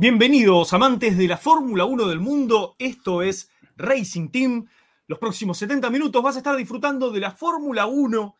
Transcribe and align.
Bienvenidos, 0.00 0.72
amantes 0.72 1.18
de 1.18 1.28
la 1.28 1.36
Fórmula 1.36 1.84
1 1.84 2.08
del 2.08 2.20
mundo. 2.20 2.74
Esto 2.78 3.20
es 3.20 3.50
Racing 3.76 4.30
Team. 4.30 4.66
Los 5.06 5.18
próximos 5.18 5.58
70 5.58 5.90
minutos 5.90 6.22
vas 6.22 6.36
a 6.36 6.38
estar 6.38 6.56
disfrutando 6.56 7.10
de 7.10 7.20
la 7.20 7.32
Fórmula 7.32 7.84
1 7.84 8.34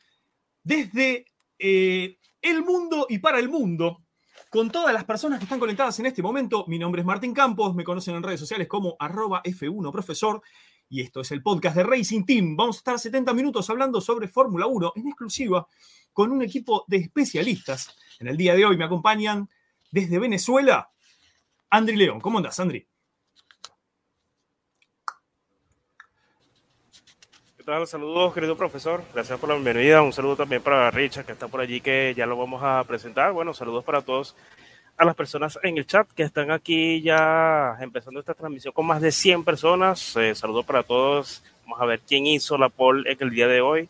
desde 0.63 1.27
eh, 1.59 2.17
el 2.41 2.65
mundo 2.65 3.05
y 3.11 3.19
para 3.19 3.39
el 3.39 3.51
mundo. 3.51 4.01
Con 4.49 4.71
todas 4.71 4.95
las 4.95 5.05
personas 5.05 5.39
que 5.39 5.45
están 5.45 5.61
conectadas 5.61 6.01
en 6.01 6.07
este 6.07 6.23
momento, 6.23 6.65
mi 6.67 6.79
nombre 6.79 7.03
es 7.03 7.07
Martín 7.07 7.35
Campos, 7.35 7.75
me 7.75 7.85
conocen 7.85 8.15
en 8.15 8.23
redes 8.23 8.41
sociales 8.41 8.67
como 8.67 8.97
arroba 8.99 9.43
F1profesor 9.43 10.41
y 10.89 11.03
esto 11.03 11.21
es 11.21 11.31
el 11.31 11.43
podcast 11.43 11.77
de 11.77 11.83
Racing 11.83 12.25
Team. 12.25 12.57
Vamos 12.57 12.77
a 12.77 12.79
estar 12.79 12.99
70 12.99 13.35
minutos 13.35 13.69
hablando 13.69 14.01
sobre 14.01 14.29
Fórmula 14.29 14.65
1 14.65 14.95
en 14.97 15.09
exclusiva 15.09 15.69
con 16.15 16.33
un 16.33 16.41
equipo 16.41 16.87
de 16.89 16.97
especialistas. 16.97 17.95
En 18.19 18.29
el 18.29 18.39
día 18.39 18.55
de 18.55 18.65
hoy 18.65 18.79
me 18.79 18.85
acompañan 18.85 19.51
desde 19.91 20.19
Venezuela 20.19 20.91
Andri 21.71 21.97
León. 21.97 22.21
¿Cómo 22.21 22.39
andas, 22.39 22.59
Andri? 22.59 22.85
¿Qué 27.57 27.63
tal? 27.65 27.87
Saludos, 27.87 28.35
querido 28.35 28.57
profesor. 28.57 29.05
Gracias 29.15 29.39
por 29.39 29.49
la 29.49 29.55
bienvenida. 29.55 30.03
Un 30.03 30.13
saludo 30.13 30.35
también 30.35 30.63
para 30.63 30.91
Richard, 30.91 31.25
que 31.25 31.33
está 31.33 31.47
por 31.47 31.61
allí, 31.61 31.81
que 31.81 32.13
ya 32.17 32.27
lo 32.27 32.37
vamos 32.37 32.61
a 32.65 32.83
presentar. 32.83 33.33
Bueno, 33.33 33.55
saludos 33.55 33.85
para 33.85 34.03
todos 34.03 34.35
a 34.97 35.05
las 35.05 35.15
personas 35.15 35.59
en 35.63 35.79
el 35.79 35.87
chat 35.87 36.11
que 36.11 36.25
están 36.25 36.51
aquí 36.51 37.01
ya 37.03 37.77
empezando 37.81 38.19
esta 38.19 38.35
transmisión 38.35 38.75
con 38.75 38.87
más 38.87 39.01
de 39.01 39.13
100 39.13 39.45
personas. 39.45 40.17
Eh, 40.17 40.35
saludos 40.35 40.67
para 40.67 40.83
todos. 40.83 41.45
Vamos 41.63 41.81
a 41.81 41.87
ver 41.87 42.01
quién 42.01 42.27
hizo 42.27 42.59
la 42.59 42.69
poll 42.69 43.07
en 43.07 43.17
el 43.21 43.31
día 43.31 43.47
de 43.47 43.61
hoy. 43.61 43.89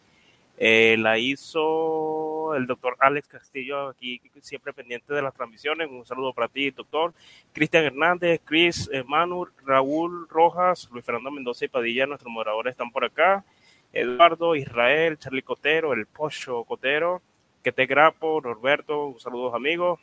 Eh, 0.59 0.97
la 0.98 1.17
hizo 1.17 2.19
el 2.55 2.67
doctor 2.67 2.97
Alex 2.98 3.29
Castillo, 3.29 3.89
aquí 3.89 4.20
siempre 4.41 4.73
pendiente 4.73 5.12
de 5.15 5.23
las 5.23 5.34
transmisiones. 5.34 5.89
Un 5.91 6.05
saludo 6.05 6.33
para 6.33 6.48
ti, 6.48 6.70
doctor. 6.70 7.12
Cristian 7.53 7.84
Hernández, 7.84 8.41
Chris 8.45 8.89
eh, 8.93 9.05
Manu, 9.06 9.47
Raúl 9.65 10.29
Rojas, 10.29 10.89
Luis 10.93 11.05
Fernando 11.05 11.31
Mendoza 11.31 11.65
y 11.65 11.69
Padilla, 11.69 12.06
nuestros 12.06 12.33
moderadores 12.33 12.73
están 12.73 12.91
por 12.91 13.05
acá. 13.05 13.45
Eduardo, 13.93 14.55
Israel, 14.55 15.19
Charlie 15.19 15.43
Cotero, 15.43 15.93
el 15.93 16.06
Pocho 16.06 16.65
Cotero, 16.65 17.23
te 17.62 17.87
Grapo, 17.87 18.41
Norberto, 18.41 19.06
un 19.06 19.21
saludo 19.21 19.55
amigos. 19.55 20.01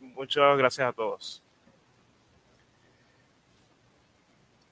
Muchas 0.00 0.56
gracias 0.58 0.88
a 0.88 0.92
todos. 0.92 1.42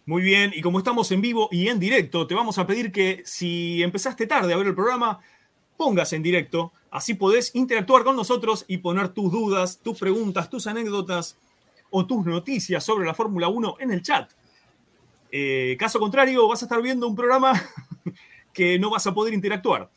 Muy 0.05 0.23
bien, 0.23 0.53
y 0.55 0.63
como 0.63 0.79
estamos 0.79 1.11
en 1.11 1.21
vivo 1.21 1.49
y 1.51 1.69
en 1.69 1.81
directo, 1.81 2.29
te 2.29 2.35
vamos 2.35 2.59
a 2.59 2.67
pedir 2.67 2.93
que 2.93 3.23
si 3.25 3.83
empezaste 3.83 4.27
tarde 4.27 4.53
a 4.53 4.57
ver 4.57 4.69
el 4.69 4.75
programa, 4.75 5.21
pongas 5.77 6.13
en 6.13 6.23
directo, 6.23 6.73
así 6.91 7.15
podés 7.15 7.55
interactuar 7.55 8.05
con 8.05 8.17
nosotros 8.17 8.65
y 8.69 8.79
poner 8.79 9.09
tus 9.11 9.31
dudas, 9.31 9.81
tus 9.83 9.99
preguntas, 9.99 10.51
tus 10.51 10.67
anécdotas 10.67 11.37
o 11.91 12.07
tus 12.07 12.25
noticias 12.25 12.85
sobre 12.85 13.07
la 13.07 13.15
Fórmula 13.15 13.49
1 13.49 13.77
en 13.81 13.93
el 13.93 14.03
chat. 14.03 14.31
Eh, 15.31 15.77
caso 15.79 15.99
contrario, 15.99 16.49
vas 16.49 16.63
a 16.63 16.67
estar 16.67 16.81
viendo 16.83 17.07
un 17.07 17.17
programa 17.17 17.53
que 18.53 18.79
no 18.79 18.91
vas 18.91 19.07
a 19.07 19.15
poder 19.15 19.35
interactuar. 19.35 19.91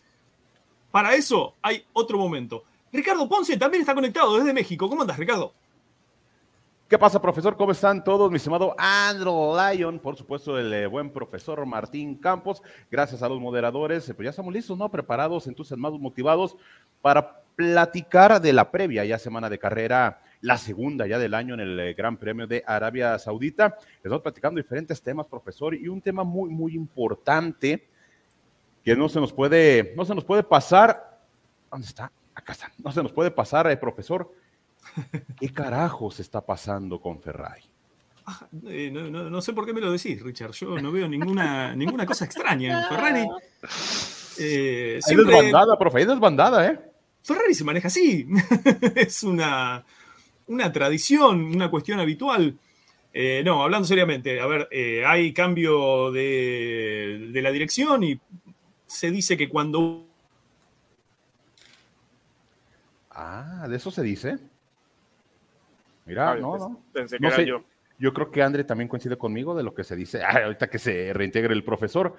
Para 0.92 1.16
eso 1.16 1.56
hay 1.62 1.86
otro 1.94 2.18
momento. 2.18 2.64
Ricardo 2.92 3.30
Ponce 3.30 3.58
también 3.58 3.82
está 3.82 3.94
conectado 3.94 4.38
desde 4.38 4.54
México. 4.54 4.90
¿Cómo 4.90 5.02
andas, 5.02 5.18
Ricardo? 5.18 5.54
¿Qué 6.90 6.98
pasa, 6.98 7.22
profesor? 7.22 7.56
¿Cómo 7.56 7.72
están 7.72 8.04
todos? 8.04 8.32
Mi 8.32 8.38
estimado 8.38 8.74
Andrew 8.76 9.56
Lyon, 9.56 10.00
por 10.00 10.16
supuesto, 10.16 10.58
el 10.58 10.74
eh, 10.74 10.88
buen 10.88 11.12
profesor 11.12 11.64
Martín 11.68 12.16
Campos. 12.16 12.64
Gracias 12.90 13.22
a 13.22 13.30
los 13.30 13.40
moderadores. 13.40 14.10
Eh, 14.10 14.16
pues 14.16 14.26
ya 14.26 14.32
estamos 14.32 14.52
listos, 14.52 14.76
¿no? 14.76 14.90
Preparados, 14.90 15.46
entusiasmados, 15.46 16.00
motivados 16.00 16.58
para 17.00 17.44
platicar 17.56 18.42
de 18.42 18.54
la 18.54 18.72
previa 18.72 19.06
ya 19.06 19.20
semana 19.20 19.52
de 19.52 19.60
carrera, 19.60 20.24
la 20.42 20.58
segunda 20.58 21.06
ya 21.06 21.20
del 21.20 21.36
año 21.36 21.54
en 21.54 21.60
el 21.60 21.80
eh, 21.80 21.94
Gran 21.94 22.18
Premio 22.18 22.48
de 22.48 22.64
Arabia 22.66 23.20
Saudita. 23.20 23.78
Estamos 23.98 24.24
platicando 24.24 24.60
diferentes 24.60 25.00
temas, 25.00 25.28
profesor, 25.28 25.76
y 25.76 25.88
un 25.90 26.02
tema 26.02 26.24
muy, 26.24 26.50
muy 26.50 26.74
importante 26.74 27.88
que 28.84 28.96
no 28.96 29.10
se 29.10 29.20
nos 29.20 29.32
puede, 29.32 29.94
no 29.96 30.06
se 30.06 30.16
nos 30.16 30.26
puede 30.26 30.42
pasar. 30.42 31.20
¿Dónde 31.70 31.86
está? 31.86 32.12
Acá 32.34 32.54
está. 32.54 32.72
No 32.84 32.92
se 32.92 33.04
nos 33.04 33.12
puede 33.12 33.30
pasar, 33.30 33.80
profesor 33.80 34.34
¿Qué 35.40 35.52
carajos 35.54 36.20
está 36.20 36.46
pasando 36.46 37.00
con 37.00 37.22
Ferrari? 37.22 37.64
Ah, 38.26 38.48
eh, 38.68 38.92
no, 38.92 39.42
sé 39.42 39.54
por 39.54 39.66
qué 39.66 39.74
me 39.74 39.82
lo 39.82 39.92
decís, 39.92 40.22
Richard. 40.22 40.52
Yo 40.52 40.80
no 40.80 40.92
veo 40.92 41.08
ninguna, 41.08 41.76
ninguna 41.76 42.06
cosa 42.06 42.26
extraña 42.26 42.82
en 42.84 42.90
Ferrari. 42.90 43.28
Eh, 44.42 45.00
siempre... 45.02 45.36
Hay 45.36 45.46
desbandada, 45.48 45.78
profe, 45.78 45.98
hay 45.98 46.06
desbandada, 46.06 46.66
¿eh? 46.66 46.80
Ferrari 47.24 47.54
se 47.54 47.66
maneja 47.66 47.90
así. 47.90 48.26
es 48.96 49.24
una, 49.24 49.84
una 50.48 50.72
tradición, 50.72 51.44
una 51.44 51.70
cuestión 51.70 52.00
habitual. 52.00 52.58
Eh, 53.14 53.42
no, 53.44 53.64
hablando 53.64 53.88
seriamente, 53.88 54.40
a 54.40 54.46
ver, 54.46 54.70
eh, 54.72 55.04
hay 55.06 55.34
cambio 55.34 56.10
de, 56.12 57.32
de 57.34 57.42
la 57.42 57.52
dirección 57.52 58.04
y 58.04 58.20
se 58.86 59.12
dice 59.12 59.36
que 59.36 59.50
cuando... 59.50 60.08
Ah, 63.12 63.66
¿de 63.68 63.76
eso 63.76 63.92
se 63.92 64.04
dice? 64.04 64.38
Mira, 66.10 66.36
no, 66.36 66.58
no. 66.58 66.84
Pensé 66.92 67.20
que 67.20 67.28
era 67.28 67.42
yo. 67.44 67.64
Yo 68.00 68.14
creo 68.14 68.32
que 68.32 68.42
André 68.42 68.64
también 68.64 68.88
coincide 68.88 69.18
conmigo 69.18 69.56
de 69.56 69.62
lo 69.62 69.76
que 69.76 69.84
se 69.84 69.96
dice. 69.96 70.24
ahorita 70.24 70.68
que 70.68 70.80
se 70.80 71.14
reintegre 71.14 71.54
el 71.54 71.64
profesor. 71.64 72.16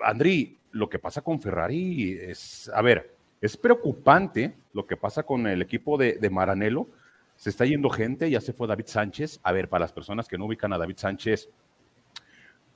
Andri, 0.00 0.56
lo 0.70 0.88
que 0.88 1.00
pasa 1.00 1.20
con 1.22 1.40
Ferrari 1.40 2.12
es, 2.20 2.70
a 2.72 2.80
ver, 2.80 3.14
es 3.40 3.56
preocupante 3.56 4.54
lo 4.72 4.86
que 4.86 4.96
pasa 4.96 5.24
con 5.24 5.46
el 5.48 5.62
equipo 5.62 5.98
de, 5.98 6.14
de 6.14 6.30
Maranello. 6.30 6.86
Se 7.34 7.50
está 7.50 7.64
yendo 7.64 7.90
gente, 7.90 8.30
ya 8.30 8.40
se 8.40 8.52
fue 8.52 8.68
David 8.68 8.86
Sánchez. 8.86 9.40
A 9.42 9.50
ver, 9.50 9.68
para 9.68 9.82
las 9.82 9.92
personas 9.92 10.28
que 10.28 10.38
no 10.38 10.46
ubican 10.46 10.72
a 10.72 10.78
David 10.78 10.96
Sánchez, 10.98 11.48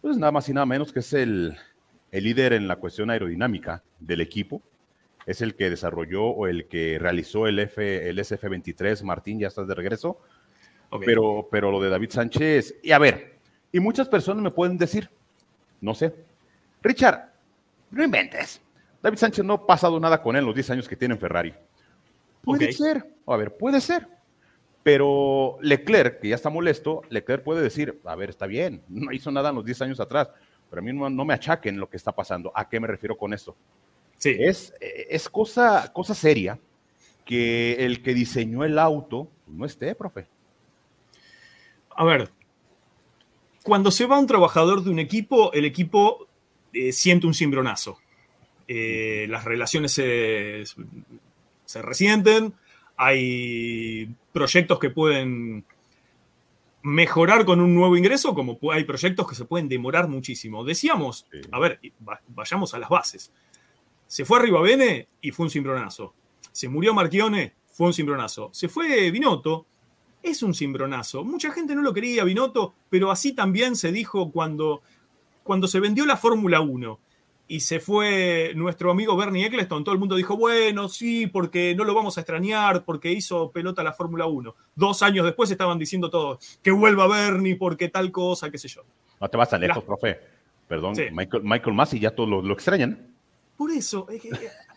pues 0.00 0.16
nada 0.16 0.32
más 0.32 0.48
y 0.48 0.54
nada 0.54 0.66
menos 0.66 0.92
que 0.92 1.00
es 1.00 1.12
el, 1.12 1.56
el 2.10 2.24
líder 2.24 2.54
en 2.54 2.66
la 2.66 2.76
cuestión 2.76 3.10
aerodinámica 3.10 3.84
del 4.00 4.22
equipo 4.22 4.62
es 5.26 5.42
el 5.42 5.56
que 5.56 5.68
desarrolló 5.68 6.24
o 6.24 6.46
el 6.46 6.68
que 6.68 6.98
realizó 6.98 7.48
el, 7.48 7.58
F, 7.58 8.08
el 8.08 8.18
SF-23. 8.18 9.02
Martín, 9.02 9.40
ya 9.40 9.48
estás 9.48 9.66
de 9.66 9.74
regreso. 9.74 10.20
Pero, 11.04 11.48
pero 11.50 11.72
lo 11.72 11.80
de 11.80 11.90
David 11.90 12.10
Sánchez, 12.10 12.76
y 12.80 12.92
a 12.92 12.98
ver, 12.98 13.40
y 13.72 13.80
muchas 13.80 14.08
personas 14.08 14.42
me 14.42 14.52
pueden 14.52 14.78
decir, 14.78 15.10
no 15.80 15.94
sé, 15.94 16.14
Richard, 16.80 17.32
no 17.90 18.04
inventes. 18.04 18.62
David 19.02 19.18
Sánchez 19.18 19.44
no 19.44 19.54
ha 19.54 19.66
pasado 19.66 19.98
nada 19.98 20.22
con 20.22 20.36
él 20.36 20.40
en 20.40 20.46
los 20.46 20.54
10 20.54 20.70
años 20.70 20.88
que 20.88 20.96
tiene 20.96 21.14
en 21.14 21.20
Ferrari. 21.20 21.52
Puede 22.42 22.72
ser, 22.72 23.04
a 23.26 23.36
ver, 23.36 23.56
puede 23.56 23.80
ser. 23.80 24.06
Pero 24.84 25.58
Leclerc, 25.60 26.20
que 26.20 26.28
ya 26.28 26.36
está 26.36 26.48
molesto, 26.48 27.02
Leclerc 27.10 27.42
puede 27.42 27.60
decir, 27.60 28.00
a 28.04 28.14
ver, 28.14 28.30
está 28.30 28.46
bien, 28.46 28.82
no 28.88 29.10
hizo 29.10 29.32
nada 29.32 29.50
en 29.50 29.56
los 29.56 29.64
10 29.64 29.82
años 29.82 30.00
atrás, 30.00 30.30
pero 30.70 30.80
a 30.80 30.84
mí 30.84 30.92
no, 30.92 31.10
no 31.10 31.24
me 31.24 31.34
achaquen 31.34 31.80
lo 31.80 31.90
que 31.90 31.96
está 31.96 32.12
pasando. 32.12 32.52
¿A 32.54 32.68
qué 32.68 32.78
me 32.78 32.86
refiero 32.86 33.18
con 33.18 33.34
esto? 33.34 33.56
Es, 34.22 34.74
es 34.80 35.28
cosa, 35.28 35.92
cosa 35.92 36.14
seria 36.14 36.58
que 37.24 37.84
el 37.84 38.02
que 38.02 38.14
diseñó 38.14 38.64
el 38.64 38.78
auto 38.78 39.28
no 39.46 39.66
esté, 39.66 39.94
profe. 39.94 40.26
A 41.90 42.04
ver, 42.04 42.30
cuando 43.62 43.90
se 43.90 44.06
va 44.06 44.18
un 44.18 44.26
trabajador 44.26 44.84
de 44.84 44.90
un 44.90 44.98
equipo, 44.98 45.52
el 45.52 45.64
equipo 45.64 46.28
eh, 46.72 46.92
siente 46.92 47.26
un 47.26 47.34
cimbronazo. 47.34 47.98
Eh, 48.68 49.26
las 49.28 49.44
relaciones 49.44 49.92
se, 49.92 50.64
se, 51.64 51.82
resienten, 51.82 52.54
hay 52.96 54.14
proyectos 54.32 54.78
que 54.78 54.90
pueden 54.90 55.64
mejorar 56.82 57.44
con 57.44 57.60
un 57.60 57.74
nuevo 57.74 57.96
ingreso, 57.96 58.34
como 58.34 58.58
hay 58.70 58.84
proyectos 58.84 59.28
que 59.28 59.34
se 59.34 59.44
pueden 59.44 59.68
demorar 59.68 60.06
muchísimo. 60.06 60.64
Decíamos, 60.64 61.26
a 61.50 61.58
ver, 61.58 61.80
vayamos 62.28 62.74
a 62.74 62.78
las 62.78 62.88
bases. 62.88 63.32
Se 64.06 64.24
fue 64.24 64.38
arriba 64.38 64.60
Bene 64.60 65.08
y 65.20 65.30
fue 65.30 65.44
un 65.44 65.50
cimbronazo. 65.50 66.14
Se 66.52 66.68
murió 66.68 66.94
Marchione, 66.94 67.54
fue 67.72 67.88
un 67.88 67.92
cimbronazo. 67.92 68.50
Se 68.52 68.68
fue 68.68 69.10
Binotto, 69.10 69.66
es 70.22 70.42
un 70.42 70.54
cimbronazo. 70.54 71.24
Mucha 71.24 71.50
gente 71.52 71.74
no 71.74 71.82
lo 71.82 71.92
quería 71.92 72.24
Binotto, 72.24 72.74
pero 72.88 73.10
así 73.10 73.32
también 73.32 73.76
se 73.76 73.92
dijo 73.92 74.30
cuando, 74.30 74.82
cuando 75.42 75.68
se 75.68 75.80
vendió 75.80 76.06
la 76.06 76.16
Fórmula 76.16 76.60
1 76.60 76.98
y 77.48 77.60
se 77.60 77.78
fue 77.78 78.52
nuestro 78.56 78.90
amigo 78.90 79.16
Bernie 79.16 79.46
Eccleston, 79.46 79.84
todo 79.84 79.92
el 79.92 80.00
mundo 80.00 80.16
dijo, 80.16 80.36
bueno, 80.36 80.88
sí, 80.88 81.26
porque 81.28 81.74
no 81.76 81.84
lo 81.84 81.94
vamos 81.94 82.16
a 82.16 82.22
extrañar, 82.22 82.84
porque 82.84 83.12
hizo 83.12 83.50
pelota 83.52 83.82
la 83.84 83.92
Fórmula 83.92 84.26
1. 84.26 84.54
Dos 84.74 85.02
años 85.02 85.24
después 85.24 85.50
estaban 85.50 85.78
diciendo 85.78 86.10
todos, 86.10 86.58
que 86.62 86.72
vuelva 86.72 87.06
Bernie, 87.06 87.56
porque 87.56 87.88
tal 87.88 88.10
cosa, 88.10 88.50
qué 88.50 88.58
sé 88.58 88.68
yo. 88.68 88.82
No 89.20 89.28
te 89.28 89.36
vas 89.36 89.50
tan 89.50 89.60
lejos, 89.60 89.84
profe. 89.84 90.18
Perdón, 90.66 90.94
Michael, 91.12 91.44
Michael 91.44 91.76
Massey 91.76 92.00
ya 92.00 92.10
todos 92.10 92.44
lo 92.44 92.52
extrañan. 92.52 93.15
Por 93.56 93.70
eso, 93.70 94.06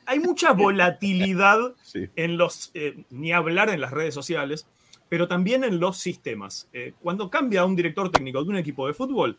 hay 0.06 0.20
mucha 0.20 0.54
volatilidad 0.54 1.76
en 2.16 2.38
los, 2.38 2.72
eh, 2.74 3.04
ni 3.10 3.32
hablar 3.32 3.70
en 3.70 3.82
las 3.82 3.92
redes 3.92 4.14
sociales, 4.14 4.68
pero 5.10 5.28
también 5.28 5.64
en 5.64 5.80
los 5.80 5.98
sistemas. 5.98 6.70
Eh, 6.74 6.94
cuando 7.02 7.30
cambia 7.30 7.66
un 7.66 7.76
director 7.76 8.12
técnico 8.12 8.44
de 8.44 8.50
un 8.50 8.58
equipo 8.58 8.88
de 8.88 8.94
fútbol, 8.94 9.38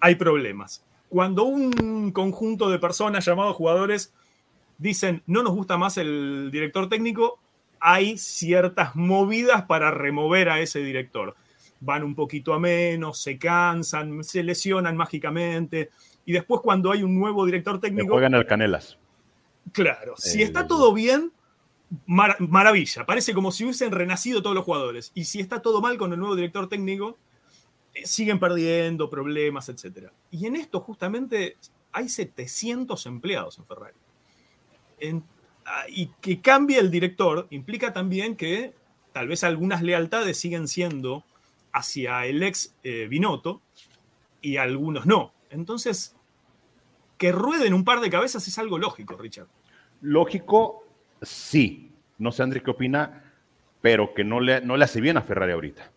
hay 0.00 0.14
problemas. 0.14 0.84
Cuando 1.08 1.44
un 1.44 2.10
conjunto 2.12 2.70
de 2.70 2.78
personas 2.78 3.24
llamados 3.24 3.54
jugadores 3.54 4.14
dicen 4.78 5.22
no 5.26 5.42
nos 5.42 5.54
gusta 5.54 5.76
más 5.76 5.96
el 5.98 6.50
director 6.50 6.88
técnico, 6.88 7.38
hay 7.78 8.16
ciertas 8.16 8.94
movidas 8.96 9.62
para 9.64 9.90
remover 9.90 10.48
a 10.48 10.60
ese 10.60 10.80
director. 10.80 11.36
Van 11.84 12.02
un 12.02 12.14
poquito 12.14 12.54
a 12.54 12.58
menos, 12.58 13.20
se 13.20 13.38
cansan, 13.38 14.22
se 14.24 14.42
lesionan 14.42 14.96
mágicamente. 14.96 15.90
Y 16.24 16.32
después 16.32 16.60
cuando 16.60 16.92
hay 16.92 17.02
un 17.02 17.18
nuevo 17.18 17.44
director 17.44 17.80
técnico... 17.80 18.12
juegan 18.12 18.34
al 18.34 18.46
Canelas. 18.46 18.98
Claro, 19.72 20.14
si 20.16 20.42
está 20.42 20.66
todo 20.66 20.92
bien, 20.92 21.32
maravilla. 22.06 23.06
Parece 23.06 23.34
como 23.34 23.52
si 23.52 23.64
hubiesen 23.64 23.90
renacido 23.90 24.42
todos 24.42 24.54
los 24.54 24.64
jugadores. 24.64 25.12
Y 25.14 25.24
si 25.24 25.40
está 25.40 25.60
todo 25.60 25.80
mal 25.80 25.98
con 25.98 26.12
el 26.12 26.18
nuevo 26.18 26.36
director 26.36 26.68
técnico, 26.68 27.18
eh, 27.94 28.06
siguen 28.06 28.38
perdiendo 28.38 29.10
problemas, 29.10 29.68
etc. 29.68 30.10
Y 30.30 30.46
en 30.46 30.56
esto 30.56 30.80
justamente 30.80 31.56
hay 31.92 32.08
700 32.08 33.06
empleados 33.06 33.58
en 33.58 33.66
Ferrari. 33.66 33.96
Ah, 35.64 35.84
y 35.88 36.08
que 36.20 36.40
cambie 36.40 36.78
el 36.78 36.90
director 36.90 37.46
implica 37.50 37.92
también 37.92 38.36
que 38.36 38.74
tal 39.12 39.28
vez 39.28 39.44
algunas 39.44 39.82
lealtades 39.82 40.38
siguen 40.38 40.66
siendo 40.66 41.24
hacia 41.72 42.26
el 42.26 42.42
ex 42.42 42.76
eh, 42.82 43.06
Binotto 43.08 43.62
y 44.40 44.56
algunos 44.56 45.06
no. 45.06 45.32
Entonces, 45.50 46.16
que 47.18 47.32
rueden 47.32 47.74
un 47.74 47.84
par 47.84 48.00
de 48.00 48.10
cabezas 48.10 48.46
es 48.48 48.58
algo 48.58 48.78
lógico, 48.78 49.16
Richard. 49.16 49.46
Lógico, 50.00 50.84
sí. 51.20 51.92
No 52.18 52.32
sé, 52.32 52.42
André, 52.42 52.62
qué 52.62 52.70
opina, 52.70 53.32
pero 53.80 54.14
que 54.14 54.24
no 54.24 54.40
le, 54.40 54.60
no 54.60 54.76
le 54.76 54.84
hace 54.84 55.00
bien 55.00 55.16
a 55.16 55.22
Ferrari 55.22 55.52
ahorita. 55.52 55.90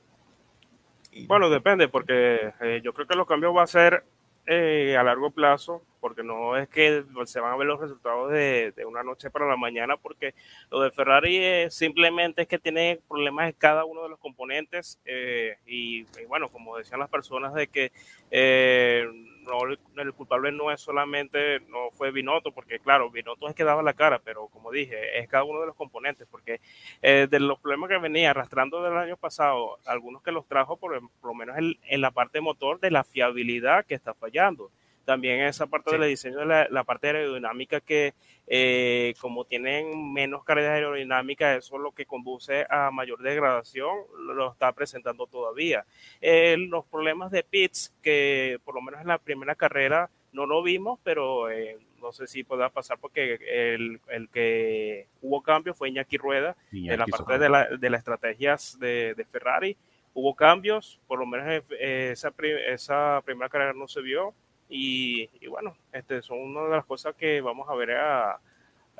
Bueno, 1.27 1.49
depende, 1.49 1.87
porque 1.87 2.53
eh, 2.61 2.81
yo 2.83 2.93
creo 2.93 3.07
que 3.07 3.15
los 3.15 3.27
cambios 3.27 3.55
va 3.55 3.63
a 3.63 3.67
ser 3.67 4.03
eh, 4.47 4.95
a 4.97 5.03
largo 5.03 5.31
plazo, 5.31 5.81
porque 5.99 6.23
no 6.23 6.55
es 6.55 6.69
que 6.69 7.03
se 7.25 7.39
van 7.39 7.53
a 7.53 7.57
ver 7.57 7.67
los 7.67 7.79
resultados 7.79 8.31
de, 8.31 8.73
una 8.87 9.03
noche 9.03 9.31
para 9.31 9.47
la 9.47 9.57
mañana, 9.57 9.97
porque 9.97 10.35
lo 10.69 10.81
de 10.81 10.91
Ferrari 10.91 11.69
simplemente 11.71 12.43
es 12.43 12.47
que 12.47 12.59
tiene 12.59 12.99
problemas 13.07 13.47
en 13.47 13.55
cada 13.57 13.85
uno 13.85 14.03
de 14.03 14.09
los 14.09 14.19
componentes 14.19 14.99
eh, 15.05 15.57
y, 15.65 16.03
bueno, 16.27 16.49
como 16.49 16.77
decían 16.77 16.99
las 16.99 17.09
personas 17.09 17.53
de 17.53 17.67
que 17.67 17.91
eh, 18.29 19.07
no, 19.45 20.01
el 20.01 20.13
culpable 20.13 20.51
no 20.51 20.71
es 20.71 20.81
solamente, 20.81 21.59
no 21.61 21.91
fue 21.91 22.11
Binotto, 22.11 22.51
porque 22.51 22.79
claro, 22.79 23.09
Binotto 23.09 23.47
es 23.47 23.55
que 23.55 23.63
daba 23.63 23.83
la 23.83 23.93
cara, 23.93 24.19
pero 24.19 24.47
como 24.47 24.71
dije, 24.71 25.19
es 25.19 25.27
cada 25.27 25.43
uno 25.43 25.61
de 25.61 25.67
los 25.67 25.75
componentes, 25.75 26.27
porque 26.29 26.59
eh, 27.01 27.27
de 27.29 27.39
los 27.39 27.59
problemas 27.59 27.89
que 27.89 27.97
venía 27.97 28.31
arrastrando 28.31 28.81
del 28.83 28.97
año 28.97 29.17
pasado, 29.17 29.77
algunos 29.85 30.21
que 30.21 30.31
los 30.31 30.47
trajo 30.47 30.77
por, 30.77 31.01
lo 31.01 31.33
menos 31.33 31.55
en, 31.57 32.01
la 32.01 32.11
parte 32.11 32.41
motor 32.41 32.79
de 32.79 32.91
la 32.91 33.03
fiabilidad 33.03 33.85
que 33.85 33.95
está 33.95 34.13
fallando 34.13 34.71
también 35.05 35.41
esa 35.41 35.67
parte 35.67 35.97
del 35.97 36.09
diseño 36.09 36.39
de 36.39 36.67
la, 36.69 36.83
parte 36.83 37.07
aerodinámica 37.07 37.79
que 37.79 38.13
eh, 38.47 39.13
como 39.21 39.45
tienen 39.45 40.11
menos 40.11 40.43
carga 40.43 40.73
aerodinámica, 40.73 41.55
eso 41.55 41.75
es 41.75 41.81
lo 41.81 41.91
que 41.91 42.05
conduce 42.05 42.65
a 42.69 42.91
mayor 42.91 43.21
degradación, 43.21 43.95
lo 44.19 44.51
está 44.51 44.71
presentando 44.73 45.27
todavía. 45.27 45.85
Eh, 46.21 46.57
los 46.57 46.85
problemas 46.85 47.31
de 47.31 47.43
pits, 47.43 47.93
que 48.01 48.59
por 48.65 48.75
lo 48.75 48.81
menos 48.81 49.01
en 49.01 49.07
la 49.07 49.19
primera 49.19 49.55
carrera 49.55 50.09
no 50.33 50.45
lo 50.45 50.61
vimos, 50.61 50.99
pero 51.03 51.49
eh, 51.49 51.77
no 52.01 52.11
sé 52.11 52.27
si 52.27 52.43
pueda 52.43 52.69
pasar 52.69 52.97
porque 52.99 53.39
el, 53.73 54.29
que 54.31 55.07
hubo 55.21 55.41
cambio 55.41 55.73
fue 55.73 55.89
Iñaki 55.89 56.17
Rueda, 56.17 56.55
en 56.71 56.99
la 56.99 57.05
parte 57.05 57.37
de, 57.37 57.49
la, 57.49 57.67
de 57.67 57.89
las 57.89 57.99
estrategias 57.99 58.77
de, 58.79 59.25
Ferrari. 59.31 59.77
Hubo 60.13 60.33
cambios, 60.35 60.99
por 61.07 61.19
lo 61.19 61.25
menos 61.25 61.63
esa, 61.79 62.33
esa 62.67 63.21
primera 63.25 63.49
carrera 63.49 63.73
no 63.73 63.87
se 63.87 64.01
vio, 64.01 64.33
y, 64.69 65.29
bueno, 65.47 65.75
este, 65.91 66.21
son 66.21 66.39
una 66.39 66.63
de 66.63 66.69
las 66.69 66.85
cosas 66.85 67.15
que 67.15 67.41
vamos 67.41 67.67
a 67.69 67.75
ver 67.75 67.91
a, 67.91 68.39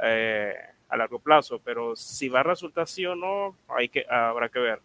eh, 0.04 0.56
a 0.90 0.98
largo 0.98 1.20
plazo, 1.20 1.60
pero 1.64 1.96
si 1.96 2.30
va 2.30 2.42
a 2.42 2.44
resultar 2.44 2.84
así 2.84 3.06
o 3.06 3.16
no, 3.16 3.56
hay 3.68 3.90
que, 3.90 4.06
habrá 4.10 4.50
que 4.50 4.60
ver. 4.60 4.82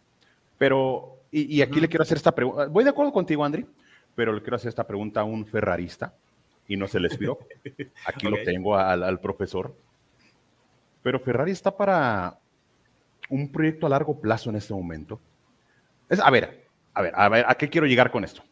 Pero, 0.59 1.19
y, 1.31 1.63
aquí 1.63 1.81
le 1.81 1.89
quiero 1.89 2.03
hacer 2.03 2.17
esta 2.17 2.35
pregunta, 2.35 2.67
voy 2.67 2.85
de 2.85 2.91
acuerdo 2.91 3.13
contigo, 3.13 3.45
Andri, 3.45 3.67
pero 4.15 4.33
le 4.33 4.41
quiero 4.41 4.57
hacer 4.57 4.69
esta 4.69 4.87
pregunta 4.87 5.21
a 5.21 5.25
un 5.25 5.47
ferrarista 5.47 6.15
y 6.67 6.77
no 6.77 6.87
se 6.87 7.01
les 7.01 7.19
vio. 7.19 7.39
Aquí 8.07 8.29
lo 8.29 8.43
tengo 8.45 8.77
al, 8.77 9.03
al 9.03 9.21
profesor. 9.21 9.75
Pero 11.03 11.19
Ferrari 11.19 11.53
está 11.53 11.75
para 11.75 12.39
un 13.31 13.51
proyecto 13.51 13.87
a 13.87 13.91
largo 13.91 14.21
plazo 14.21 14.51
en 14.51 14.57
este 14.57 14.75
momento. 14.75 15.19
Es, 16.09 16.21
a 16.21 16.31
ver, 16.31 16.67
a 16.93 17.03
ver, 17.03 17.13
a 17.15 17.29
ver, 17.29 17.45
¿a 17.49 17.55
qué 17.55 17.69
quiero 17.69 17.87
llegar 17.87 18.11
con 18.11 18.25
esto? 18.25 18.43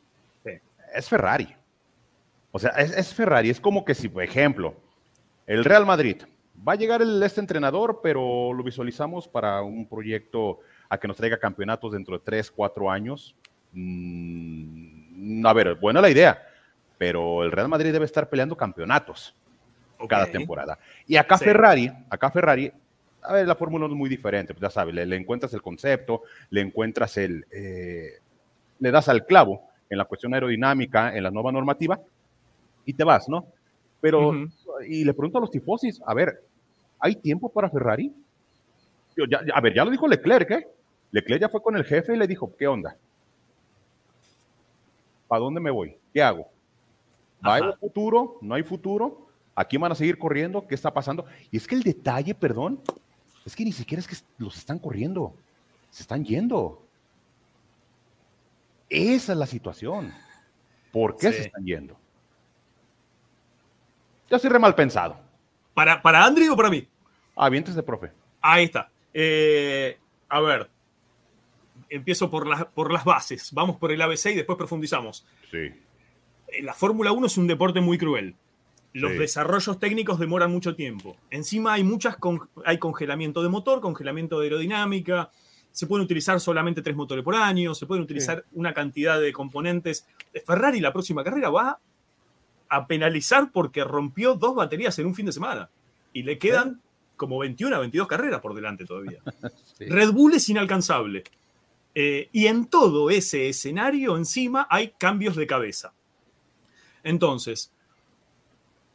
Es 0.94 1.08
Ferrari. 1.08 1.54
O 2.58 2.60
sea, 2.60 2.70
es, 2.70 3.14
Ferrari, 3.14 3.50
es 3.50 3.60
como 3.60 3.84
que 3.84 3.94
si, 3.94 4.08
por 4.08 4.20
ejemplo, 4.20 4.74
el 5.46 5.64
Real 5.64 5.86
Madrid, 5.86 6.22
va 6.66 6.72
a 6.72 6.74
llegar 6.74 7.00
el, 7.02 7.22
este 7.22 7.38
entrenador, 7.38 8.00
pero 8.02 8.52
lo 8.52 8.64
visualizamos 8.64 9.28
para 9.28 9.62
un 9.62 9.88
proyecto 9.88 10.58
a 10.88 10.98
que 10.98 11.06
nos 11.06 11.16
traiga 11.16 11.38
campeonatos 11.38 11.92
dentro 11.92 12.18
de 12.18 12.24
tres, 12.24 12.50
cuatro 12.50 12.90
años. 12.90 13.36
Mm, 13.74 15.46
a 15.46 15.52
ver, 15.52 15.76
buena 15.76 16.00
la 16.00 16.10
idea, 16.10 16.42
pero 16.98 17.44
el 17.44 17.52
Real 17.52 17.68
Madrid 17.68 17.92
debe 17.92 18.06
estar 18.06 18.28
peleando 18.28 18.56
campeonatos 18.56 19.36
cada 20.08 20.26
temporada. 20.26 20.80
Y 21.06 21.14
acá 21.14 21.38
Ferrari, 21.38 21.92
acá 22.10 22.28
Ferrari, 22.28 22.72
a 23.22 23.34
ver, 23.34 23.46
la 23.46 23.54
fórmula 23.54 23.86
es 23.86 23.92
muy 23.92 24.10
diferente, 24.10 24.52
pues 24.52 24.62
ya 24.62 24.70
sabes, 24.70 24.96
le, 24.96 25.16
encuentras 25.16 25.54
el 25.54 25.62
concepto, 25.62 26.22
le 26.50 26.62
encuentras 26.62 27.18
el, 27.18 27.46
eh, 27.52 28.14
le 28.80 28.90
das 28.90 29.08
al 29.08 29.26
clavo 29.26 29.62
en 29.88 29.96
la 29.96 30.06
cuestión 30.06 30.34
aerodinámica, 30.34 31.16
en 31.16 31.22
la 31.22 31.30
nueva 31.30 31.52
normativa, 31.52 32.00
y 32.88 32.94
te 32.94 33.04
vas, 33.04 33.28
¿no? 33.28 33.46
Pero, 34.00 34.32
y 34.88 35.04
le 35.04 35.12
pregunto 35.12 35.36
a 35.36 35.40
los 35.42 35.50
tifosis, 35.50 36.00
a 36.06 36.14
ver, 36.14 36.42
¿hay 36.98 37.16
tiempo 37.16 37.50
para 37.50 37.68
Ferrari? 37.68 38.14
a 39.54 39.60
ver, 39.60 39.74
ya 39.74 39.84
lo 39.84 39.90
dijo 39.90 40.08
Leclerc, 40.08 40.50
¿eh? 40.52 40.66
Leclerc 41.10 41.42
ya 41.42 41.48
fue 41.50 41.60
con 41.60 41.76
el 41.76 41.84
jefe 41.84 42.14
y 42.14 42.16
le 42.16 42.26
dijo, 42.26 42.56
¿qué 42.56 42.66
onda? 42.66 42.96
¿Para 45.26 45.40
dónde 45.40 45.60
me 45.60 45.70
voy? 45.70 45.98
¿Qué 46.14 46.22
hago? 46.22 46.48
¿Va 47.46 47.56
a 47.56 47.76
futuro? 47.76 48.38
¿No 48.40 48.54
hay 48.54 48.62
futuro? 48.62 49.26
¿Aquí 49.54 49.76
van 49.76 49.92
a 49.92 49.94
seguir 49.94 50.18
corriendo? 50.18 50.66
¿Qué 50.66 50.74
está 50.74 50.94
pasando? 50.94 51.26
Y 51.50 51.58
es 51.58 51.66
que 51.66 51.74
el 51.74 51.82
detalle, 51.82 52.34
perdón, 52.34 52.80
es 53.44 53.54
que 53.54 53.66
ni 53.66 53.72
siquiera 53.72 54.00
es 54.00 54.08
que 54.08 54.16
los 54.38 54.56
están 54.56 54.78
corriendo, 54.78 55.34
se 55.90 56.04
están 56.04 56.24
yendo. 56.24 56.82
Esa 58.88 59.32
es 59.32 59.38
la 59.38 59.46
situación. 59.46 60.10
¿Por 60.90 61.18
qué 61.18 61.32
se 61.32 61.42
están 61.42 61.66
yendo? 61.66 61.98
Yo 64.30 64.38
soy 64.38 64.50
re 64.50 64.58
mal 64.58 64.74
pensado. 64.74 65.16
¿Para, 65.74 66.02
para 66.02 66.24
Andri 66.24 66.48
o 66.48 66.56
para 66.56 66.70
mí? 66.70 66.86
Ah, 67.36 67.48
bien, 67.48 67.64
de 67.64 67.82
profe. 67.82 68.10
Ahí 68.40 68.64
está. 68.64 68.90
Eh, 69.14 69.96
a 70.28 70.40
ver, 70.40 70.68
empiezo 71.88 72.30
por, 72.30 72.46
las 72.46 72.66
por 72.66 72.92
las 72.92 73.04
bases. 73.04 73.52
Vamos 73.52 73.76
por 73.76 73.92
el 73.92 74.02
ABC 74.02 74.26
y 74.26 74.34
después 74.34 74.58
profundizamos. 74.58 75.24
Sí. 75.50 75.58
Eh, 76.48 76.62
la 76.62 76.74
Fórmula 76.74 77.12
1 77.12 77.26
es 77.26 77.38
un 77.38 77.46
deporte 77.46 77.80
muy 77.80 77.96
cruel. 77.96 78.34
Los 78.94 79.16
desarrollos 79.16 79.78
técnicos 79.78 80.18
demoran 80.18 80.50
mucho 80.50 80.74
tiempo. 80.74 81.16
Encima 81.30 81.74
hay 81.74 81.84
muchas 81.84 82.16
hay 82.64 82.78
congelamiento 82.78 83.42
de 83.42 83.48
motor, 83.48 83.80
congelamiento 83.80 84.40
de 84.40 84.46
aerodinámica. 84.46 85.30
Se 85.70 85.86
pueden 85.86 86.04
utilizar 86.04 86.40
solamente 86.40 86.82
tres 86.82 86.96
motores 86.96 87.22
por 87.22 87.36
año, 87.36 87.74
se 87.74 87.86
pueden 87.86 88.02
utilizar 88.02 88.44
una 88.52 88.74
cantidad 88.74 89.20
de 89.20 89.32
componentes. 89.32 90.06
Ferrari 90.44 90.80
la 90.80 90.92
próxima 90.92 91.22
carrera 91.22 91.50
va 91.50 91.78
a 92.68 92.86
penalizar 92.86 93.50
porque 93.52 93.84
rompió 93.84 94.34
dos 94.34 94.54
baterías 94.54 94.98
en 94.98 95.06
un 95.06 95.14
fin 95.14 95.26
de 95.26 95.32
semana. 95.32 95.70
Y 96.12 96.22
le 96.22 96.38
quedan 96.38 96.80
como 97.16 97.38
21 97.38 97.76
a 97.76 97.80
22 97.80 98.08
carreras 98.08 98.40
por 98.40 98.54
delante 98.54 98.84
todavía. 98.84 99.20
Red 99.80 100.12
Bull 100.12 100.34
es 100.34 100.48
inalcanzable. 100.48 101.24
Eh, 101.94 102.28
y 102.32 102.46
en 102.46 102.66
todo 102.66 103.10
ese 103.10 103.48
escenario 103.48 104.16
encima 104.16 104.66
hay 104.70 104.92
cambios 104.98 105.36
de 105.36 105.46
cabeza. 105.46 105.92
Entonces, 107.02 107.72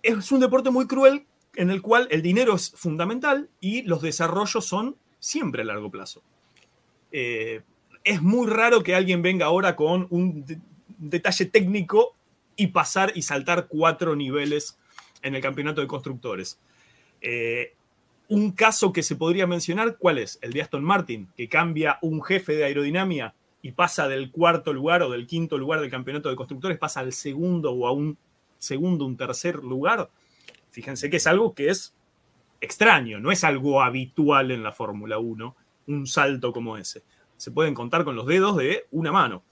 es 0.01 0.31
un 0.31 0.39
deporte 0.39 0.69
muy 0.69 0.87
cruel 0.87 1.25
en 1.55 1.69
el 1.69 1.81
cual 1.81 2.07
el 2.11 2.21
dinero 2.21 2.55
es 2.55 2.71
fundamental 2.71 3.49
y 3.59 3.83
los 3.83 4.01
desarrollos 4.01 4.65
son 4.65 4.95
siempre 5.19 5.61
a 5.61 5.65
largo 5.65 5.89
plazo. 5.89 6.21
Eh, 7.11 7.61
es 8.03 8.21
muy 8.21 8.47
raro 8.47 8.83
que 8.83 8.95
alguien 8.95 9.21
venga 9.21 9.45
ahora 9.45 9.75
con 9.75 10.07
un 10.09 10.45
detalle 10.97 11.45
técnico 11.45 12.15
y 12.55 12.67
pasar 12.67 13.11
y 13.15 13.23
saltar 13.23 13.67
cuatro 13.67 14.15
niveles 14.15 14.77
en 15.21 15.35
el 15.35 15.41
campeonato 15.41 15.81
de 15.81 15.87
constructores. 15.87 16.59
Eh, 17.21 17.73
un 18.29 18.51
caso 18.51 18.93
que 18.93 19.03
se 19.03 19.15
podría 19.15 19.47
mencionar, 19.47 19.97
¿cuál 19.97 20.17
es? 20.17 20.39
El 20.41 20.53
de 20.53 20.61
Aston 20.61 20.83
Martin, 20.83 21.29
que 21.35 21.49
cambia 21.49 21.99
un 22.01 22.21
jefe 22.23 22.53
de 22.53 22.65
aerodinámica 22.65 23.33
y 23.61 23.71
pasa 23.71 24.07
del 24.07 24.31
cuarto 24.31 24.73
lugar 24.73 25.03
o 25.03 25.09
del 25.09 25.27
quinto 25.27 25.57
lugar 25.57 25.79
del 25.81 25.89
campeonato 25.89 26.29
de 26.29 26.35
constructores, 26.35 26.77
pasa 26.77 26.99
al 26.99 27.13
segundo 27.13 27.71
o 27.71 27.87
a 27.87 27.91
un 27.91 28.17
segundo, 28.57 29.05
un 29.05 29.17
tercer 29.17 29.55
lugar. 29.63 30.09
Fíjense 30.71 31.09
que 31.09 31.17
es 31.17 31.27
algo 31.27 31.53
que 31.53 31.69
es 31.69 31.95
extraño, 32.59 33.19
no 33.19 33.31
es 33.31 33.43
algo 33.43 33.81
habitual 33.81 34.51
en 34.51 34.63
la 34.63 34.71
Fórmula 34.71 35.17
1, 35.19 35.55
un 35.87 36.07
salto 36.07 36.51
como 36.51 36.77
ese. 36.77 37.03
Se 37.37 37.51
pueden 37.51 37.73
contar 37.73 38.03
con 38.03 38.15
los 38.15 38.25
dedos 38.25 38.57
de 38.57 38.85
una 38.91 39.11
mano. 39.11 39.43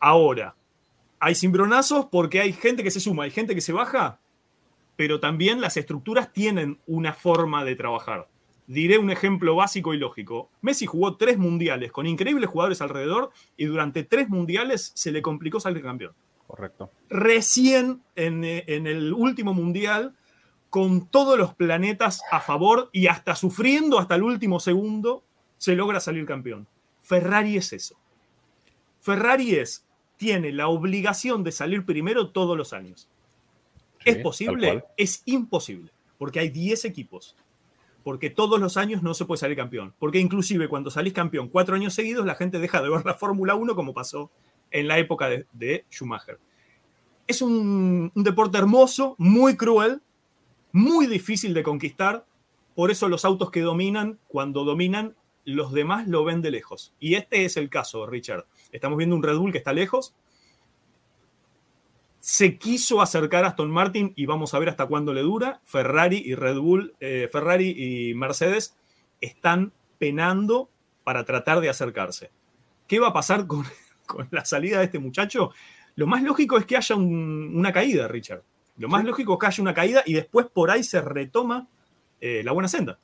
Ahora, 0.00 0.54
hay 1.20 1.34
cimbronazos 1.34 2.06
porque 2.06 2.40
hay 2.40 2.52
gente 2.52 2.82
que 2.82 2.90
se 2.90 3.00
suma, 3.00 3.24
hay 3.24 3.30
gente 3.30 3.54
que 3.54 3.60
se 3.60 3.72
baja, 3.72 4.20
pero 4.96 5.20
también 5.20 5.60
las 5.60 5.76
estructuras 5.76 6.32
tienen 6.32 6.78
una 6.86 7.12
forma 7.12 7.64
de 7.64 7.76
trabajar. 7.76 8.28
diré 8.68 8.98
un 8.98 9.10
ejemplo 9.10 9.56
básico 9.56 9.94
y 9.94 9.98
lógico. 9.98 10.50
Messi 10.60 10.86
jugó 10.86 11.16
tres 11.16 11.38
mundiales 11.38 11.90
con 11.90 12.06
increíbles 12.06 12.50
jugadores 12.50 12.82
alrededor 12.82 13.30
y 13.56 13.64
durante 13.64 14.04
tres 14.04 14.28
mundiales 14.28 14.92
se 14.94 15.10
le 15.10 15.22
complicó 15.22 15.58
salir 15.58 15.82
campeón. 15.82 16.12
Correcto. 16.46 16.90
Recién 17.08 18.02
en, 18.14 18.44
en 18.44 18.86
el 18.86 19.12
último 19.12 19.54
mundial, 19.54 20.14
con 20.70 21.06
todos 21.08 21.38
los 21.38 21.54
planetas 21.54 22.22
a 22.30 22.40
favor 22.40 22.90
y 22.92 23.06
hasta 23.06 23.34
sufriendo 23.34 23.98
hasta 23.98 24.16
el 24.16 24.22
último 24.22 24.60
segundo, 24.60 25.24
se 25.56 25.74
logra 25.74 25.98
salir 25.98 26.26
campeón. 26.26 26.66
Ferrari 27.00 27.56
es 27.56 27.72
eso. 27.72 27.96
Ferrari 29.00 29.54
es, 29.54 29.86
tiene 30.18 30.52
la 30.52 30.68
obligación 30.68 31.42
de 31.44 31.52
salir 31.52 31.86
primero 31.86 32.30
todos 32.30 32.58
los 32.58 32.74
años. 32.74 33.08
¿Es 34.04 34.18
posible? 34.18 34.84
Es 34.96 35.22
imposible, 35.24 35.92
porque 36.18 36.40
hay 36.40 36.50
10 36.50 36.84
equipos. 36.84 37.36
Porque 38.04 38.30
todos 38.30 38.60
los 38.60 38.76
años 38.76 39.02
no 39.02 39.14
se 39.14 39.24
puede 39.24 39.38
salir 39.38 39.56
campeón. 39.56 39.94
Porque 39.98 40.18
inclusive 40.18 40.68
cuando 40.68 40.90
salís 40.90 41.12
campeón 41.12 41.48
cuatro 41.48 41.74
años 41.74 41.94
seguidos, 41.94 42.26
la 42.26 42.34
gente 42.34 42.58
deja 42.58 42.82
de 42.82 42.90
ver 42.90 43.04
la 43.04 43.14
Fórmula 43.14 43.54
1 43.54 43.74
como 43.74 43.94
pasó 43.94 44.30
en 44.70 44.88
la 44.88 44.98
época 44.98 45.28
de, 45.28 45.84
Schumacher. 45.90 46.38
Es 47.26 47.42
un, 47.42 48.10
un 48.14 48.24
deporte 48.24 48.58
hermoso, 48.58 49.14
muy 49.18 49.56
cruel, 49.56 50.00
muy 50.72 51.06
difícil 51.06 51.54
de 51.54 51.62
conquistar. 51.62 52.24
Por 52.74 52.90
eso 52.90 53.08
los 53.08 53.24
autos 53.24 53.50
que 53.50 53.60
dominan, 53.60 54.18
cuando 54.28 54.64
dominan, 54.64 55.14
los 55.44 55.72
demás 55.72 56.08
lo 56.08 56.24
ven 56.24 56.40
de 56.40 56.50
lejos. 56.50 56.94
Y 57.00 57.14
este 57.14 57.44
es 57.44 57.56
el 57.56 57.68
caso, 57.68 58.06
Richard. 58.06 58.46
Estamos 58.72 58.98
viendo 58.98 59.16
un 59.16 59.22
Red 59.22 59.36
Bull 59.36 59.52
que 59.52 59.58
está 59.58 59.72
lejos. 59.72 60.14
Se 62.20 62.58
quiso 62.58 63.00
acercar 63.00 63.44
a 63.44 63.48
Aston 63.48 63.70
Martin 63.70 64.12
y 64.16 64.26
vamos 64.26 64.52
a 64.52 64.58
ver 64.58 64.68
hasta 64.68 64.86
cuándo 64.86 65.14
le 65.14 65.22
dura. 65.22 65.60
Ferrari 65.64 66.22
y 66.24 66.34
Red 66.34 66.58
Bull, 66.58 66.94
eh, 67.00 67.28
Ferrari 67.30 67.74
y 67.76 68.14
Mercedes 68.14 68.76
están 69.20 69.72
penando 69.98 70.68
para 71.04 71.24
tratar 71.24 71.60
de 71.60 71.68
acercarse. 71.68 72.30
¿Qué 72.86 73.00
va 73.00 73.08
a 73.08 73.12
pasar 73.12 73.46
con, 73.46 73.64
la 74.30 74.44
salida 74.44 74.78
de 74.78 74.84
este 74.84 74.98
muchacho? 74.98 75.52
Lo 75.96 76.06
más 76.06 76.22
lógico 76.22 76.58
es 76.58 76.66
que 76.66 76.76
haya 76.76 76.96
una 76.96 77.72
caída, 77.72 78.08
Richard. 78.08 78.42
Lo 78.76 78.88
más 78.88 79.04
lógico 79.04 79.32
es 79.32 79.38
que 79.40 79.46
haya 79.46 79.62
una 79.62 79.74
caída 79.74 80.02
y 80.06 80.14
después 80.14 80.46
por 80.46 80.70
ahí 80.70 80.84
se 80.84 81.00
retoma 81.00 81.66
eh, 82.20 82.42
la 82.44 82.52
buena 82.52 82.68
senda. 82.68 82.98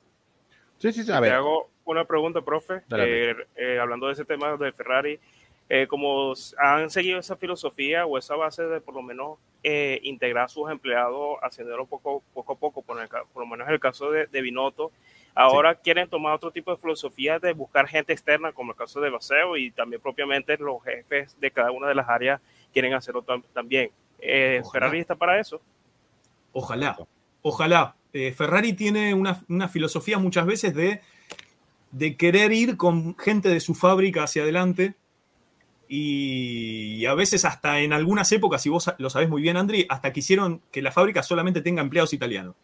Sí, 0.77 0.91
sí, 0.93 1.03
sí. 1.03 1.11
A 1.11 1.19
ver. 1.19 1.31
Te 1.31 1.35
hago 1.35 1.69
una 1.85 2.05
pregunta, 2.05 2.41
profe. 2.41 2.83
Eh, 2.89 3.79
hablando 3.81 4.07
de 4.07 4.13
ese 4.13 4.25
tema 4.25 4.55
de 4.57 4.71
Ferrari, 4.71 5.19
eh, 5.67 5.87
como 5.87 6.33
han 6.57 6.89
seguido 6.91 7.19
esa 7.19 7.35
filosofía 7.35 8.05
o 8.05 8.17
esa 8.17 8.35
base 8.35 8.63
de 8.63 8.81
por 8.81 8.93
lo 8.93 9.01
menos 9.01 9.39
eh, 9.63 9.99
integrar 10.03 10.45
a 10.45 10.47
sus 10.47 10.69
empleados, 10.69 11.37
haciéndolo 11.41 11.87
poco, 11.87 12.21
poco 12.35 12.53
a 12.53 12.55
poco, 12.55 12.81
por, 12.83 12.97
lo 12.97 13.45
menos 13.47 13.67
en 13.67 13.73
el 13.73 13.79
caso 13.79 14.11
de, 14.11 14.27
de 14.27 14.41
Binotto, 14.41 14.91
ahora 15.33 15.73
quieren 15.73 16.07
tomar 16.07 16.35
otro 16.35 16.51
tipo 16.51 16.69
de 16.69 16.77
filosofía 16.77 17.39
de 17.39 17.53
buscar 17.53 17.87
gente 17.87 18.13
externa, 18.13 18.51
como 18.51 18.73
el 18.73 18.77
caso 18.77 19.01
de 19.01 19.09
Baseo, 19.09 19.57
y 19.57 19.71
también 19.71 20.01
propiamente 20.01 20.55
los 20.57 20.83
jefes 20.83 21.35
de 21.39 21.49
cada 21.49 21.71
una 21.71 21.87
de 21.87 21.95
las 21.95 22.07
áreas 22.07 22.41
quieren 22.71 22.93
hacerlo 22.93 23.23
también. 23.53 23.89
Eh, 24.19 24.61
¿Ferrari 24.71 24.99
está 24.99 25.15
para 25.15 25.39
eso? 25.39 25.59
Ojalá, 26.53 26.95
ojalá. 27.41 27.95
Ferrari 28.35 28.71
tiene 28.71 29.13
una, 29.13 29.43
una 29.49 29.67
filosofía 29.67 30.17
muchas 30.17 30.45
veces 30.45 30.73
de, 30.73 31.01
de 31.91 32.15
querer 32.15 32.53
ir 32.53 32.77
con 32.77 33.17
gente 33.17 33.49
de 33.49 33.59
su 33.59 33.75
fábrica 33.75 34.23
hacia 34.23 34.43
adelante, 34.43 34.95
y 35.87 37.05
a 37.05 37.13
veces 37.13 37.45
hasta 37.45 37.79
en 37.79 37.93
algunas 37.93 38.31
épocas, 38.31 38.65
y 38.65 38.69
vos 38.69 38.91
lo 38.97 39.09
sabés 39.09 39.29
muy 39.29 39.41
bien, 39.41 39.57
Andri, 39.57 39.85
hasta 39.89 40.11
quisieron 40.11 40.61
que 40.71 40.81
la 40.81 40.91
fábrica 40.91 41.21
solamente 41.23 41.61
tenga 41.61 41.81
empleados 41.81 42.13
italianos. 42.13 42.55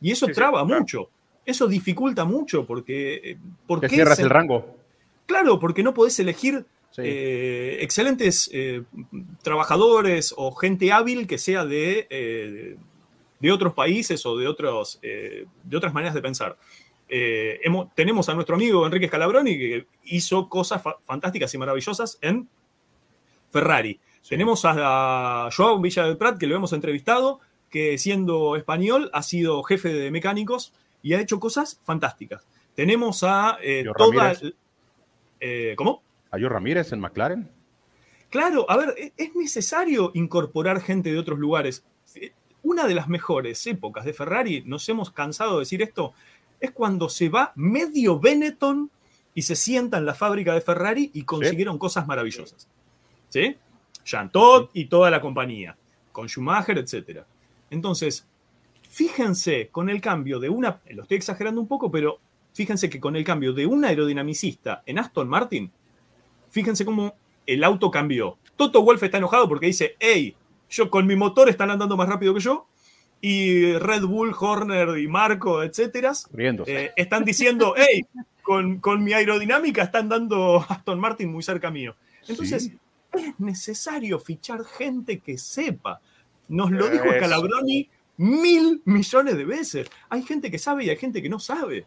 Y 0.00 0.10
eso 0.10 0.26
traba 0.26 0.64
mucho, 0.64 1.08
eso 1.46 1.66
dificulta 1.66 2.24
mucho 2.24 2.66
porque... 2.66 3.20
Eh, 3.24 3.38
porque 3.66 3.88
cierras 3.88 4.18
el 4.18 4.30
rango. 4.30 4.76
Claro, 5.26 5.58
porque 5.58 5.82
no 5.82 5.94
podés 5.94 6.18
elegir 6.18 6.64
eh, 6.98 7.78
excelentes 7.80 8.50
eh, 8.52 8.82
trabajadores 9.42 10.34
o 10.36 10.54
gente 10.54 10.92
hábil 10.92 11.26
que 11.26 11.38
sea 11.38 11.64
de, 11.64 12.76
de 13.40 13.52
otros 13.52 13.74
países 13.74 14.24
o 14.26 14.36
de, 14.36 14.46
otros, 14.46 15.00
de 15.00 15.76
otras 15.76 15.94
maneras 15.94 16.14
de 16.14 16.22
pensar. 16.22 16.58
tenemos 17.94 18.28
a 18.28 18.34
nuestro 18.34 18.56
amigo 18.56 18.84
Enrique 18.84 19.08
Scalabroni 19.08 19.58
que 19.58 19.86
hizo 20.04 20.48
cosas 20.48 20.82
fantásticas 21.06 21.52
y 21.54 21.58
maravillosas 21.58 22.18
en 22.20 22.48
Ferrari. 23.54 24.00
Tenemos 24.28 24.64
a, 24.64 25.48
Joao 25.56 25.80
Villa 25.80 26.04
del 26.04 26.16
Prat, 26.16 26.38
que 26.38 26.48
lo 26.48 26.56
hemos 26.56 26.72
entrevistado, 26.72 27.38
que 27.70 27.98
siendo 27.98 28.56
español 28.56 29.10
ha 29.12 29.22
sido 29.22 29.62
jefe 29.62 29.92
de 29.92 30.10
mecánicos 30.10 30.72
y 31.02 31.14
ha 31.14 31.20
hecho 31.20 31.38
cosas 31.38 31.80
fantásticas. 31.84 32.44
Tenemos 32.74 33.22
a 33.22 33.58
eh, 33.62 33.84
toda. 33.96 34.32
Eh, 35.38 35.74
¿Cómo? 35.76 36.02
A 36.32 36.38
Ramírez 36.38 36.92
en 36.92 36.98
McLaren. 36.98 37.48
Claro, 38.28 38.68
a 38.68 38.76
ver, 38.76 38.94
e-, 38.98 39.12
es 39.16 39.36
necesario 39.36 40.10
incorporar 40.14 40.80
gente 40.80 41.12
de 41.12 41.18
otros 41.18 41.38
lugares. 41.38 41.84
Una 42.64 42.88
de 42.88 42.94
las 42.94 43.08
mejores 43.08 43.64
épocas 43.68 44.04
de 44.04 44.14
Ferrari, 44.14 44.64
nos 44.66 44.88
hemos 44.88 45.12
cansado 45.12 45.54
de 45.54 45.58
decir 45.60 45.80
esto, 45.80 46.12
es 46.58 46.72
cuando 46.72 47.08
se 47.08 47.28
va 47.28 47.52
medio 47.54 48.18
Benetton 48.18 48.90
y 49.32 49.42
se 49.42 49.54
sienta 49.54 49.98
en 49.98 50.06
la 50.06 50.14
fábrica 50.14 50.54
de 50.54 50.60
Ferrari 50.60 51.12
y 51.14 51.22
consiguieron 51.22 51.78
cosas 51.78 52.08
maravillosas. 52.08 52.68
¿Sí? 53.34 53.56
Jean 54.04 54.30
Todt 54.30 54.70
y 54.74 54.84
toda 54.84 55.10
la 55.10 55.20
compañía, 55.20 55.76
con 56.12 56.28
Schumacher, 56.28 56.78
etc. 56.78 57.22
Entonces, 57.68 58.28
fíjense 58.88 59.70
con 59.72 59.90
el 59.90 60.00
cambio 60.00 60.38
de 60.38 60.48
una, 60.48 60.80
lo 60.90 61.02
estoy 61.02 61.16
exagerando 61.16 61.60
un 61.60 61.66
poco, 61.66 61.90
pero 61.90 62.20
fíjense 62.52 62.88
que 62.88 63.00
con 63.00 63.16
el 63.16 63.24
cambio 63.24 63.52
de 63.52 63.66
un 63.66 63.84
aerodinamicista 63.84 64.84
en 64.86 65.00
Aston 65.00 65.28
Martin, 65.28 65.72
fíjense 66.50 66.84
cómo 66.84 67.16
el 67.44 67.64
auto 67.64 67.90
cambió. 67.90 68.38
Toto 68.54 68.82
Wolf 68.84 69.02
está 69.02 69.18
enojado 69.18 69.48
porque 69.48 69.66
dice, 69.66 69.96
hey, 69.98 70.36
yo 70.70 70.88
con 70.88 71.04
mi 71.04 71.16
motor 71.16 71.48
están 71.48 71.70
andando 71.70 71.96
más 71.96 72.08
rápido 72.08 72.34
que 72.34 72.40
yo, 72.40 72.68
y 73.20 73.72
Red 73.78 74.04
Bull, 74.04 74.32
Horner 74.38 74.96
y 74.98 75.08
Marco, 75.08 75.62
etcétera, 75.64 76.12
eh, 76.36 76.92
están 76.94 77.24
diciendo, 77.24 77.74
hey, 77.76 78.02
con, 78.42 79.02
mi 79.02 79.12
aerodinámica 79.12 79.82
están 79.82 80.08
dando 80.08 80.64
Aston 80.68 81.00
Martin 81.00 81.32
muy 81.32 81.42
cerca 81.42 81.72
mío. 81.72 81.96
Entonces, 82.28 82.70
es 83.18 83.38
necesario 83.38 84.18
fichar 84.18 84.64
gente 84.64 85.20
que 85.20 85.38
sepa. 85.38 86.00
Nos 86.48 86.70
lo 86.70 86.88
dijo 86.88 87.04
Calabroni 87.18 87.88
mil 88.16 88.82
millones 88.84 89.36
de 89.36 89.44
veces. 89.44 89.90
Hay 90.08 90.22
gente 90.22 90.50
que 90.50 90.58
sabe 90.58 90.84
y 90.84 90.90
hay 90.90 90.96
gente 90.96 91.22
que 91.22 91.28
no 91.28 91.38
sabe. 91.38 91.86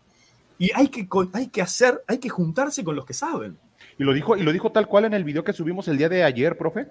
Y 0.60 0.72
hay 0.74 0.88
que, 0.90 1.08
hay 1.34 1.48
que 1.48 1.62
hacer, 1.62 2.04
hay 2.08 2.18
que 2.18 2.30
juntarse 2.30 2.84
con 2.84 2.96
los 2.96 3.06
que 3.06 3.14
saben. 3.14 3.58
Y 3.98 4.04
lo 4.04 4.14
dijo, 4.14 4.36
y 4.36 4.44
lo 4.44 4.52
dijo 4.52 4.72
tal 4.72 4.88
cual 4.88 5.06
en 5.06 5.14
el 5.14 5.24
video 5.24 5.44
que 5.44 5.54
subimos 5.54 5.88
el 5.88 5.98
día 5.98 6.10
de 6.10 6.24
ayer, 6.24 6.58
profe, 6.58 6.88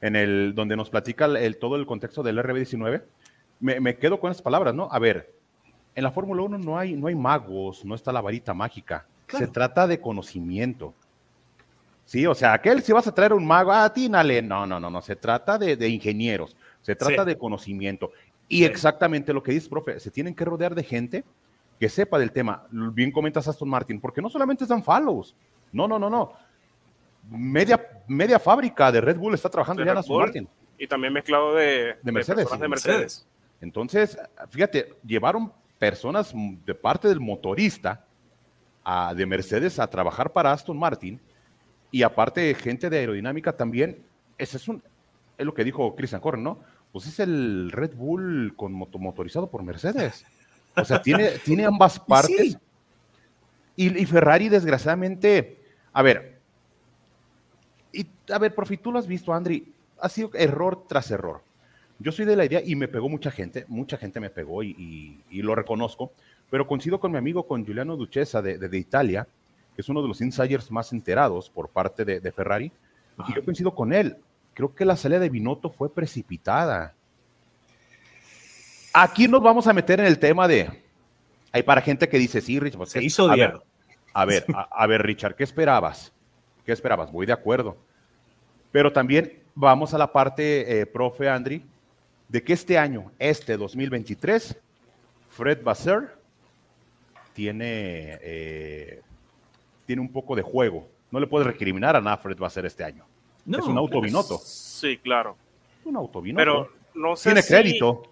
en 0.00 0.16
el 0.16 0.54
donde 0.54 0.76
nos 0.76 0.90
platica 0.90 1.26
el, 1.26 1.58
todo 1.58 1.76
el 1.76 1.86
contexto 1.86 2.22
del 2.22 2.38
RB19. 2.38 3.02
Me, 3.60 3.96
quedo 3.98 4.20
con 4.20 4.30
esas 4.30 4.42
palabras, 4.42 4.74
¿no? 4.74 4.88
A 4.90 4.98
ver, 4.98 5.34
en 5.94 6.04
la 6.04 6.10
Fórmula 6.10 6.42
1 6.42 6.58
no 6.58 6.78
hay, 6.78 6.94
no 6.94 7.08
hay 7.08 7.14
magos, 7.14 7.84
no 7.84 7.94
está 7.94 8.12
la 8.12 8.22
varita 8.22 8.54
mágica. 8.54 9.06
Se 9.28 9.46
trata 9.46 9.86
de 9.86 10.00
conocimiento. 10.00 10.94
Sí, 12.10 12.26
o 12.26 12.34
sea, 12.34 12.54
aquel 12.54 12.82
si 12.82 12.92
vas 12.92 13.06
a 13.06 13.14
traer 13.14 13.32
un 13.32 13.46
mago, 13.46 13.70
ah, 13.70 13.88
tínale. 13.92 14.42
No, 14.42 14.66
no, 14.66 14.80
no, 14.80 14.90
no. 14.90 15.00
Se 15.00 15.14
trata 15.14 15.56
de, 15.56 15.88
ingenieros, 15.88 16.56
se 16.82 16.96
trata 16.96 17.24
de 17.24 17.38
conocimiento. 17.38 18.10
Y 18.48 18.64
exactamente 18.64 19.32
lo 19.32 19.44
que 19.44 19.52
dices, 19.52 19.68
profe, 19.68 20.00
se 20.00 20.10
tienen 20.10 20.34
que 20.34 20.44
rodear 20.44 20.74
de 20.74 20.82
gente 20.82 21.24
que 21.78 21.88
sepa 21.88 22.18
del 22.18 22.32
tema. 22.32 22.66
Bien 22.72 23.12
comentas 23.12 23.46
Aston 23.46 23.68
Martin, 23.68 24.00
porque 24.00 24.20
no 24.20 24.28
solamente 24.28 24.66
dan 24.66 24.82
follows. 24.82 25.36
No, 25.70 25.86
no, 25.86 26.00
no, 26.00 26.10
no. 26.10 26.32
Media, 27.30 27.80
media 28.08 28.40
fábrica 28.40 28.90
de 28.90 29.00
Red 29.00 29.16
Bull 29.16 29.34
está 29.34 29.48
trabajando 29.48 29.84
ya 29.84 29.92
en 29.92 29.98
Aston 29.98 30.18
Martin. 30.18 30.48
Y 30.78 30.88
también 30.88 31.12
mezclado 31.12 31.54
de, 31.54 31.96
Mercedes. 32.02 32.50
De, 32.58 32.66
Mercedes. 32.66 33.26
Entonces, 33.60 34.18
fíjate, 34.48 34.94
llevaron 35.06 35.52
personas 35.78 36.34
de 36.34 36.74
parte 36.74 37.06
del 37.06 37.20
motorista 37.20 38.04
a, 38.82 39.14
de 39.14 39.26
Mercedes 39.26 39.78
a 39.78 39.86
trabajar 39.86 40.32
para 40.32 40.50
Aston 40.50 40.76
Martin 40.76 41.20
y 41.90 42.02
aparte, 42.02 42.54
gente 42.54 42.88
de 42.88 42.98
aerodinámica 42.98 43.56
también, 43.56 43.98
ese 44.38 44.56
es, 44.56 44.68
un, 44.68 44.82
es 45.36 45.44
lo 45.44 45.54
que 45.54 45.64
dijo 45.64 45.94
Christian 45.96 46.20
Horner, 46.22 46.42
¿no? 46.42 46.60
Pues 46.92 47.06
es 47.06 47.20
el 47.20 47.70
Red 47.72 47.94
Bull 47.94 48.54
con 48.56 48.72
motorizado 48.72 49.48
por 49.48 49.62
Mercedes. 49.62 50.24
O 50.76 50.84
sea, 50.84 51.02
tiene, 51.02 51.30
tiene 51.44 51.64
ambas 51.64 51.98
partes. 51.98 52.58
Y, 53.76 54.04
Ferrari, 54.04 54.48
desgraciadamente, 54.48 55.58
a 55.92 56.02
ver, 56.02 56.38
y 57.92 58.06
a 58.30 58.38
ver, 58.38 58.54
profe, 58.54 58.76
tú 58.76 58.92
lo 58.92 58.98
has 58.98 59.06
visto, 59.06 59.32
Andri, 59.32 59.72
ha 60.00 60.08
sido 60.08 60.30
error 60.34 60.84
tras 60.86 61.10
error. 61.10 61.40
Yo 61.98 62.12
soy 62.12 62.26
de 62.26 62.36
la 62.36 62.44
idea, 62.44 62.60
y 62.64 62.76
me 62.76 62.88
pegó 62.88 63.08
mucha 63.08 63.30
gente, 63.30 63.64
mucha 63.68 63.96
gente 63.96 64.20
me 64.20 64.28
pegó 64.28 64.62
y, 64.62 65.22
lo 65.30 65.54
reconozco, 65.54 66.12
pero 66.50 66.66
coincido 66.66 67.00
con 67.00 67.12
mi 67.12 67.18
amigo, 67.18 67.46
con 67.46 67.64
Giuliano 67.64 67.96
Duchessa 67.96 68.42
de, 68.42 68.58
de 68.58 68.78
Italia, 68.78 69.26
es 69.76 69.88
uno 69.88 70.02
de 70.02 70.08
los 70.08 70.20
insiders 70.20 70.70
más 70.70 70.92
enterados 70.92 71.48
por 71.48 71.68
parte 71.68 72.04
de, 72.04 72.32
Ferrari, 72.32 72.72
y 73.28 73.34
yo 73.34 73.44
coincido 73.44 73.74
con 73.74 73.92
él. 73.92 74.16
Creo 74.54 74.74
que 74.74 74.84
la 74.84 74.96
salida 74.96 75.20
de 75.20 75.30
Binotto 75.30 75.70
fue 75.70 75.92
precipitada. 75.92 76.94
Aquí 78.92 79.28
nos 79.28 79.42
vamos 79.42 79.66
a 79.66 79.72
meter 79.72 80.00
en 80.00 80.06
el 80.06 80.18
tema 80.18 80.48
de 80.48 80.82
Hay 81.52 81.62
para 81.62 81.80
gente 81.80 82.08
que 82.08 82.18
dice, 82.18 82.40
sí, 82.40 82.58
Richard. 82.58 82.86
Se 82.86 83.02
hizo 83.02 83.30
a 83.30 83.36
ver, 83.36 83.60
a 84.12 84.24
ver, 84.24 84.44
a, 84.70 84.86
ver, 84.86 85.02
Richard, 85.02 85.36
¿qué 85.36 85.44
esperabas? 85.44 86.12
¿Qué 86.64 86.72
esperabas? 86.72 87.12
Voy 87.12 87.26
de 87.26 87.32
acuerdo. 87.32 87.76
Pero 88.72 88.92
también 88.92 89.40
vamos 89.54 89.94
a 89.94 89.98
la 89.98 90.12
parte, 90.12 90.80
eh, 90.80 90.86
profe 90.86 91.28
Andri, 91.28 91.64
de 92.28 92.42
que 92.42 92.52
este 92.52 92.78
año, 92.78 93.10
este 93.18 93.56
2023, 93.56 94.56
Fred 95.30 95.62
Basser 95.62 96.16
tiene, 97.32 98.18
eh, 98.22 99.02
tiene 99.90 100.02
un 100.02 100.12
poco 100.12 100.36
de 100.36 100.42
juego. 100.42 100.86
No 101.10 101.18
le 101.18 101.26
puedes 101.26 101.44
recriminar 101.44 101.96
a 101.96 102.00
nada 102.00 102.16
Fred 102.16 102.38
Basser 102.38 102.64
este 102.64 102.84
año. 102.84 103.04
es 103.44 103.64
un 103.64 103.76
autovinoto. 103.76 104.38
Sí, 104.38 104.98
claro. 104.98 105.36
Un 105.84 105.96
autovinoto. 105.96 106.38
Pero 106.38 106.72
no 106.94 107.16
sé 107.16 107.30
Tiene 107.30 107.44
crédito. 107.44 108.04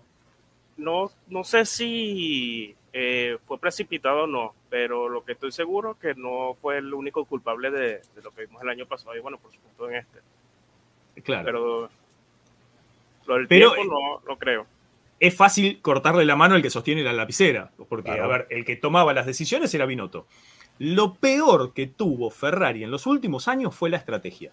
No, 0.77 1.09
no 1.29 1.45
sé 1.45 1.65
si 1.65 2.75
eh, 2.93 3.39
fue 3.45 3.61
precipitado 3.61 4.25
o 4.25 4.27
no, 4.27 4.55
pero 4.69 5.09
lo 5.09 5.25
que 5.25 5.35
estoy 5.35 5.53
seguro 5.53 5.97
que 6.01 6.17
no 6.17 6.55
fue 6.61 6.79
el 6.79 6.93
único 6.93 7.25
culpable 7.27 7.71
de, 7.71 8.01
lo 8.25 8.33
que 8.33 8.47
vimos 8.47 8.61
el 8.61 8.71
año 8.71 8.87
pasado 8.87 9.17
y 9.17 9.21
bueno, 9.21 9.39
por 9.39 9.53
supuesto 9.53 9.89
en 9.89 9.97
este. 9.99 10.19
Claro. 11.23 11.45
Pero 11.45 11.91
lo 13.25 13.35
del 13.35 13.47
tiempo 13.47 13.77
no, 13.85 14.21
no 14.27 14.37
creo. 14.37 14.67
Es 15.21 15.37
fácil 15.37 15.81
cortarle 15.81 16.25
la 16.25 16.35
mano 16.35 16.57
al 16.57 16.63
que 16.63 16.71
sostiene 16.71 17.05
la 17.05 17.13
lapicera, 17.13 17.71
porque, 17.89 18.11
a 18.11 18.27
ver, 18.27 18.49
el 18.51 18.65
que 18.65 18.75
tomaba 18.75 19.15
las 19.15 19.27
decisiones 19.27 19.73
era 19.73 19.87
Binotto. 19.87 20.27
Lo 20.79 21.15
peor 21.15 21.73
que 21.73 21.87
tuvo 21.87 22.31
Ferrari 22.31 22.85
en 22.85 22.91
los 22.91 23.07
últimos 23.07 23.49
años 23.49 23.75
fue 23.75 23.91
la 23.91 23.97
estrategia. 23.97 24.53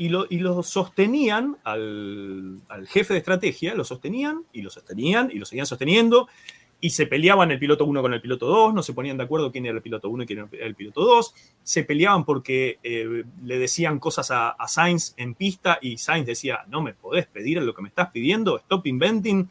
Y 0.00 0.10
lo, 0.10 0.62
sostenían 0.62 1.56
al, 1.64 2.60
jefe 2.88 3.14
de 3.14 3.18
estrategia, 3.18 3.74
lo 3.74 3.84
sostenían 3.84 4.44
y 4.52 4.62
lo 4.62 4.70
sostenían 4.70 5.30
y 5.32 5.38
lo 5.38 5.44
seguían 5.44 5.66
sosteniendo. 5.66 6.28
Y 6.80 6.90
se 6.90 7.06
peleaban 7.06 7.50
el 7.50 7.58
piloto 7.58 7.84
1 7.84 8.00
con 8.00 8.14
el 8.14 8.20
piloto 8.20 8.46
2, 8.46 8.72
no 8.72 8.84
se 8.84 8.92
ponían 8.92 9.16
de 9.16 9.24
acuerdo 9.24 9.50
quién 9.50 9.66
era 9.66 9.74
el 9.74 9.82
piloto 9.82 10.08
1 10.08 10.22
y 10.22 10.26
quién 10.26 10.48
era 10.52 10.64
el 10.64 10.76
piloto 10.76 11.04
2, 11.04 11.34
se 11.64 11.82
peleaban 11.82 12.24
porque 12.24 12.78
eh, 12.84 13.24
le 13.42 13.58
decían 13.58 13.98
cosas 13.98 14.30
a, 14.30 14.54
Sainz 14.68 15.14
en 15.16 15.34
pista 15.34 15.80
y 15.82 15.98
Sainz 15.98 16.24
decía, 16.24 16.60
no 16.68 16.80
me 16.80 16.94
podés 16.94 17.26
pedir 17.26 17.60
lo 17.60 17.74
que 17.74 17.82
me 17.82 17.88
estás 17.88 18.10
pidiendo, 18.12 18.56
stop 18.58 18.86
inventing, 18.86 19.48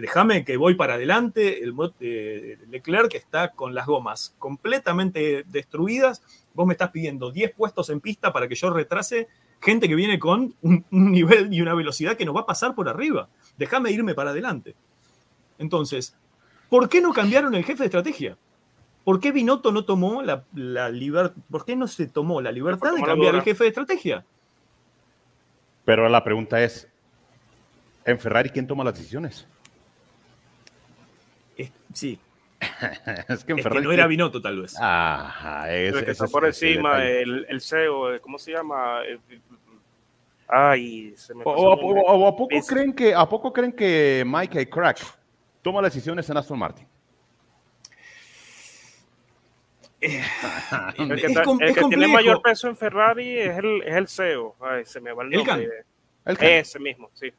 déjame 0.00 0.44
que 0.44 0.56
voy 0.56 0.74
para 0.74 0.94
adelante, 0.94 1.62
el 1.62 1.74
eh, 2.00 2.58
Leclerc 2.68 3.14
está 3.14 3.52
con 3.52 3.74
las 3.74 3.86
gomas 3.86 4.34
completamente 4.38 5.44
destruidas, 5.46 6.22
vos 6.54 6.66
me 6.66 6.74
estás 6.74 6.90
pidiendo 6.90 7.30
10 7.30 7.52
puestos 7.54 7.90
en 7.90 8.00
pista 8.00 8.32
para 8.32 8.48
que 8.48 8.54
yo 8.54 8.70
retrase 8.70 9.28
gente 9.60 9.88
que 9.88 9.94
viene 9.94 10.18
con 10.18 10.54
un, 10.62 10.84
nivel 10.90 11.52
y 11.52 11.60
una 11.60 11.74
velocidad 11.74 12.16
que 12.16 12.24
nos 12.24 12.34
va 12.34 12.40
a 12.40 12.46
pasar 12.46 12.74
por 12.74 12.88
arriba. 12.88 13.28
Déjame 13.58 13.90
irme 13.90 14.14
para 14.14 14.30
adelante. 14.30 14.74
Entonces, 15.58 16.16
¿por 16.68 16.88
qué 16.88 17.00
no 17.00 17.12
cambiaron 17.12 17.54
el 17.54 17.64
jefe 17.64 17.80
de 17.80 17.86
estrategia? 17.86 18.38
¿Por 19.04 19.20
qué 19.20 19.32
Binotto 19.32 19.72
no 19.72 19.84
tomó 19.84 20.22
la, 20.22 20.44
libertad? 20.90 21.34
¿Por 21.50 21.64
qué 21.64 21.76
no 21.76 21.88
se 21.88 22.06
tomó 22.06 22.40
la 22.40 22.52
libertad 22.52 22.92
de 22.94 23.02
cambiar 23.02 23.34
el 23.34 23.42
jefe 23.42 23.64
de 23.64 23.68
estrategia? 23.68 24.24
Pero 25.84 26.08
la 26.08 26.22
pregunta 26.22 26.62
es, 26.62 26.88
¿en 28.04 28.18
Ferrari 28.18 28.50
quién 28.50 28.66
toma 28.66 28.84
las 28.84 28.94
decisiones? 28.94 29.46
Sí. 31.92 32.18
es 33.28 33.44
que, 33.44 33.52
en 33.52 33.58
Ferrari 33.58 33.84
no 33.84 33.92
era 33.92 34.06
Binotto, 34.06 34.42
tal 34.42 34.60
vez. 34.60 34.76
Ajá, 34.78 35.72
es, 35.72 35.94
que 36.02 36.10
está 36.10 36.26
por 36.26 36.44
encima, 36.44 37.04
el, 37.04 37.46
el, 37.48 37.60
CEO, 37.60 38.20
¿cómo 38.20 38.38
se 38.38 38.52
llama? 38.52 39.00
Ay, 40.46 41.14
se 41.16 41.34
me 41.34 41.42
o, 41.46 41.72
a 42.26 42.36
poco 42.36 42.60
creen 42.66 42.92
que 42.92 43.14
a 43.14 43.26
poco 43.26 43.52
creen 43.52 43.72
que 43.72 44.24
Mike 44.26 44.68
Crack 44.68 44.98
toma 45.62 45.80
las 45.80 45.94
decisiones 45.94 46.28
en 46.28 46.36
Aston 46.36 46.58
Martin? 46.58 46.86
Eh, 50.00 50.22
el 50.98 51.74
que, 51.74 51.82
tiene 51.88 52.08
mayor 52.08 52.40
peso 52.42 52.68
en 52.68 52.76
Ferrari 52.76 53.38
es 53.38 53.58
el, 53.58 53.82
es 53.82 53.94
el 53.94 54.08
CEO. 54.08 54.56
Ay, 54.60 54.84
se 54.84 55.00
me 55.00 55.12
va 55.12 55.22
el 55.22 55.30
nombre. 55.30 55.68
El 56.24 56.36
Ese 56.40 56.78
mismo, 56.78 57.10
sí. 57.14 57.32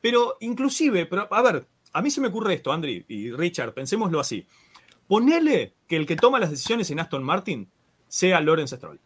Pero 0.00 0.36
inclusive, 0.40 1.06
pero, 1.06 1.28
a 1.30 1.42
ver, 1.42 1.66
a 1.92 2.02
mí 2.02 2.10
se 2.10 2.20
me 2.20 2.28
ocurre 2.28 2.54
esto, 2.54 2.72
Andri 2.72 3.04
y 3.08 3.30
Richard, 3.32 3.74
pensémoslo 3.74 4.20
así. 4.20 4.46
Ponele 5.06 5.74
que 5.86 5.96
el 5.96 6.06
que 6.06 6.16
toma 6.16 6.38
las 6.38 6.50
decisiones 6.50 6.90
en 6.90 7.00
Aston 7.00 7.24
Martin 7.24 7.68
sea 8.08 8.40
Lawrence 8.40 8.76
Stroll. 8.76 9.00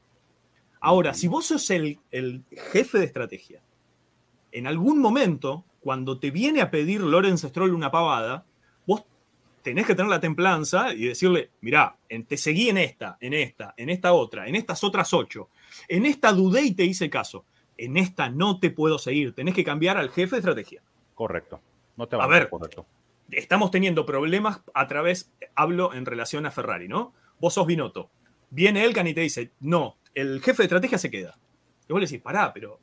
Ahora, 0.81 1.14
si 1.14 1.29
vos 1.29 1.47
sos 1.47 1.71
el, 1.71 1.99
jefe 2.73 2.99
de 2.99 3.05
estrategia, 3.05 3.62
en 4.51 4.66
algún 4.66 4.99
momento, 4.99 5.64
cuando 5.81 6.18
te 6.18 6.33
viene 6.33 6.61
a 6.61 6.71
pedir 6.71 7.03
Lawrence 7.03 7.49
Stroll 7.49 7.73
una 7.73 7.92
pavada, 7.92 8.45
vos 8.85 9.05
tenés 9.62 9.87
que 9.87 9.95
tener 9.95 10.11
la 10.11 10.21
templanza 10.21 10.92
y 10.92 11.05
decirle, 11.05 11.51
mirá, 11.61 11.97
te 12.27 12.37
seguí 12.37 12.68
en 12.68 12.79
esta, 12.79 13.16
en 13.21 13.33
esta, 13.33 13.75
en 13.77 13.90
esta 13.90 14.12
otra, 14.12 14.49
en 14.49 14.57
estas 14.57 14.83
otras 14.83 15.14
ocho. 15.14 15.51
En 15.87 16.05
esta 16.05 16.33
dudé 16.33 16.62
y 16.62 16.75
te 16.75 16.85
hice 16.85 17.09
caso. 17.09 17.45
En 17.79 17.97
esta 17.97 18.29
no 18.29 18.59
te 18.59 18.71
puedo 18.71 18.99
seguir. 18.99 19.35
Tenés 19.35 19.55
que 19.55 19.64
cambiar 19.64 19.97
al 19.97 20.11
jefe 20.11 20.37
de 20.37 20.40
estrategia. 20.40 20.83
Correcto. 21.14 21.61
No 21.96 22.09
te 22.09 22.16
va 22.16 22.24
a 22.24 22.28
ver, 22.28 22.48
correcto. 22.48 22.87
estamos 23.31 23.70
teniendo 23.70 24.07
problemas 24.07 24.62
a 24.74 24.87
través, 24.87 25.33
hablo 25.55 25.94
en 25.94 26.07
relación 26.07 26.46
a 26.46 26.50
Ferrari, 26.50 26.88
¿no? 26.88 27.12
Vos 27.40 27.55
sos 27.55 27.66
Binotto. 27.66 28.11
Viene 28.50 28.85
Elkan 28.85 29.07
y 29.07 29.14
te 29.14 29.22
dice, 29.22 29.52
no, 29.61 29.96
el 30.14 30.40
jefe 30.40 30.62
de 30.62 30.64
estrategia 30.64 30.98
se 30.98 31.11
queda. 31.11 31.38
Y 31.88 31.92
vos 31.92 32.00
le 32.00 32.07
decís, 32.07 32.22
pará, 32.22 32.52
pero 32.52 32.81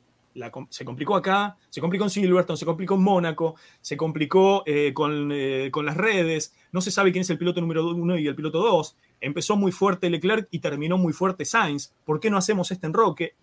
se 0.68 0.84
complicó 0.84 1.16
acá, 1.16 1.56
se 1.68 1.80
complicó 1.80 2.04
en 2.04 2.10
Silverstone, 2.10 2.56
se 2.56 2.64
complicó 2.64 2.94
en 2.94 3.02
Mónaco, 3.02 3.56
se 3.80 3.96
complicó 3.96 4.62
eh, 4.66 4.92
con, 4.94 5.30
eh, 5.32 5.70
con, 5.72 5.84
las 5.84 5.96
redes, 5.96 6.54
no 6.72 6.80
se 6.80 6.90
sabe 6.90 7.12
quién 7.12 7.22
es 7.22 7.30
el 7.30 7.38
piloto 7.38 7.60
número 7.60 7.88
uno 7.88 8.16
y 8.16 8.26
el 8.26 8.36
piloto 8.36 8.60
dos. 8.60 8.96
Empezó 9.20 9.56
muy 9.56 9.72
fuerte 9.72 10.08
Leclerc 10.08 10.48
y 10.50 10.60
terminó 10.60 10.98
muy 10.98 11.12
fuerte 11.12 11.44
Sainz. 11.44 11.92
¿Por 12.04 12.20
qué 12.20 12.30
no 12.30 12.36
hacemos 12.36 12.70
este 12.70 12.86
enroque? 12.86 13.34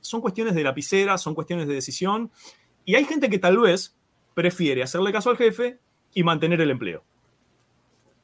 Son 0.00 0.20
cuestiones 0.20 0.54
de 0.54 0.62
lapicera, 0.62 1.18
son 1.18 1.34
cuestiones 1.34 1.66
de 1.66 1.74
decisión. 1.74 2.30
Y 2.84 2.94
hay 2.94 3.04
gente 3.04 3.28
que 3.28 3.38
tal 3.38 3.58
vez 3.58 3.97
prefiere 4.38 4.84
hacerle 4.84 5.10
caso 5.10 5.30
al 5.30 5.36
jefe 5.36 5.80
y 6.14 6.22
mantener 6.22 6.60
el 6.60 6.70
empleo. 6.70 7.02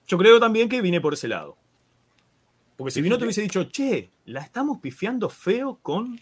Yo 0.07 0.17
creo 0.17 0.39
también 0.39 0.69
que 0.69 0.81
vine 0.81 1.01
por 1.01 1.15
ese 1.15 1.27
lado. 1.27 1.57
Porque 2.77 2.93
si 2.93 3.03
vino 3.03 3.19
te 3.19 3.25
hubiese 3.25 3.43
dicho, 3.43 3.65
che, 3.65 4.13
la 4.25 4.41
estamos 4.41 4.79
pifiando 4.79 5.29
feo 5.29 5.81
con 5.83 6.21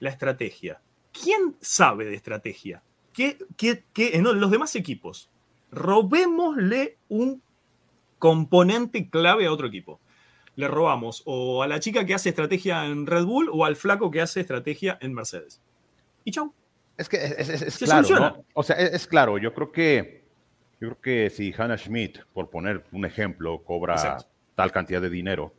la 0.00 0.10
estrategia. 0.10 0.82
¿Quién 1.12 1.56
sabe 1.62 2.04
de 2.04 2.14
estrategia? 2.14 2.82
¿Qué, 3.14 3.38
qué, 3.56 3.86
en 3.96 4.24
los 4.38 4.50
demás 4.50 4.76
equipos? 4.76 5.30
Robémosle 5.70 6.98
un 7.08 7.40
componente 8.18 9.08
clave 9.08 9.46
a 9.46 9.52
otro 9.52 9.66
equipo. 9.66 9.98
Le 10.56 10.68
robamos 10.68 11.22
o 11.24 11.62
a 11.62 11.68
la 11.68 11.80
chica 11.80 12.04
que 12.04 12.12
hace 12.12 12.28
estrategia 12.28 12.84
en 12.84 13.06
Red 13.06 13.24
Bull 13.24 13.48
o 13.50 13.64
al 13.64 13.76
flaco 13.76 14.10
que 14.10 14.20
hace 14.20 14.42
estrategia 14.42 14.98
en 15.00 15.14
Mercedes. 15.14 15.62
Y 16.22 16.32
chau. 16.32 16.52
Es 16.96 17.08
que 17.08 17.16
es, 17.16 17.78
claro, 17.78 18.44
O 18.54 18.62
sea, 18.62 18.76
es, 18.76 19.06
claro, 19.06 19.38
yo 19.38 19.54
creo 19.54 19.72
que 19.72 20.22
yo 20.80 20.88
creo 20.88 21.00
que 21.00 21.30
si 21.30 21.54
Hannah 21.56 21.78
Schmidt, 21.78 22.18
por 22.32 22.50
poner 22.50 22.84
un 22.92 23.04
ejemplo, 23.04 23.62
cobra 23.62 24.18
tal 24.54 24.72
cantidad 24.72 25.00
de 25.00 25.08
dinero, 25.08 25.54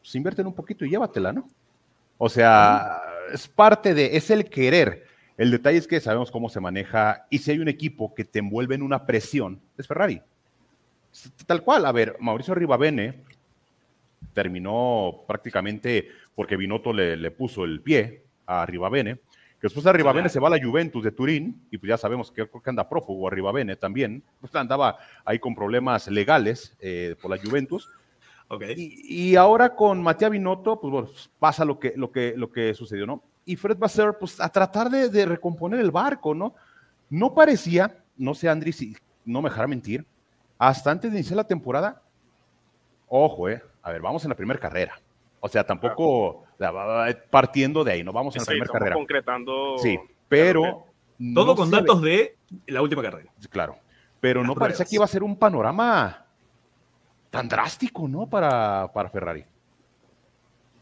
pues 0.00 0.14
invierten 0.14 0.46
un 0.46 0.54
poquito 0.54 0.84
y 0.84 0.90
llévatela, 0.90 1.32
¿no? 1.32 1.46
O 2.18 2.28
sea, 2.28 3.02
es 3.32 3.46
parte 3.48 3.92
de, 3.94 4.16
es 4.16 4.30
el 4.30 4.48
querer. 4.48 5.06
El 5.36 5.50
detalle 5.50 5.78
es 5.78 5.86
que 5.86 6.00
sabemos 6.00 6.30
cómo 6.30 6.48
se 6.48 6.60
maneja 6.60 7.26
y 7.28 7.38
si 7.38 7.50
hay 7.50 7.58
un 7.58 7.68
equipo 7.68 8.14
que 8.14 8.24
te 8.24 8.38
envuelve 8.38 8.74
en 8.74 8.82
una 8.82 9.04
presión, 9.04 9.60
es 9.76 9.86
Ferrari. 9.86 10.22
Tal 11.46 11.62
cual, 11.62 11.84
a 11.84 11.92
ver, 11.92 12.16
Mauricio 12.20 12.54
Ribabene 12.54 13.22
terminó 14.32 15.24
prácticamente 15.26 16.08
porque 16.34 16.56
Binotto 16.56 16.92
le, 16.92 17.16
le 17.16 17.30
puso 17.30 17.64
el 17.64 17.82
pie 17.82 18.22
a 18.46 18.64
Ribabene 18.64 19.20
que 19.60 19.66
después 19.66 19.84
de 19.84 19.92
Ribabene 19.92 20.28
se 20.28 20.38
va 20.38 20.48
a 20.48 20.50
la 20.50 20.62
Juventus 20.62 21.02
de 21.02 21.12
Turín, 21.12 21.66
y 21.70 21.78
pues 21.78 21.88
ya 21.88 21.96
sabemos 21.96 22.30
que, 22.30 22.46
que 22.46 22.70
anda 22.70 22.88
prófugo 22.88 23.26
a 23.26 23.30
Ribabene 23.30 23.76
también, 23.76 24.22
pues 24.40 24.54
andaba 24.54 24.98
ahí 25.24 25.38
con 25.38 25.54
problemas 25.54 26.08
legales 26.08 26.76
eh, 26.80 27.16
por 27.20 27.30
la 27.30 27.38
Juventus. 27.38 27.88
Okay. 28.48 28.74
Y, 28.76 29.34
ahora 29.34 29.74
con 29.74 30.02
Matías 30.02 30.30
Binotto, 30.30 30.78
pues 30.78 30.92
bueno, 30.92 31.08
pasa 31.38 31.64
lo 31.64 31.80
que, 31.80 31.94
lo 31.96 32.12
que, 32.12 32.34
lo 32.36 32.52
que 32.52 32.74
sucedió, 32.74 33.06
¿no? 33.06 33.22
Y 33.44 33.56
Fred 33.56 33.78
va 33.78 33.86
a 33.86 33.90
ser, 33.90 34.18
pues, 34.18 34.40
a 34.40 34.48
tratar 34.48 34.88
de, 34.90 35.26
recomponer 35.26 35.80
el 35.80 35.90
barco, 35.90 36.34
¿no? 36.34 36.54
No 37.08 37.34
parecía, 37.34 38.04
no 38.16 38.34
sé, 38.34 38.48
Andrés, 38.48 38.76
si 38.76 38.96
no 39.24 39.42
me 39.42 39.48
dejará 39.48 39.66
mentir, 39.66 40.06
hasta 40.58 40.90
antes 40.90 41.10
de 41.10 41.18
iniciar 41.18 41.36
la 41.36 41.46
temporada, 41.46 42.02
ojo, 43.08 43.48
eh, 43.48 43.62
a 43.82 43.90
ver, 43.90 44.00
vamos 44.00 44.24
en 44.24 44.28
la 44.28 44.36
primera 44.36 44.60
carrera. 44.60 45.00
O 45.46 45.48
sea, 45.48 45.64
tampoco 45.64 46.44
partiendo 47.30 47.84
de 47.84 47.92
ahí, 47.92 48.04
no 48.04 48.12
vamos 48.12 48.36
en 48.36 48.42
la 48.42 48.46
primera 48.46 48.72
carrera. 48.72 48.94
concretando. 48.94 49.78
Sí, 49.78 49.98
pero. 50.28 50.84
Todo 51.34 51.56
con 51.56 51.70
datos 51.70 52.02
de 52.02 52.36
la 52.66 52.82
última 52.82 53.02
carrera. 53.02 53.32
Claro. 53.48 53.78
Pero 54.20 54.42
no 54.44 54.54
parecía 54.54 54.84
que 54.84 54.96
iba 54.96 55.04
a 55.04 55.08
ser 55.08 55.22
un 55.22 55.36
panorama 55.36 56.26
tan 57.30 57.48
drástico, 57.48 58.06
¿no? 58.06 58.28
Para, 58.28 58.90
para 58.92 59.08
Ferrari. 59.08 59.44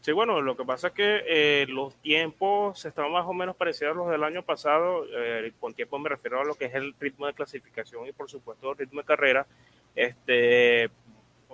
Sí, 0.01 0.11
bueno, 0.11 0.41
lo 0.41 0.55
que 0.55 0.65
pasa 0.65 0.89
es 0.89 0.93
que 0.93 1.23
eh, 1.27 1.65
los 1.67 1.95
tiempos 1.95 2.85
estaban 2.85 3.11
más 3.11 3.25
o 3.25 3.33
menos 3.33 3.55
parecidos 3.55 3.93
a 3.93 3.97
los 3.97 4.09
del 4.09 4.23
año 4.23 4.43
pasado. 4.43 5.05
Eh, 5.11 5.51
con 5.59 5.73
tiempo 5.73 5.97
me 5.97 6.09
refiero 6.09 6.39
a 6.39 6.45
lo 6.45 6.53
que 6.53 6.65
es 6.65 6.75
el 6.75 6.93
ritmo 6.99 7.25
de 7.25 7.33
clasificación 7.33 8.05
y, 8.07 8.11
por 8.11 8.29
supuesto, 8.29 8.71
el 8.71 8.77
ritmo 8.77 9.01
de 9.01 9.07
carrera. 9.07 9.47
Este, 9.95 10.89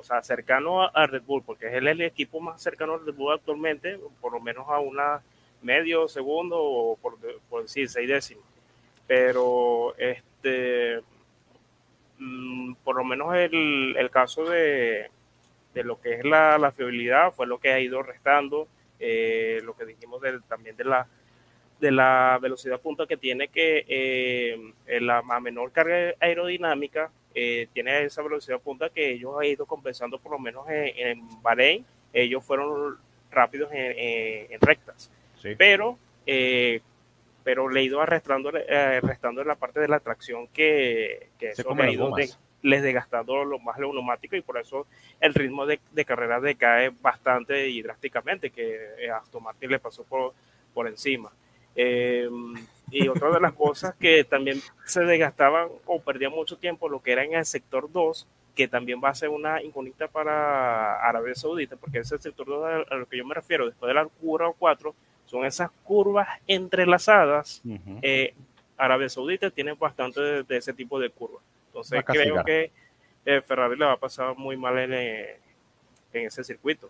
o 0.02 0.04
sea, 0.04 0.24
cercano 0.24 0.82
a, 0.82 1.06
Red 1.06 1.22
Bull, 1.22 1.44
porque 1.46 1.68
es 1.68 1.74
el, 1.74 2.02
equipo 2.02 2.40
más 2.40 2.62
cercano 2.62 2.96
a 2.96 2.98
Red 2.98 3.14
Bull 3.14 3.34
actualmente, 3.34 4.00
por 4.20 4.34
lo 4.34 4.40
menos 4.40 4.68
a 4.68 4.80
una 4.80 5.22
medio 5.62 6.08
segundo 6.08 6.58
o 6.60 6.98
por, 6.98 7.20
decir 7.62 7.88
seis 7.88 8.08
décimas. 8.08 8.44
Pero 9.06 9.94
este, 9.98 11.02
mm, 12.18 12.74
por 12.84 12.96
lo 12.96 13.04
menos 13.04 13.36
el, 13.36 14.10
caso 14.12 14.44
de, 14.46 15.12
de, 15.76 15.84
lo 15.84 16.02
que 16.02 16.16
es 16.16 16.26
la, 16.26 16.58
la, 16.58 16.72
fiabilidad 16.72 17.32
fue 17.32 17.46
lo 17.46 17.60
que 17.60 17.72
ha 17.72 17.80
ido 17.80 18.02
restando, 18.02 18.68
eh, 19.00 19.62
lo 19.64 19.76
que 19.76 19.86
dijimos 19.86 20.20
también 20.48 20.76
de 20.76 20.86
la 20.86 21.08
de 21.80 21.92
la 21.92 22.38
velocidad 22.40 22.80
punta 22.80 23.08
que 23.08 23.18
tiene 23.18 23.48
que 23.48 23.86
eh, 23.88 25.00
la 25.02 25.24
menor 25.42 25.72
carga 25.72 26.14
aerodinámica 26.20 27.12
eh, 27.34 27.68
tiene 27.74 28.04
esa 28.04 28.22
velocidad 28.22 28.60
punta 28.60 28.90
que 28.90 29.12
ellos 29.12 29.34
han 29.38 29.46
ido 29.46 29.66
compensando 29.66 30.20
por 30.20 30.32
lo 30.32 30.40
menos 30.40 30.68
en, 30.70 30.92
en 30.98 31.42
Bahrein, 31.42 31.86
ellos 32.14 32.44
fueron 32.44 32.98
rápidos 33.32 33.70
en, 33.74 34.60
rectas, 34.60 35.10
pero 35.58 35.98
eh, 36.26 36.82
pero 37.44 37.70
le 37.70 37.80
ha 37.80 37.84
ido 37.84 38.02
arrastrando, 38.02 38.52
eh, 38.56 39.02
en 39.02 39.48
la 39.48 39.56
parte 39.56 39.80
de 39.80 39.88
la 39.88 40.00
tracción 40.00 40.48
que, 40.50 41.30
que 41.40 41.50
eso 41.50 41.74
ha 41.74 41.90
ido 41.90 42.14
les 42.64 42.84
desgastando 42.84 43.44
lo 43.44 43.58
más 43.60 43.80
lo 43.80 43.92
neumático 43.92 44.36
y 44.36 44.42
por 44.42 44.60
eso 44.60 44.86
el 45.20 45.34
ritmo 45.34 45.66
de, 45.66 45.80
de, 45.92 46.06
carrera 46.06 46.40
decae 46.40 46.92
bastante 47.02 47.68
y 47.68 47.82
drásticamente 47.82 48.52
que 48.52 49.10
a 49.12 49.18
Aston 49.18 49.42
Martin 49.42 49.72
le 49.72 49.80
pasó 49.80 50.04
por, 50.04 50.34
por 50.74 50.88
encima. 50.88 51.32
Eh, 51.76 52.30
y 52.92 53.08
otra 53.08 53.32
de 53.32 53.40
las 53.40 53.54
cosas 53.54 53.96
que 53.96 54.24
también 54.24 54.62
se 54.86 55.02
desgastaban 55.02 55.70
o 55.86 56.02
perdían 56.02 56.32
mucho 56.32 56.58
tiempo, 56.58 56.90
lo 56.90 57.02
que 57.02 57.14
era 57.14 57.24
en 57.24 57.34
el 57.34 57.46
sector 57.46 57.92
2, 57.92 58.28
que 58.56 58.68
también 58.68 59.02
va 59.04 59.10
a 59.10 59.16
ser 59.16 59.30
una 59.30 59.62
incógnita 59.64 60.08
para 60.08 61.02
Arabia 61.08 61.34
Saudita, 61.34 61.78
porque 61.78 62.00
ese 62.00 62.18
sector 62.18 62.46
2 62.46 62.88
a 62.90 62.96
lo 62.96 63.06
que 63.08 63.18
yo 63.18 63.26
me 63.26 63.34
refiero, 63.34 63.66
después 63.66 63.88
de 63.88 63.94
la 63.94 64.06
curva 64.06 64.52
4, 64.58 64.94
son 65.26 65.46
esas 65.46 65.72
curvas 65.84 66.28
entrelazadas. 66.46 67.62
Eh, 68.02 68.34
Arabia 68.78 69.08
Saudita 69.08 69.50
tiene 69.50 69.74
bastante 69.74 70.44
de, 70.44 70.58
ese 70.58 70.74
tipo 70.74 71.00
de 71.00 71.10
curvas. 71.10 71.42
Entonces 71.68 72.04
creo 72.06 72.44
que 72.44 72.72
eh, 73.26 73.42
Ferrari 73.42 73.78
le 73.78 73.86
va 73.86 73.94
a 73.94 73.98
pasar 73.98 74.36
muy 74.36 74.58
mal 74.58 74.78
en, 74.78 74.94
en 74.94 75.38
ese 76.14 76.44
circuito 76.44 76.90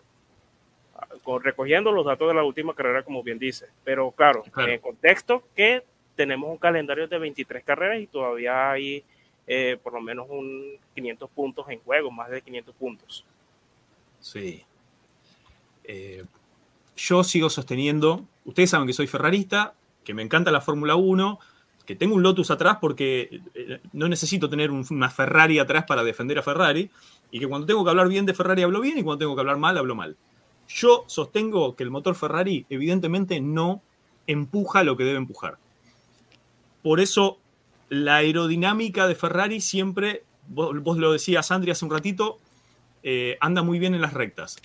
recogiendo 1.42 1.92
los 1.92 2.04
datos 2.04 2.28
de 2.28 2.34
la 2.34 2.44
última 2.44 2.74
carrera, 2.74 3.02
como 3.02 3.22
bien 3.22 3.38
dice. 3.38 3.66
Pero 3.84 4.10
claro, 4.10 4.44
en 4.56 4.70
el 4.70 4.80
contexto 4.80 5.42
que 5.54 5.82
tenemos 6.16 6.50
un 6.50 6.58
calendario 6.58 7.08
de 7.08 7.18
23 7.18 7.64
carreras 7.64 8.00
y 8.00 8.06
todavía 8.06 8.70
hay 8.70 9.04
eh, 9.46 9.78
por 9.82 9.92
lo 9.92 10.00
menos 10.00 10.26
un 10.30 10.78
500 10.94 11.30
puntos 11.30 11.66
en 11.68 11.80
juego, 11.80 12.10
más 12.10 12.30
de 12.30 12.42
500 12.42 12.74
puntos. 12.74 13.24
Sí. 14.20 14.62
Eh, 15.84 16.24
yo 16.96 17.24
sigo 17.24 17.50
sosteniendo, 17.50 18.24
ustedes 18.44 18.70
saben 18.70 18.86
que 18.86 18.92
soy 18.92 19.06
ferrarista, 19.06 19.74
que 20.04 20.14
me 20.14 20.22
encanta 20.22 20.50
la 20.50 20.60
Fórmula 20.60 20.94
1, 20.94 21.38
que 21.84 21.96
tengo 21.96 22.14
un 22.14 22.22
Lotus 22.22 22.50
atrás 22.50 22.78
porque 22.80 23.40
eh, 23.54 23.80
no 23.92 24.08
necesito 24.08 24.48
tener 24.48 24.70
una 24.70 25.10
Ferrari 25.10 25.58
atrás 25.58 25.84
para 25.86 26.04
defender 26.04 26.38
a 26.38 26.42
Ferrari, 26.42 26.90
y 27.30 27.40
que 27.40 27.48
cuando 27.48 27.66
tengo 27.66 27.82
que 27.82 27.90
hablar 27.90 28.08
bien 28.08 28.26
de 28.26 28.34
Ferrari 28.34 28.62
hablo 28.62 28.80
bien 28.80 28.98
y 28.98 29.02
cuando 29.02 29.18
tengo 29.18 29.34
que 29.34 29.40
hablar 29.40 29.56
mal 29.56 29.76
hablo 29.76 29.94
mal. 29.94 30.16
Yo 30.68 31.04
sostengo 31.08 31.74
que 31.74 31.82
el 31.82 31.90
motor 31.90 32.14
Ferrari 32.14 32.64
evidentemente 32.70 33.40
no 33.40 33.82
empuja 34.26 34.84
lo 34.84 34.96
que 34.96 35.04
debe 35.04 35.18
empujar. 35.18 35.58
Por 36.82 37.00
eso 37.00 37.38
la 37.88 38.16
aerodinámica 38.16 39.06
de 39.06 39.14
Ferrari 39.14 39.60
siempre, 39.60 40.24
vos, 40.48 40.96
lo 40.98 41.12
decías 41.12 41.50
Andri 41.50 41.70
hace 41.70 41.84
un 41.84 41.90
ratito, 41.90 42.38
eh, 43.02 43.36
anda 43.40 43.62
muy 43.62 43.78
bien 43.78 43.94
en 43.94 44.00
las 44.00 44.14
rectas. 44.14 44.58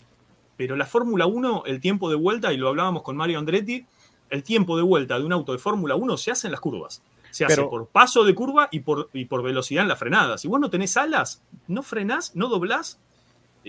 Pero 0.56 0.76
la 0.76 0.86
Fórmula 0.86 1.28
1, 1.28 1.64
el 1.66 1.80
tiempo 1.80 2.10
de 2.10 2.16
vuelta, 2.16 2.52
y 2.52 2.58
lo 2.58 2.70
hablábamos 2.70 3.04
con 3.04 3.16
Mario 3.16 3.38
Andretti, 3.38 3.86
el 4.30 4.44
tiempo 4.44 4.76
de 4.76 4.84
vuelta 4.84 5.20
de 5.20 5.26
un 5.26 5.34
auto 5.34 5.52
de 5.52 5.60
Fórmula 5.60 5.96
1 5.96 6.18
se 6.18 6.32
hace 6.32 6.48
en 6.48 6.52
las 6.52 6.60
curvas. 6.60 7.04
Se 7.32 7.46
hace 7.46 7.62
por 7.64 7.88
paso 7.88 8.24
de 8.24 8.34
curva 8.34 8.68
y 8.72 8.80
por, 8.80 9.10
y 9.14 9.26
por 9.26 9.44
velocidad 9.44 9.84
en 9.84 9.90
la 9.90 9.96
frenada. 9.96 10.38
Si 10.38 10.48
vos 10.48 10.60
no 10.60 10.70
tenés 10.70 10.98
alas, 10.98 11.44
no 11.68 11.84
frenás, 11.84 12.36
no 12.36 12.48
doblás 12.48 13.00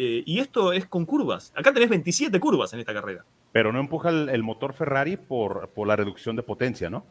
eh, 0.01 0.23
y 0.25 0.39
esto 0.39 0.73
es 0.73 0.87
con 0.87 1.05
curvas. 1.05 1.53
Acá 1.57 1.73
tenés 1.73 1.89
27 1.89 2.39
curvas 2.39 2.73
en 2.73 2.79
esta 2.79 2.95
carrera. 2.95 3.25
Pero 3.51 3.73
no 3.73 3.81
empuja 3.81 4.11
el, 4.11 4.43
motor 4.45 4.73
Ferrari 4.73 5.17
por, 5.17 5.69
la 5.85 5.97
reducción 5.97 6.37
de 6.37 6.45
potencia, 6.45 6.89
¿no? 6.89 7.05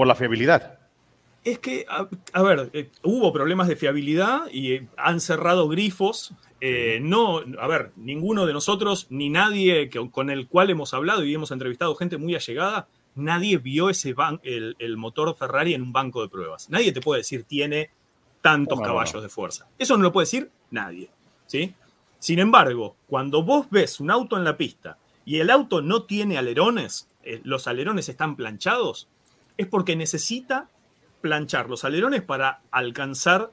Por 0.00 0.06
la 0.06 0.14
fiabilidad. 0.14 0.78
Es 1.44 1.58
que, 1.58 1.84
a, 2.32 2.42
ver, 2.42 2.70
eh, 2.72 2.88
hubo 3.02 3.34
problemas 3.34 3.68
de 3.68 3.76
fiabilidad 3.76 4.46
y 4.50 4.72
eh, 4.72 4.88
han 4.96 5.20
cerrado 5.20 5.68
grifos. 5.68 6.32
no, 7.02 7.42
a 7.58 7.66
ver, 7.66 7.92
ninguno 7.96 8.46
de 8.46 8.54
nosotros, 8.54 9.08
ni 9.10 9.28
nadie 9.28 9.90
con 10.10 10.30
el 10.30 10.48
cual 10.48 10.70
hemos 10.70 10.94
hablado 10.94 11.22
y 11.22 11.34
hemos 11.34 11.50
entrevistado 11.50 11.94
gente 11.96 12.16
muy 12.16 12.34
allegada, 12.34 12.88
nadie 13.14 13.58
vio 13.58 13.90
ese 13.90 14.14
el, 14.42 14.96
motor 14.96 15.36
Ferrari 15.36 15.74
en 15.74 15.82
un 15.82 15.92
banco 15.92 16.22
de 16.22 16.30
pruebas. 16.30 16.70
Nadie 16.70 16.92
te 16.92 17.02
puede 17.02 17.20
decir 17.20 17.44
tiene 17.44 17.90
tantos 18.40 18.80
caballos 18.80 19.22
de 19.22 19.28
fuerza. 19.28 19.68
Eso 19.78 19.98
no 19.98 20.04
lo 20.04 20.12
puede 20.12 20.24
decir 20.24 20.50
nadie. 20.70 21.10
¿sí? 21.46 21.74
Sin 22.18 22.38
embargo, 22.38 22.96
cuando 23.06 23.42
vos 23.42 23.66
ves 23.68 24.00
un 24.00 24.10
auto 24.10 24.38
en 24.38 24.44
la 24.44 24.56
pista 24.56 24.96
y 25.26 25.40
el 25.40 25.50
auto 25.50 25.82
no 25.82 26.04
tiene 26.04 26.38
alerones, 26.38 27.06
eh, 27.22 27.42
los 27.44 27.66
alerones 27.66 28.08
están 28.08 28.34
planchados, 28.34 29.08
es 29.60 29.66
porque 29.66 29.94
necesita 29.94 30.70
planchar 31.20 31.68
los 31.68 31.84
alerones 31.84 32.22
para 32.22 32.62
alcanzar 32.70 33.52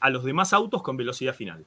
a 0.00 0.08
los 0.08 0.24
demás 0.24 0.54
autos 0.54 0.82
con 0.82 0.96
velocidad 0.96 1.34
final. 1.34 1.66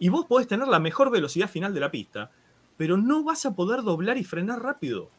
Y 0.00 0.08
vos 0.08 0.26
podés 0.26 0.48
tener 0.48 0.66
la 0.66 0.80
mejor 0.80 1.12
velocidad 1.12 1.48
final 1.48 1.72
de 1.72 1.78
la 1.78 1.92
pista, 1.92 2.32
pero 2.76 2.96
no 2.96 3.22
vas 3.22 3.46
a 3.46 3.54
poder 3.54 3.82
doblar 3.82 4.18
y 4.18 4.24
frenar 4.24 4.64
rápido. 4.64 5.10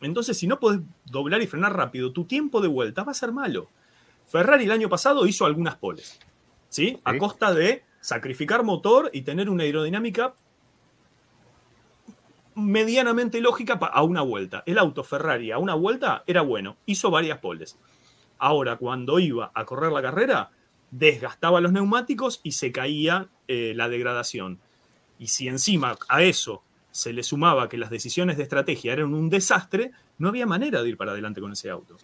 Entonces, 0.00 0.36
si 0.36 0.48
no 0.48 0.58
podés 0.58 0.80
doblar 1.04 1.40
y 1.40 1.46
frenar 1.46 1.76
rápido, 1.76 2.12
tu 2.12 2.24
tiempo 2.24 2.60
de 2.60 2.66
vuelta 2.66 3.04
va 3.04 3.12
a 3.12 3.14
ser 3.14 3.30
malo. 3.30 3.68
Ferrari 4.26 4.64
el 4.64 4.72
año 4.72 4.88
pasado 4.88 5.24
hizo 5.24 5.46
algunas 5.46 5.76
poles, 5.76 6.18
¿sí? 6.68 6.98
A 7.04 7.16
costa 7.16 7.54
de 7.54 7.84
sacrificar 8.00 8.64
motor 8.64 9.08
y 9.12 9.22
tener 9.22 9.48
una 9.48 9.62
aerodinámica 9.62 10.34
medianamente 12.56 13.40
lógica 13.40 13.74
a 13.74 14.02
una 14.02 14.22
vuelta. 14.22 14.62
El 14.66 14.78
auto 14.78 15.04
Ferrari 15.04 15.52
a 15.52 15.58
una 15.58 15.74
vuelta 15.74 16.24
era 16.26 16.40
bueno, 16.40 16.76
hizo 16.86 17.10
varias 17.10 17.38
poles. 17.38 17.78
Ahora, 18.38 18.76
cuando 18.76 19.18
iba 19.18 19.52
a 19.54 19.64
correr 19.64 19.92
la 19.92 20.02
carrera, 20.02 20.50
desgastaba 20.90 21.60
los 21.60 21.72
neumáticos 21.72 22.40
y 22.42 22.52
se 22.52 22.72
caía 22.72 23.28
eh, 23.46 23.74
la 23.76 23.88
degradación. 23.88 24.58
Y 25.18 25.28
si 25.28 25.48
encima 25.48 25.96
a 26.08 26.22
eso 26.22 26.62
se 26.90 27.12
le 27.12 27.22
sumaba 27.22 27.68
que 27.68 27.76
las 27.76 27.90
decisiones 27.90 28.38
de 28.38 28.44
estrategia 28.44 28.94
eran 28.94 29.12
un 29.12 29.28
desastre, 29.28 29.92
no 30.18 30.30
había 30.30 30.46
manera 30.46 30.82
de 30.82 30.88
ir 30.88 30.96
para 30.96 31.12
adelante 31.12 31.42
con 31.42 31.52
ese 31.52 31.68
auto. 31.68 31.96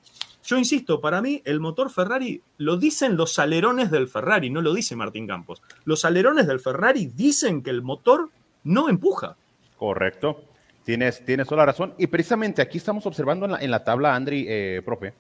Yo 0.45 0.59
insisto, 0.59 1.01
para 1.01 1.23
mí 1.23 1.41
el 1.47 1.61
motor 1.61 1.91
Ferrari 1.91 2.43
lo 2.59 2.77
dicen 2.77 3.17
los 3.17 3.39
alerones 3.39 3.91
del 3.91 4.09
Ferrari, 4.09 4.51
no 4.51 4.61
lo 4.61 4.75
dice 4.75 4.97
Martín 4.97 5.27
Campos. 5.27 5.63
Los 5.85 6.05
alerones 6.05 6.47
del 6.47 6.61
Ferrari 6.61 7.07
dicen 7.07 7.63
que 7.63 7.71
el 7.71 7.81
motor 7.81 8.31
no 8.65 8.89
empuja. 8.91 9.37
Correcto. 9.83 10.45
Tienes, 10.85 11.25
tienes 11.25 11.49
toda 11.49 11.63
la 11.63 11.67
razón. 11.67 11.93
Y 11.99 12.07
precisamente 12.07 12.63
aquí 12.63 12.79
estamos 12.79 13.05
observando 13.05 13.59
en 13.59 13.69
la, 13.69 13.83
tabla, 13.83 14.15
Andri, 14.15 14.47
eh, 14.49 14.81
profe, 14.85 15.13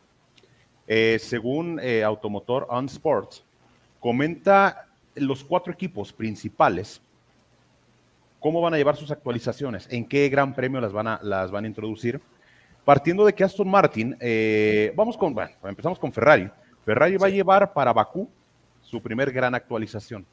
eh, 0.86 1.18
según 1.18 1.80
eh, 1.82 2.04
Automotor 2.04 2.68
On 2.70 2.86
Sports, 2.86 3.44
comenta 3.98 4.86
los 5.16 5.42
cuatro 5.42 5.72
equipos 5.72 6.12
principales 6.12 7.02
cómo 8.38 8.60
van 8.60 8.74
a 8.74 8.76
llevar 8.76 8.94
sus 8.94 9.10
actualizaciones, 9.10 9.88
en 9.90 10.06
qué 10.06 10.28
gran 10.28 10.54
premio 10.54 10.80
las 10.80 10.92
van 10.92 11.08
a, 11.08 11.18
las 11.24 11.50
van 11.50 11.64
a 11.64 11.66
introducir 11.66 12.20
partiendo 12.84 13.24
de 13.24 13.32
que 13.32 13.42
Aston 13.42 13.68
Martin, 13.68 14.16
eh, 14.20 14.92
vamos 14.94 15.16
con, 15.16 15.34
bueno, 15.34 15.50
empezamos 15.64 15.98
con 15.98 16.12
Ferrari. 16.12 16.48
Ferrari 16.84 17.16
va 17.16 17.26
a 17.26 17.30
llevar 17.30 17.72
para 17.72 17.92
Bakú 17.92 18.30
su 18.80 19.02
primer 19.02 19.32
gran 19.32 19.56
actualización. 19.56 20.24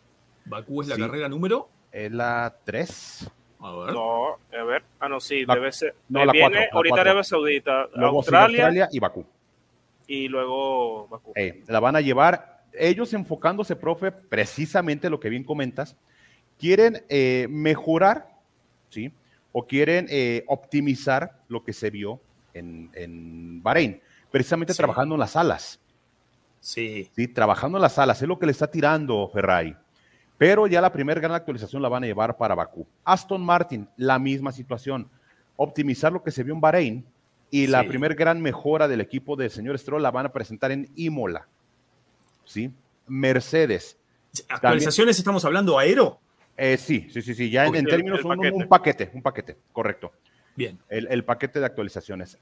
¿Bakú 0.45 0.83
es 0.83 0.87
la 0.87 0.97
carrera 0.97 1.27
número? 1.27 1.67
Es 1.91 2.11
la 2.11 2.55
3. 2.63 3.31
A 3.59 3.75
ver. 3.75 3.93
No, 3.93 4.37
a 4.57 4.63
ver. 4.63 4.83
Ah, 4.99 5.09
no, 5.09 5.19
sí, 5.19 5.45
debe 5.45 5.71
ser. 5.71 5.95
No, 6.07 6.23
la 6.25 6.31
viene 6.31 6.69
4, 6.71 6.77
ahorita 6.77 7.01
Arabia 7.01 7.23
Saudita, 7.23 7.89
Australia, 7.95 8.87
y 8.91 8.99
Bakú. 8.99 9.25
Y 10.07 10.27
luego 10.27 11.07
Bakú. 11.07 11.33
Eh, 11.35 11.63
la 11.67 11.79
van 11.79 11.95
a 11.95 12.01
llevar, 12.01 12.63
ellos 12.73 13.13
enfocándose, 13.13 13.75
profe, 13.75 14.11
precisamente 14.11 15.09
lo 15.09 15.19
que 15.19 15.29
bien 15.29 15.43
comentas, 15.43 15.97
quieren 16.57 17.03
eh, 17.09 17.47
mejorar, 17.49 18.29
¿sí? 18.89 19.11
O 19.51 19.65
quieren 19.65 20.07
optimizar 20.47 21.33
lo 21.47 21.63
que 21.63 21.73
se 21.73 21.89
vio 21.89 22.21
en, 22.53 22.89
en 22.93 23.61
Bahrein, 23.61 24.01
precisamente 24.31 24.73
trabajando 24.73 25.15
en 25.15 25.19
las 25.19 25.35
alas. 25.35 25.79
Sí. 26.61 27.09
Sí, 27.15 27.27
trabajando 27.27 27.77
en 27.77 27.81
las 27.81 27.97
alas, 27.97 28.21
es 28.21 28.27
lo 28.27 28.37
que 28.37 28.45
le 28.45 28.51
está 28.51 28.69
tirando 28.69 29.27
Ferrari. 29.29 29.75
Pero 30.39 30.67
ya 30.67 30.79
la 30.79 30.91
primera 30.91 31.19
gran 31.19 31.35
actualización 31.35 31.81
la 31.81 31.89
van 31.89 32.05
a 32.05 32.07
llevar 32.07 32.37
para 32.37 32.55
Bakú. 32.55 32.87
Aston 33.03 33.43
Martin, 33.43 33.87
la 33.97 34.17
misma 34.17 34.53
situación. 34.53 35.09
Optimizar 35.57 36.13
lo 36.13 36.23
que 36.23 36.31
se 36.31 36.43
vio 36.43 36.53
en 36.53 36.61
Bahrein 36.61 37.05
y 37.51 37.67
la 37.67 37.83
primera 37.83 38.15
gran 38.15 38.41
mejora 38.41 38.87
del 38.87 39.01
equipo 39.01 39.35
del 39.35 39.51
señor 39.51 39.77
Stroll 39.77 40.01
la 40.01 40.11
van 40.11 40.27
a 40.27 40.31
presentar 40.31 40.71
en 40.71 40.89
Imola. 40.95 41.45
¿Sí? 42.45 42.71
Mercedes. 43.05 43.97
¿Actualizaciones 44.47 45.17
estamos 45.17 45.43
hablando 45.43 45.77
aero? 45.77 46.19
Eh, 46.55 46.77
sí, 46.77 47.07
sí, 47.11 47.21
sí, 47.21 47.35
sí. 47.35 47.49
Ya 47.49 47.65
en, 47.65 47.85
términos 47.85 48.21
son 48.21 48.39
un, 48.39 48.67
paquete, 48.67 49.11
un 49.13 49.21
paquete, 49.21 49.57
correcto. 49.73 50.13
Bien. 50.55 50.79
El, 50.87 51.25
paquete 51.25 51.59
de 51.59 51.65
actualizaciones. 51.65 52.37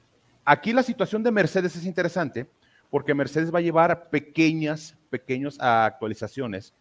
Aquí 0.46 0.72
la 0.72 0.84
situación 0.84 1.24
de 1.24 1.32
Mercedes 1.32 1.76
es 1.76 1.86
interesante 1.86 2.48
porque 2.92 3.16
Mercedes 3.16 3.54
va 3.54 3.60
a 3.60 3.62
llevar 3.62 4.10
pequeñas, 4.10 4.96
pequeñas 5.10 5.60
actualizaciones, 5.60 6.74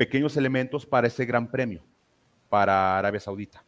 pequeños 0.00 0.34
elementos 0.38 0.86
para 0.86 1.08
ese 1.08 1.26
gran 1.26 1.46
premio, 1.46 1.82
para 2.48 2.98
Arabia 2.98 3.20
Saudita. 3.20 3.62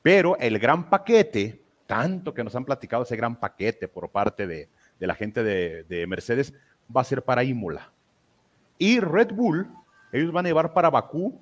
Pero 0.00 0.38
el 0.38 0.58
gran 0.58 0.88
paquete, 0.88 1.60
tanto 1.86 2.32
que 2.32 2.42
nos 2.42 2.56
han 2.56 2.64
platicado 2.64 3.02
ese 3.02 3.14
gran 3.14 3.38
paquete 3.38 3.88
por 3.88 4.08
parte 4.08 4.46
de, 4.46 4.70
la 4.98 5.14
gente 5.14 5.42
de, 5.42 5.84
de 5.84 6.06
Mercedes, 6.06 6.54
va 6.96 7.02
a 7.02 7.04
ser 7.04 7.22
para 7.22 7.44
Imola. 7.44 7.92
Y 8.78 9.00
Red 9.00 9.34
Bull, 9.34 9.68
ellos 10.12 10.32
van 10.32 10.46
a 10.46 10.48
llevar 10.48 10.72
para 10.72 10.88
Bakú 10.88 11.38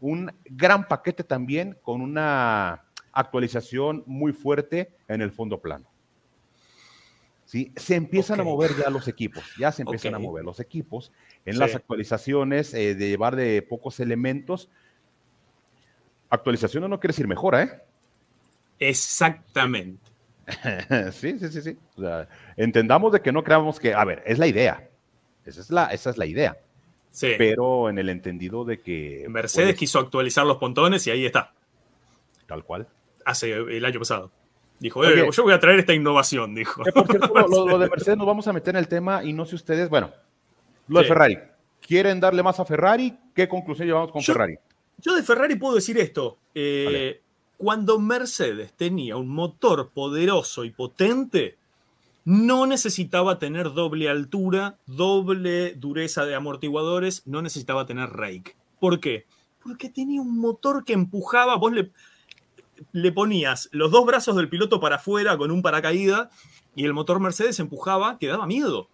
un 0.00 0.32
gran 0.44 0.88
paquete 0.88 1.22
también 1.22 1.78
con 1.80 2.00
una 2.00 2.86
actualización 3.12 4.02
muy 4.04 4.32
fuerte 4.32 4.96
en 5.06 5.22
el 5.22 5.30
fondo 5.30 5.60
plano. 5.60 5.88
¿Sí? 7.48 7.72
Se 7.76 7.94
empiezan 7.94 8.40
a 8.40 8.44
mover 8.44 8.72
ya 8.76 8.90
los 8.90 9.08
equipos, 9.08 9.42
ya 9.58 9.72
se 9.72 9.80
empiezan 9.80 10.14
a 10.14 10.18
mover 10.18 10.44
los 10.44 10.60
equipos 10.60 11.12
en 11.46 11.58
las 11.58 11.74
actualizaciones 11.74 12.74
eh, 12.74 12.94
de 12.94 13.08
llevar 13.08 13.36
de 13.36 13.62
pocos 13.62 14.00
elementos. 14.00 14.68
Actualización 16.28 16.90
no 16.90 17.00
quiere 17.00 17.12
decir 17.12 17.26
mejora, 17.26 17.62
¿eh? 17.62 17.70
Exactamente. 18.78 20.10
sí, 21.12 21.38
sí, 21.38 21.48
sí, 21.48 21.62
sí. 21.62 21.78
entendamos 22.58 23.14
de 23.14 23.22
que 23.22 23.32
no 23.32 23.42
creamos 23.42 23.80
que, 23.80 23.94
a 23.94 24.04
ver, 24.04 24.22
es 24.26 24.38
la 24.38 24.46
idea. 24.46 24.86
Esa 25.46 25.62
es 25.62 25.70
la, 25.70 25.86
esa 25.86 26.10
es 26.10 26.18
la 26.18 26.26
idea. 26.26 26.58
Pero 27.18 27.88
en 27.88 27.96
el 27.96 28.10
entendido 28.10 28.66
de 28.66 28.82
que. 28.82 29.24
Mercedes 29.30 29.74
quiso 29.74 30.00
actualizar 30.00 30.44
los 30.44 30.58
pontones 30.58 31.06
y 31.06 31.12
ahí 31.12 31.24
está. 31.24 31.54
Tal 32.46 32.62
cual. 32.62 32.88
Hace 33.24 33.52
el 33.54 33.84
año 33.86 34.00
pasado. 34.00 34.30
Dijo, 34.80 35.04
eh, 35.04 35.28
yo 35.32 35.42
voy 35.42 35.52
a 35.52 35.58
traer 35.58 35.80
esta 35.80 35.92
innovación, 35.92 36.54
dijo. 36.54 36.82
por 36.94 37.06
cierto, 37.06 37.32
lo, 37.34 37.78
de 37.78 37.88
Mercedes 37.90 38.16
nos 38.16 38.26
vamos 38.26 38.46
a 38.46 38.52
meter 38.52 38.74
en 38.74 38.78
el 38.78 38.88
tema 38.88 39.24
y 39.24 39.32
no 39.32 39.44
sé 39.44 39.56
ustedes, 39.56 39.88
bueno, 39.88 40.10
lo 40.86 41.00
de 41.00 41.06
Ferrari. 41.06 41.38
¿Quieren 41.80 42.20
darle 42.20 42.42
más 42.42 42.60
a 42.60 42.64
Ferrari? 42.64 43.16
¿Qué 43.34 43.48
conclusión 43.48 43.88
llevamos 43.88 44.12
con 44.12 44.22
Ferrari? 44.22 44.56
Yo 44.98 45.14
de 45.16 45.22
Ferrari 45.22 45.56
puedo 45.56 45.74
decir 45.74 45.98
esto. 45.98 46.38
Eh, 46.54 47.20
cuando 47.56 47.98
Mercedes 47.98 48.72
tenía 48.72 49.16
un 49.16 49.28
motor 49.28 49.90
poderoso 49.90 50.64
y 50.64 50.70
potente, 50.70 51.56
no 52.24 52.66
necesitaba 52.66 53.38
tener 53.38 53.72
doble 53.72 54.08
altura, 54.08 54.78
doble 54.86 55.74
dureza 55.74 56.24
de 56.24 56.34
amortiguadores, 56.34 57.26
no 57.26 57.42
necesitaba 57.42 57.86
tener 57.86 58.10
rake. 58.10 58.54
¿Por 58.78 59.00
qué? 59.00 59.24
Porque 59.62 59.88
tenía 59.88 60.20
un 60.20 60.38
motor 60.38 60.84
que 60.84 60.92
empujaba, 60.92 61.56
vos 61.56 61.72
le, 61.72 61.90
le 62.92 63.12
ponías 63.12 63.68
los 63.72 63.90
dos 63.90 64.06
brazos 64.06 64.36
del 64.36 64.48
piloto 64.48 64.80
para 64.80 64.96
afuera 64.96 65.36
con 65.36 65.50
un 65.50 65.62
paracaídas 65.62 66.28
y 66.74 66.84
el 66.84 66.94
motor 66.94 67.20
Mercedes 67.20 67.60
empujaba 67.60 68.18
que 68.18 68.28
daba 68.28 68.46
miedo. 68.46 68.88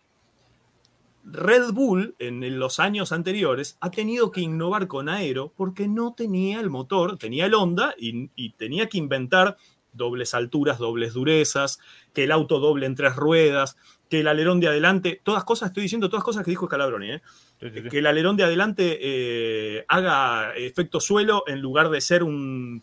Red 1.25 1.73
Bull 1.73 2.14
en 2.18 2.59
los 2.59 2.81
años 2.81 3.11
anteriores 3.11 3.79
ha 3.81 3.90
tenido 3.90 4.31
que 4.31 4.42
innovar 4.42 4.88
con 4.88 5.09
Aero 5.09 5.53
porque 5.57 5.88
no 5.88 6.12
tenía 6.12 6.61
el 6.61 6.68
motor, 6.68 7.16
tenía 7.16 7.47
el 7.47 7.55
Honda 7.55 7.94
y, 7.99 8.31
y 8.37 8.53
tenía 8.53 8.88
que 8.88 8.99
inventar 8.99 9.57
dobles 9.94 10.35
alturas, 10.35 10.79
dobles 10.79 11.14
durezas, 11.14 11.81
que 12.12 12.25
el 12.25 12.33
auto 12.33 12.59
doble 12.59 12.87
en 12.87 12.94
tres 12.94 13.16
ruedas, 13.16 13.77
que 14.11 14.20
el 14.20 14.29
alerón 14.29 14.61
de 14.61 14.68
adelante, 14.68 15.20
todas 15.23 15.44
cosas, 15.44 15.68
estoy 15.68 15.85
diciendo 15.85 16.11
todas 16.11 16.25
cosas 16.25 16.44
que 16.44 16.51
dijo 16.51 16.66
Scalabroni, 16.66 17.12
¿eh? 17.12 17.23
que 17.59 17.99
el 17.99 18.07
alerón 18.07 18.37
de 18.37 18.44
adelante 18.44 18.99
eh, 19.01 19.85
haga 19.88 20.55
efecto 20.57 21.01
suelo 21.01 21.44
en 21.47 21.61
lugar 21.61 21.88
de 21.88 22.01
ser 22.01 22.23
un, 22.23 22.83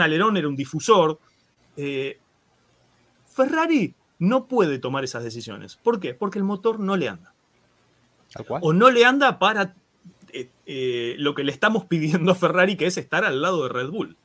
alerón, 0.00 0.36
era 0.36 0.48
un 0.48 0.56
difusor. 0.56 1.18
Eh, 1.76 2.18
Ferrari 3.28 3.94
no 4.18 4.46
puede 4.46 4.78
tomar 4.78 5.04
esas 5.04 5.24
decisiones. 5.24 5.76
¿Por 5.76 6.00
qué? 6.00 6.14
Porque 6.14 6.38
el 6.38 6.44
motor 6.44 6.80
no 6.80 6.96
le 6.96 7.08
anda. 7.08 7.32
O 8.60 8.72
no 8.72 8.90
le 8.90 9.04
anda 9.04 9.38
para 9.38 9.74
lo 10.66 11.34
que 11.34 11.44
le 11.44 11.52
estamos 11.52 11.84
pidiendo 11.86 12.32
a 12.32 12.34
Ferrari, 12.34 12.76
que 12.76 12.86
es 12.86 12.98
estar 12.98 13.24
al 13.24 13.40
lado 13.40 13.62
de 13.62 13.68
Red 13.70 13.88
Bull. 13.88 14.16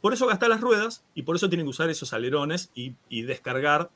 Por 0.00 0.14
eso 0.14 0.26
gasta 0.26 0.48
las 0.48 0.60
ruedas 0.60 1.04
y 1.14 1.22
por 1.22 1.36
eso 1.36 1.48
tienen 1.48 1.66
que 1.66 1.70
usar 1.70 1.90
esos 1.90 2.12
alerones 2.12 2.70
y, 2.74 3.22
descargar 3.22 3.90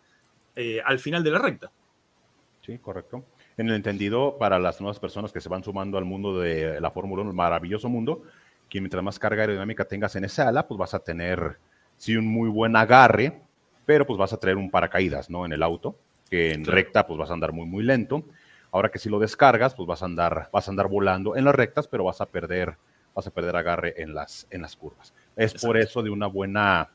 eh, 0.55 0.81
al 0.85 0.99
final 0.99 1.25
de 1.25 1.31
la 1.31 1.39
recta. 1.39 1.71
Sí, 2.61 2.79
correcto. 2.79 3.25
En 3.57 3.69
el 3.69 3.75
entendido, 3.75 4.37
para 4.39 4.59
las 4.59 4.81
nuevas 4.81 4.99
personas 4.99 5.33
que 5.33 5.41
se 5.41 5.49
van 5.49 5.65
sumando 5.65 5.97
al 5.97 6.05
mundo 6.05 6.39
de 6.39 6.81
la 6.81 6.91
Fórmula 6.91 7.23
1, 7.23 7.31
el 7.31 7.37
maravilloso 7.37 7.89
mundo, 7.89 8.23
que 8.69 8.81
mientras 8.81 9.03
más 9.03 9.19
carga 9.19 9.43
aerodinámica 9.43 9.85
tengas 9.85 10.17
en 10.17 10.25
esa 10.25 10.49
ala, 10.49 10.67
pues 10.67 10.79
vas 10.79 10.95
a 10.95 10.99
tener, 10.99 11.59
sí, 11.97 12.17
un 12.17 12.27
muy 12.27 12.49
buen 12.49 12.77
agarre, 12.77 13.41
pero 13.87 14.07
pues 14.07 14.19
vas 14.19 14.33
a 14.33 14.39
traer 14.39 14.57
un 14.57 14.71
paracaídas, 14.71 15.31
¿no? 15.31 15.45
En 15.45 15.53
el 15.53 15.63
auto, 15.63 15.97
que 16.31 16.53
en 16.53 16.65
recta 16.65 17.07
pues 17.07 17.19
vas 17.19 17.31
a 17.31 17.35
andar 17.35 17.53
muy, 17.53 17.67
muy 17.67 17.85
lento. 17.85 18.25
Ahora 18.73 18.91
que 18.91 18.99
si 18.99 19.09
lo 19.09 19.19
descargas, 19.19 19.75
pues 19.75 19.87
vas 19.87 20.03
a 20.03 20.07
andar, 20.07 20.49
vas 20.53 20.67
a 20.67 20.71
andar 20.71 20.89
volando 20.89 21.37
en 21.37 21.45
las 21.45 21.55
rectas, 21.55 21.87
pero 21.87 22.05
vas 22.05 22.21
a 22.21 22.27
perder, 22.27 22.77
vas 23.15 23.27
a 23.27 23.31
perder 23.31 23.55
agarre 23.55 23.95
en 24.03 24.15
las, 24.15 24.47
en 24.51 24.63
las 24.63 24.75
curvas. 24.75 25.15
Es 25.37 25.55
por 25.55 25.77
eso 25.77 26.03
de 26.03 26.11
una 26.11 26.27
buena 26.27 26.91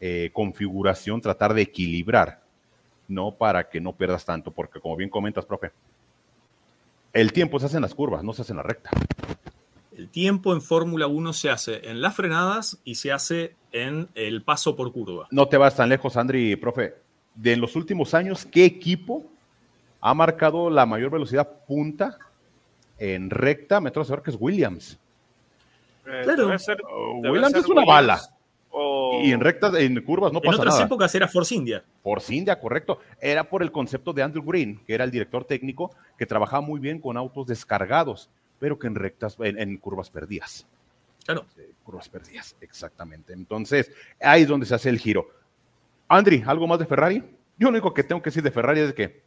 eh, 0.00 0.30
configuración 0.32 1.20
tratar 1.20 1.54
de 1.54 1.62
equilibrar, 1.62 2.40
¿no? 3.08 3.32
Para 3.32 3.68
que 3.68 3.80
no 3.80 3.92
pierdas 3.96 4.24
tanto, 4.24 4.52
porque 4.52 4.80
como 4.80 4.96
bien 4.96 5.10
comentas, 5.10 5.44
profe, 5.44 5.72
el 7.12 7.32
tiempo 7.32 7.58
se 7.58 7.66
hace 7.66 7.76
en 7.76 7.82
las 7.82 7.94
curvas, 7.94 8.22
no 8.22 8.32
se 8.32 8.42
hace 8.42 8.52
en 8.52 8.58
la 8.58 8.62
recta. 8.62 8.90
El 9.96 10.08
tiempo 10.08 10.52
en 10.52 10.60
Fórmula 10.60 11.06
1 11.06 11.32
se 11.32 11.50
hace 11.50 11.88
en 11.88 12.00
las 12.00 12.16
frenadas 12.16 12.78
y 12.84 12.96
se 12.96 13.12
hace 13.12 13.54
en 13.70 14.08
el 14.14 14.42
paso 14.42 14.74
por 14.74 14.92
curva. 14.92 15.28
No 15.30 15.46
te 15.46 15.56
vas 15.56 15.76
tan 15.76 15.88
lejos, 15.88 16.16
Andri, 16.16 16.56
profe. 16.56 16.94
De 17.34 17.52
en 17.52 17.60
los 17.60 17.76
últimos 17.76 18.12
años, 18.14 18.44
¿qué 18.44 18.64
equipo 18.64 19.24
ha 20.00 20.14
marcado 20.14 20.68
la 20.68 20.84
mayor 20.84 21.10
velocidad 21.10 21.48
punta 21.66 22.18
en 22.98 23.30
recta? 23.30 23.80
Me 23.80 23.88
atrevo 23.90 24.12
a 24.14 24.22
que 24.22 24.30
es 24.30 24.36
Williams. 24.38 24.98
Eh, 26.06 26.20
claro. 26.24 26.50
Williams 27.22 27.54
es 27.54 27.66
una 27.66 27.84
bala. 27.84 28.20
Y 29.22 29.30
en 29.30 29.40
rectas, 29.40 29.74
en 29.74 30.00
curvas 30.02 30.32
no 30.32 30.40
pasa 30.40 30.58
nada. 30.58 30.64
En 30.64 30.68
otras 30.70 30.86
épocas 30.86 31.14
era 31.14 31.28
Force 31.28 31.54
India. 31.54 31.84
Force 32.02 32.34
India, 32.34 32.58
correcto. 32.58 32.98
Era 33.20 33.44
por 33.44 33.62
el 33.62 33.70
concepto 33.70 34.12
de 34.12 34.22
Andrew 34.22 34.44
Green, 34.44 34.80
que 34.84 34.94
era 34.94 35.04
el 35.04 35.12
director 35.12 35.44
técnico, 35.44 35.92
que 36.18 36.26
trabajaba 36.26 36.60
muy 36.62 36.80
bien 36.80 37.00
con 37.00 37.16
autos 37.16 37.46
descargados, 37.46 38.28
pero 38.64 38.78
que 38.78 38.86
en 38.86 38.94
rectas, 38.94 39.36
en, 39.40 39.76
curvas 39.76 40.08
perdías. 40.08 40.66
Claro. 41.26 41.44
curvas 41.82 42.08
perdidas, 42.08 42.56
exactamente. 42.62 43.34
Entonces, 43.34 43.92
ahí 44.18 44.40
es 44.40 44.48
donde 44.48 44.64
se 44.64 44.74
hace 44.74 44.88
el 44.88 44.98
giro. 44.98 45.28
Andri, 46.08 46.42
¿algo 46.46 46.66
más 46.66 46.78
de 46.78 46.86
Ferrari? 46.86 47.18
Yo 47.58 47.66
lo 47.66 47.68
único 47.68 47.92
que 47.92 48.02
tengo 48.02 48.22
que 48.22 48.30
decir 48.30 48.42
de 48.42 48.50
Ferrari 48.50 48.80
es 48.80 48.94
que, 48.94 49.20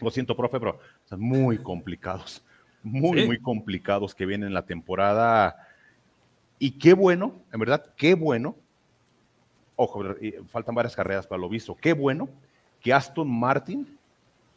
lo 0.00 0.10
siento, 0.10 0.34
profe, 0.34 0.58
pero 0.58 0.80
son 1.04 1.20
muy 1.20 1.58
complicados. 1.62 2.42
Muy, 2.82 3.26
muy 3.26 3.38
complicados 3.42 4.14
que 4.14 4.24
vienen 4.24 4.46
en 4.46 4.54
la 4.54 4.64
temporada 4.64 5.68
y 6.58 6.78
qué 6.78 6.94
bueno, 6.94 7.34
en 7.52 7.60
verdad, 7.60 7.92
qué 7.94 8.14
bueno. 8.14 8.56
Ojo, 9.76 10.02
faltan 10.48 10.74
varias 10.74 10.96
carreras 10.96 11.26
para 11.26 11.42
lo 11.42 11.50
visto. 11.50 11.76
Qué 11.76 11.92
bueno 11.92 12.30
que 12.80 12.94
Aston 12.94 13.30
Martin 13.30 13.98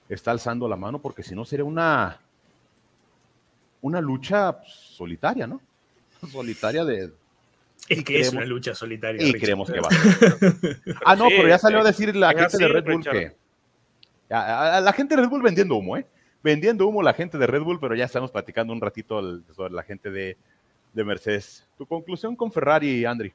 está 0.07 0.31
alzando 0.31 0.69
la 0.69 0.77
mano, 0.77 0.99
porque 0.99 1.21
si 1.21 1.35
no 1.35 1.43
sería 1.43 1.65
una, 1.65 2.21
una 3.81 4.01
lucha 4.01 4.57
solitaria, 4.65 5.47
¿no? 5.47 5.61
Solitaria 6.31 6.83
de. 6.83 7.11
Es 7.87 8.03
que 8.03 8.19
es 8.19 8.31
una 8.31 8.45
lucha 8.45 8.75
solitaria. 8.75 9.25
Y 9.25 9.33
creemos 9.33 9.71
que 9.71 9.79
va. 9.81 9.89
ah, 11.05 11.15
no, 11.15 11.27
pero 11.29 11.47
ya 11.47 11.57
salió 11.57 11.79
a 11.79 11.83
decir 11.83 12.15
la 12.15 12.33
gente 12.33 12.57
de 12.57 12.67
Red 12.67 12.83
Bull 12.85 13.03
que. 13.03 13.35
la 14.29 14.93
gente 14.95 15.15
de 15.15 15.21
Red 15.21 15.29
Bull 15.29 15.41
vendiendo 15.41 15.75
humo, 15.75 15.97
¿eh? 15.97 16.05
Vendiendo 16.43 16.87
humo 16.87 17.01
la 17.01 17.13
gente 17.13 17.37
de 17.37 17.47
Red 17.47 17.61
Bull, 17.61 17.79
pero 17.79 17.95
ya 17.95 18.05
estamos 18.05 18.31
platicando 18.31 18.71
un 18.71 18.81
ratito 18.81 19.41
sobre 19.53 19.73
la 19.73 19.83
gente 19.83 20.09
de, 20.09 20.37
de 20.93 21.03
Mercedes. 21.03 21.67
¿Tu 21.77 21.85
conclusión 21.85 22.35
con 22.35 22.51
Ferrari, 22.51 23.05
Andri? 23.05 23.33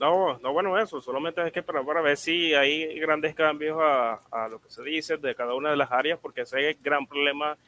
No, 0.00 0.38
no, 0.38 0.52
bueno, 0.54 0.78
eso, 0.78 0.98
solamente 1.02 1.42
hay 1.42 1.50
que 1.50 1.60
esperar 1.60 1.84
para 1.84 2.00
ver 2.00 2.16
si 2.16 2.54
hay 2.54 2.98
grandes 2.98 3.34
cambios 3.34 3.78
a, 3.78 4.48
lo 4.50 4.58
que 4.58 4.70
se 4.70 4.82
dice 4.82 5.18
de 5.18 5.34
cada 5.34 5.54
una 5.54 5.70
de 5.70 5.76
las 5.76 5.92
áreas, 5.92 6.18
porque 6.18 6.40
ese 6.40 6.70
es 6.70 6.76
el 6.76 6.82
gran 6.82 7.06
problema 7.06 7.58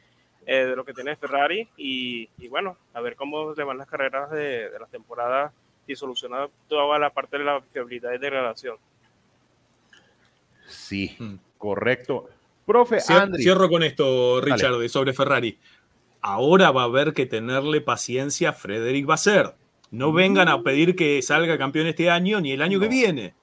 eh, 0.45 0.65
de 0.65 0.75
lo 0.75 0.85
que 0.85 0.93
tiene 0.93 1.15
Ferrari. 1.15 1.67
Y, 1.77 2.27
bueno, 2.49 2.77
a 2.93 3.01
ver 3.01 3.15
cómo 3.15 3.53
le 3.53 3.63
van 3.63 3.77
las 3.77 3.87
carreras 3.87 4.31
de, 4.31 4.69
de 4.69 4.79
la 4.79 4.87
temporada 4.87 5.53
y 5.87 5.95
solucionar 5.95 6.49
toda 6.67 6.97
la 6.99 7.09
parte 7.09 7.37
de 7.37 7.43
la 7.43 7.61
fiabilidad 7.61 8.13
y 8.13 8.17
degradación. 8.17 8.77
Sí, 10.67 11.15
hmm. 11.19 11.35
correcto. 11.57 12.29
Profe, 12.65 12.99
Andri. 13.09 13.43
Cierro 13.43 13.69
con 13.69 13.83
esto, 13.83 14.39
Richard, 14.39 14.89
sobre 14.89 15.13
Ferrari 15.13 15.59
ahora 16.23 16.71
va 16.71 16.81
a 16.81 16.85
haber 16.85 17.13
que 17.13 17.27
tenerle 17.27 17.81
paciencia 17.81 18.49
a 18.49 18.53
Frederick 18.53 19.05
Basser. 19.05 19.53
No 19.91 20.11
vengan 20.11 20.47
a 20.47 20.63
pedir 20.63 20.95
que 20.95 21.21
salga 21.21 21.57
campeón 21.57 21.85
este 21.85 22.09
año 22.09 22.41
ni 22.41 22.53
el 22.53 22.63
año 22.63 22.79
que 22.79 22.87
viene. 22.87 23.35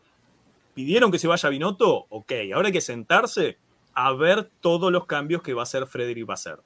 ¿Pidieron 0.75 1.13
que 1.13 1.19
se 1.19 1.29
vaya 1.29 1.49
Binotto? 1.49 2.07
Ok, 2.09 2.33
ahora 2.53 2.69
hay 2.69 2.73
que 2.73 2.81
sentarse 2.81 3.59
a 3.93 4.13
ver 4.15 4.51
todos 4.61 4.91
los 4.91 5.05
cambios 5.07 5.43
que 5.43 5.53
va 5.53 5.63
a 5.63 5.65
hacer 5.65 5.87
Frederick 5.87 6.27
Basser. 6.27 6.59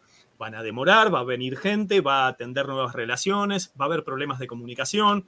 Van 0.45 0.55
a 0.55 0.63
demorar, 0.63 1.09
va 1.09 1.21
a 1.21 1.25
venir 1.25 1.57
gente, 1.57 2.03
va 2.03 2.27
a 2.27 2.29
atender 2.29 2.69
nuevas 2.69 2.93
relaciones, 2.93 3.73
va 3.81 3.87
a 3.87 3.89
haber 3.89 4.05
problemas 4.05 4.39
de 4.39 4.47
comunicación, 4.47 5.27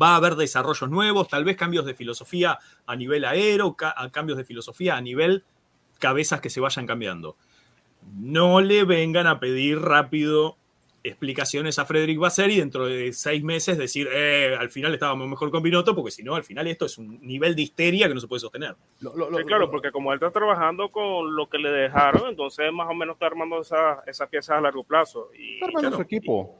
va 0.00 0.10
a 0.12 0.14
haber 0.14 0.36
desarrollos 0.36 0.88
nuevos, 0.88 1.26
tal 1.26 1.42
vez 1.42 1.56
cambios 1.56 1.84
de 1.84 1.92
filosofía 1.92 2.56
a 2.86 2.94
nivel 2.94 3.24
aero, 3.24 3.74
cambios 4.12 4.38
de 4.38 4.44
filosofía 4.44 4.96
a 4.96 5.00
nivel 5.00 5.42
cabezas 5.98 6.40
que 6.40 6.50
se 6.50 6.60
vayan 6.60 6.86
cambiando. 6.86 7.36
No 8.14 8.60
le 8.60 8.84
vengan 8.84 9.26
a 9.26 9.40
pedir 9.40 9.80
rápido 9.80 10.56
explicaciones 11.08 11.78
a 11.78 11.84
Frederick 11.84 12.18
Basser 12.18 12.50
y 12.50 12.58
dentro 12.58 12.86
de 12.86 13.12
seis 13.12 13.42
meses 13.42 13.76
decir, 13.76 14.08
eh, 14.12 14.56
al 14.58 14.70
final 14.70 14.94
estábamos 14.94 15.28
mejor 15.28 15.50
con 15.50 15.62
Binotto, 15.62 15.94
porque 15.94 16.10
si 16.10 16.22
no, 16.22 16.34
al 16.34 16.44
final 16.44 16.66
esto 16.66 16.86
es 16.86 16.98
un 16.98 17.20
nivel 17.20 17.56
de 17.56 17.62
histeria 17.62 18.08
que 18.08 18.14
no 18.14 18.20
se 18.20 18.28
puede 18.28 18.40
sostener. 18.40 18.76
claro, 19.46 19.70
porque 19.70 19.90
como 19.90 20.12
él 20.12 20.16
está 20.16 20.30
trabajando 20.30 20.88
con 20.88 21.34
lo 21.34 21.48
que 21.48 21.58
le 21.58 21.70
dejaron, 21.70 22.28
entonces 22.28 22.72
más 22.72 22.88
o 22.88 22.94
menos 22.94 23.14
está 23.14 23.26
armando 23.26 23.60
esas 23.60 24.06
esa 24.06 24.26
piezas 24.26 24.58
a 24.58 24.60
largo 24.60 24.84
plazo. 24.84 25.30
Y, 25.36 25.54
está 25.54 25.66
armando 25.66 25.96
su 25.96 26.02
equipo. 26.02 26.56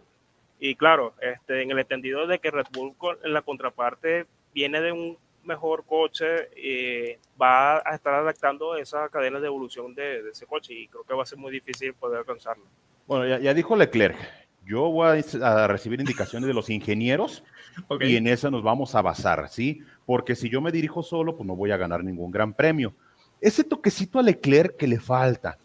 Y, 0.61 0.75
claro, 0.75 1.15
este, 1.21 1.63
en 1.63 1.71
el 1.71 1.79
entendido 1.79 2.27
de 2.27 2.41
que 2.41 2.51
Red 2.51 2.67
Bull 2.73 2.95
en 3.23 3.33
la 3.33 3.43
contraparte 3.43 4.27
viene 4.53 4.81
de 4.81 4.91
un 4.91 5.17
mejor 5.45 5.85
coche, 5.85 6.51
y 6.57 7.17
va 7.41 7.79
a 7.79 7.95
estar 7.95 8.15
adaptando 8.15 8.77
esa 8.77 9.09
cadena 9.09 9.41
de 9.41 9.47
evolución 9.47 9.95
de, 9.95 10.23
de 10.23 10.31
ese 10.31 10.47
coche 10.47 10.75
y 10.75 10.89
creo 10.89 11.05
que 11.05 11.15
va 11.15 11.23
a 11.23 11.27
ser 11.27 11.39
muy 11.39 11.51
difícil 11.51 11.95
poder 11.95 12.19
alcanzarlo. 12.19 12.65
Bueno, 13.09 13.38
ya, 13.38 13.55
dijo 13.55 13.75
Leclerc, 13.75 14.18
yo 14.66 14.90
voy 14.90 15.25
a, 15.42 15.66
recibir 15.66 15.99
indicaciones 15.99 16.47
de 16.47 16.53
los 16.53 16.68
ingenieros 16.68 17.42
y 18.01 18.16
en 18.16 18.27
eso 18.27 18.51
nos 18.51 18.62
vamos 18.62 18.94
a 18.94 19.01
basar, 19.01 19.49
¿sí? 19.49 19.83
Porque 20.05 20.37
si 20.37 20.51
yo 20.51 20.61
me 20.61 20.71
dirijo 20.71 21.03
solo, 21.03 21.35
pues 21.35 21.47
no 21.47 21.57
voy 21.57 21.71
a 21.71 21.79
ganar 21.79 22.05
ningún 22.05 22.31
gran 22.31 22.53
premio. 22.53 22.92
Ese 23.40 23.64
toquecito 23.64 24.18
a 24.18 24.23
Leclerc 24.23 24.77
que 24.77 24.87
le 24.87 25.01
falta, 25.01 25.57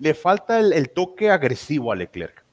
le 0.00 0.12
falta 0.12 0.58
el, 0.58 0.90
toque 0.90 1.30
agresivo 1.30 1.92
a 1.92 1.96
Leclerc. 1.96 2.44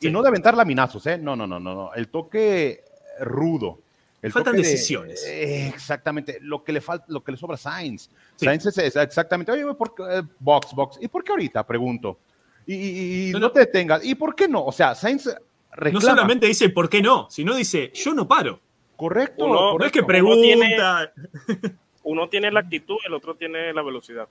Y 0.00 0.10
no 0.10 0.22
de 0.22 0.28
aventar 0.28 0.56
laminazos, 0.56 1.06
¿eh? 1.06 1.16
No, 1.16 1.36
no, 1.36 1.46
no, 1.46 1.60
no, 1.60 1.74
no. 1.74 1.94
El 1.94 2.08
toque 2.08 2.82
rudo. 3.20 3.78
El 4.20 4.32
Faltan 4.32 4.56
decisiones. 4.56 5.24
exactamente. 5.24 6.38
Lo 6.40 6.64
que 6.64 6.72
le 6.72 6.80
falta, 6.80 7.04
lo 7.08 7.22
que 7.22 7.30
le 7.30 7.38
sobra 7.38 7.54
a 7.54 7.58
Sainz. 7.58 8.10
Sainz 8.34 8.66
es, 8.66 8.96
exactamente, 8.96 9.52
oye, 9.52 9.72
¿por 9.74 9.94
qué, 9.94 10.02
eh, 10.18 10.22
box, 10.40 10.74
box. 10.74 10.98
¿Y 11.00 11.08
por 11.08 11.22
qué 11.22 11.30
ahorita? 11.30 11.64
Pregunto 11.64 12.18
y, 12.66 13.32
no, 13.32 13.50
te 13.50 13.60
detengas. 13.60 14.04
¿Y 14.04 14.14
por 14.14 14.34
qué 14.34 14.48
no? 14.48 14.64
O 14.64 14.72
sea, 14.72 14.94
Sainz 14.94 15.26
reclama. 15.72 15.92
No 15.92 16.00
solamente 16.00 16.46
dice 16.46 16.68
por 16.70 16.88
qué 16.88 17.02
no, 17.02 17.28
sino 17.30 17.54
dice 17.54 17.90
yo 17.94 18.14
no 18.14 18.26
paro. 18.26 18.60
Correcto. 18.96 19.46
No 19.78 19.84
es 19.84 19.92
que 19.92 20.02
pregunta. 20.02 21.12
Uno 22.04 22.28
tiene, 22.28 22.50
la 22.50 22.60
actitud, 22.60 22.96
el 23.06 23.14
otro 23.14 23.34
tiene 23.34 23.72
la 23.72 23.82
velocidad. 23.82 24.28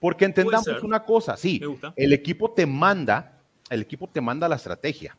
Porque 0.00 0.24
entendamos 0.24 0.82
una 0.82 1.04
cosa, 1.04 1.36
sí, 1.36 1.60
el 1.94 2.12
equipo 2.12 2.50
te 2.50 2.66
manda, 2.66 3.38
el 3.68 3.82
equipo 3.82 4.08
te 4.08 4.20
manda 4.20 4.48
la 4.48 4.56
estrategia. 4.56 5.16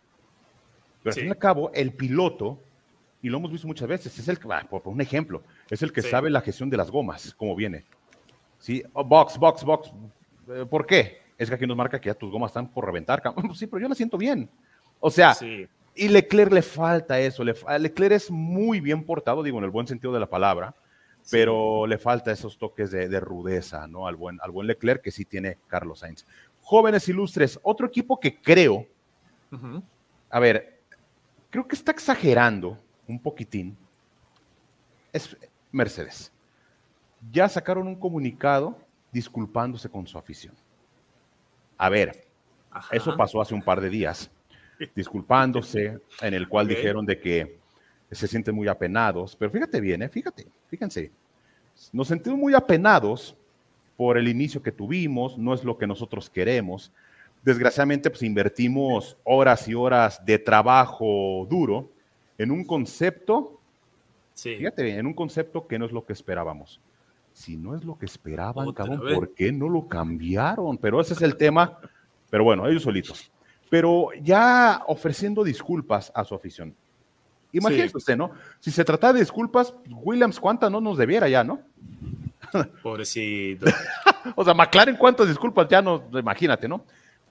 Pero 1.04 1.14
al 1.14 1.20
fin 1.20 1.28
y 1.28 1.30
al 1.30 1.38
cabo, 1.38 1.72
el 1.74 1.94
piloto, 1.94 2.60
y 3.22 3.30
lo 3.30 3.38
hemos 3.38 3.52
visto 3.52 3.68
muchas 3.68 3.88
veces, 3.88 4.18
es 4.18 4.28
el 4.28 4.40
que, 4.40 4.48
por, 4.70 4.82
un 4.86 5.02
ejemplo, 5.02 5.44
es 5.70 5.84
el 5.84 5.94
que 5.94 6.02
sabe 6.02 6.30
la 6.30 6.42
gestión 6.42 6.70
de 6.70 6.78
las 6.78 6.90
gomas, 6.90 7.34
cómo 7.38 7.56
viene. 7.56 7.86
Sí, 8.58 8.84
oh, 8.94 9.04
box, 9.04 9.38
box, 9.38 9.64
box. 9.64 9.92
Eh, 10.50 10.66
¿Por 10.70 10.86
qué? 10.86 11.23
Es 11.44 11.50
que 11.50 11.56
aquí 11.56 11.68
nos 11.68 11.78
marca 11.78 12.00
que 12.00 12.08
ya 12.08 12.14
tus 12.14 12.32
gomas 12.32 12.50
están 12.50 12.68
por 12.70 12.86
reventar. 12.86 13.22
sí, 13.56 13.68
pero 13.68 13.82
yo 13.82 13.90
la 13.90 13.96
siento 13.96 14.18
bien. 14.18 14.50
O 15.00 15.12
sea, 15.12 15.36
y 15.96 16.08
Leclerc 16.08 16.52
le 16.52 16.62
falta 16.62 17.20
eso. 17.20 17.44
Leclerc 17.44 18.14
es 18.14 18.32
muy 18.32 18.80
bien 18.80 19.04
portado, 19.04 19.44
digo, 19.44 19.60
en 19.60 19.66
el 19.66 19.70
buen 19.70 19.88
sentido 19.88 20.14
de 20.14 20.20
la 20.20 20.30
palabra, 20.30 20.76
pero 21.30 21.86
le 21.88 21.98
falta 21.98 22.32
esos 22.32 22.58
toques 22.58 22.92
de, 22.92 23.20
rudeza, 23.20 23.88
¿no? 23.88 24.08
Al 24.08 24.16
buen, 24.16 24.40
al 24.42 24.52
buen 24.52 24.68
Leclerc 24.68 25.02
que 25.02 25.12
sí 25.12 25.26
tiene 25.26 25.58
Carlos 25.68 26.00
Sainz. 26.00 26.26
Jóvenes 26.62 27.08
ilustres, 27.10 27.60
otro 27.62 27.86
equipo 27.86 28.20
que 28.20 28.40
creo, 28.42 28.88
a 30.30 30.40
ver, 30.40 30.82
creo 31.50 31.68
que 31.68 31.76
está 31.76 31.92
exagerando 31.92 32.80
un 33.08 33.20
poquitín, 33.20 33.78
es 35.12 35.38
Mercedes. 35.72 36.32
Ya 37.32 37.48
sacaron 37.48 37.88
un 37.88 37.96
comunicado 37.96 38.78
disculpándose 39.12 39.90
con 39.90 40.08
su 40.08 40.18
afición. 40.18 40.56
A 41.84 41.90
ver, 41.90 42.26
eso 42.94 43.18
pasó 43.18 43.42
hace 43.42 43.54
un 43.54 43.62
par 43.62 43.82
de 43.82 43.90
días, 43.90 44.32
disculpándose, 44.96 46.00
en 46.22 46.34
el 46.34 46.48
cual 46.48 46.66
dijeron 46.66 47.06
de 47.06 47.20
que 47.20 47.60
se 48.10 48.26
sienten 48.26 48.56
muy 48.56 48.70
apenados, 48.70 49.36
pero 49.36 49.52
fíjate 49.52 49.82
bien, 49.82 50.02
¿eh? 50.02 50.08
fíjate, 50.08 50.48
fíjense, 50.70 51.12
nos 51.92 52.08
sentimos 52.08 52.40
muy 52.40 52.54
apenados 52.54 53.36
por 53.98 54.18
el 54.18 54.30
inicio 54.30 54.64
que 54.64 54.72
tuvimos, 54.72 55.38
no 55.38 55.54
es 55.54 55.66
lo 55.66 55.78
que 55.78 55.86
nosotros 55.86 56.30
queremos. 56.30 56.90
Desgraciadamente, 57.44 58.10
pues 58.10 58.24
invertimos 58.24 59.18
horas 59.26 59.68
y 59.68 59.74
horas 59.74 60.26
de 60.26 60.40
trabajo 60.40 61.46
duro 61.50 61.90
en 62.38 62.50
un 62.52 62.64
concepto, 62.64 63.60
fíjate 64.34 64.84
bien, 64.84 65.00
en 65.00 65.06
un 65.06 65.14
concepto 65.14 65.68
que 65.68 65.78
no 65.78 65.86
es 65.86 65.92
lo 65.92 66.06
que 66.06 66.14
esperábamos 66.14 66.80
si 67.34 67.58
no 67.58 67.76
es 67.76 67.84
lo 67.84 67.98
que 67.98 68.06
esperaban, 68.06 68.72
cabrón, 68.74 69.02
¿por 69.14 69.34
qué 69.34 69.52
no 69.52 69.68
lo 69.68 69.88
cambiaron? 69.88 70.78
Pero 70.78 71.02
ese 71.02 71.14
es 71.14 71.22
el 71.22 71.36
tema. 71.36 71.80
Pero 72.30 72.44
bueno, 72.44 72.68
ellos 72.68 72.84
solitos. 72.84 73.32
Pero 73.70 74.10
ya 74.22 74.84
ofreciendo 74.88 75.44
disculpas 75.44 76.12
a 76.14 76.24
su 76.24 76.36
afición. 76.36 76.76
Imagínese 77.52 77.98
usted, 77.98 78.18
¿no? 78.18 78.32
Si 78.60 78.72
se 78.72 78.84
trata 78.84 79.14
de 79.14 79.20
disculpas, 79.20 79.74
Williams, 79.90 80.40
¿cuántas 80.40 80.72
no 80.72 80.82
nos 80.82 80.98
debiera 80.98 81.30
ya, 81.30 81.44
no? 81.44 81.60
Pobrecito. 82.84 83.68
o 84.36 84.44
sea, 84.44 84.54
McLaren, 84.54 84.96
¿cuántas 84.96 85.28
disculpas 85.28 85.68
ya 85.68 85.82
no? 85.82 86.04
Imagínate, 86.14 86.68
¿no? 86.68 86.84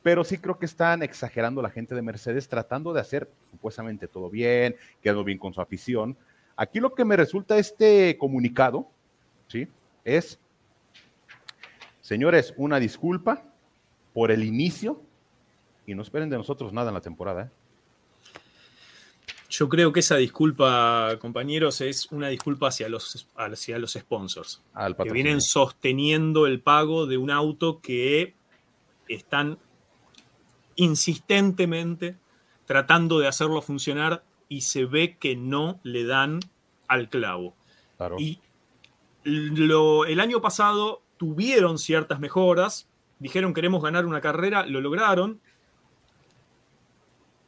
Pero 0.02 0.24
sí 0.24 0.38
creo 0.38 0.58
que 0.58 0.66
están 0.66 1.02
exagerando 1.02 1.62
la 1.62 1.70
gente 1.70 1.94
de 1.94 2.02
Mercedes, 2.02 2.48
tratando 2.48 2.92
de 2.92 3.00
hacer 3.00 3.28
supuestamente 3.50 4.08
todo 4.08 4.30
bien, 4.30 4.76
quedando 5.00 5.22
bien 5.24 5.38
con 5.38 5.52
su 5.52 5.60
afición. 5.60 6.16
Aquí 6.56 6.80
lo 6.80 6.94
que 6.94 7.04
me 7.04 7.16
resulta 7.16 7.56
este 7.56 8.16
comunicado, 8.18 8.88
¿sí? 9.48 9.68
Es, 10.04 10.38
señores, 12.00 12.54
una 12.56 12.78
disculpa 12.80 13.44
por 14.12 14.30
el 14.30 14.44
inicio 14.44 15.02
y 15.86 15.94
no 15.94 16.02
esperen 16.02 16.30
de 16.30 16.36
nosotros 16.36 16.72
nada 16.72 16.88
en 16.88 16.94
la 16.94 17.00
temporada. 17.00 17.42
¿eh? 17.44 17.50
Yo 19.48 19.68
creo 19.68 19.92
que 19.92 20.00
esa 20.00 20.16
disculpa, 20.16 21.18
compañeros, 21.20 21.80
es 21.82 22.10
una 22.10 22.28
disculpa 22.28 22.68
hacia 22.68 22.88
los, 22.88 23.28
hacia 23.36 23.78
los 23.78 23.92
sponsors, 23.92 24.62
que 25.02 25.12
vienen 25.12 25.40
sosteniendo 25.42 26.46
el 26.46 26.60
pago 26.60 27.06
de 27.06 27.18
un 27.18 27.30
auto 27.30 27.80
que 27.82 28.34
están 29.08 29.58
insistentemente 30.76 32.16
tratando 32.64 33.18
de 33.18 33.28
hacerlo 33.28 33.60
funcionar 33.60 34.24
y 34.48 34.62
se 34.62 34.86
ve 34.86 35.18
que 35.18 35.36
no 35.36 35.80
le 35.82 36.04
dan 36.04 36.40
al 36.88 37.10
clavo. 37.10 37.54
Y 38.18 38.40
el 39.24 40.20
año 40.20 40.40
pasado 40.40 41.02
tuvieron 41.16 41.78
ciertas 41.78 42.20
mejoras, 42.20 42.88
dijeron 43.18 43.54
queremos 43.54 43.82
ganar 43.82 44.06
una 44.06 44.20
carrera, 44.20 44.66
lo 44.66 44.80
lograron, 44.80 45.40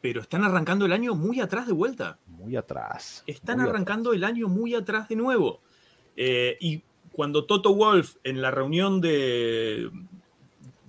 pero 0.01 0.21
están 0.21 0.45
arrancando 0.45 0.85
el 0.85 0.93
año 0.93 1.15
muy 1.15 1.41
atrás 1.41 1.67
de 1.67 1.73
vuelta. 1.73 2.19
Muy 2.27 2.57
atrás. 2.57 3.25
Están 3.27 3.61
arrancando 3.61 4.13
el 4.13 4.23
año 4.23 4.49
muy 4.49 4.75
atrás 4.75 5.09
de 5.09 5.17
nuevo. 5.17 5.61
Eh, 6.17 6.57
y 6.61 6.83
cuando 7.13 7.47
Toto 7.47 7.75
Wolf 7.75 8.17
en 8.23 8.43
la 8.43 8.51
reunión 8.51 9.01
de, 9.01 9.91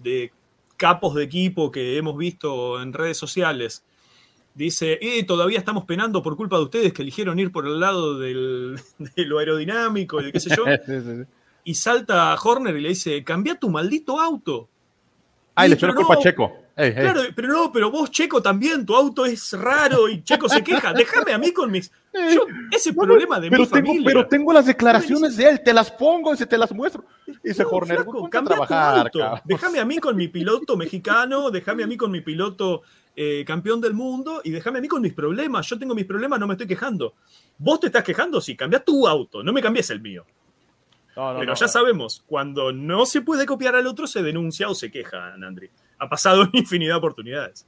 de 0.04 0.34
capos 0.76 1.16
de 1.16 1.24
equipo 1.24 1.72
que 1.72 1.98
hemos 1.98 2.18
visto 2.18 2.82
en 2.82 2.94
redes 2.94 3.18
sociales 3.18 3.86
dice, 4.56 4.98
eh, 5.02 5.24
todavía 5.24 5.60
estamos 5.60 5.86
penando 5.86 6.24
por 6.24 6.36
culpa 6.36 6.58
de 6.58 6.64
ustedes 6.64 6.94
que 6.94 7.02
eligieron 7.02 7.38
ir 7.38 7.52
por 7.52 7.68
el 7.68 7.80
lado 7.80 8.18
del, 8.18 8.80
de 9.16 9.26
lo 9.26 9.40
aerodinámico 9.40 10.20
y 10.22 10.26
de 10.26 10.32
qué 10.32 10.40
sé 10.40 10.56
yo. 10.56 10.66
Y 11.68 11.74
salta 11.74 12.32
a 12.32 12.36
Horner 12.36 12.78
y 12.78 12.82
le 12.82 12.90
dice, 12.90 13.24
cambia 13.24 13.56
tu 13.56 13.72
maldito 13.72 14.22
auto. 14.22 14.70
Ah, 15.56 15.66
y 15.66 15.70
le 15.70 15.76
echó 15.76 15.88
la 15.88 15.96
culpa 15.96 16.14
a 16.14 16.20
Checo. 16.20 16.54
claro, 16.76 17.22
pero 17.36 17.48
no, 17.48 17.72
pero 17.72 17.90
vos, 17.90 18.12
Checo, 18.12 18.40
también, 18.40 18.86
tu 18.86 18.96
auto 18.96 19.26
es 19.26 19.52
raro 19.54 20.08
y 20.08 20.22
Checo 20.22 20.48
se 20.48 20.64
queja. 20.64 20.94
Déjame 20.94 21.34
a 21.34 21.40
mí 21.40 21.52
con 21.52 21.72
mis. 21.72 21.92
Yo, 22.14 22.46
ese 22.72 22.94
problema 22.94 23.40
de 23.40 23.50
pero 23.50 23.64
mi 23.64 23.70
tengo, 23.70 23.88
familia. 23.88 24.06
Pero 24.06 24.28
tengo 24.28 24.54
las 24.54 24.68
declaraciones 24.68 25.38
de 25.38 25.50
él, 25.50 25.64
te 25.64 25.74
las 25.74 25.90
pongo 25.90 26.36
y 26.36 26.38
te 26.38 26.56
las 26.56 26.72
muestro. 26.72 27.04
Y 27.26 27.48
dice 27.48 27.64
Horner, 27.68 28.06
cambia 28.30 28.56
trabajar, 28.56 29.12
Déjame 29.44 29.80
a 29.80 29.86
mí 29.86 29.98
con 29.98 30.16
mi 30.16 30.28
piloto 30.28 30.78
mexicano, 30.78 31.50
déjame 31.50 31.82
a 31.82 31.88
mí 31.88 31.98
con 31.98 32.12
mi 32.12 32.22
piloto 32.22 32.84
eh, 33.16 33.44
campeón 33.46 33.80
del 33.80 33.94
mundo 33.94 34.42
y 34.44 34.52
déjame 34.52 34.80
a 34.80 34.82
mí 34.82 34.88
con 34.88 35.02
mis 35.02 35.14
problemas. 35.14 35.68
Yo 35.68 35.80
tengo 35.80 35.96
mis 35.96 36.06
problemas, 36.06 36.40
no 36.40 36.48
me 36.48 36.54
estoy 36.54 36.68
quejando. 36.68 37.16
Vos 37.58 37.80
te 37.80 37.88
estás 37.88 38.04
quejando, 38.04 38.42
sí, 38.42 38.56
cambia 38.56 38.84
tu 38.84 39.08
auto, 39.08 39.42
no 39.42 39.54
me 39.54 39.62
cambies 39.62 39.90
el 39.90 40.02
mío. 40.02 40.26
Pero 41.16 41.54
ya 41.54 41.68
sabemos, 41.70 42.26
cuando 42.28 42.74
no 42.74 43.06
se 43.06 43.22
puede 43.22 43.46
copiar 43.46 43.76
al 43.76 43.88
otro, 43.88 44.06
se 44.06 44.22
denuncia 44.22 44.68
o 44.68 44.76
se 44.76 44.92
queja, 44.92 45.38
Nandri. 45.38 45.70
Ha 45.98 46.10
pasado 46.10 46.44
en 46.44 46.50
infinidad 46.54 46.96
de 46.96 46.98
oportunidades. 46.98 47.66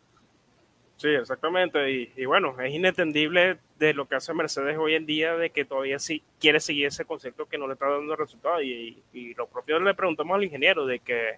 Sí, 0.98 1.10
exactamente. 1.10 2.12
Y, 2.18 2.26
bueno, 2.26 2.60
es 2.60 2.74
inentendible 2.74 3.60
de 3.80 3.93
lo 3.93 4.08
que 4.08 4.16
hace 4.16 4.34
Mercedes 4.34 4.78
hoy 4.78 4.95
en 4.95 5.06
día, 5.06 5.38
de 5.38 5.52
que 5.52 5.64
todavía 5.64 6.00
sí 6.00 6.24
quiere 6.39 6.60
seguir 6.60 6.88
ese 6.88 7.06
concepto 7.06 7.45
que 7.45 7.58
no 7.58 7.68
le 7.68 7.74
está 7.74 7.88
dando 7.88 8.16
resultado. 8.18 8.62
Y, 8.62 9.02
y 9.14 9.34
lo 9.36 9.48
propio 9.48 9.80
le 9.80 9.93
preguntamos 9.93 10.36
al 10.36 10.43
ingeniero, 10.43 10.86
de 10.86 11.00
que 11.00 11.38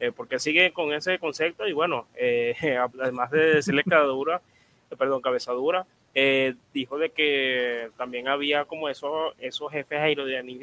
eh, 0.00 0.12
porque 0.16 0.38
sigue 0.38 0.72
con 0.72 0.92
ese 0.94 1.18
concepto 1.18 1.68
y 1.68 1.72
bueno, 1.72 2.06
eh, 2.16 2.54
además 3.00 3.30
de 3.30 3.56
decirle 3.56 3.84
cabezadura, 3.84 4.40
perdón, 4.98 5.20
cabezadura, 5.20 5.86
dijo 6.72 6.98
de 6.98 7.10
que 7.10 7.90
también 7.96 8.26
había 8.26 8.64
como 8.64 8.88
esos, 8.88 9.34
esos 9.38 9.70
jefes 9.70 10.00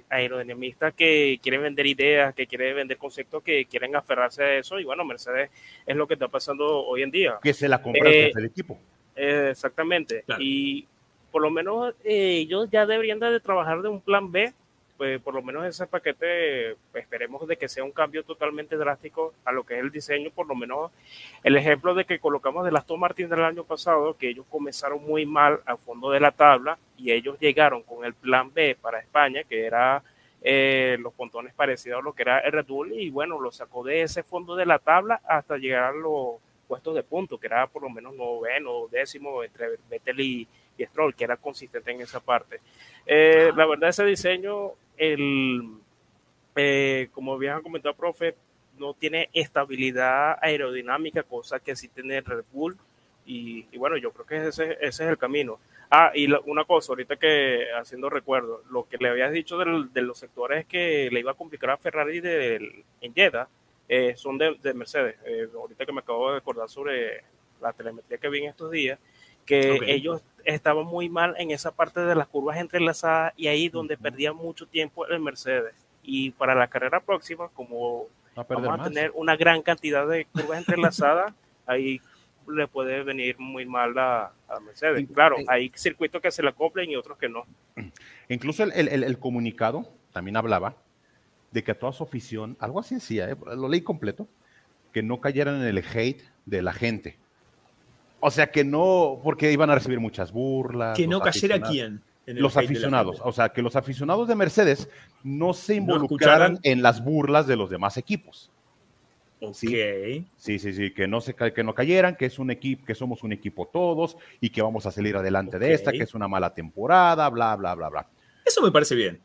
aerodinamistas 0.10 0.94
que 0.94 1.40
quieren 1.42 1.62
vender 1.62 1.86
ideas, 1.86 2.36
que 2.36 2.48
quieren 2.48 2.76
vender 2.76 2.98
conceptos, 2.98 3.44
que 3.44 3.66
quieren 3.66 3.96
aferrarse 3.96 4.44
a 4.44 4.56
eso 4.58 4.80
y 4.80 4.84
bueno, 4.84 5.06
Mercedes 5.06 5.50
es 5.86 5.96
lo 5.96 6.08
que 6.08 6.16
está 6.16 6.28
pasando 6.28 6.86
hoy 6.86 7.04
en 7.04 7.12
día. 7.12 7.40
Que 7.42 7.54
se 7.54 7.70
la 7.70 7.82
compra 7.82 8.10
el 8.10 8.46
equipo. 8.46 8.78
exactamente. 9.16 10.26
Y 10.40 10.86
por 11.32 11.42
lo 11.42 11.50
menos 11.50 11.94
ellos 12.04 12.70
ya 12.72 12.86
deberían 12.86 13.20
de 13.20 13.40
trabajar 13.40 13.82
de 13.82 13.90
un 13.90 14.02
plan 14.02 14.32
B 14.32 14.52
pues 14.98 15.22
por 15.22 15.34
lo 15.34 15.44
menos 15.44 15.66
ese 15.66 15.86
paquete 15.86 16.76
esperemos 16.94 17.48
de 17.48 17.56
que 17.56 17.70
sea 17.70 17.84
un 17.84 17.92
cambio 17.92 18.24
totalmente 18.24 18.76
drástico 18.76 19.34
a 19.46 19.52
lo 19.52 19.64
que 19.64 19.76
es 19.76 19.80
el 19.82 19.92
diseño, 19.92 20.32
por 20.32 20.48
lo 20.48 20.56
menos 20.56 20.92
el 21.44 21.56
ejemplo 21.56 21.94
de 21.94 22.06
que 22.06 22.20
colocamos 22.20 22.66
de 22.66 22.72
las 22.72 22.82
Aston 22.82 23.00
Martin 23.00 23.30
del 23.30 23.44
año 23.44 23.64
pasado, 23.64 24.18
que 24.18 24.30
ellos 24.30 24.46
comenzaron 24.50 25.04
muy 25.04 25.26
mal 25.26 25.62
al 25.66 25.78
fondo 25.78 26.10
de 26.10 26.20
la 26.20 26.32
tabla 26.32 26.78
y 26.98 27.12
ellos 27.12 27.40
llegaron 27.40 27.84
con 27.84 28.06
el 28.06 28.14
plan 28.14 28.52
B 28.54 28.76
para 28.82 29.00
España, 29.00 29.44
que 29.44 29.66
era 29.66 30.02
eh, 30.42 30.98
los 31.00 31.14
pontones 31.14 31.54
parecidos 31.54 32.00
a 32.00 32.04
lo 32.04 32.14
que 32.14 32.24
era 32.24 32.40
el 32.40 32.52
Red 32.52 32.66
Bull 32.66 32.94
y 32.94 33.10
bueno, 33.10 33.40
lo 33.40 33.52
sacó 33.52 33.84
de 33.84 34.02
ese 34.02 34.24
fondo 34.24 34.56
de 34.56 34.66
la 34.66 34.80
tabla 34.80 35.22
hasta 35.28 35.58
llegar 35.58 35.84
a 35.84 35.92
los 35.92 36.36
puestos 36.68 36.96
de 36.96 37.04
punto, 37.04 37.38
que 37.38 37.48
era 37.48 37.68
por 37.68 37.84
lo 37.84 37.90
menos 37.90 38.16
noveno, 38.16 38.88
décimo 38.90 39.44
entre 39.44 39.78
Vettel 39.90 40.20
y, 40.20 40.48
y 40.78 40.86
Stroll, 40.86 41.16
que 41.16 41.24
era 41.24 41.38
consistente 41.38 41.92
en 41.92 42.02
esa 42.02 42.20
parte. 42.20 42.60
Eh, 43.06 43.52
la 43.56 43.66
verdad, 43.66 43.90
ese 43.90 44.06
diseño 44.06 44.74
el, 44.98 45.62
eh, 46.56 47.10
como 47.12 47.38
bien 47.38 47.54
ha 47.54 47.62
comentado, 47.62 47.96
profe, 47.96 48.36
no 48.78 48.94
tiene 48.94 49.30
estabilidad 49.34 50.38
aerodinámica, 50.42 51.24
cosa 51.24 51.60
que 51.60 51.76
sí 51.76 51.88
tiene 51.88 52.22
Red 52.22 52.46
Bull. 52.52 52.78
Y, 53.26 53.66
bueno, 53.78 53.98
yo 53.98 54.12
creo 54.12 54.26
que 54.26 54.48
ese, 54.48 54.74
ese 54.80 55.04
es 55.04 55.10
el 55.10 55.18
camino. 55.18 55.60
Ah, 55.90 56.12
y 56.14 56.30
una 56.46 56.66
cosa, 56.66 56.92
ahorita 56.92 57.16
que 57.16 57.66
haciendo 57.78 58.10
recuerdo, 58.10 58.64
lo 58.70 58.88
que 58.88 58.98
le 58.98 59.10
habías 59.10 59.32
dicho 59.32 59.58
de 59.58 60.02
los 60.02 60.18
sectores 60.18 60.66
que 60.66 61.10
le 61.12 61.20
iba 61.22 61.32
a 61.32 61.36
complicar 61.36 61.70
a 61.70 61.78
Ferrari 61.78 62.20
de, 62.20 62.84
en 63.00 63.14
Jeddah 63.14 63.48
eh, 63.88 64.14
son 64.18 64.38
de, 64.38 64.74
Mercedes. 64.74 65.16
Eh, 65.26 65.48
ahorita 65.54 65.86
que 65.86 65.94
me 65.94 66.02
acabo 66.02 66.32
de 66.32 66.40
acordar 66.40 66.70
sobre 66.70 67.24
la 67.62 67.72
telemetría 67.74 68.18
que 68.18 68.30
vi 68.30 68.40
en 68.40 68.50
estos 68.50 68.70
días, 68.70 69.00
que 69.48 69.80
ellos 69.88 70.22
estaban 70.44 70.86
muy 70.86 71.10
mal 71.10 71.34
en 71.40 71.50
esa 71.52 71.72
parte 71.72 72.02
de 72.02 72.14
las 72.14 72.28
curvas 72.28 72.58
entrelazadas 72.58 73.34
y 73.36 73.48
ahí 73.48 73.70
donde 73.70 73.98
perdían 73.98 74.36
mucho 74.36 74.68
tiempo 74.68 75.08
el 75.08 75.20
Mercedes. 75.20 75.74
Y 76.04 76.32
para 76.32 76.54
la 76.54 76.68
carrera 76.68 77.00
próxima, 77.00 77.50
como 77.50 78.06
vamos 78.36 78.80
a 78.80 78.84
tener 78.84 79.12
una 79.16 79.36
gran 79.36 79.62
cantidad 79.62 80.08
de 80.08 80.26
curvas 80.26 80.60
entrelazadas, 80.60 81.34
ahí 81.66 82.00
le 82.48 82.68
puede 82.68 83.04
venir 83.04 83.38
muy 83.40 83.66
mal 83.66 83.98
a, 83.98 84.32
Mercedes. 84.66 85.06
Claro, 85.14 85.38
hay 85.48 85.72
circuitos 85.76 86.22
que 86.22 86.32
se 86.32 86.44
le 86.44 86.50
acoplen 86.50 86.90
y 86.90 86.96
otros 86.96 87.18
que 87.18 87.28
no. 87.28 87.46
Incluso 88.30 88.64
el, 88.64 89.20
comunicado 89.20 89.90
también 90.14 90.38
hablaba 90.38 90.76
de 91.52 91.64
que 91.64 91.72
a 91.72 91.80
toda 91.80 91.92
su 91.94 92.04
afición, 92.04 92.56
algo 92.60 92.80
así 92.80 92.96
decía, 92.96 93.30
¿eh? 93.30 93.36
lo 93.56 93.68
leí 93.68 93.82
completo, 93.82 94.28
que 94.94 95.04
no 95.04 95.20
cayeran 95.20 95.62
en 95.62 95.68
el 95.68 95.78
hate 95.80 96.22
de 96.46 96.62
la 96.62 96.74
gente 96.74 97.18
o 98.28 98.32
sea, 98.32 98.52
que 98.52 98.64
no, 98.64 99.20
porque 99.24 99.52
iban 99.52 99.70
a 99.70 99.76
recibir 99.76 100.00
muchas 100.00 100.32
burlas. 100.32 100.96
Que 100.96 101.08
no 101.08 101.20
cayera 101.20 101.60
quién. 101.62 102.02
los 102.26 102.56
aficionados. 102.58 103.20
O 103.24 103.32
sea, 103.32 103.50
que 103.50 103.62
los 103.62 103.76
aficionados 103.76 104.28
de 104.28 104.36
Mercedes 104.36 104.90
no 105.24 105.54
se 105.54 105.76
involucraran 105.76 106.60
en 106.64 106.82
las 106.82 107.04
burlas 107.04 107.48
de 107.48 107.56
los 107.56 107.70
demás 107.70 107.98
equipos. 107.98 108.52
¿Sí? 109.54 110.26
sí, 110.36 110.58
sí, 110.58 110.74
sí, 110.74 110.92
que 110.92 111.08
no 111.08 111.22
se 111.22 111.36
que 111.36 111.64
no 111.64 111.76
cayeran, 111.76 112.16
que 112.16 112.26
es 112.26 112.40
un 112.40 112.50
equipo, 112.50 112.84
que 112.86 112.96
somos 112.96 113.24
un 113.24 113.32
equipo 113.32 113.68
todos 113.68 114.18
y 114.42 114.50
que 114.50 114.64
vamos 114.64 114.88
a 114.88 114.92
salir 114.92 115.16
adelante 115.16 115.60
de 115.60 115.74
esta, 115.74 115.92
que 115.92 116.02
es 116.04 116.16
una 116.16 116.28
mala 116.28 116.56
temporada, 116.56 117.30
bla, 117.30 117.56
bla, 117.56 117.76
bla, 117.76 117.90
bla. 117.90 118.08
Eso 118.44 118.64
me 118.64 118.72
parece 118.72 118.96
bien. 118.96 119.22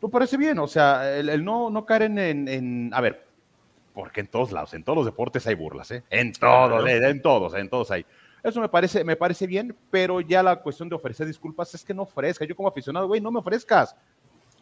¿Tú 0.00 0.08
parece 0.08 0.36
bien? 0.36 0.58
O 0.60 0.68
sea, 0.68 1.18
el, 1.18 1.44
no, 1.44 1.68
no 1.70 1.84
caer 1.84 2.02
en, 2.02 2.18
en, 2.48 2.90
a 2.94 3.00
ver, 3.00 3.26
porque 3.96 4.20
en 4.20 4.26
todos 4.26 4.52
lados, 4.52 4.74
en 4.74 4.84
todos 4.84 4.98
los 4.98 5.06
deportes 5.06 5.46
hay 5.46 5.54
burlas, 5.54 5.90
¿eh? 5.90 6.04
En 6.10 6.32
todos, 6.32 6.86
en 6.86 7.22
todos, 7.22 7.54
en 7.54 7.68
todos 7.70 7.90
hay. 7.90 8.04
Eso 8.46 8.60
me 8.60 8.68
parece, 8.68 9.02
me 9.02 9.16
parece 9.16 9.44
bien, 9.44 9.76
pero 9.90 10.20
ya 10.20 10.40
la 10.40 10.54
cuestión 10.54 10.88
de 10.88 10.94
ofrecer 10.94 11.26
disculpas 11.26 11.74
es 11.74 11.84
que 11.84 11.92
no 11.92 12.02
ofrezca. 12.02 12.44
Yo 12.44 12.54
como 12.54 12.68
aficionado, 12.68 13.08
güey, 13.08 13.20
no 13.20 13.32
me 13.32 13.40
ofrezcas. 13.40 13.96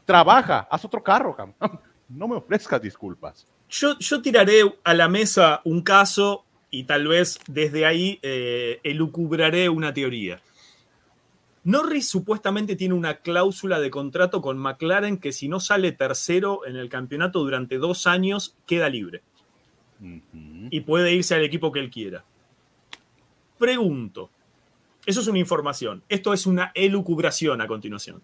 Trabaja, 0.07 0.67
haz 0.71 0.87
otro 0.87 1.03
carro, 1.03 1.37
no 2.09 2.27
me 2.27 2.37
ofrezcas 2.37 2.81
disculpas. 2.81 3.47
Yo, 3.69 3.99
yo 3.99 4.23
tiraré 4.23 4.63
a 4.85 4.95
la 4.95 5.07
mesa 5.09 5.61
un 5.67 5.83
caso 5.83 6.47
y 6.71 6.85
tal 6.85 7.09
vez 7.09 7.39
desde 7.47 7.85
ahí 7.85 8.19
eh, 8.23 8.81
elucubraré 8.85 9.69
una 9.69 9.93
teoría. 9.93 10.41
Norris 11.65 12.09
supuestamente 12.09 12.77
tiene 12.77 12.95
una 12.95 13.17
cláusula 13.19 13.81
de 13.81 13.91
contrato 13.91 14.41
con 14.41 14.57
McLaren 14.57 15.19
que 15.19 15.33
si 15.33 15.47
no 15.47 15.61
sale 15.61 15.93
tercero 15.93 16.65
en 16.67 16.77
el 16.77 16.89
campeonato 16.89 17.41
durante 17.41 17.77
dos 17.77 18.07
años, 18.07 18.57
queda 18.65 18.89
libre. 18.89 19.21
Y 20.71 20.81
puede 20.81 21.13
irse 21.13 21.35
al 21.35 21.45
equipo 21.45 21.71
que 21.71 21.81
él 21.81 21.91
quiera. 21.91 22.25
Pregunto, 23.59 24.31
eso 25.07 25.21
es 25.21 25.27
una 25.27 25.39
información, 25.39 26.03
esto 26.09 26.33
es 26.33 26.47
una 26.47 26.73
elucubración 26.75 27.61
a 27.61 27.67
continuación. 27.67 28.23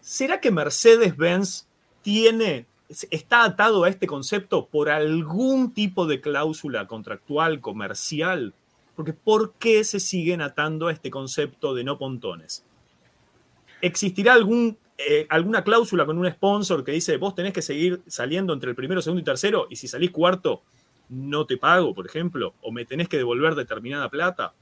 ¿Será 0.00 0.40
que 0.40 0.50
Mercedes-Benz 0.50 1.66
tiene, 2.02 2.66
está 3.10 3.44
atado 3.44 3.84
a 3.84 3.88
este 3.88 4.06
concepto 4.06 4.66
por 4.66 4.90
algún 4.90 5.72
tipo 5.74 6.06
de 6.06 6.20
cláusula 6.20 6.86
contractual, 6.86 7.60
comercial? 7.60 8.54
Porque 8.94 9.12
¿por 9.12 9.54
qué 9.54 9.84
se 9.84 10.00
siguen 10.00 10.40
atando 10.40 10.86
a 10.86 10.92
este 10.92 11.10
concepto 11.10 11.74
de 11.74 11.84
no 11.84 11.98
pontones? 11.98 12.64
¿Existirá 13.80 14.32
algún, 14.32 14.78
eh, 14.96 15.26
alguna 15.28 15.62
cláusula 15.62 16.06
con 16.06 16.18
un 16.18 16.30
sponsor 16.30 16.84
que 16.84 16.92
dice 16.92 17.16
vos 17.16 17.34
tenés 17.34 17.52
que 17.52 17.62
seguir 17.62 18.02
saliendo 18.06 18.52
entre 18.52 18.70
el 18.70 18.76
primero, 18.76 19.02
segundo 19.02 19.20
y 19.20 19.24
tercero 19.24 19.66
y 19.70 19.76
si 19.76 19.88
salís 19.88 20.10
cuarto 20.10 20.62
no 21.08 21.46
te 21.46 21.56
pago, 21.56 21.94
por 21.94 22.06
ejemplo, 22.06 22.54
o 22.62 22.72
me 22.72 22.84
tenés 22.84 23.08
que 23.08 23.16
devolver 23.16 23.54
determinada 23.54 24.08
plata. 24.08 24.52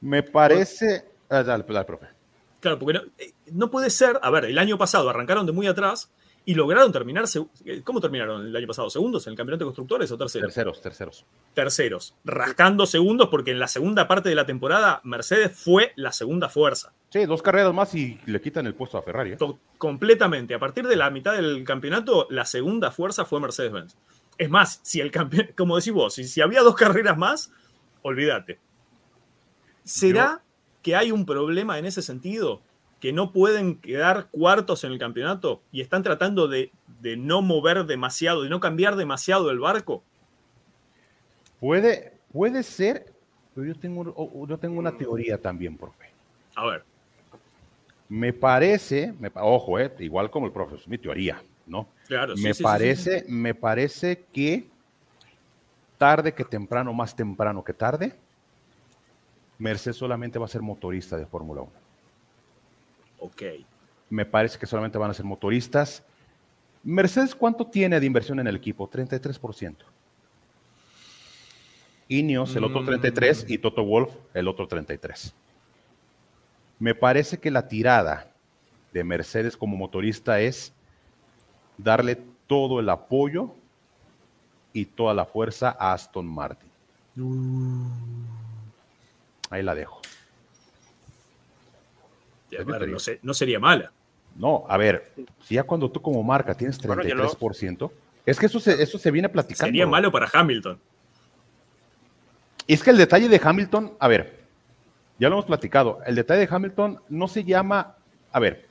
Me 0.00 0.22
parece... 0.22 1.04
Ah, 1.28 1.42
dale, 1.42 1.64
dale, 1.66 1.84
profe. 1.84 2.06
Claro, 2.60 2.78
porque 2.78 3.00
eh, 3.18 3.32
no, 3.52 3.70
puede 3.70 3.90
ser, 3.90 4.18
a 4.22 4.30
ver, 4.30 4.46
el 4.46 4.58
año 4.58 4.78
pasado 4.78 5.08
arrancaron 5.08 5.46
de 5.46 5.52
muy 5.52 5.66
atrás 5.66 6.10
y 6.44 6.54
lograron 6.54 6.92
terminar, 6.92 7.24
eh, 7.64 7.82
¿cómo 7.82 8.00
terminaron 8.00 8.46
el 8.46 8.54
año 8.54 8.68
pasado? 8.68 8.88
¿Segundos 8.88 9.26
en 9.26 9.32
el 9.32 9.36
campeonato 9.36 9.64
de 9.64 9.66
constructores 9.66 10.10
o 10.12 10.16
terceros? 10.16 10.46
Terceros, 10.46 10.80
terceros. 10.80 11.24
Terceros, 11.54 12.14
rascando 12.24 12.86
segundos 12.86 13.28
porque 13.28 13.50
en 13.50 13.58
la 13.58 13.66
segunda 13.66 14.06
parte 14.06 14.28
de 14.28 14.36
la 14.36 14.46
temporada 14.46 15.00
Mercedes 15.02 15.58
fue 15.58 15.92
la 15.96 16.12
segunda 16.12 16.48
fuerza. 16.48 16.92
Sí, 17.10 17.26
dos 17.26 17.42
carreras 17.42 17.74
más 17.74 17.94
y 17.96 18.20
le 18.26 18.40
quitan 18.40 18.66
el 18.66 18.74
puesto 18.74 18.96
a 18.96 19.02
Ferrari. 19.02 19.32
¿eh? 19.32 19.38
Completamente. 19.76 20.54
A 20.54 20.60
partir 20.60 20.86
de 20.86 20.94
la 20.94 21.10
mitad 21.10 21.34
del 21.34 21.64
campeonato, 21.64 22.28
la 22.30 22.44
segunda 22.44 22.92
fuerza 22.92 23.24
fue 23.24 23.40
Mercedes-Benz. 23.40 23.96
Es 24.38 24.50
más, 24.50 24.80
si 24.82 25.00
el 25.00 25.10
campeón, 25.10 25.48
como 25.56 25.76
decís 25.76 25.92
vos, 25.92 26.14
si, 26.14 26.40
había 26.40 26.62
dos 26.62 26.74
carreras 26.74 27.16
más, 27.16 27.52
olvídate. 28.02 28.58
¿Será 29.84 30.42
que 30.82 30.96
hay 30.96 31.12
un 31.12 31.24
problema 31.24 31.78
en 31.78 31.86
ese 31.86 32.02
sentido? 32.02 32.60
Que 33.00 33.12
no 33.12 33.32
pueden 33.32 33.76
quedar 33.76 34.28
cuartos 34.30 34.82
en 34.84 34.92
el 34.92 34.98
campeonato 34.98 35.62
y 35.70 35.80
están 35.80 36.02
tratando 36.02 36.48
de, 36.48 36.72
no 37.18 37.42
mover 37.42 37.84
demasiado, 37.84 38.42
de 38.42 38.48
no 38.48 38.58
cambiar 38.58 38.96
demasiado 38.96 39.50
el 39.50 39.60
barco. 39.60 40.02
Puede, 41.60 42.14
puede 42.32 42.62
ser, 42.62 43.12
pero 43.54 43.66
yo 43.66 43.74
tengo, 43.74 44.46
yo 44.48 44.58
tengo 44.58 44.78
una 44.78 44.96
teoría 44.96 45.40
también, 45.40 45.76
profe. 45.76 46.10
A 46.56 46.66
ver. 46.66 46.84
Me 48.08 48.32
parece, 48.32 49.14
ojo, 49.34 49.78
eh, 49.78 49.92
igual 49.98 50.30
como 50.30 50.46
el 50.46 50.52
profesor, 50.52 50.88
mi 50.88 50.98
teoría, 50.98 51.42
¿no? 51.66 51.88
Claro, 52.06 52.34
me 52.36 52.54
parece, 52.54 53.24
me 53.28 53.54
parece 53.54 54.24
que 54.32 54.68
tarde 55.98 56.32
que 56.32 56.44
temprano, 56.44 56.92
más 56.92 57.14
temprano 57.14 57.64
que 57.64 57.72
tarde, 57.72 58.14
Mercedes 59.58 59.96
solamente 59.96 60.38
va 60.38 60.46
a 60.46 60.48
ser 60.48 60.62
motorista 60.62 61.16
de 61.16 61.26
Fórmula 61.26 61.62
1. 61.62 61.72
Ok. 63.20 63.42
Me 64.10 64.24
parece 64.24 64.58
que 64.58 64.66
solamente 64.66 64.98
van 64.98 65.10
a 65.10 65.14
ser 65.14 65.24
motoristas. 65.24 66.04
Mercedes, 66.84 67.34
¿cuánto 67.34 67.66
tiene 67.66 67.98
de 67.98 68.06
inversión 68.06 68.38
en 68.38 68.46
el 68.46 68.56
equipo? 68.56 68.88
33%. 68.88 69.76
Ineos, 72.08 72.54
el 72.54 72.62
otro 72.62 72.84
33, 72.84 73.44
mm. 73.48 73.52
y 73.52 73.58
Toto 73.58 73.84
Wolf, 73.84 74.12
el 74.32 74.46
otro 74.46 74.68
33. 74.68 75.34
Me 76.78 76.94
parece 76.94 77.38
que 77.38 77.50
la 77.50 77.66
tirada 77.66 78.30
de 78.92 79.02
Mercedes 79.02 79.56
como 79.56 79.76
motorista 79.76 80.40
es 80.40 80.72
darle 81.78 82.18
todo 82.46 82.80
el 82.80 82.88
apoyo 82.88 83.54
y 84.72 84.84
toda 84.86 85.14
la 85.14 85.24
fuerza 85.24 85.76
a 85.78 85.92
Aston 85.92 86.26
Martin. 86.26 86.70
Uh. 87.16 87.88
Ahí 89.50 89.62
la 89.62 89.74
dejo. 89.74 90.00
no, 93.22 93.34
sería 93.34 93.58
mala. 93.58 93.92
No, 94.36 94.64
a 94.68 94.76
ver, 94.76 95.12
si 95.42 95.54
ya 95.54 95.62
cuando 95.62 95.90
tú 95.90 96.02
como 96.02 96.22
marca 96.22 96.54
tienes 96.54 96.80
33%, 96.80 97.90
Es 98.26 98.38
que 98.38 98.46
eso 98.46 98.60
se, 98.60 98.82
eso 98.82 98.98
se 98.98 99.10
viene 99.10 99.28
platicando. 99.28 99.66
Sería 99.66 99.86
malo 99.86 100.12
para 100.12 100.28
Hamilton. 100.30 100.78
Y 102.66 102.74
es 102.74 102.82
que 102.82 102.90
el 102.90 102.98
detalle 102.98 103.28
de 103.28 103.40
Hamilton, 103.42 103.94
a 103.98 104.08
ver, 104.08 104.44
ya 105.18 105.28
lo 105.28 105.36
hemos 105.36 105.46
platicado, 105.46 106.00
el 106.04 106.16
detalle 106.16 106.40
de 106.40 106.48
Hamilton 106.50 107.00
no 107.08 107.28
se 107.28 107.44
llama, 107.44 107.96
a 108.32 108.40
ver, 108.40 108.65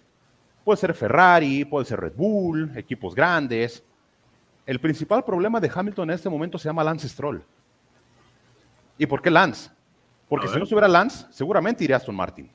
puede 0.65 0.77
ser 0.77 0.93
Ferrari, 0.93 1.63
puede 1.63 1.85
ser 1.85 2.01
Red 2.01 2.13
Bull, 2.15 2.73
equipos 2.75 3.15
grandes. 3.15 3.81
El 4.65 4.81
principal 4.81 5.23
problema 5.23 5.61
de 5.61 5.71
Hamilton 5.73 6.09
en 6.09 6.15
este 6.15 6.27
momento 6.27 6.57
se 6.57 6.67
llama 6.67 6.83
Lance 6.83 7.07
Stroll. 7.07 7.41
¿Y 8.97 9.05
por 9.05 9.21
qué 9.21 9.29
Lance? 9.29 9.69
Porque 10.27 10.47
si 10.47 10.57
no 10.57 10.63
estuviera 10.63 10.87
Lance, 10.87 11.27
seguramente 11.29 11.83
iría 11.83 11.97
Aston 11.97 12.15
Martin. 12.15 12.49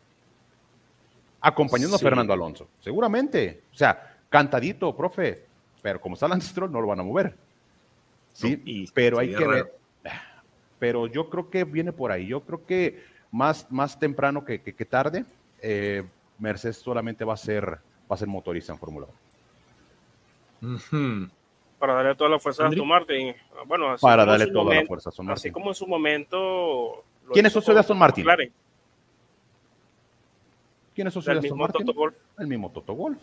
Acompañando 1.41 1.97
a 1.97 1.99
Fernando 1.99 2.33
Alonso. 2.33 2.69
Seguramente. 2.81 3.63
O 3.73 3.77
sea, 3.77 4.19
cantadito, 4.29 4.95
profe. 4.95 5.47
Pero 5.81 6.01
como 6.01 6.15
está 6.15 6.29
Lance 6.29 6.49
Stroll, 6.49 6.71
no 6.71 6.81
lo 6.81 6.89
van 6.89 7.01
a 7.01 7.05
mover. 7.05 7.37
Sí, 8.33 8.87
pero 8.93 9.19
hay 9.19 9.35
que 9.35 9.47
ver. 9.47 9.73
Pero 10.79 11.07
yo 11.07 11.31
creo 11.31 11.49
que 11.49 11.65
viene 11.65 11.93
por 11.93 12.11
ahí. 12.11 12.27
Yo 12.27 12.43
creo 12.43 12.67
que 12.67 13.05
más, 13.31 13.71
más 13.71 13.99
temprano 13.99 14.45
que, 14.45 14.59
tarde, 14.89 15.25
eh, 15.61 16.03
Mercedes 16.39 16.79
solamente 16.79 17.25
va 17.25 17.35
a 17.35 17.39
ser, 17.39 17.79
va 18.11 18.15
a 18.15 18.17
ser 18.17 18.29
motorista 18.29 18.73
en 18.73 18.79
Fórmula 18.79 19.07
1. 20.63 21.31
Para 21.79 21.95
darle 21.95 22.15
toda 22.15 22.29
la 22.29 22.39
fuerza 22.39 22.65
a 22.65 22.69
Aston 22.69 22.87
Martin. 22.87 23.35
Bueno, 23.67 23.97
para 24.01 24.27
darle 24.27 24.49
toda 24.49 24.75
la 24.75 24.85
fuerza 24.85 25.09
a 25.09 25.11
Aston 25.11 25.27
Martin. 25.27 25.41
Así 25.41 25.51
como 25.51 25.71
en 25.71 25.75
su 25.75 25.87
momento. 25.87 27.05
¿Quién 27.33 27.47
es 27.47 27.53
socio 27.53 27.73
de 27.73 27.81
Aston 27.81 27.97
Martin? 27.97 28.27
¿Quién 30.95 31.07
es 31.07 31.15
socio 31.15 31.33
de 31.33 31.39
Aston 31.39 31.59
Martin? 31.59 31.87
Toto 31.87 31.99
Wolf. 31.99 32.17
El 32.39 32.47
mismo 32.47 32.71
Toto 32.71 32.95
Wolf. 32.95 33.19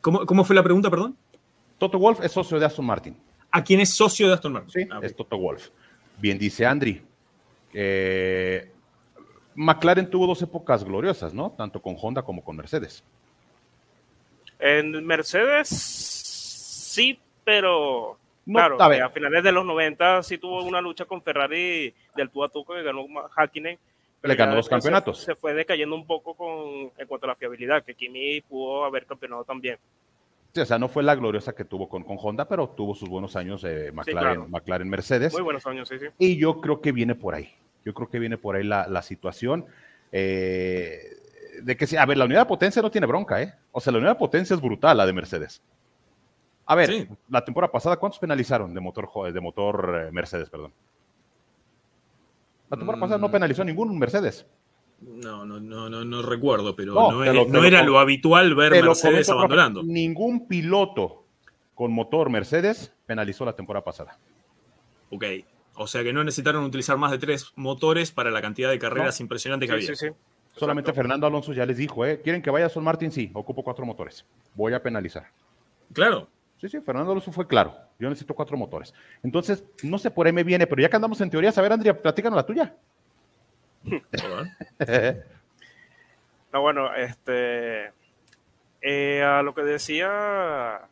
¿Cómo, 0.00 0.26
¿Cómo 0.26 0.44
fue 0.44 0.56
la 0.56 0.62
pregunta, 0.62 0.90
perdón? 0.90 1.16
Toto 1.78 1.98
Wolf 1.98 2.20
es 2.24 2.32
socio 2.32 2.58
de 2.58 2.66
Aston 2.66 2.86
Martin. 2.86 3.16
¿A 3.50 3.62
quién 3.62 3.78
es 3.80 3.90
socio 3.90 4.26
de 4.26 4.34
Aston 4.34 4.52
Martin? 4.52 4.70
Sí, 4.70 4.88
ah, 4.90 5.00
es 5.02 5.14
Toto 5.14 5.38
Wolf. 5.38 5.68
Bien 6.18 6.38
dice 6.38 6.66
Andri. 6.66 7.02
McLaren 9.54 10.10
tuvo 10.10 10.26
dos 10.26 10.42
épocas 10.42 10.84
gloriosas, 10.84 11.32
¿no? 11.32 11.50
Tanto 11.56 11.80
con 11.80 11.96
Honda 12.00 12.22
como 12.22 12.42
con 12.42 12.56
Mercedes. 12.56 13.04
En 14.58 15.04
Mercedes 15.04 15.68
sí, 15.68 17.18
pero 17.44 18.18
claro, 18.46 18.80
a, 18.80 18.86
a, 18.86 19.10
finales 19.10 19.44
de 19.44 19.52
los 19.52 19.64
90 19.64 20.22
sí 20.22 20.38
tuvo 20.38 20.64
una 20.64 20.80
lucha 20.80 21.04
con 21.04 21.20
Ferrari 21.20 21.94
del 22.14 22.30
tú 22.30 22.42
a 22.42 22.48
tú 22.48 22.64
que 22.64 22.82
ganó 22.82 23.06
Hakkinen. 23.34 23.78
Le 24.22 24.34
ganó 24.34 24.56
los 24.56 24.68
campeonatos. 24.68 25.22
Se, 25.22 25.34
fue 25.34 25.54
decayendo 25.54 25.94
un 25.94 26.06
poco 26.06 26.34
con, 26.34 26.90
en 26.96 27.06
cuanto 27.06 27.26
a 27.26 27.28
la 27.28 27.36
fiabilidad, 27.36 27.84
que 27.84 27.94
Kimi 27.94 28.40
pudo 28.40 28.84
haber 28.84 29.06
campeonado 29.06 29.44
también. 29.44 29.78
Sí, 30.52 30.60
o 30.60 30.66
sea, 30.66 30.78
no 30.78 30.88
fue 30.88 31.02
la 31.02 31.14
gloriosa 31.14 31.54
que 31.54 31.64
tuvo 31.64 31.88
con, 31.88 32.02
con 32.02 32.16
Honda, 32.20 32.48
pero 32.48 32.70
tuvo 32.70 32.94
sus 32.94 33.08
buenos 33.08 33.36
años 33.36 33.62
de 33.62 33.92
McLaren, 33.92 34.50
McLaren 34.50 34.88
Mercedes. 34.88 35.32
Muy 35.34 35.42
buenos 35.42 35.66
años, 35.66 35.88
sí, 35.88 35.98
sí. 35.98 36.06
Y 36.18 36.38
yo 36.38 36.60
creo 36.60 36.80
que 36.80 36.92
viene 36.92 37.14
por 37.14 37.34
ahí. 37.34 37.52
Yo 37.84 37.94
creo 37.94 38.08
que 38.08 38.18
viene 38.18 38.38
por 38.38 38.56
ahí 38.56 38.64
la, 38.64 39.02
situación. 39.02 39.66
Eh, 40.12 40.98
de 41.62 41.76
que, 41.76 41.98
a 41.98 42.06
ver, 42.06 42.16
la 42.16 42.24
unidad 42.24 42.40
de 42.40 42.46
potencia 42.46 42.82
no 42.82 42.90
tiene 42.90 43.06
bronca, 43.06 43.42
¿eh? 43.42 43.54
O 43.72 43.80
sea, 43.80 43.92
la 43.92 43.98
unidad 43.98 44.12
de 44.12 44.18
potencia 44.18 44.54
es 44.54 44.60
brutal, 44.60 44.96
la 44.96 45.06
de 45.06 45.12
Mercedes. 45.12 45.62
A 46.66 46.74
ver, 46.74 47.08
la 47.28 47.44
temporada 47.44 47.70
pasada, 47.70 47.96
¿cuántos 47.96 48.18
penalizaron 48.18 48.74
de 48.74 48.80
motor, 48.80 49.08
de 49.32 49.40
motor 49.40 50.06
eh, 50.08 50.12
Mercedes, 50.12 50.50
perdón? 50.50 50.72
La 52.68 52.76
temporada 52.76 53.00
pasada 53.00 53.20
no 53.20 53.28
mm. 53.28 53.32
penalizó 53.32 53.64
ningún 53.64 53.96
Mercedes. 53.98 54.46
No, 55.00 55.44
no, 55.44 55.60
no, 55.60 55.88
no, 55.88 56.04
no 56.04 56.22
recuerdo, 56.22 56.74
pero 56.74 56.94
no, 56.94 57.64
era 57.64 57.82
lo 57.82 57.98
habitual 57.98 58.54
ver 58.54 58.82
Mercedes 58.82 59.28
abandonando. 59.28 59.82
Ningún 59.82 60.48
piloto 60.48 61.24
con 61.74 61.92
motor 61.92 62.30
Mercedes 62.30 62.92
penalizó 63.04 63.44
la 63.44 63.54
temporada 63.54 63.84
pasada. 63.84 64.18
Ok, 65.10 65.24
o 65.74 65.86
sea 65.86 66.02
que 66.02 66.12
no 66.12 66.24
necesitaron 66.24 66.64
utilizar 66.64 66.96
más 66.96 67.12
de 67.12 67.18
tres 67.18 67.52
motores 67.54 68.10
para 68.10 68.30
la 68.30 68.40
cantidad 68.40 68.70
de 68.70 68.78
carreras 68.78 69.20
impresionantes 69.20 69.68
que 69.68 69.74
había. 69.74 69.86
Sí, 69.86 69.94
sí. 69.94 70.08
Solamente 70.56 70.92
Fernando 70.92 71.26
Alonso 71.26 71.52
ya 71.52 71.66
les 71.66 71.76
dijo, 71.76 72.04
¿eh? 72.04 72.20
¿Quieren 72.22 72.42
que 72.42 72.50
vaya 72.50 72.68
Sol 72.68 72.82
Martin? 72.82 73.12
Sí, 73.12 73.30
ocupo 73.34 73.62
cuatro 73.62 73.84
motores. 73.84 74.24
Voy 74.54 74.72
a 74.72 74.82
penalizar. 74.82 75.26
Claro. 75.92 76.28
Sí, 76.58 76.68
sí, 76.68 76.80
Fernando 76.80 77.12
Alonso 77.12 77.30
fue 77.30 77.46
claro. 77.46 77.76
Yo 77.98 78.08
necesito 78.08 78.34
cuatro 78.34 78.56
motores. 78.56 78.94
Entonces, 79.22 79.64
no 79.82 79.98
sé 79.98 80.10
por 80.10 80.26
ahí 80.26 80.32
me 80.32 80.44
viene, 80.44 80.66
pero 80.66 80.80
ya 80.80 80.88
que 80.88 80.96
andamos 80.96 81.20
en 81.20 81.30
teoría, 81.30 81.52
a 81.54 81.60
ver, 81.60 81.72
Andrea, 81.72 82.00
platícanos 82.00 82.36
la 82.36 82.46
tuya. 82.46 82.74
no, 86.52 86.60
bueno, 86.60 86.94
este. 86.94 87.92
Eh, 88.80 89.22
a 89.22 89.42
lo 89.42 89.54
que 89.54 89.62
decía 89.62 90.88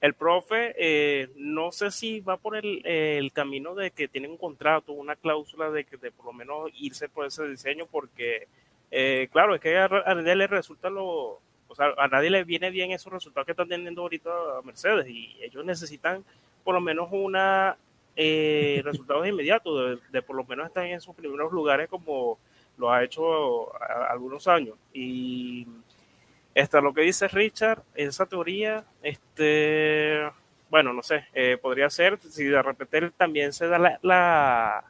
el 0.00 0.14
profe, 0.14 0.74
eh, 0.78 1.30
no 1.36 1.72
sé 1.72 1.90
si 1.90 2.20
va 2.20 2.36
por 2.36 2.56
el, 2.56 3.32
camino 3.32 3.74
de 3.74 3.90
que 3.90 4.08
tiene 4.08 4.28
un 4.28 4.36
contrato, 4.36 4.92
una 4.92 5.16
cláusula 5.16 5.70
de 5.70 5.84
que 5.84 5.96
de 5.96 6.12
por 6.12 6.26
lo 6.26 6.32
menos 6.32 6.70
irse 6.74 7.08
por 7.08 7.26
ese 7.26 7.46
diseño, 7.48 7.86
porque, 7.90 8.46
eh, 8.90 9.28
claro, 9.30 9.54
es 9.54 9.60
que 9.60 9.76
a, 9.76 9.88
nadie 9.88 10.36
le 10.36 10.46
resulta 10.46 10.90
lo. 10.90 11.40
O 11.70 11.74
sea, 11.74 11.92
a 11.98 12.08
nadie 12.08 12.30
le 12.30 12.44
viene 12.44 12.70
bien 12.70 12.92
esos 12.92 13.12
resultados 13.12 13.44
que 13.44 13.52
están 13.52 13.68
teniendo 13.68 14.02
ahorita 14.02 14.30
a 14.30 14.62
Mercedes 14.62 15.06
y 15.08 15.36
ellos 15.42 15.64
necesitan 15.64 16.24
por 16.64 16.74
lo 16.74 16.80
menos 16.80 17.08
una 17.12 17.76
eh, 18.16 18.80
resultados 18.84 19.26
inmediatos, 19.26 20.00
de, 20.10 20.22
por 20.22 20.34
lo 20.34 20.44
menos 20.44 20.66
estar 20.66 20.84
en 20.84 20.96
esos 20.96 21.14
primeros 21.14 21.52
lugares 21.52 21.88
como 21.88 22.38
lo 22.78 22.90
ha 22.90 23.04
hecho 23.04 23.70
algunos 24.08 24.48
años. 24.48 24.76
Y 24.94 25.66
Está 26.58 26.80
lo 26.80 26.92
que 26.92 27.02
dice 27.02 27.28
Richard, 27.28 27.84
esa 27.94 28.26
teoría, 28.26 28.84
este, 29.00 30.28
bueno, 30.68 30.92
no 30.92 31.04
sé, 31.04 31.24
eh, 31.32 31.56
podría 31.56 31.88
ser, 31.88 32.18
si 32.18 32.42
de 32.42 32.60
repente 32.60 33.12
también 33.12 33.52
se 33.52 33.68
da 33.68 33.78
la, 34.02 34.84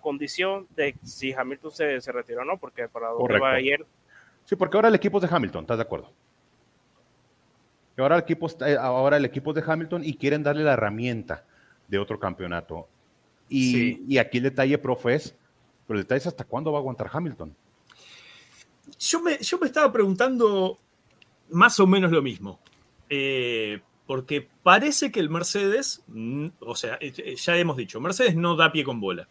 condición 0.00 0.66
de 0.76 0.96
si 1.02 1.32
Hamilton 1.32 1.70
se, 1.70 2.00
se 2.00 2.12
retira 2.12 2.42
o 2.42 2.44
no, 2.44 2.58
porque 2.58 2.88
para 2.88 3.08
dónde 3.08 3.38
va 3.38 3.52
a 3.52 3.60
ir. 3.60 3.84
Sí, 4.44 4.56
porque 4.56 4.76
ahora 4.76 4.88
el 4.88 4.94
equipo 4.94 5.18
es 5.18 5.28
de 5.28 5.34
Hamilton, 5.34 5.62
¿estás 5.62 5.78
de 5.78 5.82
acuerdo? 5.82 6.12
Ahora 7.96 8.16
el, 8.16 8.22
equipo, 8.22 8.48
ahora 8.80 9.16
el 9.16 9.24
equipo 9.24 9.50
es 9.50 9.56
de 9.56 9.72
Hamilton 9.72 10.04
y 10.04 10.14
quieren 10.14 10.42
darle 10.42 10.62
la 10.62 10.74
herramienta 10.74 11.44
de 11.88 11.98
otro 11.98 12.18
campeonato. 12.18 12.86
Y, 13.48 14.04
y 14.06 14.18
aquí 14.18 14.38
el 14.38 14.44
detalle, 14.44 14.78
profe, 14.78 15.14
es, 15.14 15.34
pero 15.86 15.98
el 15.98 16.04
detalle 16.04 16.18
es 16.18 16.26
hasta 16.28 16.44
cuándo 16.44 16.70
va 16.70 16.78
a 16.78 16.80
aguantar 16.80 17.10
Hamilton 17.12 17.54
yo 18.98 19.20
me, 19.20 19.38
yo 19.38 19.58
me 19.58 19.66
estaba 19.66 19.92
preguntando 19.92 20.78
más 21.50 21.78
o 21.80 21.86
menos 21.86 22.10
lo 22.10 22.22
mismo. 22.22 22.60
Eh, 23.10 23.80
porque 24.06 24.48
parece 24.62 25.12
que 25.12 25.20
el 25.20 25.28
Mercedes, 25.28 26.02
o 26.60 26.74
sea, 26.74 26.94
eh, 27.00 27.12
eh, 27.18 27.36
ya 27.36 27.56
hemos 27.56 27.76
dicho, 27.76 28.00
Mercedes 28.00 28.36
no 28.36 28.56
da 28.56 28.72
pie 28.72 28.84
con 28.84 29.00
bola. 29.00 29.28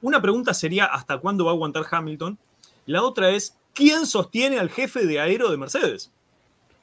Una 0.00 0.20
pregunta 0.20 0.54
sería 0.54 0.86
hasta 0.86 1.18
cuándo 1.18 1.44
va 1.44 1.50
a 1.50 1.54
aguantar 1.54 1.84
Hamilton. 1.90 2.38
La 2.86 3.02
otra 3.02 3.30
es, 3.30 3.58
¿quién 3.74 4.06
sostiene 4.06 4.58
al 4.58 4.70
jefe 4.70 5.06
de 5.06 5.20
aero 5.20 5.50
de 5.50 5.56
Mercedes? 5.56 6.12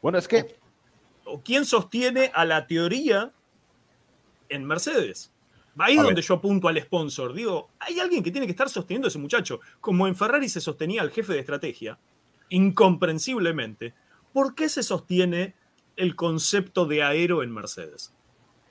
Bueno, 0.01 0.18
es 0.18 0.28
que... 0.28 0.57
¿O 1.26 1.41
quién 1.41 1.66
sostiene 1.66 2.32
a 2.34 2.43
la 2.43 2.68
teoría 2.68 3.32
en 4.49 4.66
Mercedes? 4.66 5.32
Ahí 5.78 5.97
es 5.97 6.03
donde 6.03 6.22
yo 6.22 6.36
apunto 6.36 6.68
al 6.68 6.80
sponsor. 6.82 7.34
Digo, 7.34 7.70
hay 7.80 7.99
alguien 7.99 8.22
que 8.24 8.32
tiene 8.32 8.45
que 8.45 8.51
estar 8.51 8.70
sosteniendo 8.70 9.07
a 9.07 9.09
ese 9.09 9.20
muchacho. 9.20 9.59
Como 9.82 10.07
en 10.07 10.16
Ferrari 10.16 10.49
se 10.49 10.61
sostenía 10.61 11.01
al 11.01 11.11
jefe 11.11 11.34
de 11.34 11.39
estrategia, 11.39 11.97
incomprensiblemente, 12.49 13.93
¿por 14.32 14.53
qué 14.53 14.70
se 14.70 14.84
sostiene 14.84 15.55
el 15.95 16.16
concepto 16.16 16.86
de 16.86 17.03
aero 17.03 17.41
en 17.41 17.51
Mercedes? 17.51 18.14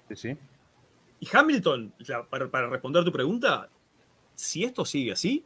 Sí, 0.09 0.16
sí. 0.16 0.36
Y 1.18 1.28
Hamilton, 1.32 1.95
para, 2.30 2.68
responder 2.68 3.05
tu 3.05 3.12
pregunta, 3.12 3.68
si 4.43 4.64
esto 4.64 4.84
sigue 4.84 5.12
así, 5.12 5.45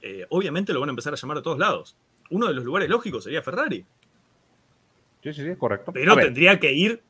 eh, 0.00 0.26
obviamente 0.30 0.72
lo 0.72 0.80
van 0.80 0.88
a 0.88 0.92
empezar 0.92 1.12
a 1.12 1.16
llamar 1.16 1.38
a 1.38 1.42
todos 1.42 1.58
lados. 1.58 1.96
Uno 2.30 2.46
de 2.46 2.54
los 2.54 2.64
lugares 2.64 2.88
lógicos 2.88 3.24
sería 3.24 3.42
Ferrari. 3.42 3.84
Sí, 5.22 5.32
sí, 5.32 5.44
sí, 5.44 5.56
correcto. 5.56 5.92
Pero 5.92 6.16
tendría 6.16 6.58
que 6.58 6.72
ir 6.72 7.02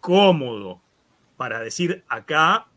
cómodo 0.00 0.80
para 1.36 1.60
decir 1.60 2.04
acá 2.08 2.68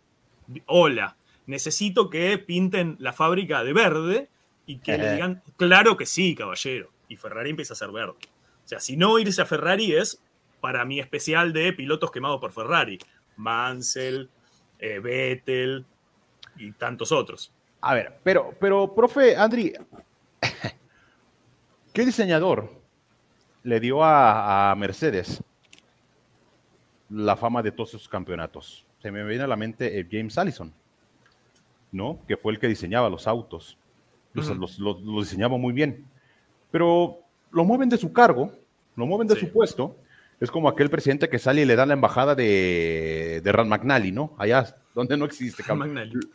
hola, 0.65 1.17
necesito 1.45 2.09
que 2.09 2.37
pinten 2.37 2.95
la 2.99 3.13
fábrica 3.13 3.63
de 3.63 3.73
verde 3.73 4.29
y 4.65 4.79
que 4.79 4.97
le 4.97 5.13
digan, 5.13 5.43
claro 5.55 5.97
que 5.97 6.05
sí, 6.05 6.35
caballero. 6.35 6.91
Y 7.07 7.15
Ferrari 7.15 7.51
empieza 7.51 7.73
a 7.73 7.77
ser 7.77 7.91
verde. 7.91 8.17
O 8.65 8.67
sea, 8.67 8.79
si 8.79 8.97
no 8.97 9.17
irse 9.17 9.41
a 9.41 9.45
Ferrari 9.45 9.93
es 9.93 10.21
para 10.59 10.83
mi 10.83 10.99
especial 10.99 11.53
de 11.53 11.71
pilotos 11.73 12.11
quemados 12.11 12.41
por 12.41 12.51
Ferrari. 12.51 12.99
Mansell, 13.37 14.29
eh, 14.79 14.99
Vettel 14.99 15.85
y 16.57 16.71
tantos 16.73 17.11
otros. 17.11 17.53
A 17.81 17.93
ver, 17.93 18.19
pero, 18.23 18.53
pero, 18.59 18.93
profe 18.93 19.35
Andri, 19.35 19.73
¿qué 21.93 22.05
diseñador 22.05 22.71
le 23.63 23.79
dio 23.79 24.03
a, 24.03 24.71
a 24.71 24.75
Mercedes 24.75 25.43
la 27.09 27.35
fama 27.35 27.61
de 27.61 27.71
todos 27.71 27.91
sus 27.91 28.09
campeonatos? 28.09 28.87
se 29.01 29.11
me 29.11 29.23
viene 29.23 29.43
a 29.43 29.47
la 29.47 29.55
mente 29.55 29.99
eh, 29.99 30.07
James 30.09 30.37
Allison, 30.37 30.73
¿no? 31.91 32.19
Que 32.27 32.37
fue 32.37 32.53
el 32.53 32.59
que 32.59 32.67
diseñaba 32.67 33.09
los 33.09 33.27
autos. 33.27 33.77
Los, 34.33 34.77
diseñaba 35.01 35.57
muy 35.57 35.73
bien. 35.73 36.05
Pero 36.71 37.19
lo 37.51 37.63
mueven 37.63 37.89
de 37.89 37.97
su 37.97 38.13
cargo, 38.13 38.51
lo 38.95 39.05
mueven 39.05 39.27
de 39.27 39.35
su 39.35 39.51
puesto, 39.51 39.95
Es 40.39 40.51
como 40.51 40.69
aquel 40.69 40.89
presidente 40.91 41.29
que 41.29 41.39
sale 41.39 41.61
y 41.61 41.65
le 41.65 41.75
da 41.75 41.85
la 41.85 41.93
embajada 41.93 42.35
de, 42.35 43.41
de 43.43 43.51
Rand 43.51 43.69
McNally, 43.69 44.11
¿no? 44.11 44.35
Allá 44.37 44.75
donde 44.93 45.17
no 45.17 45.25
existe. 45.25 45.63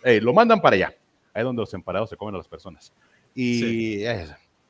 Eh, 0.03 0.21
lo 0.21 0.33
mandan 0.33 0.61
para 0.61 0.75
allá. 0.75 0.95
Ahí 1.35 1.43
donde 1.43 1.61
los 1.61 1.73
emparados 1.75 2.11
se 2.11 2.17
comen 2.17 2.35
a 2.35 2.39
las 2.39 2.49
personas. 2.49 2.93
Y, 3.35 4.05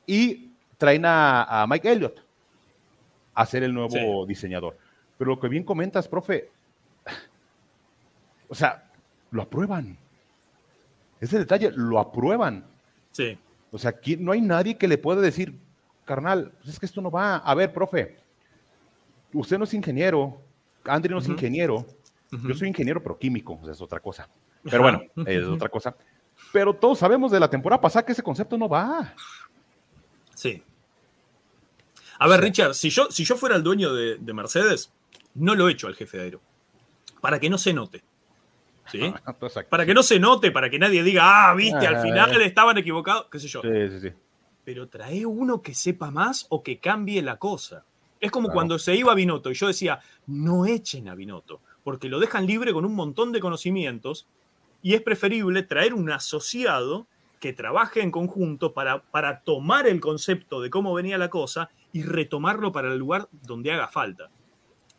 y 0.07 0.51
traen 0.77 1.03
a, 1.05 1.65
Mike 1.67 1.91
Elliott 1.91 2.19
a 3.33 3.45
ser 3.45 3.63
el 3.63 3.73
nuevo 3.73 4.25
diseñador. 4.25 4.77
Pero 5.17 5.31
lo 5.31 5.39
que 5.39 5.47
bien 5.47 5.63
comentas, 5.63 6.07
profe, 6.07 6.49
o 8.47 8.55
sea, 8.55 8.89
lo 9.31 9.41
aprueban. 9.41 9.97
Ese 11.19 11.39
detalle, 11.39 11.71
lo 11.75 11.99
aprueban. 11.99 12.65
Sí. 13.11 13.37
O 13.71 13.77
sea, 13.77 13.91
aquí 13.91 14.17
no 14.17 14.31
hay 14.31 14.41
nadie 14.41 14.77
que 14.77 14.87
le 14.87 14.97
pueda 14.97 15.21
decir, 15.21 15.57
carnal, 16.05 16.51
pues 16.57 16.69
es 16.69 16.79
que 16.79 16.85
esto 16.85 17.01
no 17.01 17.09
va. 17.09 17.37
A 17.37 17.55
ver, 17.55 17.73
profe, 17.73 18.17
usted 19.33 19.57
no 19.57 19.63
es 19.63 19.73
ingeniero, 19.73 20.37
Andri 20.85 21.11
no 21.11 21.19
es 21.19 21.27
ingeniero, 21.27 21.85
yo 22.31 22.53
soy 22.53 22.67
ingeniero, 22.67 23.01
pero 23.01 23.17
químico, 23.17 23.59
es 23.69 23.81
otra 23.81 23.99
cosa. 23.99 24.29
Pero 24.63 24.83
bueno, 24.83 25.01
es 25.25 25.43
otra 25.45 25.69
cosa. 25.69 25.95
Pero 26.51 26.73
todos 26.73 26.99
sabemos 26.99 27.31
de 27.31 27.39
la 27.39 27.49
temporada 27.49 27.81
pasada 27.81 28.05
que 28.05 28.11
ese 28.11 28.23
concepto 28.23 28.57
no 28.57 28.69
va. 28.69 29.13
Sí. 30.35 30.63
A 32.19 32.27
ver, 32.27 32.41
Richard, 32.41 32.73
si 32.75 32.89
yo, 32.89 33.09
si 33.09 33.25
yo 33.25 33.35
fuera 33.35 33.55
el 33.55 33.63
dueño 33.63 33.93
de, 33.93 34.33
Mercedes, 34.33 34.91
no 35.33 35.55
lo 35.55 35.67
he 35.67 35.71
hecho 35.71 35.87
al 35.87 35.95
jefe 35.95 36.17
de 36.17 36.23
aero. 36.23 36.41
Para 37.21 37.39
que 37.39 37.49
no 37.49 37.57
se 37.57 37.73
note. 37.73 38.03
¿Sí? 38.91 39.13
para 39.69 39.85
que 39.85 39.93
no 39.93 40.03
se 40.03 40.19
note, 40.19 40.51
para 40.51 40.69
que 40.69 40.77
nadie 40.77 41.03
diga, 41.03 41.49
ah, 41.49 41.53
viste, 41.55 41.87
al 41.87 42.01
final 42.01 42.41
estaban 42.41 42.77
equivocados, 42.77 43.27
qué 43.31 43.39
sé 43.39 43.47
yo. 43.47 43.61
Sí, 43.61 43.89
sí, 43.89 43.99
sí. 44.01 44.15
Pero 44.63 44.87
trae 44.87 45.25
uno 45.25 45.61
que 45.61 45.73
sepa 45.73 46.11
más 46.11 46.45
o 46.49 46.63
que 46.63 46.79
cambie 46.79 47.21
la 47.21 47.37
cosa. 47.37 47.85
Es 48.19 48.31
como 48.31 48.49
cuando 48.49 48.79
se 48.79 48.95
iba 48.95 49.11
a 49.11 49.15
Binotto 49.15 49.51
y 49.51 49.53
yo 49.53 49.67
decía, 49.67 49.99
no 50.27 50.65
echen 50.65 51.09
a 51.09 51.15
Binotto, 51.15 51.59
porque 51.83 52.07
lo 52.07 52.21
dejan 52.21 52.45
libre 52.45 52.71
con 52.71 52.85
un 52.85 52.95
montón 52.95 53.33
de 53.33 53.41
conocimientos 53.41 54.27
y 54.83 54.93
es 54.93 55.01
preferible 55.01 55.63
traer 55.63 55.95
un 55.95 56.11
asociado 56.11 57.07
que 57.39 57.53
trabaje 57.53 58.01
en 58.01 58.11
conjunto 58.11 58.73
para, 58.73 59.01
para 59.01 59.39
tomar 59.39 59.87
el 59.87 59.99
concepto 59.99 60.61
de 60.61 60.69
cómo 60.69 60.93
venía 60.93 61.17
la 61.17 61.29
cosa 61.29 61.71
y 61.91 62.03
retomarlo 62.03 62.71
para 62.71 62.91
el 62.91 62.99
lugar 62.99 63.27
donde 63.31 63.71
haga 63.71 63.87
falta. 63.87 64.29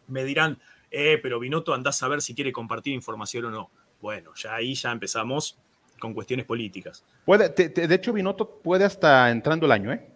Me 0.09 0.24
dirán, 0.24 0.59
eh, 0.91 1.18
pero 1.22 1.39
Binotto 1.39 1.74
andás 1.74 2.03
a 2.03 2.09
ver 2.09 2.22
si 2.22 2.35
quiere 2.35 2.53
compartir 2.53 2.95
información 2.95 3.45
o 3.47 3.51
no. 3.51 3.70
Bueno, 4.01 4.32
ya 4.35 4.55
ahí 4.55 4.74
ya 4.74 4.91
empezamos 4.91 5.59
con 5.99 6.14
cuestiones 6.14 6.47
políticas. 6.47 7.05
Puede, 7.24 7.49
de 7.51 7.95
hecho, 7.95 8.12
Binotto 8.12 8.61
puede 8.62 8.85
hasta 8.85 9.30
entrando 9.30 9.66
el 9.66 9.72
año, 9.72 9.93
¿eh? 9.93 10.07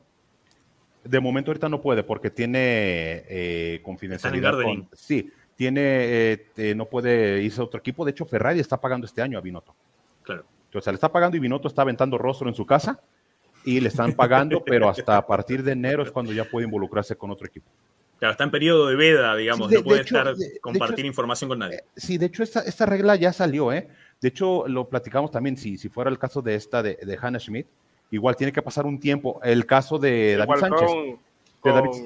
De 1.04 1.20
momento 1.20 1.50
ahorita 1.50 1.68
no 1.68 1.80
puede 1.80 2.02
porque 2.02 2.30
tiene 2.30 3.24
eh, 3.28 3.80
confidencialidad. 3.82 4.54
sí, 4.92 5.30
tiene, 5.58 6.38
eh, 6.56 6.74
no 6.76 6.84
puede 6.84 7.42
irse 7.42 7.60
a 7.60 7.64
otro 7.64 7.80
equipo. 7.80 8.04
De 8.04 8.12
hecho, 8.12 8.24
Ferrari 8.24 8.60
está 8.60 8.80
pagando 8.80 9.06
este 9.06 9.22
año 9.22 9.36
a 9.36 9.40
Binotto. 9.40 9.74
Claro. 10.22 10.44
O 10.72 10.80
sea, 10.80 10.92
le 10.92 10.94
está 10.94 11.10
pagando 11.10 11.36
y 11.36 11.40
Binotto 11.40 11.66
está 11.66 11.82
aventando 11.82 12.16
rostro 12.16 12.48
en 12.48 12.54
su 12.54 12.64
casa 12.64 13.00
y 13.64 13.80
le 13.80 13.88
están 13.88 14.12
pagando, 14.12 14.62
pero 14.64 14.88
hasta 14.88 15.16
a 15.16 15.26
partir 15.26 15.64
de 15.64 15.72
enero 15.72 16.04
es 16.04 16.12
cuando 16.12 16.32
ya 16.32 16.44
puede 16.44 16.66
involucrarse 16.66 17.16
con 17.16 17.32
otro 17.32 17.48
equipo. 17.48 17.66
Claro, 18.20 18.30
está 18.32 18.44
en 18.44 18.52
periodo 18.52 18.86
de 18.86 18.94
veda, 18.94 19.34
digamos, 19.34 19.68
no 19.68 19.82
puede 19.82 20.02
estar 20.02 20.32
compartir 20.60 21.04
información 21.04 21.48
con 21.48 21.58
nadie. 21.58 21.78
Eh, 21.78 21.84
sí, 21.96 22.18
de 22.18 22.26
hecho, 22.26 22.44
esta, 22.44 22.60
esta 22.60 22.86
regla 22.86 23.16
ya 23.16 23.32
salió, 23.32 23.72
¿eh? 23.72 23.88
De 24.20 24.28
hecho, 24.28 24.68
lo 24.68 24.88
platicamos 24.88 25.32
también, 25.32 25.56
si, 25.56 25.76
si 25.76 25.88
fuera 25.88 26.08
el 26.08 26.20
caso 26.20 26.40
de 26.40 26.54
esta 26.54 26.84
de, 26.84 27.00
de 27.02 27.18
Hannah 27.20 27.40
Schmidt, 27.40 27.66
igual 28.12 28.36
tiene 28.36 28.52
que 28.52 28.62
pasar 28.62 28.86
un 28.86 29.00
tiempo. 29.00 29.40
El 29.42 29.66
caso 29.66 29.98
de 29.98 30.36
David 30.36 30.60
Sánchez. 30.60 30.90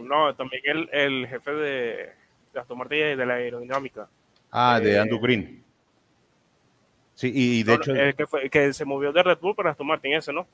No, 0.05 0.35
también 0.37 0.63
el, 0.65 0.89
el 0.91 1.27
jefe 1.29 1.51
de, 1.53 2.22
de 2.53 2.61
Aston 2.61 2.79
Martin 2.79 2.99
y 2.99 3.17
de 3.17 3.27
la 3.27 3.35
aerodinámica. 3.35 4.09
Ah, 4.51 4.79
de 4.81 4.93
eh, 4.93 4.99
Andrew 4.99 5.21
Green. 5.21 5.63
Sí, 7.15 7.31
y 7.35 7.63
de 7.63 7.75
hecho. 7.75 7.93
que, 8.17 8.27
fue, 8.27 8.51
que 8.51 8.73
se 8.73 8.85
movió 8.85 9.13
de 9.13 9.23
Red 9.23 9.39
Bull 9.39 9.55
para 9.55 9.71
Aston 9.71 9.87
Martin, 9.87 10.15
ese, 10.15 10.33
¿no? 10.33 10.47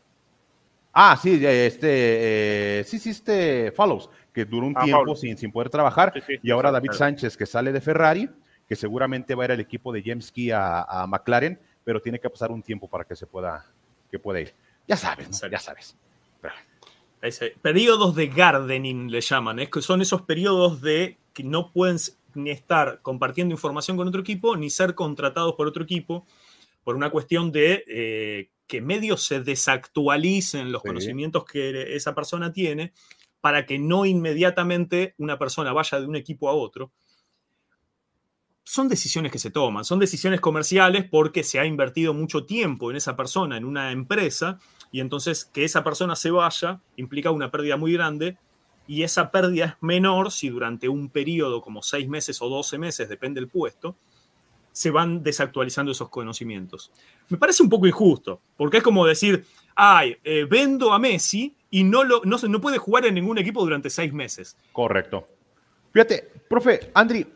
Ah, 0.92 1.18
sí, 1.20 1.34
este, 1.44 2.80
eh, 2.80 2.84
sí, 2.84 2.98
sí, 2.98 3.10
este 3.10 3.72
Follows, 3.72 4.10
que 4.32 4.44
duró 4.44 4.66
un 4.66 4.74
ah, 4.76 4.84
tiempo 4.84 5.14
sin, 5.14 5.36
sin 5.36 5.52
poder 5.52 5.70
trabajar, 5.70 6.12
y 6.42 6.50
ahora 6.50 6.70
David 6.70 6.92
Sánchez, 6.92 7.36
que 7.36 7.46
sale 7.46 7.72
de 7.72 7.80
Ferrari, 7.80 8.28
que 8.68 8.74
seguramente 8.74 9.34
va 9.34 9.44
a 9.44 9.46
ir 9.46 9.52
al 9.52 9.60
equipo 9.60 9.92
de 9.92 10.02
James 10.04 10.32
Key 10.32 10.50
a, 10.50 10.82
a 10.82 11.06
McLaren, 11.06 11.58
pero 11.84 12.00
tiene 12.00 12.18
que 12.18 12.28
pasar 12.28 12.50
un 12.50 12.62
tiempo 12.62 12.88
para 12.88 13.04
que 13.04 13.14
se 13.14 13.26
pueda, 13.26 13.64
que 14.10 14.18
pueda 14.18 14.40
ir. 14.40 14.54
Ya 14.86 14.96
sabes, 14.96 15.40
ya 15.50 15.58
sabes. 15.58 15.96
periodos 17.62 18.14
de 18.14 18.26
gardening 18.26 19.10
le 19.10 19.20
llaman, 19.20 19.58
es 19.58 19.68
que 19.68 19.82
son 19.82 20.00
esos 20.00 20.22
periodos 20.22 20.80
de 20.80 21.18
que 21.38 21.44
no 21.44 21.70
pueden 21.70 21.98
ni 22.34 22.50
estar 22.50 23.00
compartiendo 23.00 23.54
información 23.54 23.96
con 23.96 24.08
otro 24.08 24.22
equipo, 24.22 24.56
ni 24.56 24.70
ser 24.70 24.96
contratados 24.96 25.54
por 25.54 25.68
otro 25.68 25.84
equipo, 25.84 26.26
por 26.82 26.96
una 26.96 27.10
cuestión 27.10 27.52
de 27.52 27.84
eh, 27.86 28.50
que 28.66 28.80
medios 28.80 29.22
se 29.22 29.40
desactualicen 29.40 30.72
los 30.72 30.82
conocimientos 30.82 31.44
que 31.44 31.94
esa 31.94 32.12
persona 32.12 32.52
tiene, 32.52 32.92
para 33.40 33.66
que 33.66 33.78
no 33.78 34.04
inmediatamente 34.04 35.14
una 35.18 35.38
persona 35.38 35.72
vaya 35.72 36.00
de 36.00 36.06
un 36.06 36.16
equipo 36.16 36.48
a 36.48 36.54
otro. 36.54 36.90
Son 38.64 38.88
decisiones 38.88 39.30
que 39.30 39.38
se 39.38 39.52
toman, 39.52 39.84
son 39.84 40.00
decisiones 40.00 40.40
comerciales 40.40 41.04
porque 41.08 41.44
se 41.44 41.60
ha 41.60 41.66
invertido 41.66 42.14
mucho 42.14 42.46
tiempo 42.46 42.90
en 42.90 42.96
esa 42.96 43.14
persona, 43.14 43.56
en 43.56 43.64
una 43.64 43.92
empresa, 43.92 44.58
y 44.90 44.98
entonces 44.98 45.44
que 45.44 45.62
esa 45.62 45.84
persona 45.84 46.16
se 46.16 46.32
vaya 46.32 46.80
implica 46.96 47.30
una 47.30 47.52
pérdida 47.52 47.76
muy 47.76 47.92
grande, 47.92 48.38
y 48.88 49.02
esa 49.02 49.30
pérdida 49.30 49.64
es 49.66 49.72
menor 49.82 50.32
si 50.32 50.48
durante 50.48 50.88
un 50.88 51.10
periodo 51.10 51.60
como 51.60 51.82
seis 51.82 52.08
meses 52.08 52.40
o 52.40 52.48
doce 52.48 52.78
meses, 52.78 53.08
depende 53.08 53.38
del 53.38 53.48
puesto, 53.48 53.94
se 54.72 54.90
van 54.90 55.22
desactualizando 55.22 55.92
esos 55.92 56.08
conocimientos. 56.08 56.90
Me 57.28 57.36
parece 57.36 57.62
un 57.62 57.68
poco 57.68 57.86
injusto, 57.86 58.40
porque 58.56 58.78
es 58.78 58.82
como 58.82 59.06
decir, 59.06 59.44
ay, 59.76 60.16
eh, 60.24 60.46
vendo 60.48 60.92
a 60.92 60.98
Messi 60.98 61.54
y 61.70 61.84
no, 61.84 62.02
lo, 62.02 62.22
no, 62.24 62.38
no 62.38 62.60
puede 62.60 62.78
jugar 62.78 63.04
en 63.04 63.14
ningún 63.14 63.36
equipo 63.36 63.60
durante 63.62 63.90
seis 63.90 64.12
meses. 64.12 64.56
Correcto. 64.72 65.26
Fíjate, 65.92 66.28
profe, 66.48 66.90
Andri, 66.94 67.26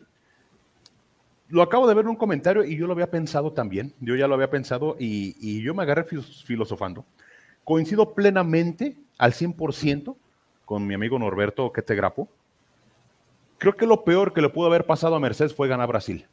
lo 1.49 1.61
acabo 1.61 1.87
de 1.87 1.93
ver 1.93 2.05
en 2.05 2.09
un 2.09 2.15
comentario 2.15 2.63
y 2.63 2.75
yo 2.75 2.87
lo 2.87 2.93
había 2.93 3.11
pensado 3.11 3.53
también. 3.53 3.93
Yo 3.99 4.15
ya 4.15 4.27
lo 4.27 4.33
había 4.33 4.49
pensado 4.49 4.95
y, 4.99 5.61
yo 5.61 5.75
me 5.75 5.83
agarré 5.83 6.05
filosofando. 6.45 7.05
Coincido 7.63 8.15
plenamente 8.15 8.97
al 9.19 9.33
100% 9.33 10.15
con 10.65 10.85
mi 10.85 10.93
amigo 10.93 11.19
Norberto 11.19 11.71
que 11.71 11.81
te 11.81 11.95
grapo. 11.95 12.29
Creo 13.57 13.75
que 13.75 13.85
lo 13.85 14.03
peor 14.03 14.33
que 14.33 14.41
le 14.41 14.49
pudo 14.49 14.67
haber 14.67 14.85
pasado 14.85 15.15
a 15.15 15.19
Mercedes 15.19 15.55
fue 15.55 15.67
ganar 15.67 15.87
Brasil. 15.87 16.27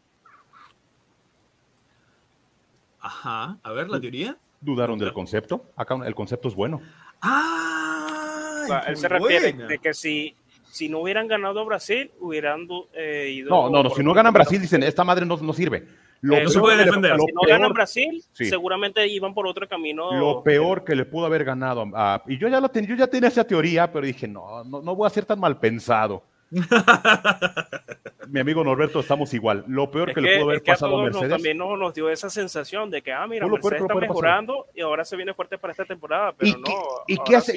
Ajá, 3.01 3.59
a 3.62 3.72
ver 3.72 3.89
la 3.89 4.01
teoría. 4.01 4.37
Dudaron 4.61 4.99
del 4.99 5.12
concepto. 5.12 5.64
Acá 5.76 5.99
el 6.05 6.14
concepto 6.14 6.49
es 6.49 6.55
bueno. 6.55 6.81
Ah, 7.22 8.85
él 8.87 8.97
se 8.97 9.09
refiere 9.09 9.53
de 9.53 9.78
que 9.78 9.95
si 9.95 10.37
si 10.70 10.89
no 10.89 11.01
hubieran 11.01 11.26
ganado 11.26 11.64
Brasil, 11.64 12.11
hubieran 12.20 12.68
eh, 12.93 13.31
ido. 13.35 13.51
No, 13.51 13.68
no, 13.68 13.83
no, 13.83 13.91
si 13.91 14.03
no 14.03 14.14
ganan 14.14 14.33
Brasil, 14.33 14.61
dicen, 14.61 14.83
esta 14.83 15.05
madre 15.05 15.26
no, 15.26 15.37
no 15.37 15.53
sirve. 15.53 15.87
Lo 16.23 16.41
no 16.43 16.49
se 16.51 16.61
puede 16.61 16.85
defender. 16.85 17.16
si 17.18 17.33
no 17.33 17.41
ganan 17.49 17.73
Brasil, 17.73 18.23
seguramente 18.33 19.07
iban 19.07 19.33
por 19.33 19.47
otro 19.47 19.66
camino. 19.66 20.12
Lo 20.18 20.43
peor 20.43 20.85
que 20.85 20.95
le 20.95 21.05
pudo 21.05 21.27
haber 21.27 21.45
ganado. 21.45 21.87
y 22.27 22.39
yo 22.39 22.49
ya, 22.49 22.61
lo 22.61 22.71
yo 22.73 22.95
ya 22.95 23.07
tenía 23.07 23.29
esa 23.29 23.45
teoría, 23.45 23.91
pero 23.91 24.07
dije, 24.07 24.29
no, 24.29 24.64
no, 24.64 24.83
no 24.83 24.95
voy 24.95 25.07
a 25.07 25.11
ser 25.11 25.25
tan 25.25 25.41
mal 25.41 25.59
pensado. 25.59 26.23
Mi 28.29 28.41
amigo 28.41 28.62
Norberto, 28.64 29.01
estamos 29.01 29.33
igual. 29.35 29.64
Lo 29.68 29.91
peor 29.91 30.12
que, 30.12 30.21
le 30.21 30.37
pudo 30.37 30.51
haber 30.51 30.62
pasado 30.62 30.99
a, 30.99 31.05
Mercedes. 31.05 31.31
también 31.31 31.57
nos, 31.57 31.95
dio 31.95 32.11
esa 32.11 32.29
sensación 32.29 32.91
de 32.91 33.03
que, 33.03 33.12
ah, 33.12 33.27
mira, 33.27 33.47
Mercedes 33.47 33.83
está 33.83 33.95
mejorando 33.95 34.66
y 34.75 34.81
ahora 34.81 35.05
se 35.05 35.16
viene 35.16 35.33
fuerte 35.33 35.59
para 35.59 35.73
esta 35.73 35.85
temporada, 35.85 36.33
pero 36.37 36.59
no. 36.59 36.73
¿Y 37.07 37.16
qué 37.18 37.37
hace? 37.37 37.57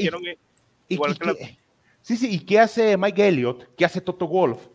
igual 0.88 1.18
que 1.18 1.26
la, 1.26 1.34
Sí, 2.01 2.18
sí, 2.18 2.28
¿y 2.30 2.39
qué 2.39 2.59
hace 2.59 2.97
Mike 2.97 3.28
Elliott? 3.28 3.76
¿Qué 3.78 3.86
hace 3.86 4.01
Toto 4.01 4.28
Wolf? 4.28 4.68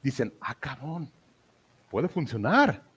Dicen, 0.00 0.32
ah, 0.40 0.54
cabrón, 0.54 1.10
puede 1.90 2.08
funcionar. 2.08 2.87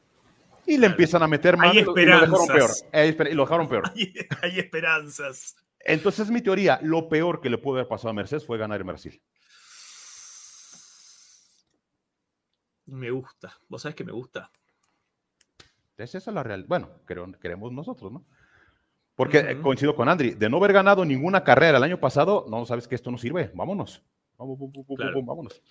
Y 0.71 0.77
le 0.77 0.87
empiezan 0.87 1.21
a 1.21 1.27
meter 1.27 1.57
más. 1.57 1.71
Hay 1.71 1.79
esperanzas. 1.79 2.85
Y 2.93 3.33
lo 3.33 3.43
dejaron 3.43 3.67
peor. 3.67 3.91
Hay, 4.41 4.57
esperanzas. 4.57 5.57
Entonces, 5.81 6.31
mi 6.31 6.41
teoría, 6.41 6.79
lo 6.81 7.09
peor 7.09 7.41
que 7.41 7.49
le 7.49 7.57
pudo 7.57 7.75
haber 7.75 7.89
pasado 7.89 8.11
a 8.11 8.13
Mercedes 8.13 8.45
fue 8.45 8.57
ganar 8.57 8.79
en 8.79 8.87
Brasil. 8.87 9.21
Me 12.85 13.11
gusta. 13.11 13.59
¿Vos 13.67 13.81
sabés 13.81 13.95
que 13.95 14.05
me 14.05 14.13
gusta? 14.13 14.49
Es 15.97 16.15
esa 16.15 16.31
la 16.31 16.41
realidad. 16.41 16.69
Bueno, 16.69 16.89
queremos 17.05 17.73
nosotros, 17.73 18.09
¿no? 18.09 18.25
Porque 19.15 19.59
coincido 19.61 19.93
con 19.93 20.07
Andri, 20.07 20.31
de 20.31 20.49
no 20.49 20.55
haber 20.55 20.71
ganado 20.71 21.03
ninguna 21.03 21.43
carrera 21.43 21.79
el 21.79 21.83
año 21.83 21.99
pasado, 21.99 22.45
no 22.49 22.65
sabes 22.65 22.87
que 22.87 22.95
esto 22.95 23.11
no 23.11 23.17
sirve, 23.17 23.51
vámonos. 23.53 24.01
Vámonos. 24.37 25.61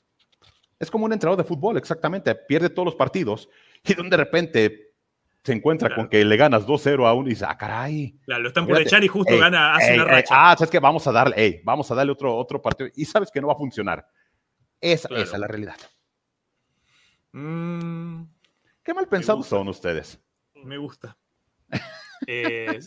Es 0.79 0.91
como 0.91 1.07
un 1.07 1.15
entrenador 1.15 1.43
de 1.43 1.49
fútbol, 1.49 1.79
exactamente. 1.79 2.35
Pierde 2.35 2.69
todos 2.69 2.85
los 2.85 2.95
partidos 2.97 3.49
y 3.83 3.95
de 3.95 4.17
repente 4.17 4.90
se 5.43 5.53
encuentra 5.53 5.95
con 5.95 6.09
que 6.09 6.25
le 6.25 6.37
ganas 6.37 6.67
2-0 6.67 7.07
a 7.07 7.15
uno 7.15 7.29
y 7.29 7.31
dice, 7.31 7.47
ah, 7.49 7.57
caray. 7.57 8.19
Claro, 8.25 8.43
lo 8.43 8.49
están 8.49 8.67
por 8.67 8.81
echar 8.81 9.03
y 9.03 9.09
justo 9.09 9.39
gana, 9.39 9.75
hace 9.75 9.95
una 9.95 10.05
racha. 10.05 10.35
ah, 10.37 10.55
sabes 10.57 10.71
que 10.71 10.79
vamos 10.79 11.07
a 11.07 11.13
darle, 11.13 11.63
vamos 11.65 11.91
a 11.91 11.95
darle 11.95 12.13
otro, 12.13 12.37
otro 12.37 12.61
partido 12.61 12.91
y 12.95 13.05
sabes 13.05 13.31
que 13.31 13.41
no 13.41 13.47
va 13.47 13.55
a 13.55 13.57
funcionar. 13.57 14.07
Esa, 14.81 15.09
esa 15.09 15.35
es 15.37 15.39
la 15.39 15.47
realidad. 15.47 15.77
Mm. 17.33 18.25
Qué 18.83 18.95
mal 18.95 19.09
pensados 19.09 19.47
son 19.47 19.69
ustedes. 19.69 20.21
Me 20.55 20.79
gusta. 20.79 21.17
Eh, 22.27 22.79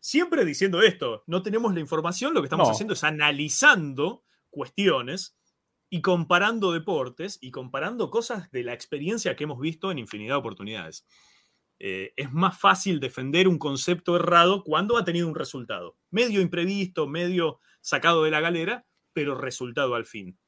siempre 0.00 0.44
diciendo 0.44 0.82
esto, 0.82 1.22
no 1.28 1.42
tenemos 1.42 1.72
la 1.72 1.78
información, 1.78 2.34
lo 2.34 2.40
que 2.40 2.46
estamos 2.46 2.68
haciendo 2.68 2.94
es 2.94 3.04
analizando 3.04 4.24
cuestiones 4.50 5.38
y 5.88 6.02
comparando 6.02 6.72
deportes 6.72 7.38
y 7.40 7.52
comparando 7.52 8.10
cosas 8.10 8.50
de 8.50 8.64
la 8.64 8.72
experiencia 8.72 9.36
que 9.36 9.44
hemos 9.44 9.60
visto 9.60 9.92
en 9.92 10.00
infinidad 10.00 10.34
de 10.34 10.38
oportunidades. 10.40 11.06
Eh, 11.86 12.14
es 12.16 12.32
más 12.32 12.58
fácil 12.58 12.98
defender 12.98 13.46
un 13.46 13.58
concepto 13.58 14.16
errado 14.16 14.64
cuando 14.64 14.96
ha 14.96 15.04
tenido 15.04 15.28
un 15.28 15.34
resultado. 15.34 15.98
Medio 16.10 16.40
imprevisto, 16.40 17.06
medio 17.06 17.58
sacado 17.82 18.24
de 18.24 18.30
la 18.30 18.40
galera, 18.40 18.86
pero 19.12 19.34
resultado 19.34 19.94
al 19.94 20.06
fin. 20.06 20.38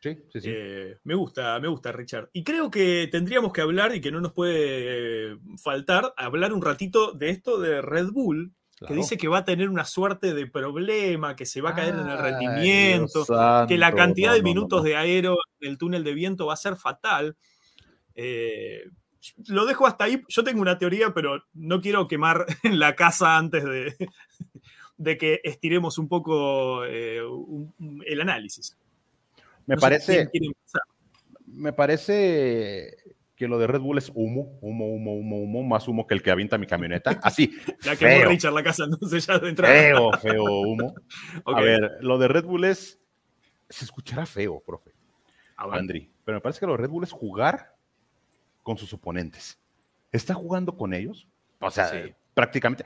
Sí, 0.00 0.16
sí, 0.32 0.40
sí. 0.40 0.50
Eh, 0.50 0.96
me 1.04 1.14
gusta, 1.14 1.60
me 1.60 1.68
gusta, 1.68 1.92
Richard. 1.92 2.30
Y 2.32 2.42
creo 2.42 2.70
que 2.70 3.06
tendríamos 3.12 3.52
que 3.52 3.60
hablar, 3.60 3.94
y 3.94 4.00
que 4.00 4.10
no 4.10 4.22
nos 4.22 4.32
puede 4.32 5.32
eh, 5.32 5.36
faltar, 5.62 6.14
hablar 6.16 6.54
un 6.54 6.62
ratito 6.62 7.12
de 7.12 7.28
esto 7.28 7.60
de 7.60 7.82
Red 7.82 8.12
Bull, 8.12 8.54
que 8.88 8.94
dice 8.94 9.18
que 9.18 9.28
va 9.28 9.38
a 9.38 9.44
tener 9.44 9.68
una 9.68 9.84
suerte 9.84 10.32
de 10.32 10.46
problema, 10.46 11.36
que 11.36 11.44
se 11.44 11.60
va 11.60 11.70
a 11.70 11.74
caer 11.74 11.96
en 11.96 12.08
el 12.08 12.16
rendimiento, 12.16 13.26
que 13.68 13.76
la 13.76 13.92
cantidad 13.92 14.32
de 14.32 14.42
minutos 14.42 14.84
de 14.84 14.96
aero 14.96 15.36
del 15.60 15.76
túnel 15.76 16.02
de 16.02 16.14
viento 16.14 16.46
va 16.46 16.54
a 16.54 16.56
ser 16.56 16.76
fatal. 16.76 17.36
Eh, 18.14 18.88
lo 19.46 19.66
dejo 19.66 19.86
hasta 19.86 20.04
ahí. 20.04 20.22
Yo 20.28 20.44
tengo 20.44 20.60
una 20.60 20.78
teoría, 20.78 21.12
pero 21.14 21.42
no 21.54 21.80
quiero 21.80 22.08
quemar 22.08 22.46
la 22.64 22.94
casa 22.94 23.36
antes 23.36 23.64
de, 23.64 23.94
de 24.96 25.18
que 25.18 25.40
estiremos 25.44 25.98
un 25.98 26.08
poco 26.08 26.84
el 26.84 28.20
análisis. 28.20 28.76
Me 29.66 29.76
parece. 29.76 30.30
me 31.46 31.72
parece 31.72 32.96
que 33.36 33.48
lo 33.48 33.58
de 33.58 33.66
Red 33.66 33.80
Bull 33.80 33.98
es 33.98 34.10
humo, 34.14 34.58
humo, 34.62 34.86
humo, 34.86 35.14
humo, 35.14 35.36
humo, 35.36 35.62
más 35.62 35.86
humo 35.86 36.06
que 36.06 36.14
el 36.14 36.22
que 36.22 36.30
avienta 36.30 36.56
mi 36.56 36.66
camioneta. 36.66 37.20
Así. 37.22 37.52
ya 37.82 37.94
que 37.94 38.24
Richard 38.24 38.54
la 38.54 38.62
casa, 38.62 38.84
entonces 38.84 39.26
ya 39.26 39.38
de 39.38 39.50
entrada. 39.50 39.74
Feo, 39.74 40.12
feo 40.12 40.44
humo. 40.44 40.94
A 41.44 41.60
ver, 41.60 41.98
lo 42.00 42.18
de 42.18 42.28
Red 42.28 42.44
Bull 42.44 42.64
es. 42.64 42.98
Se 43.68 43.84
escuchará 43.84 44.24
feo, 44.24 44.62
profe. 44.64 44.92
Andri. 45.56 46.10
Pero 46.24 46.36
me 46.36 46.40
parece 46.40 46.60
que 46.60 46.66
lo 46.66 46.72
de 46.72 46.78
Red 46.78 46.90
Bull 46.90 47.04
es 47.04 47.12
jugar 47.12 47.75
con 48.66 48.76
sus 48.76 48.92
oponentes. 48.92 49.56
Está 50.10 50.34
jugando 50.34 50.76
con 50.76 50.92
ellos. 50.92 51.28
O 51.60 51.70
sea, 51.70 51.88
prácticamente. 52.34 52.84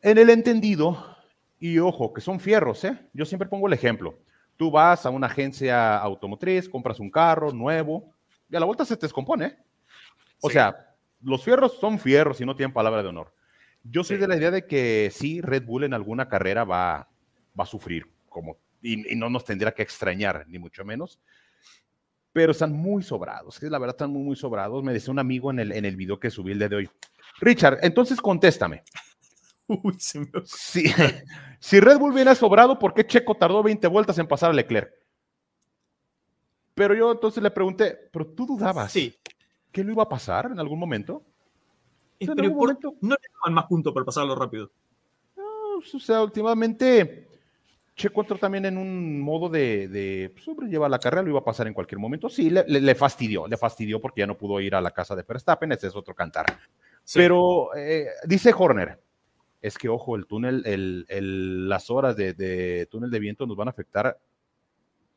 En 0.00 0.18
el 0.18 0.28
entendido, 0.28 1.16
y 1.60 1.78
ojo, 1.78 2.12
que 2.12 2.20
son 2.20 2.40
fierros, 2.40 2.82
¿eh? 2.82 2.98
Yo 3.12 3.24
siempre 3.24 3.48
pongo 3.48 3.68
el 3.68 3.74
ejemplo. 3.74 4.18
Tú 4.56 4.72
vas 4.72 5.06
a 5.06 5.10
una 5.10 5.28
agencia 5.28 5.96
automotriz, 5.98 6.68
compras 6.68 6.98
un 6.98 7.12
carro 7.12 7.52
nuevo 7.52 8.12
y 8.50 8.56
a 8.56 8.58
la 8.58 8.66
vuelta 8.66 8.84
se 8.84 8.96
te 8.96 9.06
descompone. 9.06 9.56
O 10.40 10.50
sea, 10.50 10.96
los 11.20 11.44
fierros 11.44 11.78
son 11.78 12.00
fierros 12.00 12.40
y 12.40 12.44
no 12.44 12.56
tienen 12.56 12.72
palabra 12.72 13.04
de 13.04 13.08
honor. 13.10 13.32
Yo 13.84 14.02
soy 14.02 14.16
de 14.16 14.26
la 14.26 14.36
idea 14.36 14.50
de 14.50 14.66
que 14.66 15.12
sí, 15.14 15.40
Red 15.40 15.64
Bull 15.64 15.84
en 15.84 15.94
alguna 15.94 16.28
carrera 16.28 16.64
va, 16.64 17.08
va 17.56 17.62
a 17.62 17.66
sufrir, 17.66 18.10
como, 18.28 18.56
y, 18.80 18.96
no 19.14 19.30
nos 19.30 19.44
tendría 19.44 19.72
que 19.74 19.82
extrañar, 19.82 20.44
ni 20.48 20.58
mucho 20.58 20.84
menos. 20.84 21.20
Pero 22.32 22.52
están 22.52 22.72
muy 22.72 23.02
sobrados, 23.02 23.62
la 23.62 23.78
verdad 23.78 23.94
están 23.94 24.10
muy, 24.10 24.22
muy 24.22 24.36
sobrados. 24.36 24.82
Me 24.82 24.92
decía 24.92 25.12
un 25.12 25.18
amigo 25.18 25.50
en 25.50 25.60
el, 25.60 25.72
en 25.72 25.84
el 25.84 25.96
video 25.96 26.18
que 26.18 26.30
subí 26.30 26.52
el 26.52 26.58
día 26.58 26.68
de 26.68 26.76
hoy. 26.76 26.90
Richard, 27.40 27.78
entonces 27.82 28.20
contéstame. 28.20 28.82
Uy, 29.66 29.94
se 29.98 30.20
me... 30.20 30.28
Si 31.60 31.78
Red 31.78 31.98
Bull 31.98 32.12
viene 32.12 32.34
sobrado, 32.34 32.76
¿por 32.76 32.92
qué 32.92 33.06
Checo 33.06 33.36
tardó 33.36 33.62
20 33.62 33.86
vueltas 33.86 34.18
en 34.18 34.26
pasar 34.26 34.50
a 34.50 34.52
Leclerc? 34.52 34.92
Pero 36.74 36.92
yo 36.92 37.12
entonces 37.12 37.40
le 37.40 37.52
pregunté, 37.52 38.10
¿pero 38.12 38.26
tú 38.26 38.46
dudabas 38.46 38.90
sí. 38.90 39.14
que 39.70 39.84
lo 39.84 39.92
iba 39.92 40.02
a 40.02 40.08
pasar 40.08 40.46
en 40.46 40.58
algún 40.58 40.80
momento? 40.80 41.22
pero 42.18 42.42
no 43.00 43.14
le 43.14 43.28
daban 43.40 43.54
más 43.54 43.66
puntos 43.66 43.92
por 43.92 44.04
pasarlo 44.04 44.34
rápido. 44.34 44.70
No, 45.36 45.76
o 45.76 46.00
sea, 46.00 46.22
últimamente 46.22 47.28
Checo 48.02 48.22
entró 48.22 48.36
también 48.36 48.64
en 48.66 48.76
un 48.76 49.20
modo 49.20 49.48
de, 49.48 49.86
de 49.86 50.34
sobrellevar 50.44 50.90
la 50.90 50.98
carrera, 50.98 51.22
lo 51.22 51.30
iba 51.30 51.38
a 51.38 51.44
pasar 51.44 51.68
en 51.68 51.72
cualquier 51.72 52.00
momento. 52.00 52.28
Sí, 52.28 52.50
le, 52.50 52.94
fastidió, 52.96 53.46
le 53.46 53.56
fastidió 53.56 54.00
porque 54.00 54.22
ya 54.22 54.26
no 54.26 54.36
pudo 54.36 54.58
ir 54.60 54.74
a 54.74 54.80
la 54.80 54.90
casa 54.90 55.14
de 55.14 55.22
Verstappen, 55.22 55.70
ese 55.70 55.86
es 55.86 55.94
otro 55.94 56.12
cantar. 56.12 56.46
Pero 57.14 57.72
eh, 57.76 58.08
dice 58.24 58.52
Horner, 58.58 59.00
es 59.60 59.78
que, 59.78 59.88
ojo, 59.88 60.16
el 60.16 60.26
túnel, 60.26 60.64
el, 60.66 61.68
las 61.68 61.90
horas 61.90 62.16
de, 62.16 62.88
túnel 62.90 63.08
de 63.08 63.20
viento 63.20 63.46
nos 63.46 63.56
van 63.56 63.68
a 63.68 63.70
afectar 63.70 64.18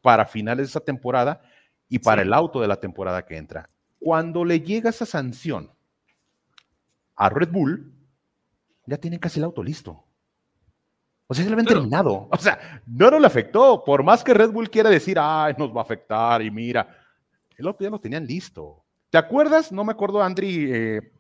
para 0.03 0.27
finales 0.27 0.67
de 0.67 0.69
esa 0.69 0.79
temporada 0.79 1.41
y 1.89 1.97
para 1.97 2.21
el 2.21 2.31
auto 2.33 2.61
de 2.61 2.67
la 2.67 2.79
temporada 2.79 3.25
que 3.25 3.35
entra. 3.35 3.67
Cuando 3.97 4.45
le 4.45 4.61
llega 4.61 4.91
esa 4.91 5.07
sanción 5.07 5.71
a 7.15 7.29
Red 7.29 7.49
Bull, 7.49 7.91
ya 8.85 8.97
tienen 8.97 9.19
casi 9.19 9.39
el 9.39 9.45
auto 9.45 9.63
listo. 9.63 10.04
O 11.27 11.33
sea, 11.33 11.43
ya 11.43 11.49
lo 11.49 11.55
habían 11.55 11.67
terminado. 11.67 12.27
O 12.31 12.37
sea, 12.37 12.81
no 12.85 13.09
nos 13.09 13.21
le 13.21 13.27
afectó. 13.27 13.83
Por 13.83 14.03
más 14.03 14.23
que 14.23 14.33
Red 14.33 14.51
Bull 14.51 14.69
quiera 14.69 14.89
decir, 14.89 15.17
ay, 15.19 15.55
nos 15.57 15.75
va 15.75 15.79
a 15.79 15.83
afectar 15.83 16.41
y 16.41 16.51
mira, 16.51 16.87
el 17.57 17.67
auto 17.67 17.83
ya 17.83 17.89
lo 17.89 17.99
tenían 17.99 18.25
listo. 18.25 18.83
¿Te 19.09 19.17
acuerdas? 19.17 19.71
No 19.71 19.83
me 19.83 19.91
acuerdo, 19.91 20.21
Andri, 20.21 20.69
eh, 20.71 21.11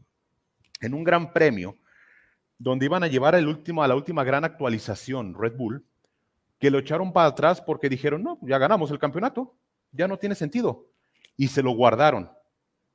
en 0.81 0.93
un 0.93 1.03
gran 1.03 1.33
premio 1.33 1.75
donde 2.57 2.85
iban 2.85 3.03
a 3.03 3.07
llevar 3.07 3.35
el 3.35 3.47
último, 3.47 3.83
a 3.83 3.87
la 3.87 3.95
última 3.95 4.23
gran 4.23 4.43
actualización 4.43 5.33
Red 5.33 5.55
Bull, 5.55 5.85
que 6.59 6.71
lo 6.71 6.79
echaron 6.79 7.11
para 7.11 7.27
atrás 7.27 7.61
porque 7.61 7.89
dijeron, 7.89 8.23
no, 8.23 8.39
ya 8.41 8.57
ganamos 8.57 8.91
el 8.91 8.99
campeonato, 8.99 9.55
ya 9.91 10.07
no 10.07 10.17
tiene 10.17 10.35
sentido. 10.35 10.87
Y 11.37 11.47
se 11.47 11.63
lo 11.63 11.71
guardaron. 11.71 12.29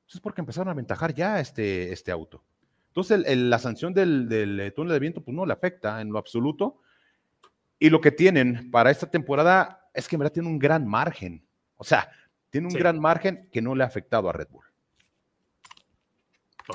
Eso 0.09 0.19
es 0.19 0.21
porque 0.21 0.41
empezaron 0.41 0.69
a 0.69 0.73
aventajar 0.73 1.15
ya 1.15 1.41
este, 1.41 1.93
este 1.93 2.11
auto. 2.11 2.43
Entonces, 2.89 3.23
la 3.37 3.59
sanción 3.59 3.95
del, 3.95 4.29
del, 4.29 4.73
túnel 4.75 4.95
de 4.95 4.99
viento 4.99 5.23
pues, 5.23 5.35
no 5.35 5.47
le 5.47 5.53
afecta 5.53 6.01
en 6.01 6.11
lo 6.11 6.19
absoluto. 6.19 6.81
Y 7.81 7.91
lo 7.91 8.01
que 8.01 8.13
tienen 8.13 8.71
para 8.71 8.91
esta 8.91 9.11
temporada 9.11 9.91
es 9.95 10.07
que 10.07 10.15
en 10.15 10.21
verdad 10.21 10.35
tiene 10.35 10.49
un 10.49 10.59
gran 10.59 10.87
margen. 10.87 11.43
O 11.77 11.83
sea, 11.83 12.09
tiene 12.51 12.69
un 12.69 12.75
gran 12.75 13.01
margen 13.01 13.49
que 13.51 13.63
no 13.63 13.75
le 13.75 13.83
ha 13.83 13.87
afectado 13.87 14.29
a 14.29 14.33
Red 14.33 14.49
Bull. 14.51 14.65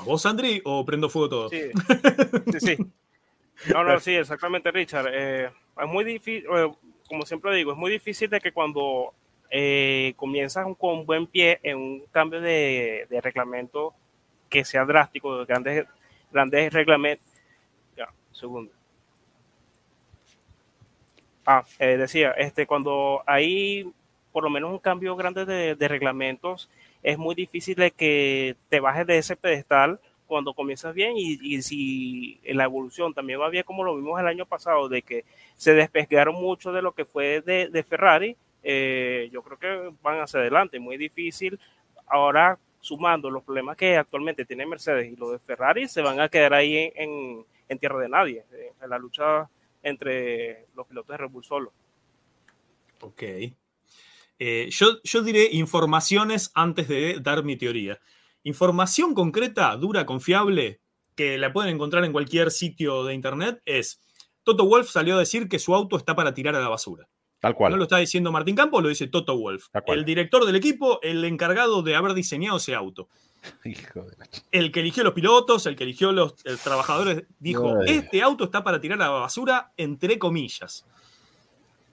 ¿Vos, 0.04 0.26
Andri, 0.26 0.60
o 0.64 0.84
prendo 0.84 1.08
fuego 1.08 1.28
todo? 1.28 1.48
Sí, 1.48 1.62
sí, 2.52 2.60
sí. 2.60 2.76
No, 3.72 3.84
no, 3.84 3.98
sí, 4.00 4.14
exactamente, 4.14 4.70
Richard. 4.70 5.06
Eh, 5.12 5.46
es 5.46 5.88
muy 5.88 6.04
difícil, 6.04 6.44
eh, 6.54 6.72
como 7.08 7.24
siempre 7.24 7.54
digo, 7.54 7.72
es 7.72 7.78
muy 7.78 7.90
difícil 7.90 8.28
de 8.28 8.40
que 8.40 8.52
cuando 8.52 9.14
eh, 9.50 10.12
comienzas 10.16 10.66
con 10.76 11.06
buen 11.06 11.26
pie 11.26 11.60
en 11.62 11.78
un 11.78 12.06
cambio 12.10 12.40
de, 12.40 13.06
reglamento 13.22 13.94
que 14.50 14.64
sea 14.64 14.84
drástico, 14.84 15.38
de 15.38 15.44
grandes, 15.46 15.86
grandes 16.32 16.72
reglamentos. 16.72 17.26
Ya, 17.96 18.08
segundo. 18.32 18.75
Ah, 21.46 21.64
decía, 21.78 22.32
este, 22.32 22.66
cuando 22.66 23.22
hay 23.24 23.92
por 24.36 24.44
lo 24.44 24.50
menos 24.50 24.70
un 24.70 24.80
cambio 24.80 25.16
grande 25.16 25.46
de, 25.46 25.88
reglamentos, 25.88 26.68
es 27.02 27.16
muy 27.16 27.34
difícil 27.34 27.74
de 27.76 27.90
que 27.90 28.54
te 28.68 28.80
bajes 28.80 29.06
de 29.06 29.16
ese 29.16 29.34
pedestal 29.34 29.98
cuando 30.26 30.52
comienzas 30.52 30.92
bien 30.92 31.14
y, 31.16 31.62
si 31.62 32.38
en 32.42 32.58
la 32.58 32.64
evolución 32.64 33.14
también 33.14 33.40
va 33.40 33.48
bien 33.48 33.64
como 33.64 33.82
lo 33.82 33.96
vimos 33.96 34.20
el 34.20 34.26
año 34.26 34.44
pasado, 34.44 34.90
de 34.90 35.00
que 35.00 35.24
se 35.54 35.72
despegaron 35.72 36.34
mucho 36.34 36.70
de 36.70 36.82
lo 36.82 36.92
que 36.92 37.06
fue 37.06 37.40
de, 37.40 37.82
Ferrari, 37.82 38.36
eh, 38.62 39.30
yo 39.32 39.40
creo 39.40 39.58
que 39.58 39.94
van 40.02 40.20
hacia 40.20 40.40
adelante, 40.40 40.78
muy 40.78 40.98
difícil. 40.98 41.58
Ahora, 42.06 42.58
sumando 42.80 43.30
los 43.30 43.42
problemas 43.42 43.76
que 43.78 43.96
actualmente 43.96 44.44
tiene 44.44 44.66
Mercedes 44.66 45.10
y 45.10 45.16
los 45.16 45.32
de 45.32 45.38
Ferrari, 45.38 45.88
se 45.88 46.02
van 46.02 46.20
a 46.20 46.28
quedar 46.28 46.52
ahí 46.52 46.92
en, 46.94 47.78
tierra 47.78 48.00
de 48.00 48.10
nadie, 48.10 48.44
en 48.82 48.90
la 48.90 48.98
lucha 48.98 49.48
entre 49.86 50.66
los 50.74 50.86
pilotos 50.86 51.12
de 51.12 51.16
Red 51.16 51.30
Bull 51.30 51.44
solo. 51.44 51.72
Ok. 53.00 53.22
Eh, 54.38 54.68
yo, 54.70 55.02
yo 55.02 55.22
diré 55.22 55.48
informaciones 55.52 56.50
antes 56.54 56.88
de 56.88 57.20
dar 57.20 57.44
mi 57.44 57.56
teoría. 57.56 57.98
Información 58.42 59.14
concreta, 59.14 59.74
dura, 59.76 60.04
confiable, 60.04 60.80
que 61.14 61.38
la 61.38 61.52
pueden 61.52 61.74
encontrar 61.74 62.04
en 62.04 62.12
cualquier 62.12 62.50
sitio 62.50 63.04
de 63.04 63.14
internet, 63.14 63.62
es 63.64 64.00
Toto 64.42 64.66
Wolf 64.66 64.90
salió 64.90 65.16
a 65.16 65.20
decir 65.20 65.48
que 65.48 65.58
su 65.58 65.74
auto 65.74 65.96
está 65.96 66.14
para 66.14 66.34
tirar 66.34 66.54
a 66.54 66.60
la 66.60 66.68
basura. 66.68 67.08
Tal 67.40 67.54
cual. 67.54 67.70
No 67.70 67.76
lo 67.76 67.84
está 67.84 67.98
diciendo 67.98 68.32
Martín 68.32 68.56
Campos, 68.56 68.82
lo 68.82 68.88
dice 68.88 69.06
Toto 69.06 69.38
Wolf. 69.38 69.66
El 69.86 70.04
director 70.04 70.44
del 70.44 70.56
equipo, 70.56 71.00
el 71.02 71.24
encargado 71.24 71.82
de 71.82 71.94
haber 71.94 72.14
diseñado 72.14 72.56
ese 72.56 72.74
auto. 72.74 73.08
El 74.50 74.72
que 74.72 74.80
eligió 74.80 75.04
los 75.04 75.12
pilotos, 75.12 75.66
el 75.66 75.76
que 75.76 75.84
eligió 75.84 76.12
los 76.12 76.36
trabajadores, 76.62 77.24
dijo, 77.38 77.82
este 77.82 78.22
auto 78.22 78.44
está 78.44 78.64
para 78.64 78.80
tirar 78.80 79.00
a 79.02 79.06
la 79.06 79.10
basura, 79.10 79.72
entre 79.76 80.18
comillas. 80.18 80.86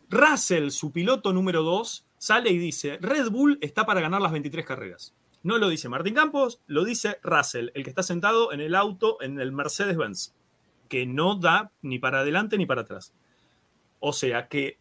Russell, 0.10 0.70
su 0.70 0.92
piloto 0.92 1.34
número 1.34 1.64
2, 1.64 2.06
sale 2.18 2.52
y 2.52 2.58
dice, 2.58 2.98
Red 3.02 3.30
Bull 3.30 3.58
está 3.62 3.86
para 3.86 4.02
ganar 4.02 4.22
las 4.22 4.32
23 4.32 4.66
carreras. 4.66 5.14
No 5.42 5.58
lo 5.58 5.68
dice 5.68 5.90
Martín 5.90 6.14
Campos, 6.14 6.62
lo 6.68 6.86
dice 6.86 7.20
Russell, 7.22 7.70
el 7.74 7.84
que 7.84 7.90
está 7.90 8.04
sentado 8.04 8.54
en 8.54 8.62
el 8.62 8.76
auto, 8.76 9.18
en 9.22 9.40
el 9.40 9.52
Mercedes-Benz, 9.52 10.34
que 10.88 11.06
no 11.06 11.36
da 11.36 11.72
ni 11.82 12.00
para 12.00 12.20
adelante 12.20 12.58
ni 12.58 12.66
para 12.66 12.82
atrás. 12.82 13.14
O 14.00 14.14
sea 14.14 14.48
que 14.48 14.78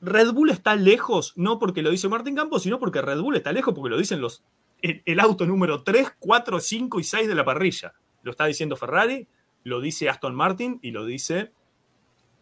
Red 0.00 0.32
Bull 0.32 0.50
está 0.50 0.76
lejos, 0.76 1.32
no 1.36 1.58
porque 1.58 1.82
lo 1.82 1.90
dice 1.90 2.08
Martín 2.08 2.34
Campos, 2.34 2.62
sino 2.62 2.78
porque 2.78 3.00
Red 3.00 3.20
Bull 3.20 3.36
está 3.36 3.52
lejos 3.52 3.74
porque 3.74 3.90
lo 3.90 3.98
dicen 3.98 4.20
los, 4.20 4.42
el, 4.84 5.20
auto 5.20 5.46
número 5.46 5.82
3, 5.82 6.14
4, 6.18 6.60
5 6.60 7.00
y 7.00 7.04
6 7.04 7.28
de 7.28 7.34
la 7.34 7.44
parrilla. 7.44 7.94
Lo 8.22 8.30
está 8.30 8.44
diciendo 8.44 8.76
Ferrari, 8.76 9.26
lo 9.62 9.80
dice 9.80 10.10
Aston 10.10 10.34
Martin 10.34 10.78
y 10.82 10.90
lo 10.90 11.06
dice 11.06 11.52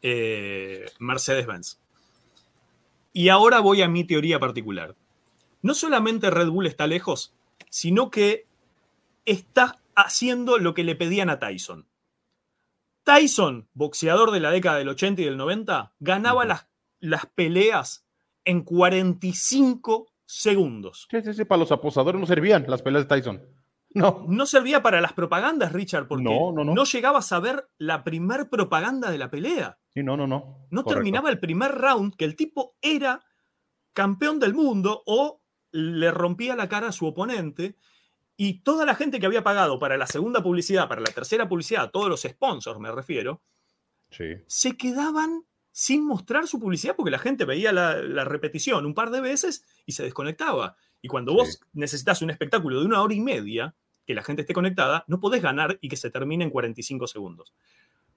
eh, 0.03 0.87
Mercedes-Benz. 0.99 1.79
Y 3.13 3.29
ahora 3.29 3.61
voy 3.61 3.83
a 3.83 3.89
mi 3.89 4.05
teoría 4.05 4.41
particular. 4.41 4.97
No 5.61 5.75
solamente 5.75 6.31
Red 6.31 6.49
Bull 6.49 6.67
está 6.67 6.89
lejos, 6.89 7.33
sino 7.71 8.11
que 8.11 8.45
está 9.25 9.81
haciendo 9.95 10.59
lo 10.59 10.75
que 10.75 10.83
le 10.83 10.97
pedían 10.97 11.31
a 11.31 11.39
Tyson. 11.39 11.87
Tyson, 13.05 13.69
boxeador 13.75 14.33
de 14.33 14.41
la 14.41 14.51
década 14.51 14.79
del 14.79 14.89
80 14.89 15.23
y 15.23 15.25
del 15.27 15.37
90, 15.37 15.93
ganaba 16.01 16.45
las, 16.45 16.67
las 16.99 17.27
peleas 17.27 18.05
en 18.45 18.63
45 18.63 20.12
segundos. 20.33 21.07
Sí, 21.11 21.21
sí, 21.23 21.35
sí, 21.35 21.45
para 21.45 21.61
los 21.61 21.73
aposadores 21.73 22.21
no 22.21 22.27
servían 22.27 22.65
las 22.67 22.83
peleas 22.83 23.07
de 23.07 23.15
Tyson. 23.15 23.43
No. 23.95 24.25
No 24.27 24.47
servía 24.47 24.83
para 24.83 25.03
las 25.03 25.13
propagandas, 25.13 25.73
Richard, 25.73 26.09
porque 26.09 26.25
no, 26.25 26.53
no, 26.53 26.65
no. 26.65 26.85
llegabas 26.85 27.31
a 27.33 27.41
ver 27.41 27.69
la 27.77 28.03
primer 28.03 28.49
propaganda 28.49 29.11
de 29.11 29.19
la 29.19 29.31
pelea. 29.31 29.79
Sí, 29.93 30.03
no, 30.03 30.17
no, 30.17 30.27
no. 30.27 30.67
No 30.71 30.85
terminaba 30.85 31.29
el 31.29 31.39
primer 31.39 31.73
round 31.73 32.17
que 32.17 32.25
el 32.25 32.35
tipo 32.35 32.77
era 32.81 33.23
campeón 33.93 34.41
del 34.41 34.55
mundo 34.55 35.03
o 35.05 35.43
le 35.73 36.11
rompía 36.11 36.57
la 36.57 36.69
cara 36.69 36.89
a 36.89 36.93
su 36.93 37.07
oponente 37.07 37.77
y 38.37 38.63
toda 38.63 38.87
la 38.87 38.95
gente 38.95 39.21
que 39.21 39.27
había 39.27 39.45
pagado 39.45 39.79
para 39.79 39.99
la 39.99 40.07
segunda 40.07 40.43
publicidad, 40.43 40.89
para 40.89 41.03
la 41.03 41.13
tercera 41.13 41.47
publicidad, 41.47 41.91
todos 41.91 42.09
los 42.09 42.23
sponsors 42.23 42.81
me 42.81 42.91
refiero, 42.91 43.43
se 44.47 44.77
quedaban 44.77 45.45
sin 45.73 46.05
mostrar 46.07 46.47
su 46.47 46.61
publicidad 46.61 46.95
porque 46.95 47.11
la 47.11 47.19
gente 47.19 47.45
veía 47.45 47.73
la, 47.73 48.25
repetición 48.25 48.87
un 48.87 48.95
par 48.95 49.11
de 49.11 49.21
veces 49.21 49.65
y 49.87 49.93
se 49.93 50.05
desconectaba. 50.05 50.77
Y 51.01 51.09
cuando 51.09 51.33
vos 51.33 51.61
necesitas 51.73 52.23
un 52.23 52.31
espectáculo 52.31 52.81
de 52.81 52.87
una 52.87 53.03
hora 53.03 53.15
y 53.15 53.21
media, 53.21 53.75
que 54.07 54.15
la 54.15 54.23
gente 54.23 54.43
esté 54.43 54.53
conectada, 54.53 55.05
no 55.09 55.19
podés 55.19 55.43
ganar 55.43 55.79
y 55.81 55.89
que 55.89 55.97
se 55.97 56.11
termine 56.11 56.45
en 56.45 56.51
45 56.51 57.07
segundos. 57.07 57.55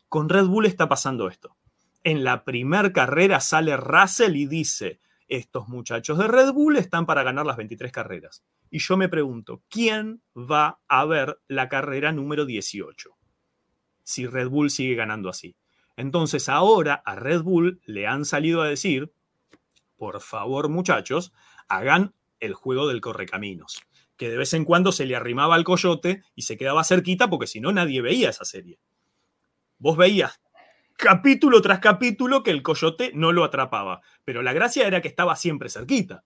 Con 0.10 0.30
Red 0.30 0.46
Bull 0.46 0.66
está 0.66 0.88
pasando 0.88 1.28
esto. 1.28 1.56
En 2.04 2.24
la 2.24 2.44
primera 2.44 2.92
carrera 2.94 3.40
sale 3.40 3.76
Russell 3.78 4.36
y 4.36 4.46
dice, 4.46 5.00
estos 5.28 5.68
muchachos 5.68 6.18
de 6.18 6.28
Red 6.28 6.54
Bull 6.54 6.78
están 6.78 7.06
para 7.06 7.24
ganar 7.24 7.46
las 7.46 7.58
23 7.58 7.92
carreras. 7.92 8.44
Y 8.70 8.80
yo 8.80 8.98
me 8.98 9.10
pregunto, 9.10 9.64
¿quién 9.70 10.22
va 10.36 10.80
a 10.88 11.06
ver 11.06 11.40
la 11.48 11.70
carrera 11.70 12.12
número 12.12 12.46
18? 12.46 13.18
Si 14.04 14.28
Red 14.28 14.50
Bull 14.50 14.70
sigue 14.70 14.96
ganando 14.96 15.30
así. 15.30 15.56
Entonces 15.98 16.50
ahora 16.50 17.02
a 17.06 17.16
Red 17.16 17.44
Bull 17.44 17.82
le 17.86 18.08
han 18.08 18.26
salido 18.26 18.62
a 18.62 18.68
decir, 18.68 19.12
por 19.98 20.22
favor 20.22 20.70
muchachos, 20.70 21.34
hagan 21.68 22.14
el 22.40 22.54
juego 22.54 22.88
del 22.88 23.02
correcaminos. 23.02 23.82
Que 24.18 24.30
de 24.30 24.38
vez 24.38 24.54
en 24.54 24.66
cuando 24.66 24.92
se 24.92 25.06
le 25.06 25.16
arrimaba 25.16 25.56
al 25.56 25.64
coyote 25.64 26.24
y 26.36 26.44
se 26.44 26.58
quedaba 26.58 26.84
cerquita 26.84 27.30
porque 27.30 27.48
si 27.48 27.60
no 27.60 27.72
nadie 27.72 28.02
veía 28.02 28.30
esa 28.30 28.46
serie. 28.46 28.80
Vos 29.78 29.98
veías 29.98 30.40
capítulo 30.98 31.62
tras 31.62 31.80
capítulo 31.80 32.44
que 32.44 32.52
el 32.52 32.64
coyote 32.64 33.12
no 33.14 33.32
lo 33.32 33.44
atrapaba, 33.44 34.02
pero 34.24 34.42
la 34.42 34.54
gracia 34.54 34.88
era 34.88 35.02
que 35.02 35.08
estaba 35.08 35.36
siempre 35.36 35.70
cerquita. 35.70 36.24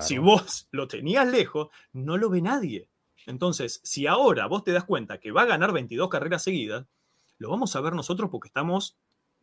Si 0.00 0.18
vos 0.18 0.68
lo 0.70 0.86
tenías 0.86 1.26
lejos, 1.26 1.68
no 1.92 2.16
lo 2.16 2.30
ve 2.30 2.42
nadie. 2.42 2.88
Entonces, 3.26 3.80
si 3.82 4.06
ahora 4.06 4.46
vos 4.46 4.62
te 4.62 4.72
das 4.72 4.84
cuenta 4.84 5.18
que 5.18 5.32
va 5.32 5.42
a 5.42 5.46
ganar 5.46 5.72
22 5.72 6.08
carreras 6.08 6.44
seguidas, 6.44 6.86
lo 7.38 7.50
vamos 7.50 7.74
a 7.74 7.80
ver 7.80 7.94
nosotros 7.94 8.30
porque 8.30 8.48
estamos 8.48 8.98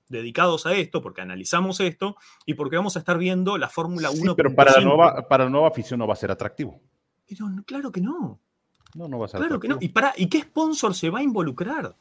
dedicados 0.10 0.66
a 0.66 0.74
esto, 0.74 1.01
porque 1.01 1.22
analizamos 1.22 1.80
esto 1.80 2.16
y 2.45 2.53
porque 2.53 2.76
vamos 2.76 2.95
a 2.95 2.99
estar 2.99 3.18
viendo 3.18 3.58
la 3.58 3.70
Fórmula 3.70 4.10
1. 4.10 4.36
pero 4.36 4.53
para 4.53 4.74
la, 4.74 4.82
nueva, 4.82 5.28
para 5.28 5.45
la 5.45 5.49
nueva 5.49 5.68
afición 5.68 5.99
no 5.99 6.08
va 6.08 6.14
a 6.14 6.18
ser 6.18 6.32
atractivo. 6.32 6.80
Pero 7.28 7.45
claro 7.66 7.91
que 7.91 8.01
no. 8.01 8.39
No, 8.95 9.08
no 9.08 9.20
va 9.20 9.26
a 9.26 9.30
ser 9.30 9.39
Claro 9.39 9.60
que 9.60 9.68
no. 9.68 9.78
¿Y, 9.80 9.89
para, 9.89 10.14
¿Y 10.16 10.28
qué 10.28 10.41
sponsor 10.41 10.95
se 10.95 11.10
va 11.10 11.20
a 11.20 11.24
involucrar? 11.24 11.95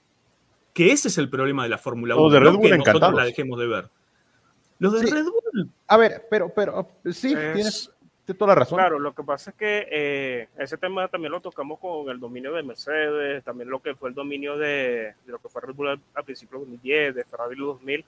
Que 0.73 0.93
ese 0.93 1.09
es 1.09 1.19
el 1.19 1.29
problema 1.29 1.65
de 1.65 1.71
la 1.71 1.79
Fórmula 1.79 2.15
1. 2.15 2.25
Los 2.25 2.33
de 2.33 2.41
Red 2.41 2.53
Bull 2.53 2.71
que 2.71 2.79
nosotros 2.79 3.15
la 3.15 3.25
dejemos 3.25 3.59
de 3.59 3.67
ver. 3.67 3.91
Los 4.79 4.93
de 4.93 5.07
Red 5.07 5.25
Bull. 5.25 5.71
A 5.87 5.97
ver, 5.97 6.27
pero, 6.31 6.53
pero 6.55 6.89
sí, 7.11 7.29
tienes, 7.29 7.91
toda 8.35 8.55
la 8.55 8.61
razón. 8.61 8.79
Claro, 8.79 8.99
lo 8.99 9.14
que 9.14 9.22
pasa 9.22 9.51
es 9.51 9.57
que 9.57 9.89
eh, 9.91 10.49
ese 10.59 10.77
tema 10.77 11.07
también 11.09 11.33
lo 11.33 11.41
tocamos 11.41 11.79
con 11.79 12.09
el 12.09 12.18
dominio 12.18 12.53
de 12.53 12.62
Mercedes, 12.62 13.45
también 13.45 13.70
lo 13.70 13.81
que 13.81 13.95
fue 13.95 14.09
el 14.09 14.14
dominio 14.14 14.57
de, 14.57 15.14
lo 15.27 15.39
que 15.39 15.49
fue 15.49 15.62
Red 15.62 15.74
Bull 15.74 15.89
al, 15.89 16.24
principio 16.24 16.59
de 16.59 16.64
2010, 16.64 17.14
de 17.14 17.24
Ferrari 17.24 17.57
2000. 17.57 18.05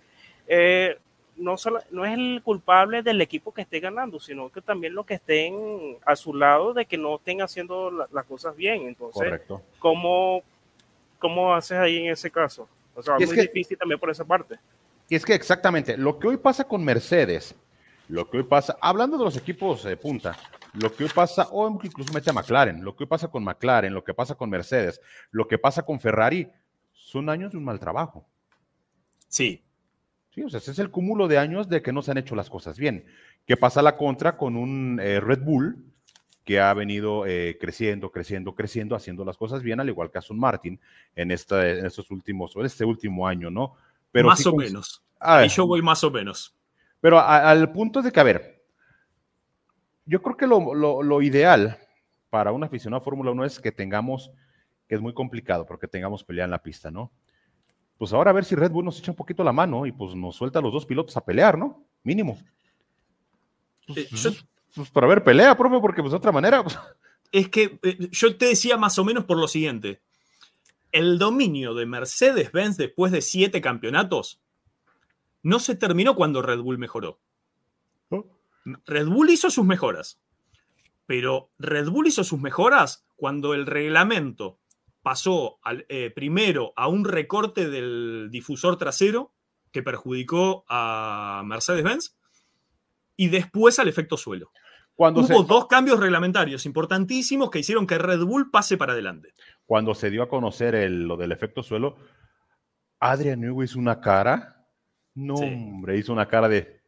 Eh, 0.49 0.99
no, 1.37 1.57
solo, 1.57 1.81
no 1.91 2.05
es 2.05 2.15
el 2.15 2.43
culpable 2.43 3.03
del 3.03 3.21
equipo 3.21 3.53
que 3.53 3.63
esté 3.63 3.81
ganando, 3.81 4.19
sino 4.19 4.51
que 4.51 4.61
también 4.61 4.95
los 4.95 5.07
que 5.07 5.15
estén 5.15 5.97
a 6.05 6.17
su 6.17 6.35
lado 6.35 6.75
de 6.75 6.87
que 6.87 6.99
no 6.99 7.17
estén 7.17 7.41
haciendo 7.43 7.91
las 7.91 8.25
cosas 8.25 8.57
bien. 8.57 8.89
Entonces, 8.89 9.23
Correcto. 9.23 9.63
¿cómo, 9.79 10.43
¿cómo 11.19 11.55
haces 11.55 11.79
ahí 11.79 11.99
en 11.99 12.13
ese 12.13 12.31
caso? 12.31 12.69
O 12.95 13.03
sea, 13.03 13.17
es 13.19 13.29
muy 13.29 13.37
difícil 13.37 13.79
también 13.79 14.01
por 14.01 14.11
esa 14.11 14.25
parte. 14.25 14.59
Y 15.09 15.15
es 15.15 15.25
que 15.25 15.35
exactamente, 15.35 15.97
lo 15.97 16.19
que 16.19 16.29
hoy 16.29 16.37
pasa 16.37 16.65
con 16.65 16.85
Mercedes 16.85 17.55
lo 18.09 18.29
que 18.29 18.39
hoy 18.39 18.43
pasa, 18.45 18.77
hablando 18.81 19.19
de 19.19 19.25
los 19.25 19.37
equipos 19.37 19.85
de 19.85 19.97
punta, 19.97 20.37
lo 20.75 20.95
que 20.95 21.05
hoy 21.05 21.11
pasa, 21.15 21.49
o 21.51 21.69
incluso 21.83 22.13
mete 22.13 22.31
a 22.31 22.33
McLaren, 22.33 22.83
lo 22.85 22.97
que 22.97 23.05
hoy 23.05 23.09
pasa 23.09 23.29
con 23.29 23.45
McLaren, 23.45 23.93
lo 23.93 24.03
que 24.03 24.15
pasa 24.15 24.35
con 24.35 24.51
Mercedes, 24.51 25.01
lo 25.31 25.47
que 25.47 25.59
pasa 25.59 25.83
con 25.83 26.01
Ferrari, 26.01 26.51
son 26.93 27.29
años 27.29 27.53
de 27.53 27.59
un 27.59 27.65
mal 27.65 27.79
trabajo. 27.79 28.27
Sí. 29.29 29.63
Sí, 30.31 30.43
o 30.43 30.49
sea, 30.49 30.59
ese 30.59 30.71
es 30.71 30.79
el 30.79 30.91
cúmulo 30.91 31.29
de 31.29 31.39
años 31.39 31.69
de 31.69 31.83
que 31.83 31.93
no 31.93 32.03
se 32.03 32.11
han 32.11 32.19
hecho 32.19 32.35
las 32.35 32.51
cosas 32.51 32.79
bien. 32.79 33.07
¿Qué 33.47 33.57
pasa 33.57 33.81
a 33.81 33.83
la 33.83 33.97
contra 33.97 34.37
con 34.37 34.57
un 34.57 35.01
eh, 35.03 35.21
Red 35.21 35.43
Bull 35.43 35.85
que 36.45 36.61
ha 36.61 36.73
venido 36.73 37.27
eh, 37.27 37.59
creciendo, 37.61 38.11
creciendo, 38.11 38.55
creciendo, 38.55 38.97
haciendo 38.97 39.25
las 39.25 39.37
cosas 39.37 39.63
bien, 39.63 39.81
al 39.81 39.89
igual 39.89 40.11
que 40.11 40.19
Aston 40.19 40.39
Martin 40.39 40.81
en, 41.15 41.31
esta, 41.31 41.69
en 41.69 41.85
estos 41.85 42.11
últimos, 42.11 42.57
en 42.57 42.65
este 42.65 42.87
último 42.87 43.27
año, 43.27 43.51
¿no? 43.51 43.75
Pero 44.11 44.29
más 44.29 44.47
o 44.47 44.55
menos. 44.55 45.03
Ah, 45.21 45.45
y 45.45 45.49
yo 45.49 45.67
voy 45.67 45.83
más 45.83 46.03
o 46.05 46.11
menos. 46.11 46.58
Pero 47.01 47.21
al 47.21 47.71
punto 47.73 48.03
de 48.03 48.11
que, 48.11 48.21
a 48.21 48.25
ver, 48.25 48.65
yo 50.05 50.23
creo 50.23 50.37
que 50.37 50.47
lo, 50.47 51.23
ideal 51.23 51.79
para 52.31 52.53
un 52.53 52.65
aficionado 52.65 53.01
a 53.01 53.05
Fórmula 53.05 53.31
1 53.31 53.45
es 53.45 53.61
que 53.61 53.73
tengamos, 53.73 54.31
que 54.89 54.95
es 54.95 55.01
muy 55.01 55.15
complicado, 55.15 55.67
porque 55.67 55.87
tengamos 55.87 56.25
pelea 56.25 56.45
en 56.45 56.51
la 56.51 56.63
pista, 56.63 56.91
¿no? 56.91 57.13
Pues 57.99 58.13
ahora 58.13 58.31
a 58.31 58.35
ver 58.35 58.45
si 58.45 58.55
Red 58.55 58.71
Bull 58.71 58.85
nos 58.85 58.99
echa 58.99 59.11
un 59.11 59.17
poquito 59.17 59.43
la 59.45 59.53
mano 59.53 59.85
y 59.85 59.93
pues 59.93 60.15
nos 60.15 60.37
suelta 60.37 60.61
a 60.61 60.63
los 60.63 60.73
dos 60.73 60.87
pilotos 60.87 61.17
a 61.17 61.25
pelear, 61.25 61.59
¿no? 61.59 61.85
Mínimo. 62.03 62.39
Pues, 63.87 64.45
pues 64.75 64.91
para 64.91 65.07
ver 65.07 65.25
pelea, 65.25 65.57
profe, 65.57 65.81
porque 65.81 66.01
pues 66.01 66.13
de 66.13 66.17
otra 66.17 66.33
manera. 66.33 66.63
Pues. 66.63 66.79
Es 67.31 67.51
que 67.51 67.79
eh, 67.83 68.09
yo 68.11 68.35
te 68.39 68.47
decía 68.47 68.79
más 68.79 68.99
o 68.99 69.05
menos 69.05 69.25
por 69.25 69.37
lo 69.37 69.49
siguiente. 69.49 70.01
El 70.93 71.19
dominio 71.19 71.75
de 71.75 71.85
Mercedes-Benz 71.85 72.79
después 72.79 73.13
de 73.13 73.21
siete 73.21 73.61
campeonatos 73.61 74.41
no 75.43 75.59
se 75.59 75.75
terminó 75.75 76.15
cuando 76.15 76.43
Red 76.43 76.61
Bull 76.61 76.79
mejoró. 76.79 77.21
Red 78.87 79.07
Bull 79.07 79.31
hizo 79.31 79.51
sus 79.51 79.65
mejoras, 79.65 80.21
pero 81.07 81.51
Red 81.59 81.89
Bull 81.89 82.09
hizo 82.09 82.23
sus 82.23 82.41
mejoras 82.41 83.07
cuando 83.17 83.55
el 83.55 83.67
reglamento 83.67 84.59
pasó 85.03 85.59
eh, 85.89 86.11
primero 86.15 86.73
a 86.77 86.89
un 86.89 87.05
recorte 87.05 87.71
del 87.71 88.29
difusor 88.31 88.77
trasero 88.77 89.33
que 89.73 89.83
perjudicó 89.83 90.65
a 90.69 91.43
Mercedes-Benz 91.47 92.17
y 93.17 93.29
después 93.29 93.79
al 93.79 93.89
efecto 93.89 94.17
suelo. 94.17 94.51
Cuando 94.95 95.21
Hubo 95.21 95.45
dos 95.45 95.67
cambios 95.67 96.01
reglamentarios 96.01 96.67
importantísimos 96.67 97.51
que 97.51 97.61
hicieron 97.61 97.87
que 97.87 97.99
Red 97.99 98.25
Bull 98.25 98.51
pase 98.51 98.77
para 98.77 98.93
adelante. 98.93 99.33
Cuando 99.65 99.95
se 99.95 100.11
dio 100.11 100.25
a 100.25 100.29
conocer 100.29 100.91
lo 100.91 101.17
del 101.17 101.31
efecto 101.31 101.63
suelo, 101.63 101.97
Adrian 102.99 103.41
Newey 103.41 103.67
hizo 103.67 103.79
una 103.79 104.01
cara 104.01 104.58
no, 105.19 105.35
hombre, 105.35 105.99
hizo 105.99 106.13
una 106.13 106.29
cara 106.29 106.49
de. 106.49 106.81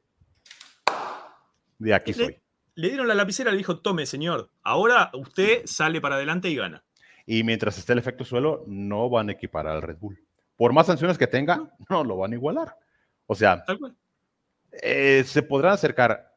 De 1.78 1.92
aquí 1.92 2.12
soy. 2.12 2.38
Le, 2.76 2.88
dieron 2.88 3.08
la 3.08 3.14
lapicera 3.16 3.50
y 3.50 3.54
le 3.54 3.58
dijo: 3.58 3.80
Tome, 3.80 4.06
señor, 4.06 4.50
ahora 4.62 5.10
usted 5.14 5.62
sale 5.64 6.00
para 6.00 6.14
adelante 6.14 6.48
y 6.48 6.54
gana. 6.54 6.84
Y 7.26 7.42
mientras 7.42 7.76
esté 7.76 7.92
el 7.92 7.98
efecto 7.98 8.24
suelo, 8.24 8.62
no 8.68 9.10
van 9.10 9.30
a 9.30 9.32
equipar 9.32 9.66
al 9.66 9.82
Red 9.82 9.96
Bull. 9.98 10.22
Por 10.56 10.72
más 10.72 10.86
sanciones 10.86 11.18
que 11.18 11.26
tenga, 11.26 11.70
no 11.88 12.04
lo 12.04 12.18
van 12.18 12.30
a 12.30 12.36
igualar. 12.36 12.76
O 13.26 13.34
sea, 13.34 13.64
eh, 14.80 15.24
se 15.26 15.42
podrán 15.42 15.72
acercar. 15.72 16.32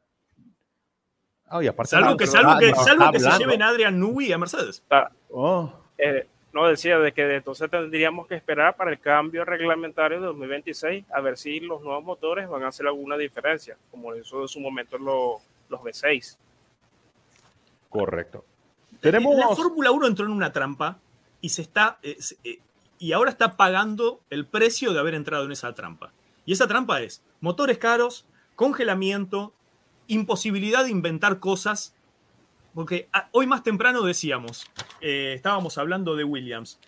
salvo 1.83 2.17
que, 2.17 2.25
salvo 2.25 2.57
que, 2.57 2.73
salvo 2.73 3.11
que 3.11 3.19
se 3.19 3.37
lleven 3.37 3.61
a 3.61 3.67
Adrian 3.67 3.99
Newey 3.99 4.31
a 4.31 4.39
Mercedes. 4.39 4.83
Ah, 4.89 5.11
oh. 5.29 5.71
eh, 5.99 6.27
no, 6.53 6.67
decía 6.67 6.99
de 6.99 7.11
que 7.11 7.35
entonces 7.35 7.69
tendríamos 7.69 8.27
que 8.27 8.35
esperar 8.35 8.75
para 8.75 8.91
el 8.91 8.99
cambio 8.99 9.43
reglamentario 9.43 10.19
de 10.19 10.27
2026 10.27 11.05
a 11.11 11.21
ver 11.21 11.37
si 11.37 11.59
los 11.59 11.81
nuevos 11.81 12.03
motores 12.03 12.47
van 12.47 12.63
a 12.63 12.67
hacer 12.67 12.87
alguna 12.87 13.17
diferencia, 13.17 13.77
como 13.91 14.13
eso 14.13 14.41
en 14.41 14.47
su 14.47 14.59
momento 14.59 14.97
los, 14.97 15.41
los 15.69 15.81
V6. 15.81 16.37
Correcto. 17.89 18.45
Tenemos... 18.99 19.35
La 19.35 19.49
Fórmula 19.49 19.91
1 19.91 20.07
entró 20.07 20.25
en 20.25 20.31
una 20.31 20.51
trampa 20.51 20.99
y 21.41 21.49
se 21.49 21.61
está 21.63 21.97
eh, 22.03 22.17
eh, 22.43 22.59
y 23.03 23.11
ahora 23.11 23.31
está 23.31 23.57
pagando 23.57 24.21
el 24.29 24.45
precio 24.45 24.93
de 24.93 24.99
haber 24.99 25.13
entrado 25.13 25.43
en 25.43 25.51
esa 25.51 25.73
trampa. 25.73 26.11
Y 26.45 26.53
esa 26.53 26.67
trampa 26.67 27.01
es 27.01 27.21
motores 27.41 27.77
caros, 27.77 28.25
congelamiento, 28.55 29.53
imposibilidad 30.07 30.85
de 30.85 30.91
inventar 30.91 31.39
cosas, 31.39 31.93
porque 32.73 33.07
ah, 33.13 33.29
hoy 33.31 33.47
más 33.47 33.63
temprano 33.63 34.01
decíamos, 34.01 34.65
eh, 35.01 35.33
estábamos 35.35 35.77
hablando 35.77 36.15
de 36.15 36.23
Williams, 36.23 36.79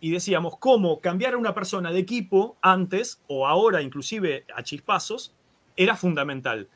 y 0.00 0.10
decíamos 0.10 0.58
cómo 0.58 1.00
cambiar 1.00 1.34
a 1.34 1.38
una 1.38 1.54
persona 1.54 1.90
de 1.90 1.98
equipo 1.98 2.56
antes 2.60 3.20
o 3.28 3.46
ahora 3.46 3.82
inclusive 3.82 4.44
a 4.54 4.62
chispazos 4.62 5.34
era 5.76 5.96
fundamental. 5.96 6.68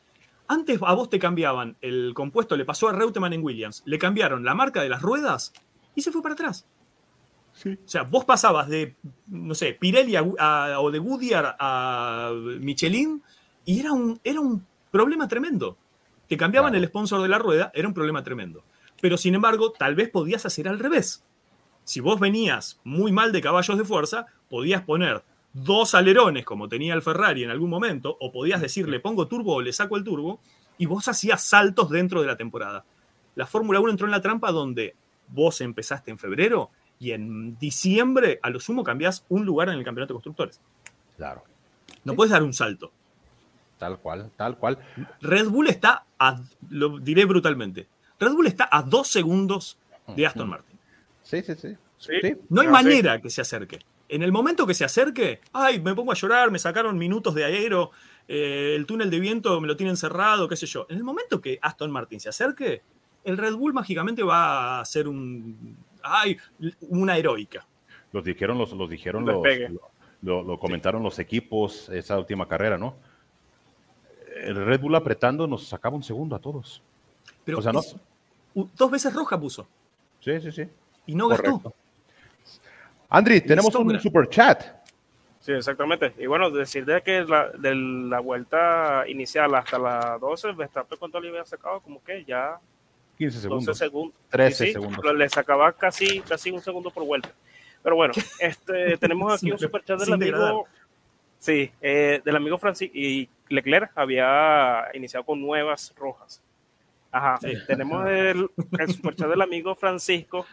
Antes 0.48 0.80
a 0.82 0.94
vos 0.94 1.08
te 1.10 1.18
cambiaban 1.18 1.76
el 1.80 2.12
compuesto, 2.14 2.56
le 2.56 2.64
pasó 2.64 2.88
a 2.88 2.92
Reutemann 2.92 3.32
en 3.32 3.42
Williams, 3.42 3.82
le 3.86 3.98
cambiaron 3.98 4.44
la 4.44 4.54
marca 4.54 4.82
de 4.82 4.88
las 4.88 5.02
ruedas 5.02 5.52
y 5.94 6.02
se 6.02 6.10
fue 6.10 6.22
para 6.22 6.34
atrás. 6.34 6.66
O 7.64 7.88
sea, 7.88 8.02
vos 8.04 8.24
pasabas 8.24 8.68
de, 8.68 8.96
no 9.28 9.54
sé, 9.54 9.74
Pirelli 9.74 10.16
o 10.16 10.90
de 10.90 10.98
Goodyear 10.98 11.56
a 11.58 12.32
Michelin 12.58 13.22
y 13.64 13.80
era 13.80 13.92
un, 13.92 14.18
era 14.24 14.40
un 14.40 14.66
problema 14.90 15.28
tremendo. 15.28 15.76
Te 16.30 16.36
cambiaban 16.36 16.76
el 16.76 16.86
sponsor 16.86 17.20
de 17.22 17.28
la 17.28 17.40
rueda, 17.40 17.72
era 17.74 17.88
un 17.88 17.92
problema 17.92 18.22
tremendo. 18.22 18.62
Pero 19.00 19.16
sin 19.16 19.34
embargo, 19.34 19.72
tal 19.72 19.96
vez 19.96 20.10
podías 20.10 20.46
hacer 20.46 20.68
al 20.68 20.78
revés. 20.78 21.24
Si 21.82 21.98
vos 21.98 22.20
venías 22.20 22.78
muy 22.84 23.10
mal 23.10 23.32
de 23.32 23.40
caballos 23.40 23.76
de 23.76 23.84
fuerza, 23.84 24.26
podías 24.48 24.82
poner 24.82 25.24
dos 25.52 25.92
alerones 25.96 26.44
como 26.44 26.68
tenía 26.68 26.94
el 26.94 27.02
Ferrari 27.02 27.42
en 27.42 27.50
algún 27.50 27.68
momento, 27.68 28.16
o 28.20 28.30
podías 28.30 28.60
decir 28.60 28.88
le 28.88 29.00
pongo 29.00 29.26
turbo 29.26 29.54
o 29.54 29.60
le 29.60 29.72
saco 29.72 29.96
el 29.96 30.04
turbo, 30.04 30.38
y 30.78 30.86
vos 30.86 31.08
hacías 31.08 31.42
saltos 31.42 31.90
dentro 31.90 32.20
de 32.20 32.28
la 32.28 32.36
temporada. 32.36 32.84
La 33.34 33.46
Fórmula 33.48 33.80
1 33.80 33.90
entró 33.90 34.06
en 34.06 34.12
la 34.12 34.22
trampa 34.22 34.52
donde 34.52 34.94
vos 35.30 35.60
empezaste 35.60 36.12
en 36.12 36.18
febrero 36.20 36.70
y 37.00 37.10
en 37.10 37.58
diciembre 37.58 38.38
a 38.40 38.50
lo 38.50 38.60
sumo 38.60 38.84
cambiás 38.84 39.24
un 39.30 39.44
lugar 39.44 39.68
en 39.68 39.78
el 39.78 39.84
campeonato 39.84 40.14
de 40.14 40.18
constructores. 40.18 40.60
Claro. 41.16 41.42
No 42.04 42.14
puedes 42.14 42.30
dar 42.30 42.44
un 42.44 42.52
salto. 42.52 42.92
Tal 43.80 43.98
cual, 43.98 44.30
tal 44.36 44.58
cual. 44.58 44.78
Red 45.22 45.48
Bull 45.48 45.68
está, 45.68 46.04
a, 46.18 46.38
lo 46.68 46.98
diré 46.98 47.24
brutalmente, 47.24 47.88
Red 48.18 48.32
Bull 48.32 48.46
está 48.46 48.68
a 48.70 48.82
dos 48.82 49.08
segundos 49.08 49.78
de 50.14 50.26
Aston 50.26 50.50
Martin. 50.50 50.78
Sí, 51.22 51.40
sí, 51.42 51.54
sí. 51.54 51.76
No 52.50 52.60
hay 52.60 52.68
manera 52.68 53.22
que 53.22 53.30
se 53.30 53.40
acerque. 53.40 53.78
En 54.10 54.22
el 54.22 54.32
momento 54.32 54.66
que 54.66 54.74
se 54.74 54.84
acerque, 54.84 55.40
ay, 55.54 55.80
me 55.80 55.94
pongo 55.94 56.12
a 56.12 56.14
llorar, 56.14 56.50
me 56.50 56.58
sacaron 56.58 56.98
minutos 56.98 57.34
de 57.34 57.44
aero, 57.44 57.90
eh, 58.28 58.74
el 58.76 58.84
túnel 58.84 59.08
de 59.08 59.18
viento 59.18 59.58
me 59.62 59.66
lo 59.66 59.78
tienen 59.78 59.96
cerrado, 59.96 60.46
qué 60.46 60.56
sé 60.56 60.66
yo. 60.66 60.84
En 60.90 60.98
el 60.98 61.04
momento 61.04 61.40
que 61.40 61.58
Aston 61.62 61.90
Martin 61.90 62.20
se 62.20 62.28
acerque, 62.28 62.82
el 63.24 63.38
Red 63.38 63.54
Bull 63.54 63.72
mágicamente 63.72 64.22
va 64.22 64.80
a 64.80 64.84
ser 64.84 65.08
un, 65.08 65.74
ay, 66.02 66.36
una 66.80 67.16
heroica. 67.16 67.66
Los 68.12 68.24
dijeron 68.24 68.58
los, 68.58 68.72
los 68.72 68.90
dijeron 68.90 69.24
los, 69.24 69.42
lo, 70.20 70.58
comentaron 70.58 71.02
los 71.02 71.18
equipos 71.18 71.88
esa 71.88 72.18
última 72.18 72.46
carrera, 72.46 72.76
¿no? 72.76 72.96
El 74.40 74.64
Red 74.64 74.80
Bull 74.80 74.94
apretando 74.94 75.46
nos 75.46 75.66
sacaba 75.66 75.96
un 75.96 76.02
segundo 76.02 76.36
a 76.36 76.38
todos. 76.38 76.82
Pero 77.44 77.58
o 77.58 77.62
sea, 77.62 77.72
no... 77.72 77.80
dos 78.54 78.90
veces 78.90 79.12
roja 79.12 79.38
puso. 79.38 79.66
Sí, 80.20 80.40
sí, 80.40 80.52
sí. 80.52 80.68
Y 81.06 81.14
no 81.14 81.28
gastó. 81.28 81.74
Andri, 83.08 83.40
tenemos 83.40 83.74
un 83.74 84.00
super 84.00 84.28
chat. 84.28 84.62
Sí, 85.40 85.52
exactamente. 85.52 86.14
Y 86.18 86.26
bueno, 86.26 86.50
decir 86.50 86.84
de 86.84 87.02
que 87.02 87.24
la, 87.24 87.48
de 87.50 87.74
la 87.74 88.20
vuelta 88.20 89.04
inicial 89.08 89.54
hasta 89.54 89.78
la 89.78 90.18
12, 90.20 90.52
Verstappen 90.52 90.98
cuánto 90.98 91.18
le 91.18 91.30
había 91.30 91.44
sacado, 91.44 91.80
como 91.80 92.02
que 92.04 92.24
ya 92.24 92.60
15 93.16 93.40
segundos. 93.40 93.78
13 94.30 94.72
segundos. 94.72 95.14
Le 95.14 95.28
sacaba 95.28 95.72
casi, 95.72 96.20
casi 96.20 96.50
un 96.50 96.60
segundo 96.60 96.90
por 96.90 97.04
vuelta. 97.04 97.30
Pero 97.82 97.96
bueno, 97.96 98.12
este, 98.38 98.96
tenemos 98.98 99.34
aquí 99.34 99.50
un 99.50 99.58
super 99.58 99.82
chat 99.84 99.98
del 99.98 100.12
amigo. 100.12 100.66
Sí, 101.38 101.70
eh, 101.80 102.20
del 102.24 102.36
amigo 102.36 102.58
Francisco. 102.58 102.96
Y 102.96 103.28
Leclerc 103.50 103.90
había 103.94 104.84
iniciado 104.94 105.24
con 105.24 105.40
nuevas 105.40 105.92
rojas. 105.96 106.42
Ajá, 107.12 107.40
tenemos 107.66 108.08
el, 108.08 108.48
el 108.78 108.88
superchat 108.92 109.28
del 109.28 109.42
amigo 109.42 109.74
Francisco. 109.74 110.46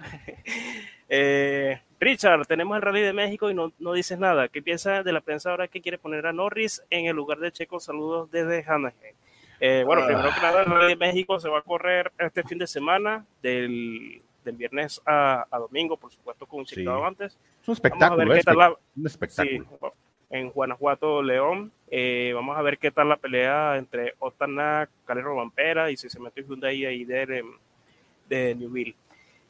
eh, 1.09 1.79
Richard, 1.99 2.47
tenemos 2.47 2.75
el 2.75 2.81
Rally 2.81 3.01
de 3.01 3.13
México 3.13 3.49
y 3.51 3.53
no, 3.53 3.71
no 3.77 3.93
dices 3.93 4.17
nada. 4.17 4.47
¿Qué 4.47 4.61
piensas 4.61 5.05
de 5.05 5.13
la 5.13 5.21
prensa 5.21 5.51
ahora 5.51 5.67
que 5.67 5.81
quiere 5.81 5.99
poner 5.99 6.25
a 6.25 6.33
Norris 6.33 6.81
en 6.89 7.05
el 7.05 7.15
lugar 7.15 7.37
de 7.37 7.51
Checo? 7.51 7.79
Saludos 7.79 8.31
desde 8.31 8.65
Anaheim. 8.67 9.15
Eh, 9.59 9.83
bueno, 9.85 10.05
primero 10.05 10.29
que 10.33 10.41
nada, 10.41 10.61
el 10.61 10.65
Rally 10.65 10.87
de 10.89 10.95
México 10.95 11.39
se 11.39 11.49
va 11.49 11.59
a 11.59 11.63
correr 11.63 12.11
este 12.17 12.43
fin 12.43 12.57
de 12.57 12.67
semana, 12.67 13.23
del, 13.41 14.21
del 14.43 14.55
viernes 14.55 15.01
a, 15.05 15.45
a, 15.49 15.59
domingo, 15.59 15.97
por 15.97 16.11
supuesto, 16.11 16.47
con 16.47 16.59
un 16.59 16.65
chequeo 16.65 17.05
antes. 17.05 17.37
Es 17.61 17.67
un 17.67 17.73
espectáculo, 17.73 18.33
es 18.33 18.45
un 18.95 19.05
espectáculo. 19.05 19.93
En 20.30 20.49
Guanajuato, 20.49 21.21
León. 21.21 21.71
Eh, 21.89 22.32
vamos 22.34 22.57
a 22.57 22.61
ver 22.61 22.78
qué 22.78 22.91
tal 22.91 23.09
la 23.09 23.17
pelea 23.17 23.78
entre 23.78 24.13
Otana, 24.19 24.89
Calero 25.05 25.36
Vampera 25.36 25.89
y 25.91 25.97
si 25.97 26.09
se 26.09 26.19
mete 26.19 26.43
Hyundai 26.43 26.86
ahí 26.86 27.05
de, 27.05 27.43
de 28.28 28.55
Newville. 28.55 28.95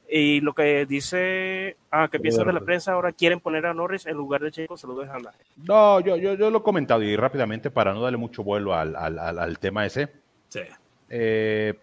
Y 0.10 0.40
lo 0.40 0.54
que 0.54 0.86
dice, 0.86 1.76
ah, 1.92 2.08
que 2.10 2.20
piensas 2.20 2.46
de 2.46 2.54
la 2.54 2.62
prensa, 2.62 2.94
ahora 2.94 3.12
quieren 3.12 3.42
poner 3.42 3.66
a 3.66 3.74
Norris 3.74 4.06
en 4.06 4.16
lugar 4.16 4.42
de 4.42 4.52
Checo, 4.52 4.78
se 4.78 4.88
lo 4.88 4.96
dejan 4.96 5.22
dar. 5.22 5.34
No, 5.58 6.00
yo, 6.00 6.16
yo, 6.16 6.36
yo, 6.36 6.50
lo 6.50 6.60
he 6.60 6.64
comentado 6.64 7.04
y 7.04 7.16
rápidamente 7.18 7.72
para 7.72 7.94
no 7.94 8.02
darle 8.02 8.18
mucho 8.18 8.42
vuelo 8.42 8.74
al, 8.74 8.96
al, 8.96 9.20
al, 9.20 9.60
tema 9.60 9.86
ese. 9.86 10.08
Sí. 10.48 10.62
Eh, 11.10 11.74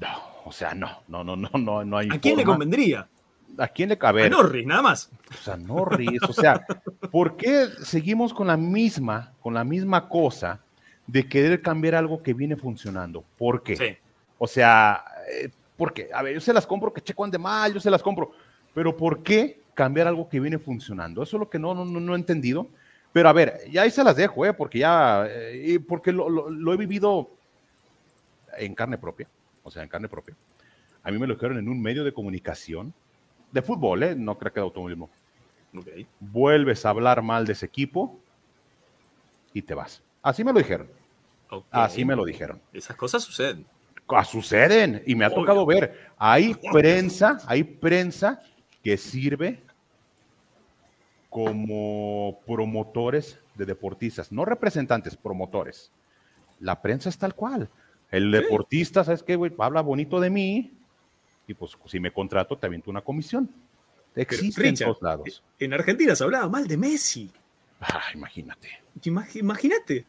no, 0.00 0.08
o 0.44 0.50
sea, 0.50 0.74
no, 0.74 1.02
no, 1.06 1.22
no, 1.22 1.36
no, 1.36 1.50
no, 1.56 1.84
no 1.84 1.98
hay. 1.98 2.08
¿A 2.10 2.18
quién 2.18 2.36
le 2.36 2.44
convendría? 2.44 3.06
¿A 3.58 3.68
quién 3.68 3.88
le 3.88 3.98
cabe? 3.98 4.24
A 4.24 4.28
Norris, 4.28 4.66
nada 4.66 4.82
más. 4.82 5.10
O 5.30 5.42
sea, 5.42 5.56
Norris, 5.56 6.22
o 6.28 6.32
sea, 6.32 6.64
¿por 7.10 7.36
qué 7.36 7.66
seguimos 7.82 8.34
con 8.34 8.46
la 8.46 8.56
misma, 8.56 9.32
con 9.40 9.54
la 9.54 9.64
misma 9.64 10.08
cosa 10.08 10.60
de 11.06 11.28
querer 11.28 11.62
cambiar 11.62 11.94
algo 11.94 12.22
que 12.22 12.34
viene 12.34 12.56
funcionando? 12.56 13.24
¿Por 13.38 13.62
qué? 13.62 13.76
Sí. 13.76 13.96
O 14.38 14.46
sea, 14.46 15.04
eh, 15.30 15.50
porque, 15.76 16.08
a 16.12 16.22
ver, 16.22 16.34
yo 16.34 16.40
se 16.40 16.52
las 16.52 16.66
compro 16.66 16.92
que 16.92 17.00
Checo 17.00 17.24
ande 17.24 17.38
mal, 17.38 17.72
yo 17.72 17.80
se 17.80 17.90
las 17.90 18.02
compro, 18.02 18.32
pero 18.74 18.96
¿por 18.96 19.22
qué 19.22 19.60
cambiar 19.74 20.06
algo 20.06 20.28
que 20.28 20.40
viene 20.40 20.58
funcionando? 20.58 21.22
Eso 21.22 21.36
es 21.36 21.40
lo 21.40 21.50
que 21.50 21.58
no, 21.58 21.74
no, 21.74 21.84
no 21.84 22.14
he 22.14 22.18
entendido. 22.18 22.68
Pero 23.16 23.30
a 23.30 23.32
ver, 23.32 23.60
ya 23.70 23.80
ahí 23.80 23.90
se 23.90 24.04
las 24.04 24.14
dejo, 24.14 24.44
¿eh? 24.44 24.52
porque 24.52 24.80
ya, 24.80 25.26
eh, 25.26 25.80
porque 25.80 26.12
lo, 26.12 26.28
lo, 26.28 26.72
he 26.74 26.76
vivido 26.76 27.30
en 28.58 28.74
carne 28.74 28.98
propia, 28.98 29.26
o 29.62 29.70
sea, 29.70 29.82
en 29.82 29.88
carne 29.88 30.06
propia. 30.06 30.34
A 31.02 31.10
mí 31.10 31.18
me 31.18 31.26
lo 31.26 31.32
dijeron 31.32 31.56
en 31.56 31.66
un 31.70 31.80
medio 31.80 32.04
de 32.04 32.12
comunicación, 32.12 32.92
de 33.56 33.62
fútbol, 33.62 34.02
¿eh? 34.04 34.14
no 34.14 34.38
creo 34.38 34.52
que 34.52 34.60
de 34.60 34.64
automovilismo. 34.64 35.10
Okay. 35.76 36.06
Vuelves 36.20 36.86
a 36.86 36.90
hablar 36.90 37.20
mal 37.22 37.44
de 37.44 37.52
ese 37.52 37.66
equipo 37.66 38.18
y 39.52 39.62
te 39.62 39.74
vas. 39.74 40.02
Así 40.22 40.44
me 40.44 40.52
lo 40.52 40.58
dijeron. 40.58 40.88
Así 41.70 42.04
me 42.04 42.16
lo 42.16 42.24
dijeron. 42.24 42.60
Esas 42.72 42.96
cosas 42.96 43.22
suceden 43.22 43.66
suceden 44.24 45.02
y 45.06 45.14
me 45.14 45.24
ha 45.24 45.30
tocado 45.30 45.66
ver. 45.66 46.10
Hay 46.16 46.54
prensa, 46.72 47.38
hay 47.46 47.64
prensa 47.64 48.40
que 48.82 48.96
sirve 48.96 49.60
como 51.28 52.40
promotores 52.46 53.38
de 53.54 53.66
deportistas, 53.66 54.32
no 54.32 54.44
representantes, 54.44 55.16
promotores. 55.16 55.90
La 56.60 56.80
prensa 56.80 57.08
es 57.08 57.18
tal 57.18 57.34
cual. 57.34 57.68
El 58.10 58.30
deportista, 58.30 59.04
¿sabes 59.04 59.22
qué, 59.22 59.36
güey? 59.36 59.52
Habla 59.58 59.82
bonito 59.82 60.20
de 60.20 60.30
mí 60.30 60.72
y 61.46 61.54
pues 61.54 61.76
si 61.86 62.00
me 62.00 62.12
contrato 62.12 62.56
te 62.56 62.66
aviento 62.66 62.90
una 62.90 63.00
comisión. 63.00 63.48
Existe 64.14 64.68
en 64.68 64.76
todos 64.76 65.02
lados. 65.02 65.42
En 65.58 65.74
Argentina 65.74 66.16
se 66.16 66.24
hablaba 66.24 66.48
mal 66.48 66.66
de 66.66 66.76
Messi. 66.76 67.30
Ah, 67.80 68.02
imagínate. 68.14 68.68
Imagínate. 69.04 70.06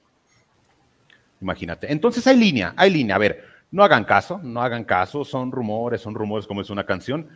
Imagínate. 1.42 1.92
Entonces 1.92 2.26
hay 2.26 2.38
línea, 2.38 2.74
hay 2.78 2.90
línea. 2.90 3.16
A 3.16 3.20
ver, 3.20 3.44
no 3.70 3.84
hagan 3.84 4.06
caso, 4.06 4.40
no 4.42 4.62
hagan 4.62 4.86
caso, 4.86 5.26
son 5.26 5.52
rumores, 5.52 6.02
son 6.02 6.16
rumores 6.16 6.48
como 6.48 6.62
es 6.62 6.70
una 6.70 6.86
canción 6.86 7.30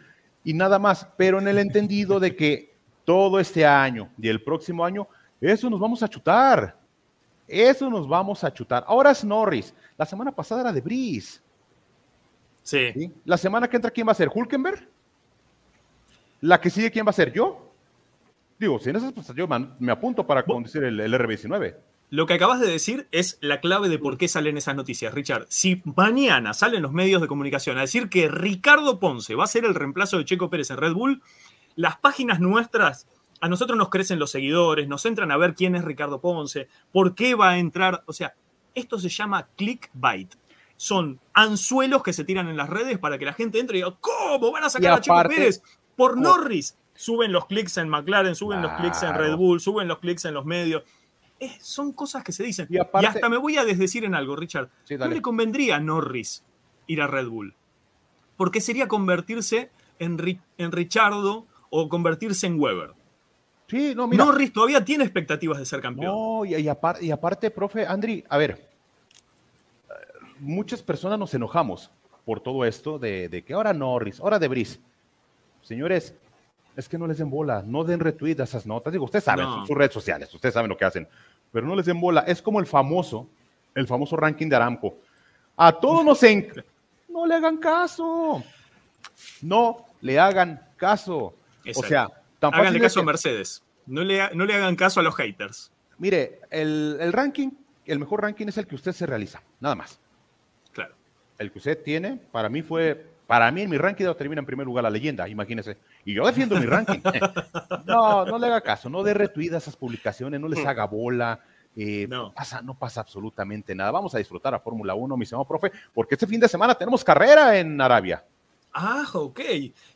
y 0.43 0.53
nada 0.53 0.79
más, 0.79 1.07
pero 1.17 1.39
en 1.39 1.47
el 1.47 1.59
entendido 1.59 2.19
de 2.19 2.35
que 2.35 2.73
todo 3.05 3.39
este 3.39 3.65
año 3.65 4.09
y 4.17 4.27
el 4.27 4.43
próximo 4.43 4.83
año, 4.83 5.07
eso 5.39 5.69
nos 5.69 5.79
vamos 5.79 6.01
a 6.03 6.07
chutar. 6.07 6.77
Eso 7.47 7.89
nos 7.89 8.07
vamos 8.07 8.43
a 8.43 8.53
chutar. 8.53 8.83
Ahora 8.87 9.11
es 9.11 9.23
Norris. 9.23 9.73
La 9.97 10.05
semana 10.05 10.31
pasada 10.31 10.61
era 10.61 10.71
de 10.71 10.81
Brice. 10.81 11.41
Sí. 12.63 13.11
La 13.25 13.37
semana 13.37 13.67
que 13.67 13.75
entra, 13.75 13.91
¿quién 13.91 14.07
va 14.07 14.11
a 14.11 14.15
ser? 14.15 14.29
¿Hulkenberg? 14.33 14.87
¿La 16.41 16.59
que 16.59 16.69
sigue, 16.69 16.91
quién 16.91 17.05
va 17.05 17.11
a 17.11 17.13
ser? 17.13 17.31
¿Yo? 17.33 17.73
Digo, 18.59 18.79
si 18.79 18.89
en 18.89 18.95
esas 18.95 19.11
cosas 19.13 19.35
yo 19.35 19.47
me 19.47 19.91
apunto 19.91 20.25
para 20.25 20.43
conducir 20.43 20.83
el, 20.83 20.99
el 20.99 21.13
RB19. 21.13 21.75
Lo 22.11 22.25
que 22.25 22.33
acabas 22.33 22.59
de 22.59 22.67
decir 22.67 23.07
es 23.11 23.37
la 23.39 23.61
clave 23.61 23.87
de 23.87 23.97
por 23.97 24.17
qué 24.17 24.27
salen 24.27 24.57
esas 24.57 24.75
noticias, 24.75 25.13
Richard. 25.13 25.45
Si 25.47 25.81
mañana 25.95 26.53
salen 26.53 26.81
los 26.81 26.91
medios 26.91 27.21
de 27.21 27.27
comunicación 27.29 27.77
a 27.77 27.81
decir 27.81 28.09
que 28.09 28.27
Ricardo 28.27 28.99
Ponce 28.99 29.33
va 29.33 29.45
a 29.45 29.47
ser 29.47 29.63
el 29.63 29.73
reemplazo 29.73 30.17
de 30.17 30.25
Checo 30.25 30.49
Pérez 30.49 30.71
en 30.71 30.77
Red 30.77 30.91
Bull, 30.91 31.21
las 31.75 31.97
páginas 31.97 32.41
nuestras, 32.41 33.07
a 33.39 33.47
nosotros 33.47 33.77
nos 33.77 33.89
crecen 33.89 34.19
los 34.19 34.29
seguidores, 34.29 34.89
nos 34.89 35.05
entran 35.05 35.31
a 35.31 35.37
ver 35.37 35.55
quién 35.55 35.73
es 35.75 35.85
Ricardo 35.85 36.19
Ponce, 36.19 36.67
por 36.91 37.15
qué 37.15 37.33
va 37.33 37.51
a 37.51 37.59
entrar. 37.59 38.03
O 38.07 38.13
sea, 38.13 38.35
esto 38.75 38.99
se 38.99 39.07
llama 39.07 39.47
clickbait. 39.55 40.35
Son 40.81 41.19
anzuelos 41.33 42.01
que 42.01 42.11
se 42.11 42.23
tiran 42.23 42.47
en 42.47 42.57
las 42.57 42.69
redes 42.69 42.97
para 42.97 43.19
que 43.19 43.25
la 43.25 43.33
gente 43.33 43.59
entre 43.59 43.77
y 43.77 43.81
diga, 43.81 43.95
¿cómo 44.01 44.51
van 44.51 44.63
a 44.63 44.69
sacar 44.69 44.93
a 44.93 45.01
Checo 45.01 45.21
Pérez? 45.29 45.61
Por 45.95 46.17
Norris. 46.17 46.75
Suben 46.95 47.31
los 47.31 47.45
clics 47.45 47.77
en 47.77 47.87
McLaren, 47.87 48.35
suben 48.35 48.61
los 48.61 48.71
clics 48.73 49.03
en 49.03 49.15
Red 49.15 49.35
Bull, 49.35 49.59
suben 49.59 49.87
los 49.87 49.99
clics 49.99 50.25
en 50.25 50.33
los 50.33 50.45
medios 50.45 50.83
son 51.59 51.91
cosas 51.93 52.23
que 52.23 52.31
se 52.31 52.43
dicen. 52.43 52.67
Y, 52.69 52.77
hasta 52.77 53.29
me 53.29 53.37
voy 53.37 53.57
a 53.57 53.65
desdecir 53.65 54.05
en 54.05 54.15
algo, 54.15 54.35
Richard. 54.35 54.69
no 54.89 55.07
le 55.07 55.21
convendría 55.21 55.77
a 55.77 55.79
Norris 55.79 56.43
ir 56.87 57.01
a 57.01 57.07
Red 57.07 57.27
Bull. 57.27 57.55
Porque 58.37 58.61
sería 58.61 58.87
convertirse 58.87 59.71
en, 59.99 60.41
en 60.57 60.71
Richardo 60.71 61.47
o 61.69 61.89
convertirse 61.89 62.47
en 62.47 62.59
Weber. 62.59 62.93
Sí, 63.67 63.93
no, 63.95 64.07
mira. 64.07 64.25
Norris 64.25 64.51
todavía 64.51 64.83
tiene 64.83 65.03
expectativas 65.03 65.57
de 65.57 65.65
ser 65.65 65.81
campeón. 65.81 66.13
No, 66.13 66.45
y, 66.45 66.67
aparte, 66.67 67.51
profe, 67.51 67.85
Andri, 67.85 68.23
a 68.27 68.37
ver, 68.37 68.70
muchas 70.41 70.81
personas 70.81 71.19
nos 71.19 71.33
enojamos 71.33 71.91
por 72.25 72.41
todo 72.41 72.65
esto 72.65 72.99
de, 72.99 73.43
que 73.45 73.53
ahora 73.53 73.73
Norris, 73.73 74.19
ahora 74.19 74.39
De 74.39 74.47
Bris. 74.47 74.79
Señores, 75.61 76.15
es 76.75 76.89
que 76.89 76.97
no 76.97 77.07
les 77.07 77.19
den 77.19 77.29
bola, 77.29 77.63
no 77.65 77.83
den 77.83 77.99
retweet 77.99 78.39
a 78.39 78.43
esas 78.43 78.65
notas. 78.65 78.91
Digo, 78.91 79.05
ustedes 79.05 79.23
saben, 79.23 79.45
sus 79.67 79.77
redes 79.77 79.93
sociales, 79.93 80.33
ustedes 80.33 80.53
saben 80.53 80.69
lo 80.69 80.77
que 80.77 80.85
hacen, 80.85 81.07
pero 81.51 81.67
no 81.67 81.75
les 81.75 81.85
den 81.85 82.01
bola. 82.01 82.21
Es 82.21 82.41
como 82.41 82.59
el 82.59 82.65
famoso, 82.65 83.27
el 83.75 83.87
famoso 83.87 84.17
ranking 84.17 84.49
de 84.49 84.55
Aramco. 84.55 84.97
A 85.55 85.71
todos 85.71 86.03
nos 86.03 86.21
en... 86.23 86.51
No 87.09 87.25
le 87.25 87.35
hagan 87.35 87.57
caso. 87.57 88.41
No 89.41 89.85
le 89.99 90.17
hagan 90.17 90.65
caso. 90.77 91.35
O 91.75 91.83
sea, 91.83 92.07
tan 92.39 92.53
Háganle 92.53 92.79
caso 92.79 93.01
a 93.01 93.03
Mercedes. 93.03 93.61
No 93.85 94.01
le, 94.01 94.33
no 94.33 94.45
le 94.45 94.53
hagan 94.53 94.77
caso 94.77 95.01
a 95.01 95.03
los 95.03 95.13
haters. 95.15 95.73
Mire, 95.97 96.39
el, 96.49 96.97
el 97.01 97.11
ranking, 97.11 97.49
el 97.85 97.99
mejor 97.99 98.21
ranking 98.21 98.47
es 98.47 98.57
el 98.57 98.65
que 98.65 98.75
usted 98.75 98.93
se 98.93 99.05
realiza, 99.05 99.43
nada 99.59 99.75
más. 99.75 99.99
El 101.41 101.51
que 101.51 101.57
usted 101.57 101.81
tiene, 101.83 102.19
para 102.31 102.49
mí 102.49 102.61
fue 102.61 103.05
para 103.31 103.49
mí, 103.49 103.61
en 103.61 103.69
mi 103.69 103.77
ranking 103.77 104.05
termina 104.17 104.39
en 104.39 104.45
primer 104.45 104.65
lugar 104.65 104.83
la 104.83 104.89
leyenda, 104.89 105.25
imagínese. 105.29 105.77
Y 106.03 106.13
yo 106.13 106.25
defiendo 106.25 106.59
mi 106.59 106.65
ranking. 106.65 106.99
no, 107.85 108.25
no 108.25 108.37
le 108.37 108.47
haga 108.47 108.59
caso, 108.59 108.89
no 108.89 109.03
dé 109.03 109.13
retweet 109.13 109.53
a 109.53 109.57
esas 109.57 109.77
publicaciones, 109.77 110.41
no 110.41 110.49
les 110.49 110.65
haga 110.65 110.85
bola. 110.85 111.39
Eh, 111.77 112.07
no. 112.09 112.33
Pasa, 112.33 112.61
no 112.61 112.73
pasa 112.77 112.99
absolutamente 112.99 113.73
nada. 113.73 113.91
Vamos 113.91 114.13
a 114.13 114.17
disfrutar 114.17 114.53
a 114.53 114.59
Fórmula 114.59 114.95
1, 114.95 115.15
mi 115.15 115.25
señor 115.25 115.47
profe, 115.47 115.71
porque 115.93 116.15
este 116.15 116.27
fin 116.27 116.41
de 116.41 116.49
semana 116.49 116.75
tenemos 116.75 117.05
carrera 117.05 117.57
en 117.57 117.79
Arabia. 117.79 118.21
Ah, 118.73 119.05
ok. 119.13 119.39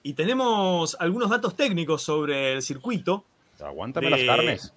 Y 0.04 0.14
tenemos 0.14 0.96
algunos 0.98 1.30
datos 1.30 1.58
técnicos 1.58 2.04
sobre 2.04 2.54
el 2.54 2.62
circuito. 2.62 3.26
Aguántame 3.62 4.10
las 4.12 4.24
carnes. 4.24 4.74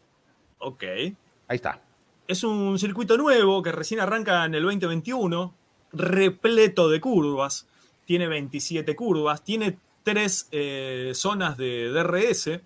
Ok. 0.58 0.82
Ahí 0.82 1.56
está. 1.56 1.80
Es 2.26 2.42
un 2.42 2.78
circuito 2.78 3.16
nuevo 3.16 3.62
que 3.62 3.70
recién 3.72 4.00
arranca 4.00 4.44
en 4.44 4.54
el 4.54 4.64
2021, 4.64 5.54
repleto 5.92 6.88
de 6.88 7.00
curvas 7.00 7.66
tiene 8.08 8.26
27 8.26 8.96
curvas, 8.96 9.44
tiene 9.44 9.76
tres 10.02 10.48
eh, 10.50 11.12
zonas 11.14 11.58
de 11.58 11.90
DRS, 11.90 12.60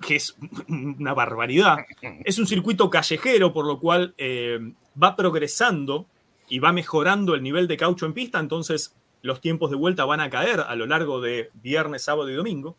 que 0.00 0.14
es 0.14 0.36
una 0.68 1.12
barbaridad. 1.12 1.78
Es 2.24 2.38
un 2.38 2.46
circuito 2.46 2.88
callejero, 2.88 3.52
por 3.52 3.66
lo 3.66 3.80
cual 3.80 4.14
eh, 4.16 4.60
va 5.02 5.16
progresando 5.16 6.06
y 6.48 6.60
va 6.60 6.72
mejorando 6.72 7.34
el 7.34 7.42
nivel 7.42 7.66
de 7.66 7.76
caucho 7.76 8.06
en 8.06 8.12
pista, 8.12 8.38
entonces 8.38 8.94
los 9.22 9.40
tiempos 9.40 9.70
de 9.70 9.76
vuelta 9.76 10.04
van 10.04 10.20
a 10.20 10.30
caer 10.30 10.60
a 10.60 10.76
lo 10.76 10.86
largo 10.86 11.20
de 11.20 11.50
viernes, 11.54 12.02
sábado 12.02 12.30
y 12.30 12.34
domingo. 12.34 12.76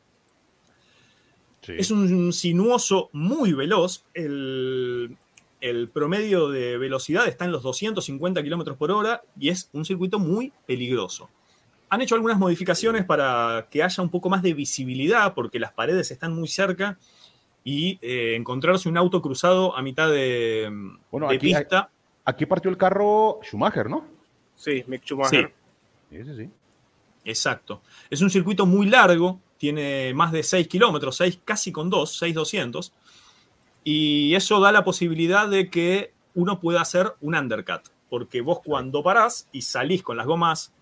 Es 1.67 1.91
un 1.91 2.31
sinuoso 2.33 3.09
muy 3.11 3.51
veloz. 3.51 4.05
El, 4.13 5.17
el 5.61 5.89
promedio 5.89 6.49
de 6.49 6.77
velocidad 6.77 7.27
está 7.27 7.45
en 7.45 7.51
los 7.51 7.63
250 7.63 8.43
km 8.43 8.75
por 8.75 8.91
hora 8.91 9.21
y 9.39 9.49
es 9.49 9.69
un 9.73 9.85
circuito 9.85 10.19
muy 10.19 10.51
peligroso. 10.65 11.29
Han 11.89 12.01
hecho 12.01 12.15
algunas 12.15 12.39
modificaciones 12.39 13.05
para 13.05 13.67
que 13.69 13.83
haya 13.83 14.01
un 14.01 14.09
poco 14.09 14.29
más 14.29 14.41
de 14.41 14.53
visibilidad 14.53 15.33
porque 15.33 15.59
las 15.59 15.71
paredes 15.71 16.09
están 16.09 16.33
muy 16.33 16.47
cerca 16.47 16.97
y 17.63 17.99
eh, 18.01 18.35
encontrarse 18.35 18.89
un 18.89 18.97
auto 18.97 19.21
cruzado 19.21 19.77
a 19.77 19.81
mitad 19.81 20.09
de, 20.09 20.69
bueno, 21.11 21.27
pista. 21.39 21.89
Aquí 22.25 22.45
partió 22.45 22.71
el 22.71 22.77
carro 22.77 23.39
Schumacher, 23.43 23.89
¿no? 23.89 24.05
Sí, 24.55 24.83
Mick 24.87 25.03
Schumacher. 25.03 25.53
Sí. 26.09 26.23
sí, 26.23 26.35
sí. 26.37 26.49
Exacto. 27.23 27.81
Es 28.09 28.21
un 28.21 28.29
circuito 28.29 28.65
muy 28.65 28.87
largo, 28.87 29.39
tiene 29.57 30.13
más 30.13 30.31
de 30.31 30.41
6 30.41 30.67
kilómetros, 30.67 31.17
6 31.17 31.41
casi 31.45 31.71
con 31.71 31.89
2, 31.89 32.17
6,200 32.17 32.93
y 33.83 34.35
eso 34.35 34.59
da 34.59 34.71
la 34.71 34.83
posibilidad 34.83 35.47
de 35.47 35.69
que 35.69 36.13
uno 36.35 36.59
pueda 36.59 36.81
hacer 36.81 37.13
un 37.21 37.35
undercut, 37.35 37.81
porque 38.09 38.41
vos 38.41 38.59
cuando 38.63 39.03
parás 39.03 39.47
y 39.51 39.63
salís 39.63 40.03
con 40.03 40.17
las 40.17 40.25
gomas 40.25 40.73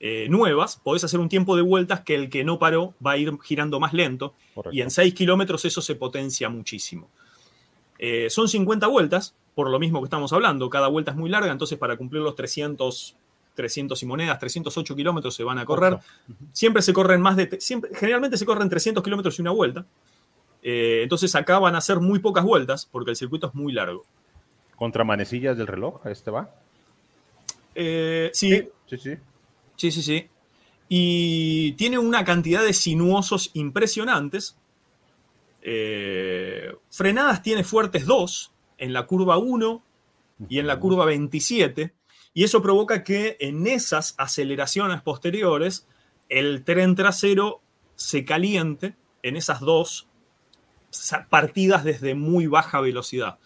eh, 0.00 0.28
nuevas, 0.28 0.80
podés 0.82 1.04
hacer 1.04 1.20
un 1.20 1.28
tiempo 1.28 1.56
de 1.56 1.62
vueltas 1.62 2.00
que 2.00 2.14
el 2.14 2.30
que 2.30 2.44
no 2.44 2.58
paró 2.58 2.94
va 3.04 3.12
a 3.12 3.16
ir 3.18 3.36
girando 3.42 3.78
más 3.78 3.92
lento, 3.92 4.34
y 4.72 4.80
en 4.80 4.90
6 4.90 5.14
kilómetros 5.14 5.64
eso 5.64 5.82
se 5.82 5.94
potencia 5.94 6.48
muchísimo. 6.48 7.08
Eh, 7.98 8.30
son 8.30 8.48
50 8.48 8.86
vueltas, 8.86 9.34
por 9.54 9.68
lo 9.68 9.78
mismo 9.78 10.00
que 10.00 10.06
estamos 10.06 10.32
hablando, 10.32 10.70
cada 10.70 10.88
vuelta 10.88 11.10
es 11.10 11.16
muy 11.16 11.28
larga, 11.28 11.52
entonces 11.52 11.78
para 11.78 11.96
cumplir 11.96 12.22
los 12.22 12.34
300 12.34 13.16
300 13.54 14.02
y 14.02 14.06
monedas, 14.06 14.38
308 14.38 14.96
kilómetros 14.96 15.34
se 15.34 15.44
van 15.44 15.58
a 15.58 15.64
correr. 15.64 15.98
Siempre 16.52 16.82
se 16.82 16.92
corren 16.92 17.20
más 17.20 17.36
de. 17.36 17.60
Siempre, 17.60 17.90
generalmente 17.94 18.38
se 18.38 18.46
corren 18.46 18.68
300 18.68 19.02
kilómetros 19.02 19.38
y 19.38 19.42
una 19.42 19.50
vuelta. 19.50 19.84
Eh, 20.62 21.00
entonces 21.02 21.34
acá 21.34 21.58
van 21.58 21.74
a 21.74 21.80
ser 21.80 22.00
muy 22.00 22.18
pocas 22.18 22.44
vueltas 22.44 22.86
porque 22.86 23.10
el 23.10 23.16
circuito 23.16 23.48
es 23.48 23.54
muy 23.54 23.72
largo. 23.72 24.04
¿Contra 24.76 25.04
manecillas 25.04 25.56
del 25.56 25.66
reloj 25.66 26.06
este 26.06 26.30
va? 26.30 26.54
Eh, 27.74 28.30
sí. 28.32 28.68
Sí, 28.86 28.96
sí. 28.98 29.16
Sí, 29.76 29.90
sí, 29.90 30.02
sí. 30.02 30.28
Y 30.88 31.72
tiene 31.72 31.98
una 31.98 32.24
cantidad 32.24 32.62
de 32.62 32.72
sinuosos 32.72 33.50
impresionantes. 33.54 34.56
Eh, 35.62 36.74
frenadas 36.90 37.42
tiene 37.42 37.64
fuertes 37.64 38.06
2 38.06 38.52
en 38.78 38.92
la 38.92 39.06
curva 39.06 39.38
1 39.38 39.82
y 40.48 40.58
en 40.58 40.66
la 40.66 40.80
curva 40.80 41.04
27. 41.04 41.94
Y 42.34 42.44
eso 42.44 42.62
provoca 42.62 43.04
que 43.04 43.36
en 43.40 43.66
esas 43.66 44.14
aceleraciones 44.18 45.02
posteriores 45.02 45.86
el 46.28 46.64
tren 46.64 46.94
trasero 46.94 47.60
se 47.96 48.24
caliente 48.24 48.94
en 49.22 49.36
esas 49.36 49.60
dos 49.60 50.09
partidas 51.28 51.84
desde 51.84 52.14
muy 52.14 52.46
baja 52.46 52.80
velocidad. 52.80 53.38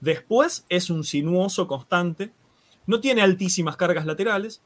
Después 0.00 0.66
es 0.68 0.90
un 0.90 1.04
sinuoso 1.04 1.66
constante, 1.66 2.32
no 2.86 3.00
tiene 3.00 3.22
altísimas 3.22 3.76
cargas 3.76 4.06
laterales, 4.06 4.62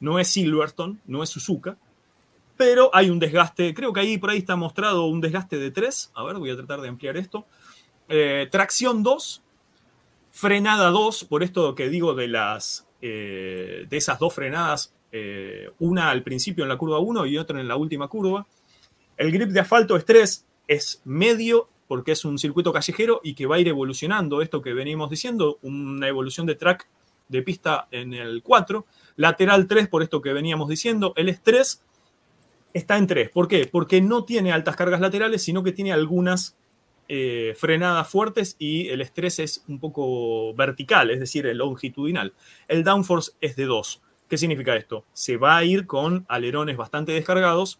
no 0.00 0.18
es 0.18 0.28
Silverstone, 0.28 0.98
no 1.06 1.22
es 1.22 1.30
Suzuka, 1.30 1.76
pero 2.56 2.90
hay 2.92 3.10
un 3.10 3.18
desgaste, 3.18 3.74
creo 3.74 3.92
que 3.92 4.00
ahí 4.00 4.18
por 4.18 4.30
ahí 4.30 4.38
está 4.38 4.56
mostrado 4.56 5.06
un 5.06 5.20
desgaste 5.20 5.58
de 5.58 5.70
3, 5.70 6.12
a 6.14 6.24
ver, 6.24 6.36
voy 6.36 6.50
a 6.50 6.56
tratar 6.56 6.80
de 6.80 6.88
ampliar 6.88 7.16
esto. 7.16 7.46
Eh, 8.08 8.48
tracción 8.50 9.02
2, 9.02 9.42
frenada 10.32 10.90
2, 10.90 11.24
por 11.24 11.42
esto 11.42 11.74
que 11.74 11.88
digo 11.88 12.14
de 12.14 12.28
las 12.28 12.86
eh, 13.00 13.86
de 13.88 13.96
esas 13.96 14.18
dos 14.20 14.32
frenadas, 14.32 14.94
eh, 15.10 15.70
una 15.80 16.10
al 16.10 16.22
principio 16.22 16.64
en 16.64 16.68
la 16.68 16.78
curva 16.78 17.00
1 17.00 17.26
y 17.26 17.36
otra 17.36 17.60
en 17.60 17.66
la 17.66 17.76
última 17.76 18.06
curva. 18.06 18.46
El 19.16 19.32
grip 19.32 19.50
de 19.50 19.60
asfalto 19.60 19.96
es 19.96 20.04
3, 20.04 20.46
es 20.72 21.02
medio 21.04 21.68
porque 21.88 22.12
es 22.12 22.24
un 22.24 22.38
circuito 22.38 22.72
callejero 22.72 23.20
y 23.22 23.34
que 23.34 23.46
va 23.46 23.56
a 23.56 23.60
ir 23.60 23.68
evolucionando 23.68 24.40
esto 24.40 24.62
que 24.62 24.72
venimos 24.72 25.10
diciendo, 25.10 25.58
una 25.62 26.08
evolución 26.08 26.46
de 26.46 26.54
track 26.54 26.88
de 27.28 27.42
pista 27.42 27.86
en 27.90 28.14
el 28.14 28.42
4, 28.42 28.86
lateral 29.16 29.66
3 29.66 29.88
por 29.88 30.02
esto 30.02 30.22
que 30.22 30.32
veníamos 30.32 30.68
diciendo, 30.68 31.12
el 31.16 31.28
estrés 31.28 31.82
está 32.72 32.96
en 32.96 33.06
3. 33.06 33.30
¿Por 33.30 33.48
qué? 33.48 33.68
Porque 33.70 34.00
no 34.00 34.24
tiene 34.24 34.52
altas 34.52 34.76
cargas 34.76 35.00
laterales, 35.00 35.42
sino 35.42 35.62
que 35.62 35.72
tiene 35.72 35.92
algunas 35.92 36.56
eh, 37.08 37.54
frenadas 37.58 38.08
fuertes 38.08 38.56
y 38.58 38.88
el 38.88 39.00
estrés 39.00 39.38
es 39.38 39.64
un 39.68 39.78
poco 39.78 40.54
vertical, 40.54 41.10
es 41.10 41.20
decir, 41.20 41.46
el 41.46 41.58
longitudinal. 41.58 42.32
El 42.68 42.84
downforce 42.84 43.32
es 43.40 43.56
de 43.56 43.66
2. 43.66 44.00
¿Qué 44.28 44.38
significa 44.38 44.76
esto? 44.76 45.04
Se 45.12 45.36
va 45.36 45.58
a 45.58 45.64
ir 45.64 45.86
con 45.86 46.24
alerones 46.28 46.78
bastante 46.78 47.12
descargados, 47.12 47.78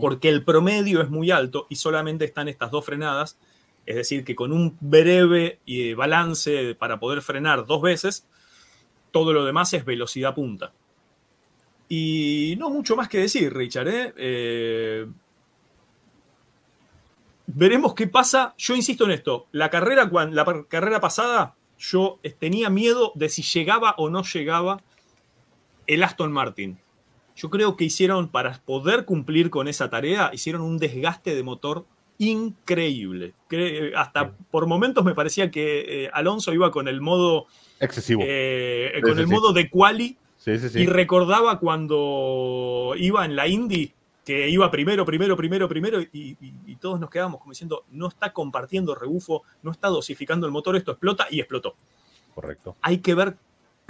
porque 0.00 0.28
el 0.28 0.44
promedio 0.44 1.02
es 1.02 1.10
muy 1.10 1.30
alto 1.30 1.66
y 1.68 1.76
solamente 1.76 2.24
están 2.24 2.48
estas 2.48 2.70
dos 2.70 2.84
frenadas, 2.84 3.36
es 3.86 3.96
decir, 3.96 4.24
que 4.24 4.36
con 4.36 4.52
un 4.52 4.76
breve 4.80 5.58
eh, 5.66 5.94
balance 5.94 6.74
para 6.76 7.00
poder 7.00 7.22
frenar 7.22 7.66
dos 7.66 7.82
veces, 7.82 8.26
todo 9.10 9.32
lo 9.32 9.44
demás 9.44 9.72
es 9.72 9.84
velocidad 9.84 10.34
punta. 10.34 10.72
Y 11.88 12.54
no 12.58 12.70
mucho 12.70 12.94
más 12.94 13.08
que 13.08 13.18
decir, 13.18 13.52
Richard. 13.52 13.88
¿eh? 13.88 14.14
Eh, 14.16 15.06
veremos 17.48 17.94
qué 17.94 18.06
pasa. 18.06 18.54
Yo 18.56 18.76
insisto 18.76 19.04
en 19.06 19.10
esto. 19.10 19.46
La 19.50 19.70
carrera, 19.70 20.08
la 20.30 20.64
carrera 20.68 21.00
pasada, 21.00 21.56
yo 21.78 22.20
tenía 22.38 22.70
miedo 22.70 23.10
de 23.16 23.28
si 23.28 23.42
llegaba 23.42 23.96
o 23.98 24.08
no 24.08 24.22
llegaba 24.22 24.80
el 25.88 26.04
Aston 26.04 26.30
Martin. 26.30 26.78
Yo 27.40 27.48
creo 27.48 27.74
que 27.74 27.84
hicieron, 27.84 28.28
para 28.28 28.60
poder 28.66 29.06
cumplir 29.06 29.48
con 29.48 29.66
esa 29.66 29.88
tarea, 29.88 30.30
hicieron 30.34 30.60
un 30.60 30.76
desgaste 30.76 31.34
de 31.34 31.42
motor 31.42 31.86
increíble. 32.18 33.32
Que 33.48 33.92
hasta 33.96 34.32
por 34.50 34.66
momentos 34.66 35.06
me 35.06 35.14
parecía 35.14 35.50
que 35.50 36.04
eh, 36.04 36.10
Alonso 36.12 36.52
iba 36.52 36.70
con 36.70 36.86
el 36.86 37.00
modo 37.00 37.46
excesivo. 37.80 38.20
Eh, 38.26 39.00
con 39.02 39.18
el 39.18 39.26
modo 39.26 39.54
de 39.54 39.70
quali. 39.70 40.18
y 40.74 40.84
recordaba 40.84 41.58
cuando 41.58 42.92
iba 42.98 43.24
en 43.24 43.34
la 43.36 43.48
Indy, 43.48 43.94
que 44.22 44.50
iba 44.50 44.70
primero, 44.70 45.06
primero, 45.06 45.34
primero, 45.34 45.66
primero, 45.66 46.02
y, 46.12 46.36
todos 46.76 47.00
nos 47.00 47.08
quedábamos 47.08 47.40
como 47.40 47.52
diciendo, 47.52 47.84
no 47.90 48.08
está 48.08 48.34
compartiendo 48.34 48.94
rebufo, 48.94 49.44
no 49.62 49.70
está 49.70 49.88
dosificando 49.88 50.46
el 50.46 50.52
motor, 50.52 50.76
esto 50.76 50.92
explota 50.92 51.26
y 51.30 51.40
explotó. 51.40 51.74
Correcto. 52.34 52.76
Hay 52.82 52.98
que 52.98 53.14
ver 53.14 53.36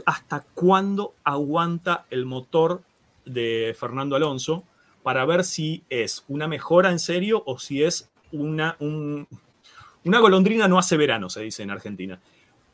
hasta 0.07 0.47
cuándo 0.55 1.15
aguanta 1.25 2.07
el 2.11 2.27
motor 2.27 2.83
de 3.25 3.75
Fernando 3.79 4.17
Alonso 4.17 4.65
para 5.03 5.25
ver 5.25 5.45
si 5.45 5.85
es 5.89 6.25
una 6.29 6.49
mejora 6.49 6.91
en 6.91 6.99
serio 6.99 7.43
o 7.47 7.59
si 7.59 7.83
es 7.83 8.11
una, 8.33 8.77
una 8.81 10.19
golondrina 10.19 10.69
no 10.69 10.79
hace 10.79 10.97
verano, 10.97 11.31
se 11.31 11.43
dice 11.43 11.63
en 11.63 11.71
Argentina. 11.71 12.21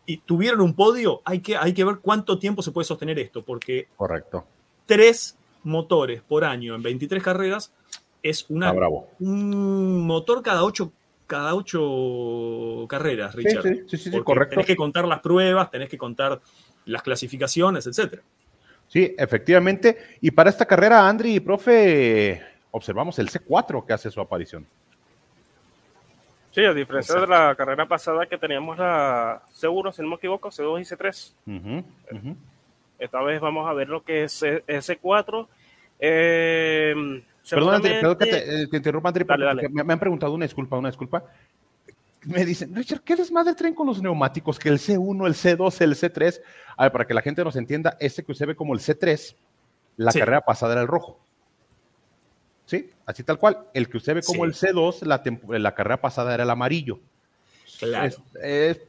Y 0.07 0.19
tuvieron 0.19 0.61
un 0.61 0.75
podio, 0.75 1.23
hay 1.25 1.41
que, 1.41 1.57
hay 1.57 1.73
que 1.73 1.85
ver 1.85 1.99
cuánto 2.01 2.39
tiempo 2.39 2.63
se 2.63 2.71
puede 2.71 2.85
sostener 2.85 3.19
esto, 3.19 3.43
porque 3.43 3.89
Correcto. 3.97 4.45
tres 4.87 5.37
motores 5.65 6.23
por 6.23 6.45
año 6.45 6.75
en 6.75 6.83
23 6.83 7.23
carreras 7.23 7.73
es 8.23 8.47
una, 8.49 8.73
un 9.21 10.07
motor 10.07 10.43
cada 10.43 10.65
ocho, 10.65 10.93
cada 11.27 11.55
ocho 11.55 12.87
carreras, 12.89 13.35
Richard. 13.35 13.63
Sí, 13.63 13.99
sí, 13.99 14.11
sí, 14.11 14.21
correcto. 14.23 14.51
Tenés 14.51 14.67
que 14.67 14.77
contar 14.77 15.07
las 15.07 15.21
pruebas, 15.21 15.71
tenés 15.71 15.89
que 15.89 15.99
contar 15.99 16.41
las 16.85 17.03
clasificaciones, 17.03 17.87
etcétera. 17.87 18.23
Sí, 18.89 19.15
efectivamente. 19.19 19.99
Y 20.21 20.31
para 20.31 20.51
esta 20.51 20.67
carrera, 20.67 21.09
Andri 21.09 21.37
y 21.37 21.41
profe, 21.41 22.43
observamos 22.71 23.19
el 23.19 23.29
C4 23.29 23.85
que 23.85 23.93
hace 23.93 24.11
su 24.11 24.21
aparición. 24.21 24.67
Sí, 26.57 26.65
a 26.65 26.73
diferencia 26.73 27.21
de 27.21 27.27
la 27.27 27.55
carrera 27.55 27.87
pasada 27.87 28.25
que 28.25 28.39
teníamos 28.39 28.79
la 28.79 29.43
C1, 29.53 29.93
si 29.93 30.01
no 30.01 30.09
me 30.09 30.15
equivoco, 30.15 30.49
C2 30.51 30.81
y 30.81 30.85
C3. 30.85 32.35
Esta 32.99 33.23
vez 33.23 33.41
vamos 33.43 33.69
a 33.69 33.75
ver 33.75 33.89
lo 33.89 34.03
que 34.03 34.25
es 34.25 34.43
S4. 34.43 35.49
Eh, 35.99 37.23
perdón, 37.51 37.75
Andri, 37.75 37.91
perdón 37.93 38.17
que 38.17 38.27
te, 38.27 38.63
eh, 38.63 38.69
interrumpa, 38.73 39.11
Andri, 39.11 39.27
Me, 39.71 39.85
me, 39.85 39.93
han 39.93 39.99
preguntado 39.99 40.33
una 40.33 40.47
disculpa, 40.47 40.79
una 40.79 40.89
disculpa. 40.89 41.25
Me 42.27 42.45
dicen, 42.45 42.75
Richard, 42.75 43.03
¿qué 43.03 43.15
desmadre 43.15 43.55
traen 43.55 43.75
con 43.75 43.87
los 43.87 44.03
neumáticos? 44.03 44.59
Que 44.59 44.69
el 44.69 44.79
C1, 44.79 45.27
el 45.27 45.35
C2, 45.35 45.81
el 45.81 45.95
C3. 45.95 46.41
A 46.77 46.83
ver, 46.85 46.93
para 46.93 47.07
que 47.07 47.15
la 47.15 47.23
gente 47.23 47.45
nos 47.45 47.55
entienda, 47.55 47.97
este 48.01 48.25
que 48.25 48.33
usted 48.33 48.49
ve 48.49 48.57
como 48.57 48.75
el 48.75 48.81
C3, 48.81 49.37
la 49.97 50.13
carrera 50.13 50.41
pasada 50.41 50.73
era 50.73 50.83
el 50.83 50.89
rojo. 50.89 51.21
¿Sí? 52.65 52.91
Así 53.07 53.23
tal 53.23 53.39
cual. 53.39 53.59
El 53.73 53.89
que 53.89 53.99
usted 53.99 54.17
ve 54.17 54.23
como 54.23 54.45
el 54.45 54.55
C2, 54.55 55.03
la, 55.03 55.23
la, 55.59 55.75
carrera 55.75 56.01
pasada 56.01 56.35
era 56.35 56.43
el 56.43 56.51
amarillo. 56.51 56.99
Claro. 57.79 58.17
Es, 58.43 58.81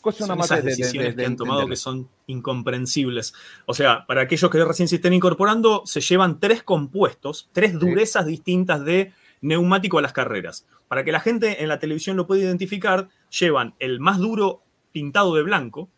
cuestión 0.00 0.26
son 0.26 0.40
esas 0.40 0.64
de, 0.64 0.70
decisiones 0.70 1.14
que 1.14 1.26
han 1.26 1.36
tomado 1.36 1.68
que 1.68 1.76
son 1.76 2.08
incomprensibles. 2.26 3.34
O 3.66 3.74
sea, 3.74 4.04
para 4.06 4.22
aquellos 4.22 4.50
que 4.50 4.64
recién 4.64 4.88
se 4.88 4.96
estén 4.96 5.12
incorporando, 5.12 5.82
se 5.86 6.00
llevan 6.00 6.40
tres 6.40 6.64
compuestos, 6.64 7.48
tres 7.52 7.78
durezas 7.78 8.26
distintas 8.26 8.84
de 8.84 9.12
neumático 9.40 9.98
a 9.98 10.02
las 10.02 10.12
carreras. 10.12 10.66
Para 10.88 11.04
que 11.04 11.12
la 11.12 11.20
gente 11.20 11.62
en 11.62 11.68
la 11.68 11.78
televisión 11.78 12.16
lo 12.16 12.26
pueda 12.26 12.42
identificar, 12.42 13.08
llevan 13.38 13.74
el 13.78 14.00
más 14.00 14.18
duro 14.18 14.62
pintado 14.92 15.34
de 15.34 15.42
blanco, 15.42 15.88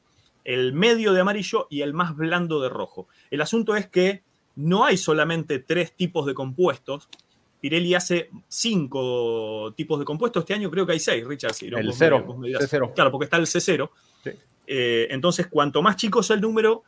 el 0.45 0.73
medio 0.73 1.13
de 1.13 1.21
amarillo 1.21 1.67
y 1.71 1.83
el 1.83 1.95
más 1.95 2.17
blando 2.17 2.61
de 2.61 2.69
rojo. 2.69 3.09
El 3.31 3.41
asunto 3.41 3.77
es 3.77 3.87
que 3.87 4.23
no 4.57 4.85
hay 4.85 4.97
solamente 4.97 5.59
tres 5.59 5.93
tipos 5.93 6.27
de 6.27 6.35
compuestos. 6.35 7.09
Pirelli 7.61 7.95
hace 7.95 8.31
cinco 8.49 9.73
tipos 9.77 9.99
de 9.99 10.05
compuestos. 10.05 10.43
Este 10.43 10.55
año 10.55 10.71
creo 10.71 10.85
que 10.85 10.93
hay 10.93 11.01
seis, 11.01 11.25
Richard. 11.25 11.55
el 11.61 11.93
cero, 11.93 12.93
Claro, 12.95 13.11
porque 13.11 13.25
está 13.25 13.37
el 13.37 13.47
C0. 13.47 13.89
Eh, 14.67 15.09
entonces, 15.11 15.47
cuanto 15.49 15.83
más 15.83 15.97
chico 15.97 16.21
es 16.21 16.31
el 16.31 16.41
número, 16.41 16.83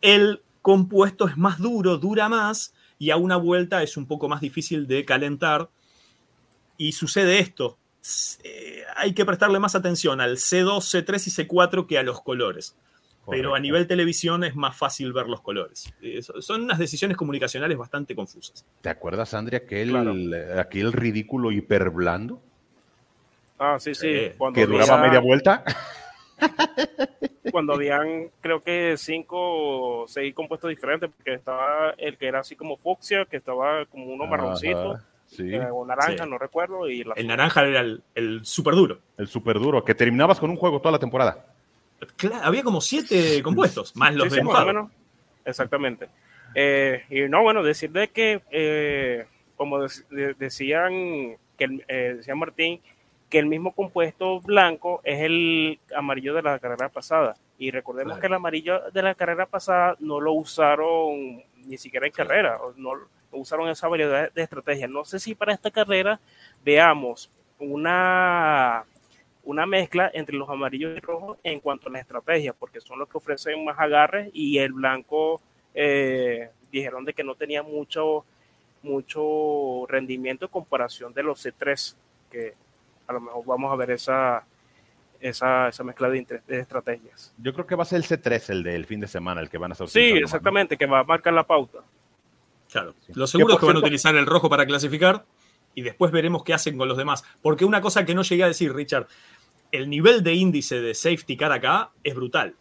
el 0.00 0.40
compuesto 0.62 1.28
es 1.28 1.36
más 1.36 1.58
duro, 1.58 1.98
dura 1.98 2.28
más 2.28 2.74
y 2.98 3.10
a 3.10 3.16
una 3.16 3.36
vuelta 3.36 3.82
es 3.82 3.96
un 3.96 4.06
poco 4.06 4.28
más 4.28 4.40
difícil 4.40 4.86
de 4.86 5.04
calentar. 5.04 5.68
Y 6.78 6.92
sucede 6.92 7.38
esto. 7.38 7.78
Eh, 8.44 8.82
hay 8.96 9.12
que 9.14 9.24
prestarle 9.24 9.58
más 9.58 9.74
atención 9.74 10.20
al 10.20 10.36
C2, 10.36 11.04
C3 11.04 11.26
y 11.26 11.46
C4 11.46 11.86
que 11.86 11.98
a 11.98 12.02
los 12.02 12.20
colores. 12.22 12.76
Pero 13.28 13.56
a 13.56 13.58
nivel 13.58 13.88
televisión 13.88 14.44
es 14.44 14.54
más 14.54 14.76
fácil 14.76 15.12
ver 15.12 15.26
los 15.26 15.40
colores. 15.40 15.92
Eh, 16.00 16.22
son 16.22 16.62
unas 16.62 16.78
decisiones 16.78 17.16
comunicacionales 17.16 17.76
bastante 17.76 18.14
confusas. 18.14 18.64
¿Te 18.82 18.88
acuerdas, 18.88 19.34
Andrea, 19.34 19.58
aquel, 19.64 20.32
aquel 20.56 20.92
ridículo 20.92 21.50
hiperblando? 21.50 22.40
Ah, 23.58 23.78
sí, 23.80 23.96
sí. 23.96 24.30
que 24.54 24.66
duraba 24.66 24.98
media 24.98 25.18
vuelta. 25.18 25.64
Cuando 27.50 27.74
habían, 27.74 28.30
creo 28.40 28.62
que 28.62 28.94
cinco 28.96 29.36
o 30.02 30.08
seis 30.08 30.34
compuestos 30.34 30.70
diferentes, 30.70 31.10
porque 31.14 31.34
estaba 31.34 31.94
el 31.98 32.16
que 32.16 32.26
era 32.26 32.40
así 32.40 32.56
como 32.56 32.76
fucsia, 32.76 33.24
que 33.24 33.36
estaba 33.36 33.84
como 33.86 34.06
uno 34.06 34.26
marroncito. 34.26 34.98
Eh, 35.38 35.66
o 35.72 35.84
naranja, 35.84 36.24
no 36.24 36.38
recuerdo. 36.38 36.88
Y 36.88 37.04
el 37.16 37.26
naranja 37.26 37.66
era 37.66 37.80
el, 37.80 38.02
el 38.14 38.44
super 38.44 38.74
duro. 38.74 39.00
El 39.18 39.26
super 39.26 39.58
duro, 39.58 39.84
que 39.84 39.94
terminabas 39.94 40.38
con 40.38 40.50
un 40.50 40.56
juego 40.56 40.80
toda 40.80 40.92
la 40.92 40.98
temporada. 40.98 41.46
había 42.42 42.62
como 42.62 42.80
siete 42.80 43.42
compuestos, 43.42 43.96
más 43.96 44.14
los 44.14 44.32
de 44.32 44.42
mojado. 44.42 44.90
exactamente. 45.44 46.08
Eh, 46.54 47.04
y 47.10 47.28
no, 47.28 47.42
bueno, 47.42 47.62
decir 47.62 47.90
de 47.90 48.08
que, 48.08 48.40
eh, 48.50 49.26
como 49.56 49.80
decían, 50.36 51.36
que 51.58 51.68
decía 52.16 52.34
Martín, 52.34 52.80
que 53.28 53.38
el 53.38 53.46
mismo 53.46 53.72
compuesto 53.72 54.40
blanco 54.40 55.00
es 55.04 55.20
el 55.20 55.78
amarillo 55.94 56.34
de 56.34 56.42
la 56.42 56.58
carrera 56.58 56.88
pasada. 56.88 57.36
Y 57.58 57.70
recordemos 57.70 58.18
que 58.18 58.26
el 58.26 58.34
amarillo 58.34 58.82
de 58.92 59.02
la 59.02 59.14
carrera 59.14 59.46
pasada 59.46 59.96
no 59.98 60.20
lo 60.20 60.32
usaron 60.34 61.42
ni 61.64 61.76
siquiera 61.78 62.06
en 62.06 62.12
carrera, 62.12 62.58
no, 62.76 62.92
usaron 63.32 63.68
esa 63.68 63.88
variedad 63.88 64.32
de 64.32 64.42
estrategias. 64.42 64.90
No 64.90 65.04
sé 65.04 65.18
si 65.18 65.34
para 65.34 65.52
esta 65.52 65.70
carrera 65.70 66.20
veamos 66.64 67.30
una, 67.58 68.84
una 69.44 69.66
mezcla 69.66 70.10
entre 70.14 70.36
los 70.36 70.48
amarillos 70.48 70.96
y 70.96 71.00
rojos 71.00 71.38
en 71.42 71.60
cuanto 71.60 71.88
a 71.88 71.92
la 71.92 72.00
estrategia, 72.00 72.52
porque 72.52 72.80
son 72.80 72.98
los 72.98 73.08
que 73.08 73.18
ofrecen 73.18 73.64
más 73.64 73.78
agarres 73.78 74.30
y 74.32 74.58
el 74.58 74.72
blanco 74.72 75.40
eh, 75.74 76.50
dijeron 76.70 77.04
de 77.04 77.14
que 77.14 77.24
no 77.24 77.34
tenía 77.34 77.62
mucho, 77.62 78.24
mucho 78.82 79.86
rendimiento 79.88 80.44
en 80.44 80.50
comparación 80.50 81.12
de 81.12 81.22
los 81.22 81.44
C3, 81.44 81.96
que 82.30 82.54
a 83.06 83.12
lo 83.12 83.20
mejor 83.20 83.44
vamos 83.46 83.72
a 83.72 83.76
ver 83.76 83.90
esa, 83.92 84.44
esa, 85.20 85.68
esa 85.68 85.84
mezcla 85.84 86.08
de, 86.08 86.42
estrategias. 86.48 87.34
Yo 87.38 87.52
creo 87.52 87.66
que 87.66 87.74
va 87.74 87.82
a 87.82 87.86
ser 87.86 87.98
el 87.98 88.04
C3, 88.04 88.50
el 88.50 88.62
del 88.62 88.86
fin 88.86 89.00
de 89.00 89.08
semana, 89.08 89.40
el 89.40 89.48
que 89.48 89.58
van 89.58 89.72
a 89.72 89.74
estar 89.74 89.88
Sí, 89.88 90.10
exactamente, 90.12 90.76
que 90.76 90.86
va 90.86 91.00
a 91.00 91.04
marcar 91.04 91.32
la 91.32 91.46
pauta. 91.46 91.78
Claro. 92.70 92.94
Lo 93.14 93.26
seguro 93.26 93.54
es 93.54 93.60
que 93.60 93.66
van 93.66 93.76
a 93.76 93.80
utilizar 93.80 94.14
el 94.16 94.26
rojo 94.26 94.50
para 94.50 94.66
clasificar 94.66 95.24
y 95.74 95.82
después 95.82 96.10
veremos 96.10 96.42
qué 96.42 96.54
hacen 96.54 96.76
con 96.76 96.88
los 96.88 96.96
demás. 96.96 97.24
Porque 97.42 97.64
una 97.64 97.80
cosa 97.80 98.04
que 98.04 98.14
no 98.14 98.22
llegué 98.22 98.44
a 98.44 98.48
decir, 98.48 98.74
Richard, 98.74 99.06
el 99.72 99.88
nivel 99.88 100.22
de 100.22 100.34
índice 100.34 100.80
de 100.80 100.94
safety 100.94 101.36
car 101.36 101.52
acá 101.52 101.90
es 102.02 102.14
brutal. 102.14 102.54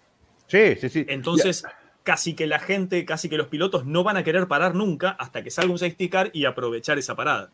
Sí, 0.47 0.75
sí, 0.75 0.89
sí. 0.89 1.05
Entonces, 1.07 1.65
casi 2.03 2.35
que 2.35 2.45
la 2.45 2.59
gente, 2.59 3.03
casi 3.05 3.29
que 3.29 3.37
los 3.37 3.47
pilotos 3.47 3.85
no 3.85 4.03
van 4.03 4.17
a 4.17 4.23
querer 4.23 4.47
parar 4.47 4.75
nunca 4.75 5.11
hasta 5.11 5.43
que 5.43 5.49
salga 5.49 5.71
un 5.71 5.79
safety 5.79 6.09
car 6.09 6.29
y 6.33 6.45
aprovechar 6.45 6.97
esa 6.97 7.15
parada. 7.15 7.51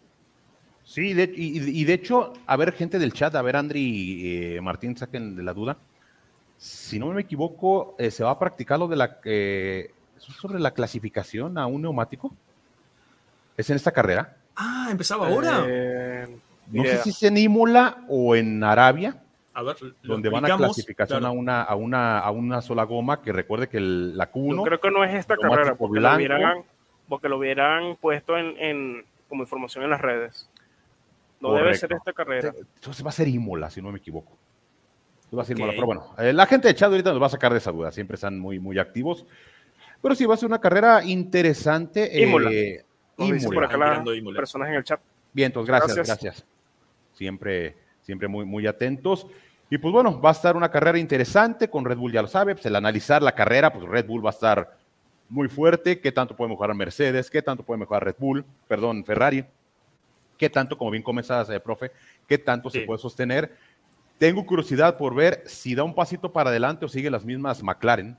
Sí, 0.92 1.12
y, 1.14 1.86
de 1.86 1.94
hecho, 1.94 2.34
a 2.46 2.58
ver, 2.58 2.74
gente 2.74 3.00
del 3.00 3.14
chat, 3.14 3.34
a 3.36 3.42
ver, 3.42 3.56
Andri 3.56 3.80
y 3.80 4.56
eh, 4.58 4.62
Martín, 4.62 4.98
saquen 4.98 5.38
de 5.38 5.42
la 5.42 5.54
duda. 5.54 5.78
Si 6.58 7.00
no 7.00 7.06
me 7.14 7.22
equivoco, 7.22 7.96
eh, 7.98 8.12
se 8.12 8.26
va 8.26 8.32
a 8.32 8.38
practicar 8.38 8.78
lo 8.78 8.90
de 8.90 8.98
la. 8.98 9.20
Eh, 9.24 9.90
sobre 10.18 10.60
la 10.60 10.72
clasificación 10.72 11.58
a 11.58 11.66
un 11.66 11.84
neumático? 11.84 12.36
¿Es 13.56 13.70
en 13.70 13.78
esta 13.78 13.94
carrera? 13.94 14.36
Ah, 14.58 14.90
empezaba 14.92 15.30
ahora. 15.30 15.66
no 16.68 16.84
sé 16.84 16.98
si 17.04 17.12
es 17.12 17.24
en 17.24 17.38
Imola 17.38 18.04
o 18.10 18.36
en 18.36 18.62
Arabia. 18.62 19.16
A 19.54 19.64
ver, 19.64 19.78
donde 20.04 20.28
van 20.28 20.44
a 20.44 20.58
clasificación 20.58 21.26
a, 21.26 21.32
una, 21.32 21.62
a, 21.64 21.76
una, 21.76 22.20
a 22.20 22.32
una 22.32 22.62
sola 22.62 22.84
goma, 22.84 23.22
que 23.22 23.32
recuerde 23.32 23.70
que 23.70 23.80
la 23.80 24.30
Q1. 24.30 24.58
Yo 24.58 24.64
creo 24.64 24.82
que 24.82 24.92
no 24.92 25.06
es 25.06 25.16
esta 25.16 25.38
carrera, 25.38 25.76
porque 25.76 26.02
lo, 26.02 26.16
hubieran, 26.16 26.64
porque 27.08 27.30
lo 27.30 27.38
hubieran 27.38 27.96
puesto 27.96 28.38
en, 28.38 29.06
como 29.30 29.44
información 29.44 29.86
en 29.86 29.92
las 29.92 30.02
redes. 30.02 30.50
No 31.42 31.54
debe 31.56 31.76
ser 31.76 31.92
esta 31.94 32.14
carrera. 32.14 32.54
Entonces 32.76 33.04
va 33.04 33.10
a 33.10 33.14
ser 33.14 33.28
Imola, 33.28 33.70
si 33.70 33.82
no 33.82 33.92
me 33.92 33.98
equivoco. 33.98 34.38
Va 35.36 35.42
a 35.42 35.46
ser 35.46 35.58
Imola. 35.58 35.74
Pero 35.74 35.86
bueno, 35.86 36.16
eh, 36.18 36.32
la 36.34 36.46
gente 36.46 36.68
de 36.68 36.76
Chad 36.76 36.92
ahorita 36.92 37.12
nos 37.12 37.22
va 37.22 37.26
a 37.26 37.30
sacar 37.30 37.52
de 37.52 37.58
esa 37.58 37.72
duda. 37.72 37.92
Siempre 37.92 38.16
están 38.16 38.38
muy, 38.38 38.60
muy 38.60 38.78
activos. 38.78 39.26
Pero 40.02 40.16
sí, 40.16 40.26
va 40.26 40.36
a 40.36 40.38
ser 40.38 40.48
una 40.48 40.60
carrera 40.60 41.04
interesante. 41.04 42.22
Imola. 42.22 42.52
Eh, 42.52 42.84
Imola. 43.18 43.70
Por 44.24 44.36
personas 44.36 44.70
en 44.70 44.76
el 44.76 44.84
chat. 44.84 45.00
Bien, 45.34 45.48
entonces 45.48 45.68
gracias, 45.68 46.08
gracias. 46.08 46.46
Siempre, 47.14 47.76
siempre 48.02 48.28
muy, 48.28 48.46
muy 48.46 48.68
atentos. 48.68 49.26
Y 49.70 49.78
pues 49.78 49.92
bueno, 49.94 50.20
va 50.20 50.30
a 50.30 50.34
estar 50.34 50.58
una 50.58 50.70
carrera 50.70 51.00
interesante 51.00 51.70
con 51.70 51.86
Red 51.86 51.98
Bull, 51.98 52.12
ya 52.12 52.22
lo 52.22 52.28
sabe. 52.28 52.54
Pues 52.54 52.66
el 52.66 52.76
analizar 52.76 53.24
la 53.24 53.34
carrera, 53.34 53.72
pues 53.72 53.86
Red 53.86 54.06
Bull 54.06 54.24
va 54.24 54.30
a 54.30 54.34
estar 54.34 54.78
muy 55.30 55.48
fuerte. 55.48 56.00
¿Qué 56.02 56.12
tanto 56.12 56.36
puede 56.36 56.50
mejorar 56.50 56.76
Mercedes? 56.76 57.30
¿Qué 57.30 57.42
tanto 57.42 57.64
puede 57.64 57.80
mejorar 57.80 58.04
Red 58.04 58.16
Bull? 58.20 58.44
Perdón, 58.68 59.06
Ferrari 59.06 59.46
qué 60.42 60.50
tanto, 60.50 60.76
como 60.76 60.90
bien 60.90 61.04
comenzas, 61.04 61.48
eh, 61.52 61.60
profe, 61.60 61.92
qué 62.28 62.40
tanto 62.40 62.72
se 62.72 62.82
puede 62.82 62.98
sostener. 62.98 63.56
Tengo 64.18 64.44
curiosidad 64.44 64.98
por 64.98 65.14
ver 65.14 65.44
si 65.46 65.76
da 65.76 65.84
un 65.84 65.94
pasito 65.94 66.32
para 66.34 66.50
adelante 66.50 66.84
o 66.84 66.90
sigue 66.90 67.12
las 67.12 67.24
mismas 67.24 67.62
McLaren. 67.62 68.18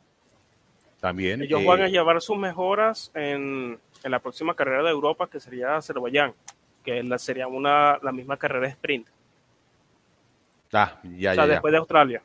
También. 1.01 1.43
Ellos 1.43 1.65
van 1.65 1.83
a 1.83 1.89
llevar 1.89 2.23
sus 2.23 2.39
mejoras 2.39 3.11
en, 3.13 3.77
en, 4.05 4.11
la 4.13 4.21
próxima 4.21 4.55
carrera 4.55 4.85
de 4.85 4.91
Europa, 4.91 5.29
que 5.29 5.41
sería 5.41 5.75
Azerbaiyán, 5.75 6.33
que 6.85 7.03
la, 7.03 7.19
sería 7.19 7.49
una, 7.49 7.99
la 8.01 8.13
misma 8.13 8.37
carrera 8.37 8.67
de 8.67 8.73
sprint. 8.73 9.09
Ah, 10.73 11.01
ya, 11.03 11.33
o 11.33 11.35
sea, 11.35 11.47
después 11.49 11.73
de 11.73 11.79
Australia. 11.79 12.23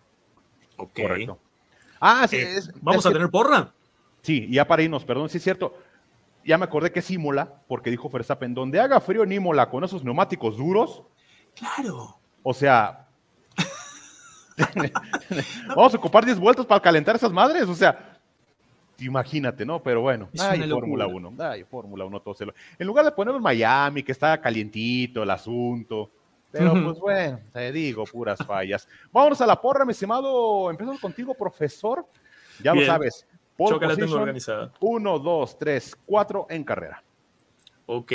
Ok. 0.75 1.01
Correcto. 1.01 1.39
Ah, 1.99 2.27
sí. 2.29 2.37
Eh, 2.37 2.59
¿Vamos 2.81 3.03
a 3.03 3.11
tener 3.11 3.29
porra? 3.31 3.73
Sí, 4.21 4.47
ya 4.51 4.67
para 4.67 4.83
irnos, 4.83 5.03
perdón, 5.03 5.27
sí 5.27 5.39
es 5.39 5.43
cierto. 5.43 5.75
Ya 6.47 6.57
me 6.57 6.63
acordé 6.63 6.93
que 6.93 6.99
es 6.99 7.11
Imola, 7.11 7.61
porque 7.67 7.91
dijo 7.91 8.09
Verstappen, 8.09 8.53
donde 8.53 8.79
haga 8.79 9.01
frío 9.01 9.23
en 9.23 9.33
Imola 9.33 9.69
con 9.69 9.83
esos 9.83 10.05
neumáticos 10.05 10.55
duros. 10.55 11.03
Claro. 11.53 12.17
O 12.41 12.53
sea, 12.53 13.05
vamos 15.67 15.93
a 15.93 15.97
ocupar 15.97 16.23
10 16.23 16.39
vueltas 16.39 16.65
para 16.65 16.81
calentar 16.81 17.17
esas 17.17 17.33
madres. 17.33 17.67
O 17.67 17.75
sea, 17.75 18.17
imagínate, 18.97 19.65
¿no? 19.65 19.83
Pero 19.83 19.99
bueno, 19.99 20.29
hay 20.39 20.69
Fórmula 20.69 21.05
1. 21.05 21.33
Ay, 21.37 21.65
Fórmula 21.65 22.05
1 22.05 22.21
todo 22.21 22.33
se 22.33 22.45
En 22.79 22.87
lugar 22.87 23.03
de 23.03 23.11
ponerlo 23.11 23.39
en 23.39 23.43
Miami, 23.43 24.01
que 24.01 24.13
está 24.13 24.39
calientito 24.39 25.23
el 25.23 25.29
asunto, 25.29 26.09
pero 26.49 26.81
pues 26.81 26.97
bueno, 26.99 27.41
te 27.51 27.73
digo, 27.73 28.05
puras 28.05 28.39
fallas. 28.39 28.87
Vámonos 29.11 29.41
a 29.41 29.45
la 29.45 29.59
porra, 29.59 29.83
mi 29.83 29.91
estimado. 29.91 30.71
Empezamos 30.71 31.01
contigo, 31.01 31.33
profesor. 31.33 32.05
Ya 32.63 32.73
lo 32.73 32.85
sabes. 32.85 33.27
Yo 33.57 33.79
que 33.79 33.87
la 33.87 33.95
tengo 33.95 34.15
organizada. 34.15 34.71
Uno, 34.79 35.19
dos, 35.19 35.57
tres, 35.57 35.95
cuatro 36.05 36.45
en 36.49 36.63
carrera. 36.63 37.03
Ok. 37.85 38.13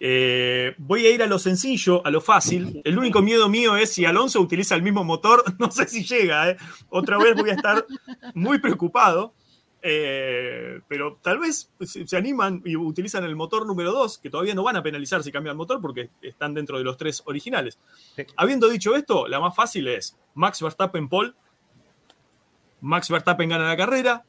Eh, 0.00 0.74
voy 0.78 1.06
a 1.06 1.10
ir 1.10 1.22
a 1.22 1.26
lo 1.26 1.38
sencillo, 1.38 2.04
a 2.06 2.10
lo 2.10 2.20
fácil. 2.20 2.80
El 2.84 2.98
único 2.98 3.20
miedo 3.22 3.48
mío 3.48 3.76
es 3.76 3.92
si 3.92 4.04
Alonso 4.04 4.40
utiliza 4.40 4.74
el 4.74 4.82
mismo 4.82 5.04
motor, 5.04 5.42
no 5.58 5.70
sé 5.70 5.88
si 5.88 6.04
llega. 6.04 6.50
¿eh? 6.50 6.56
Otra 6.88 7.18
vez 7.18 7.34
voy 7.34 7.50
a 7.50 7.54
estar 7.54 7.86
muy 8.34 8.58
preocupado. 8.58 9.34
Eh, 9.80 10.80
pero 10.88 11.18
tal 11.22 11.38
vez 11.38 11.70
se 11.80 12.16
animan 12.16 12.62
y 12.64 12.74
utilizan 12.74 13.22
el 13.22 13.36
motor 13.36 13.64
número 13.64 13.92
2, 13.92 14.18
que 14.18 14.28
todavía 14.28 14.54
no 14.54 14.64
van 14.64 14.74
a 14.74 14.82
penalizar 14.82 15.22
si 15.22 15.30
cambian 15.30 15.52
el 15.52 15.56
motor 15.56 15.80
porque 15.80 16.10
están 16.20 16.52
dentro 16.52 16.78
de 16.78 16.84
los 16.84 16.96
tres 16.96 17.22
originales. 17.26 17.78
Habiendo 18.36 18.68
dicho 18.68 18.96
esto, 18.96 19.28
la 19.28 19.38
más 19.38 19.54
fácil 19.54 19.86
es 19.86 20.18
Max 20.34 20.60
Verstappen 20.60 21.08
Paul. 21.08 21.36
Max 22.80 23.08
Verstappen 23.08 23.48
gana 23.48 23.68
la 23.68 23.76
carrera, 23.76 24.24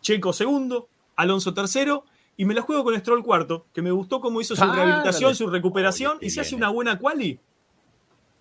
Checo 0.00 0.32
segundo, 0.32 0.88
Alonso 1.16 1.54
tercero, 1.54 2.04
y 2.36 2.44
me 2.44 2.54
la 2.54 2.62
juego 2.62 2.84
con 2.84 2.98
Stroll 2.98 3.24
cuarto, 3.24 3.66
que 3.72 3.82
me 3.82 3.90
gustó 3.90 4.20
cómo 4.20 4.40
hizo 4.40 4.54
su 4.54 4.64
rehabilitación, 4.64 5.34
su 5.34 5.48
recuperación, 5.48 6.18
y 6.20 6.30
si 6.30 6.40
hace 6.40 6.54
una 6.54 6.68
buena 6.68 6.98
quali. 6.98 7.40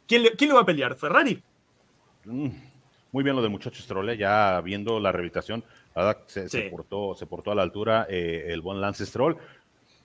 ¿Quién, 0.07 0.23
¿Quién, 0.37 0.49
lo 0.49 0.55
va 0.55 0.61
a 0.61 0.65
pelear? 0.65 0.95
¿Ferrari? 0.95 1.41
Mm, 2.25 2.49
muy 3.11 3.23
bien 3.23 3.35
lo 3.35 3.41
del 3.41 3.51
muchacho 3.51 3.81
Stroll, 3.81 4.09
¿eh? 4.09 4.17
ya 4.17 4.61
viendo 4.61 4.99
la 4.99 5.11
rehabilitación, 5.11 5.63
se, 6.27 6.69
portó, 6.69 7.15
se 7.15 7.25
portó 7.25 7.51
a 7.51 7.55
la 7.55 7.63
altura 7.63 8.05
eh, 8.09 8.45
el 8.49 8.61
buen 8.61 8.79
Lance 8.79 9.05
Stroll. 9.05 9.37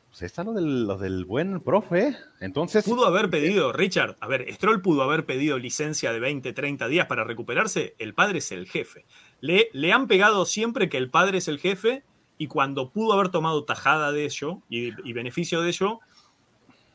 Pues 0.08 0.22
está 0.22 0.44
lo 0.44 0.52
del, 0.52 0.86
lo 0.86 0.98
del 0.98 1.24
buen 1.24 1.60
profe. 1.60 2.08
¿eh? 2.08 2.16
Entonces. 2.40 2.84
Pudo 2.84 3.06
haber 3.06 3.30
pedido, 3.30 3.72
Richard, 3.72 4.16
a 4.20 4.26
ver, 4.26 4.46
Stroll 4.52 4.82
pudo 4.82 5.02
haber 5.02 5.24
pedido 5.24 5.58
licencia 5.58 6.12
de 6.12 6.20
20, 6.20 6.52
30 6.52 6.88
días 6.88 7.06
para 7.06 7.24
recuperarse. 7.24 7.94
El 7.98 8.12
padre 8.14 8.38
es 8.38 8.52
el 8.52 8.66
jefe. 8.66 9.06
Le, 9.42 9.68
le 9.74 9.92
han 9.92 10.06
pegado 10.06 10.46
siempre 10.46 10.88
que 10.88 10.96
el 10.96 11.10
padre 11.10 11.38
es 11.38 11.48
el 11.48 11.58
jefe 11.58 12.02
y 12.38 12.46
cuando 12.46 12.88
pudo 12.88 13.12
haber 13.12 13.28
tomado 13.28 13.64
tajada 13.64 14.10
de 14.10 14.24
ello 14.24 14.60
y, 14.70 14.92
y 15.06 15.12
beneficio 15.12 15.60
de 15.60 15.68
ello, 15.68 16.00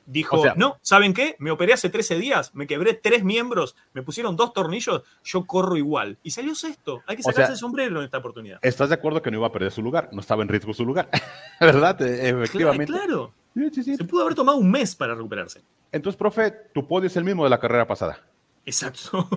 dijo, 0.08 0.42
no, 0.56 0.78
¿saben 0.82 1.14
qué? 1.14 1.36
Me 1.38 1.52
operé 1.52 1.74
hace 1.74 1.90
13 1.90 2.18
días, 2.18 2.56
me 2.56 2.66
quebré 2.66 2.94
tres 2.94 3.24
miembros, 3.24 3.76
me 3.94 4.02
pusieron 4.02 4.36
dos 4.36 4.54
tornillos, 4.54 5.04
yo 5.24 5.46
corro 5.46 5.76
igual. 5.76 6.18
Y 6.24 6.32
salió 6.32 6.56
sexto. 6.56 7.04
Hay 7.06 7.18
que 7.18 7.24
sacarse 7.24 7.52
el 7.52 7.58
sombrero 7.58 8.00
en 8.00 8.06
esta 8.06 8.18
oportunidad. 8.18 8.60
¿Estás 8.62 8.90
de 8.90 8.96
acuerdo 8.96 9.22
que 9.22 9.30
no 9.30 9.38
iba 9.38 9.48
a 9.48 9.52
perder 9.52 9.72
su 9.72 9.84
lugar? 9.84 10.10
No 10.12 10.22
estaba 10.22 10.42
en 10.42 10.48
riesgo 10.48 10.74
su 10.74 10.86
lugar. 10.86 11.10
¿Verdad? 11.60 12.02
E, 12.02 12.30
efectivamente. 12.30 12.92
Claro. 12.92 13.34
Se 13.72 14.04
pudo 14.06 14.24
haber 14.24 14.36
tomado 14.36 14.58
un 14.58 14.72
mes 14.72 14.96
para 14.96 15.14
recuperarse. 15.14 15.62
Entonces, 15.92 16.18
profe, 16.18 16.52
tu 16.74 16.88
podio 16.88 17.08
es 17.08 17.18
el 17.18 17.24
mismo 17.24 17.44
de 17.44 17.50
la 17.50 17.60
carrera 17.60 17.88
pasada. 17.88 18.20
Exacto. 18.66 19.28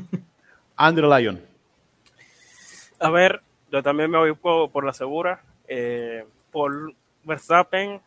Andrew 0.76 1.10
Lyon. 1.12 1.49
A 3.00 3.08
ver, 3.08 3.40
yo 3.72 3.82
también 3.82 4.10
me 4.10 4.18
voy 4.18 4.34
por, 4.34 4.84
la 4.84 4.92
segura. 4.92 5.40
Eh, 5.66 6.24
por 6.52 6.92
Verstappen, 7.24 7.98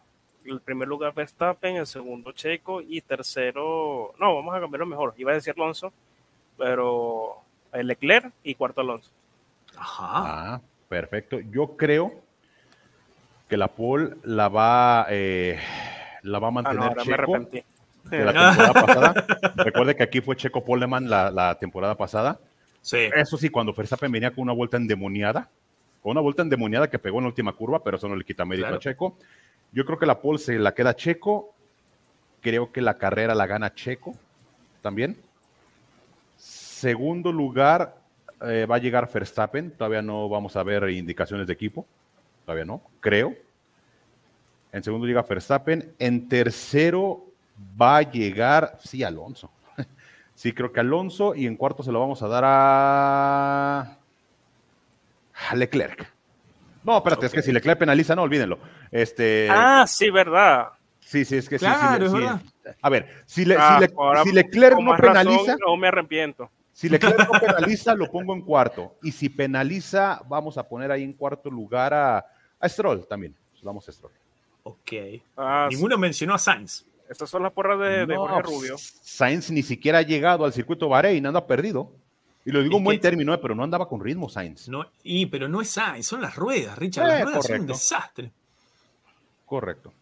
el 0.46 0.62
primer 0.62 0.88
lugar 0.88 1.14
Verstappen, 1.16 1.78
el 1.78 1.88
segundo 1.88 2.32
Checo 2.32 2.80
y 2.80 3.02
tercero, 3.02 4.14
no, 4.20 4.36
vamos 4.36 4.56
a 4.56 4.60
cambiarlo 4.60 4.86
mejor. 4.86 5.16
Iba 5.18 5.32
a 5.32 5.36
decir 5.36 5.56
Alonso, 5.58 5.92
pero 6.58 7.38
el 7.72 7.88
Leclerc 7.88 8.32
y 8.44 8.54
cuarto 8.54 8.82
Alonso. 8.82 9.10
Ajá. 9.76 10.54
Ah, 10.56 10.62
perfecto. 10.88 11.40
Yo 11.40 11.76
creo 11.76 12.12
que 13.50 13.58
la 13.58 13.70
pole 13.70 14.16
la 14.24 14.48
va, 14.48 15.08
eh, 15.10 15.60
la 16.22 16.38
va 16.38 16.48
a 16.48 16.50
ah, 16.50 16.54
mantener 16.54 16.98
Checo. 16.98 17.40
De 18.04 18.26
la 18.26 18.34
temporada 18.56 18.74
pasada. 18.74 19.26
Recuerde 19.56 19.96
que 19.96 20.04
aquí 20.04 20.22
fue 20.22 20.36
Checo 20.36 20.64
Poleman 20.64 21.10
la, 21.10 21.32
la 21.32 21.58
temporada 21.58 21.96
pasada. 21.96 22.40
Sí. 22.84 23.10
Eso 23.16 23.38
sí, 23.38 23.50
cuando 23.50 23.74
Verstappen 23.74 24.12
venía 24.12 24.30
con 24.30 24.44
una 24.44 24.52
vuelta 24.52 24.76
endemoniada, 24.76 25.50
con 26.02 26.12
una 26.12 26.22
vuelta 26.22 26.42
endemoniada 26.42 26.90
que 26.90 27.00
pegó 27.00 27.20
en 27.20 27.24
la 27.24 27.30
última 27.30 27.54
curva, 27.54 27.82
pero 27.82 27.96
eso 27.96 28.10
no 28.10 28.16
le 28.16 28.26
quita 28.26 28.44
mérito 28.44 28.68
a 28.68 28.78
Checo. 28.78 29.18
Yo 29.72 29.86
creo 29.86 29.98
que 29.98 30.06
la 30.06 30.22
pole 30.22 30.38
se 30.38 30.60
la 30.60 30.74
queda 30.74 30.96
Checo. 30.96 31.56
Creo 32.42 32.74
que 32.74 32.82
la 32.82 32.98
carrera 32.98 33.34
la 33.34 33.48
gana 33.48 33.74
Checo 33.74 34.14
también. 34.82 35.18
Segundo 36.38 37.32
lugar 37.32 37.96
eh, 38.42 38.68
va 38.70 38.76
a 38.76 38.80
llegar 38.80 39.10
Verstappen. 39.12 39.72
Todavía 39.72 40.02
no 40.02 40.28
vamos 40.28 40.58
a 40.58 40.64
ver 40.64 40.90
indicaciones 40.90 41.48
de 41.48 41.54
equipo. 41.54 41.86
Todavía 42.46 42.66
no, 42.66 42.82
creo. 43.00 43.34
En 44.74 44.84
segundo 44.84 45.08
llega 45.08 45.22
Verstappen. 45.22 45.94
En 45.98 46.28
tercero 46.28 47.24
va 47.82 47.98
a 47.98 48.02
llegar, 48.02 48.78
sí, 48.84 49.04
Alonso. 49.04 49.50
Sí, 50.44 50.52
creo 50.52 50.74
que 50.74 50.82
Alonso. 50.82 51.36
Y 51.36 51.48
en 51.48 51.56
cuarto 51.56 51.84
se 51.84 51.92
lo 51.94 52.02
vamos 52.02 52.22
a 52.22 52.28
dar 52.28 52.44
a, 52.46 53.98
Leclerc. 55.56 56.12
No, 56.84 56.98
espérate, 56.98 57.28
es 57.28 57.32
que 57.32 57.42
si 57.42 57.54
Leclerc 57.54 57.80
penaliza, 57.80 58.14
no, 58.14 58.24
olvídenlo. 58.24 58.60
Este... 58.92 59.48
Ah, 59.50 59.86
sí, 59.88 60.10
verdad. 60.10 60.68
Sí, 61.00 61.24
sí, 61.24 61.38
es 61.38 61.48
que 61.48 61.58
sí, 61.58 61.66
sí, 61.66 61.72
A 62.82 62.90
ver, 62.90 63.24
si, 63.26 63.46
ah, 63.58 63.80
Leclerc 64.34 64.78
no 64.82 64.98
penaliza. 64.98 65.56
no 65.66 65.78
me 65.78 65.88
arrepiento. 65.88 66.52
Si 66.74 66.90
Leclerc 66.90 67.20
no 67.20 67.40
penaliza, 67.40 67.96
lo 67.96 68.12
pongo 68.12 68.34
en 68.34 68.42
cuarto. 68.42 68.98
Y 69.02 69.14
si 69.14 69.30
penaliza, 69.30 70.24
vamos 70.28 70.58
a 70.58 70.68
poner 70.68 70.92
ahí 70.92 71.04
en 71.04 71.14
cuarto 71.14 71.50
lugar 71.50 71.94
a, 71.94 72.26
Stroll 72.66 73.08
también. 73.08 73.34
Vamos 73.62 73.88
a 73.88 73.94
Stroll. 73.94 74.12
Ok. 74.64 74.92
Ah, 75.38 75.70
Ninguno 75.72 75.98
mencionó 75.98 76.34
a 76.34 76.38
Sainz. 76.38 76.86
Estas 77.10 77.30
son 77.30 77.44
las 77.44 77.52
porras 77.52 77.80
de, 77.80 78.16
Jorge 78.16 78.42
pues, 78.42 78.56
Rubio. 78.56 78.76
Sainz 78.78 79.52
ni 79.52 79.62
siquiera 79.62 80.00
ha 80.00 80.02
llegado 80.02 80.46
al 80.46 80.54
circuito 80.54 80.90
Bahrein, 80.90 81.26
anda 81.26 81.46
perdido. 81.46 81.92
Y 82.46 82.52
lo 82.52 82.62
digo 82.62 82.78
en 82.78 82.84
buen 82.84 83.00
término, 83.00 83.34
eh, 83.34 83.38
pero 83.42 83.56
no 83.56 83.64
andaba 83.64 83.88
con 83.88 84.04
ritmo 84.04 84.30
Sainz. 84.30 84.68
No, 84.68 84.86
y, 85.04 85.26
pero 85.28 85.48
no 85.48 85.62
es 85.62 85.70
Sainz, 85.70 86.08
son 86.08 86.22
las 86.22 86.36
ruedas, 86.36 86.78
Richard. 86.78 87.08
las 87.08 87.22
eh, 87.22 87.24
ruedas 87.24 87.46
son 87.46 87.62
un 87.62 87.68
desastre. 87.68 88.32
Correcto. 89.46 89.94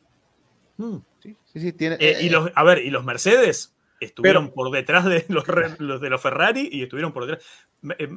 Mm. 0.78 0.98
Sí, 1.22 1.36
sí, 1.54 1.60
sí, 1.60 1.74
tiene. 1.74 1.98
Eh, 2.00 2.20
y 2.22 2.30
los, 2.30 2.52
a 2.56 2.64
ver, 2.64 2.80
y 2.80 2.90
los 2.90 3.04
Mercedes 3.04 3.76
estuvieron 4.00 4.52
por 4.52 4.72
detrás 4.72 5.06
de 5.06 5.26
los, 5.28 5.46
de 5.46 6.10
los 6.10 6.22
Ferrari 6.22 6.70
y 6.72 6.84
estuvieron 6.84 7.14
por 7.14 7.28
detrás. 7.28 7.46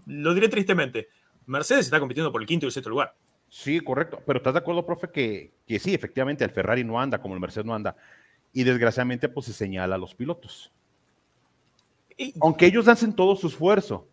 lo 0.06 0.32
diré 0.32 0.48
tristemente. 0.48 1.08
Mercedes 1.46 1.86
está 1.86 2.00
compitiendo 2.00 2.32
por 2.32 2.40
el 2.40 2.46
quinto 2.46 2.64
y 2.64 2.68
el 2.68 2.72
sexto 2.72 2.88
lugar. 2.88 3.14
Sí, 3.50 3.80
correcto. 3.80 4.20
Pero 4.26 4.38
¿estás 4.38 4.54
de 4.54 4.58
acuerdo, 4.60 4.86
profe, 4.86 5.10
que, 5.10 5.52
que 5.66 5.78
sí, 5.78 5.94
efectivamente, 5.94 6.42
el 6.44 6.50
Ferrari 6.50 6.82
no 6.82 6.98
anda 6.98 7.20
como 7.20 7.34
el 7.34 7.40
Mercedes 7.40 7.66
no 7.66 7.74
anda? 7.74 7.94
Y 8.54 8.62
desgraciadamente 8.62 9.28
pues 9.28 9.46
se 9.46 9.52
señala 9.52 9.96
a 9.96 9.98
los 9.98 10.14
pilotos. 10.14 10.70
Aunque 12.40 12.66
ellos 12.66 12.86
hacen 12.88 13.12
todo 13.12 13.34
su 13.34 13.48
esfuerzo, 13.48 14.06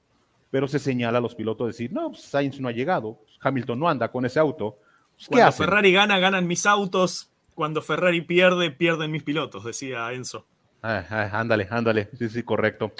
pero 0.50 0.68
se 0.68 0.80
señala 0.80 1.20
a 1.20 1.22
los 1.22 1.36
pilotos 1.36 1.68
decir, 1.68 1.94
no, 1.94 2.10
pues, 2.10 2.24
Sainz 2.24 2.60
no 2.60 2.68
ha 2.68 2.72
llegado, 2.72 3.20
Hamilton 3.40 3.80
no 3.80 3.88
anda 3.88 4.12
con 4.12 4.26
ese 4.26 4.40
auto. 4.40 4.80
Pues, 5.16 5.28
Cuando 5.28 5.52
Ferrari 5.52 5.94
gana, 5.94 6.20
ganan 6.20 6.48
mis 6.48 6.66
autos. 6.66 7.30
Cuando 7.54 7.82
Ferrari 7.82 8.22
pierde, 8.22 8.72
pierden 8.72 9.12
mis 9.12 9.24
pilotos, 9.24 9.64
decía 9.64 10.12
Enzo. 10.12 10.46
Ah, 10.82 11.06
ah, 11.10 11.30
ándale, 11.40 11.68
ándale, 11.70 12.10
sí, 12.18 12.28
sí, 12.28 12.42
correcto. 12.42 12.92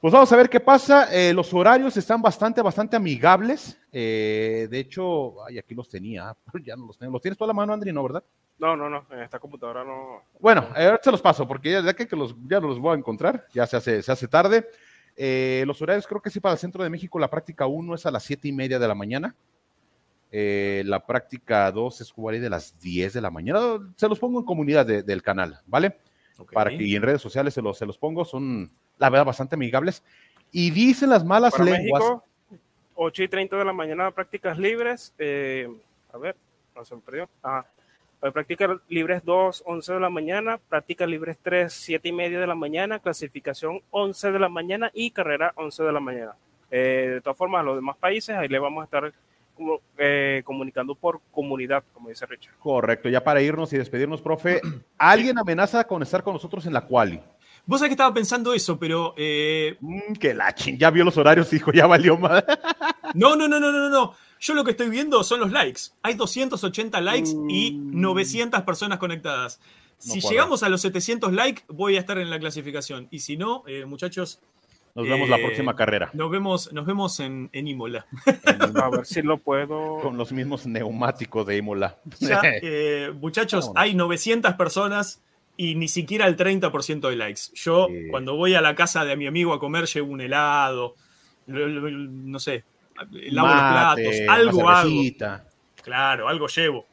Pues 0.00 0.12
vamos 0.12 0.32
a 0.32 0.36
ver 0.36 0.48
qué 0.48 0.60
pasa. 0.60 1.12
Eh, 1.12 1.32
los 1.32 1.52
horarios 1.52 1.96
están 1.96 2.22
bastante, 2.22 2.62
bastante 2.62 2.96
amigables. 2.96 3.78
Eh, 3.92 4.68
de 4.70 4.78
hecho, 4.78 5.44
ay, 5.44 5.58
aquí 5.58 5.74
los 5.74 5.88
tenía, 5.88 6.36
ya 6.64 6.76
no 6.76 6.86
los 6.86 6.98
tengo. 6.98 7.12
¿Los 7.12 7.22
tienes 7.22 7.38
toda 7.38 7.48
la 7.48 7.54
mano, 7.54 7.72
Andri? 7.72 7.92
No, 7.92 8.02
¿verdad? 8.02 8.22
No, 8.62 8.76
no, 8.76 8.88
no, 8.88 9.04
en 9.10 9.18
esta 9.18 9.40
computadora 9.40 9.82
no. 9.82 10.22
Bueno, 10.38 10.68
eh, 10.76 10.84
ahorita 10.84 11.02
se 11.02 11.10
los 11.10 11.20
paso, 11.20 11.48
porque 11.48 11.72
ya, 11.72 11.94
que, 11.94 12.06
los, 12.14 12.36
ya 12.46 12.60
no 12.60 12.68
los 12.68 12.78
voy 12.78 12.94
a 12.94 12.98
encontrar, 12.98 13.44
ya 13.52 13.66
se 13.66 13.76
hace, 13.76 14.00
se 14.04 14.12
hace 14.12 14.28
tarde. 14.28 14.68
Eh, 15.16 15.64
los 15.66 15.82
horarios 15.82 16.06
creo 16.06 16.22
que 16.22 16.30
sí 16.30 16.38
para 16.38 16.52
el 16.52 16.60
centro 16.60 16.84
de 16.84 16.88
México, 16.88 17.18
la 17.18 17.28
práctica 17.28 17.66
1 17.66 17.92
es 17.96 18.06
a 18.06 18.12
las 18.12 18.22
7 18.22 18.46
y 18.46 18.52
media 18.52 18.78
de 18.78 18.86
la 18.86 18.94
mañana. 18.94 19.34
Eh, 20.30 20.84
la 20.86 21.04
práctica 21.04 21.72
2 21.72 22.02
es 22.02 22.12
jugar 22.12 22.38
de 22.38 22.48
las 22.48 22.78
10 22.78 23.14
de 23.14 23.20
la 23.20 23.30
mañana. 23.30 23.80
Se 23.96 24.08
los 24.08 24.20
pongo 24.20 24.38
en 24.38 24.46
comunidad 24.46 24.86
del 24.86 25.22
canal, 25.24 25.58
¿vale? 25.66 25.98
Para 26.52 26.70
que 26.70 26.84
y 26.84 26.94
en 26.94 27.02
redes 27.02 27.20
sociales 27.20 27.54
se 27.54 27.62
los, 27.62 27.76
se 27.76 27.84
los 27.84 27.98
pongo, 27.98 28.24
son 28.24 28.70
la 28.98 29.10
verdad 29.10 29.26
bastante 29.26 29.56
amigables. 29.56 30.04
Y 30.52 30.70
dicen 30.70 31.10
las 31.10 31.24
malas 31.24 31.58
lenguas. 31.58 32.04
8 32.94 33.22
y 33.24 33.28
30 33.28 33.56
de 33.56 33.64
la 33.64 33.72
mañana 33.72 34.12
prácticas 34.12 34.56
libres. 34.56 35.12
Eh, 35.18 35.68
a 36.12 36.18
ver, 36.18 36.36
no 36.76 36.84
se 36.84 36.94
me 36.94 37.00
perdió. 37.00 37.28
Ah, 37.42 37.66
prácticas 38.30 38.70
libres 38.88 39.24
2, 39.24 39.64
11 39.66 39.94
de 39.94 40.00
la 40.00 40.10
mañana, 40.10 40.60
prácticas 40.68 41.08
libres 41.08 41.38
3, 41.42 41.72
7 41.72 42.08
y 42.08 42.12
media 42.12 42.38
de 42.38 42.46
la 42.46 42.54
mañana, 42.54 43.00
clasificación 43.00 43.80
11 43.90 44.30
de 44.30 44.38
la 44.38 44.48
mañana 44.48 44.90
y 44.94 45.10
carrera 45.10 45.52
11 45.56 45.82
de 45.82 45.92
la 45.92 46.00
mañana. 46.00 46.36
Eh, 46.70 47.10
de 47.14 47.20
todas 47.20 47.36
formas, 47.36 47.62
a 47.62 47.64
los 47.64 47.76
demás 47.76 47.96
países, 47.96 48.36
ahí 48.36 48.48
le 48.48 48.60
vamos 48.60 48.82
a 48.82 48.84
estar 48.84 49.12
como, 49.56 49.80
eh, 49.98 50.42
comunicando 50.44 50.94
por 50.94 51.20
comunidad, 51.32 51.82
como 51.92 52.10
dice 52.10 52.24
Richard. 52.26 52.54
Correcto, 52.58 53.08
ya 53.08 53.24
para 53.24 53.42
irnos 53.42 53.72
y 53.72 53.78
despedirnos, 53.78 54.22
profe, 54.22 54.60
¿alguien 54.98 55.38
amenaza 55.38 55.84
con 55.84 56.02
estar 56.02 56.22
con 56.22 56.34
nosotros 56.34 56.64
en 56.66 56.74
la 56.74 56.86
quali? 56.86 57.20
Vos 57.64 57.78
sabés 57.78 57.90
que 57.90 57.94
estaba 57.94 58.14
pensando 58.14 58.54
eso, 58.54 58.78
pero. 58.78 59.14
Eh... 59.16 59.76
Mm, 59.80 60.14
que 60.14 60.34
la 60.34 60.54
ching, 60.54 60.78
ya 60.78 60.90
vio 60.90 61.04
los 61.04 61.16
horarios, 61.16 61.52
hijo, 61.52 61.72
ya 61.72 61.86
valió 61.86 62.16
más. 62.16 62.44
No, 63.14 63.36
no, 63.36 63.46
no, 63.46 63.60
no, 63.60 63.70
no, 63.70 63.88
no. 63.88 64.14
Yo 64.42 64.54
lo 64.54 64.64
que 64.64 64.72
estoy 64.72 64.90
viendo 64.90 65.22
son 65.22 65.38
los 65.38 65.52
likes. 65.52 65.82
Hay 66.02 66.14
280 66.14 67.00
likes 67.00 67.30
y 67.48 67.78
900 67.78 68.60
mm. 68.60 68.64
personas 68.64 68.98
conectadas. 68.98 69.60
Si 69.98 70.20
llegamos 70.20 70.64
a 70.64 70.68
los 70.68 70.80
700 70.80 71.32
likes, 71.32 71.62
voy 71.68 71.94
a 71.94 72.00
estar 72.00 72.18
en 72.18 72.28
la 72.28 72.40
clasificación. 72.40 73.06
Y 73.12 73.20
si 73.20 73.36
no, 73.36 73.62
eh, 73.68 73.84
muchachos. 73.84 74.40
Nos 74.96 75.08
vemos 75.08 75.28
la 75.28 75.36
eh, 75.36 75.44
próxima 75.44 75.76
carrera. 75.76 76.10
Nos 76.12 76.28
vemos, 76.28 76.72
nos 76.72 76.84
vemos 76.84 77.20
en, 77.20 77.50
Imola. 77.52 78.04
A 78.82 78.90
ver 78.90 79.06
si 79.06 79.22
lo 79.22 79.38
puedo. 79.38 80.00
Con 80.00 80.16
los 80.16 80.32
mismos 80.32 80.66
neumáticos 80.66 81.46
de 81.46 81.58
Imola. 81.58 81.98
Eh, 82.62 83.12
muchachos, 83.14 83.70
hay 83.76 83.94
900 83.94 84.54
personas 84.54 85.22
y 85.56 85.76
ni 85.76 85.86
siquiera 85.86 86.26
el 86.26 86.36
30% 86.36 87.08
de 87.08 87.14
likes. 87.14 87.42
Yo, 87.54 87.86
cuando 88.10 88.34
voy 88.34 88.54
a 88.54 88.60
la 88.60 88.74
casa 88.74 89.04
de 89.04 89.16
mi 89.16 89.28
amigo 89.28 89.52
a 89.52 89.60
comer, 89.60 89.86
llevo 89.86 90.10
un 90.10 90.20
helado, 90.20 90.96
no 91.46 92.40
sé, 92.40 92.64
lavo 93.10 93.48
los 93.48 93.56
platos, 93.56 94.14
algo 94.28 94.68
hago. 94.68 94.90
Claro, 95.82 96.28
algo 96.28 96.46
llevo. 96.46 96.86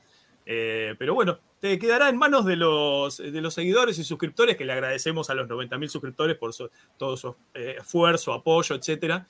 Eh, 0.46 0.96
pero 0.98 1.14
bueno, 1.14 1.40
te 1.60 1.78
quedará 1.78 2.10
en 2.10 2.18
manos 2.18 2.46
de 2.46 2.56
los, 2.56 3.18
de 3.18 3.42
los 3.42 3.54
seguidores 3.54 4.00
y 4.00 4.04
suscriptores, 4.04 4.56
que 4.56 4.66
le 4.66 4.74
agradecemos 4.74 5.30
a 5.30 5.34
los 5.36 5.48
90.000 5.48 5.88
suscriptores 5.88 6.38
por 6.38 6.52
todo 6.98 7.18
su 7.18 7.36
eh, 7.54 7.76
esfuerzo, 7.80 8.34
apoyo, 8.34 8.76
etc. 8.76 9.24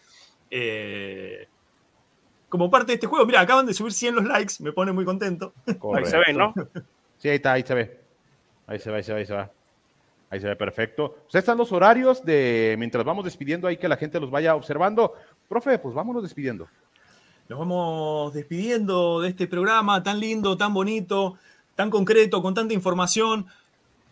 Eh, 0.50 1.48
como 2.48 2.70
parte 2.70 2.88
de 2.88 2.94
este 2.96 3.08
juego, 3.08 3.26
mira, 3.26 3.42
acaban 3.42 3.66
de 3.66 3.74
subir 3.74 3.94
100 3.94 4.16
los 4.16 4.26
likes, 4.26 4.56
me 4.60 4.72
pone 4.72 4.92
muy 4.92 5.06
contento. 5.06 5.54
Ahí 5.96 6.06
se 6.06 6.18
ve, 6.18 6.34
¿no? 6.34 6.54
Sí, 7.18 7.30
ahí 7.30 7.36
está, 7.36 7.54
ahí 7.54 7.64
se 7.64 7.74
ve. 7.74 8.00
Ahí 8.66 8.80
se 8.80 8.90
va, 8.92 8.98
ahí 8.98 9.04
se 9.04 9.12
va, 9.12 9.20
ahí 9.20 9.26
se 9.26 9.34
va. 9.34 9.52
Ahí 10.30 10.40
se 10.40 10.48
ve 10.48 10.56
perfecto. 10.56 11.18
Pues 11.24 11.36
están 11.36 11.58
los 11.58 11.72
horarios 11.72 12.24
de 12.24 12.76
mientras 12.78 13.04
vamos 13.04 13.26
despidiendo 13.26 13.68
ahí 13.68 13.78
que 13.78 13.88
la 13.88 13.98
gente 13.98 14.20
los 14.20 14.30
vaya 14.30 14.56
observando. 14.56 15.16
Profe, 15.50 15.80
pues 15.80 15.96
vámonos 15.96 16.24
despidiendo. 16.24 16.70
Nos 17.50 17.60
vamos 17.60 18.34
despidiendo 18.34 19.20
de 19.20 19.30
este 19.30 19.48
programa 19.48 20.04
tan 20.04 20.20
lindo, 20.20 20.56
tan 20.56 20.74
bonito, 20.74 21.38
tan 21.76 21.90
concreto, 21.90 22.42
con 22.44 22.54
tanta 22.54 22.76
información. 22.76 23.48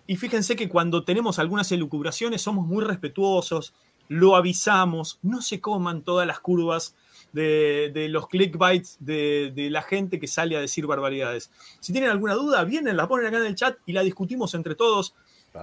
Y 0.07 0.15
fíjense 0.15 0.55
que 0.55 0.67
cuando 0.67 1.03
tenemos 1.03 1.37
algunas 1.37 1.71
elucubraciones 1.71 2.41
somos 2.41 2.65
muy 2.65 2.83
respetuosos, 2.83 3.73
lo 4.09 4.35
avisamos, 4.35 5.19
no 5.21 5.41
se 5.43 5.61
coman 5.61 6.01
todas 6.01 6.25
las 6.25 6.39
curvas 6.39 6.95
de, 7.33 8.07
los 8.09 8.27
clickbites 8.27 8.97
de, 8.99 9.51
de, 9.53 9.69
la 9.69 9.83
gente 9.83 10.19
que 10.19 10.27
sale 10.27 10.57
a 10.57 10.61
decir 10.61 10.87
barbaridades. 10.87 11.51
Si 11.79 11.91
tienen 11.91 12.09
alguna 12.09 12.33
duda, 12.33 12.63
vienen, 12.63 12.97
la 12.97 13.07
ponen 13.07 13.27
acá 13.27 13.37
en 13.37 13.45
el 13.45 13.55
chat 13.55 13.77
y 13.85 13.93
la 13.93 14.01
discutimos 14.01 14.55
entre 14.55 14.73
todos 14.73 15.13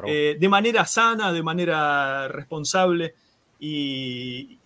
eh, 0.06 0.36
de 0.38 0.48
manera 0.48 0.86
sana, 0.86 1.32
de 1.32 1.42
manera 1.42 2.28
responsable 2.28 3.14
y, 3.58 4.58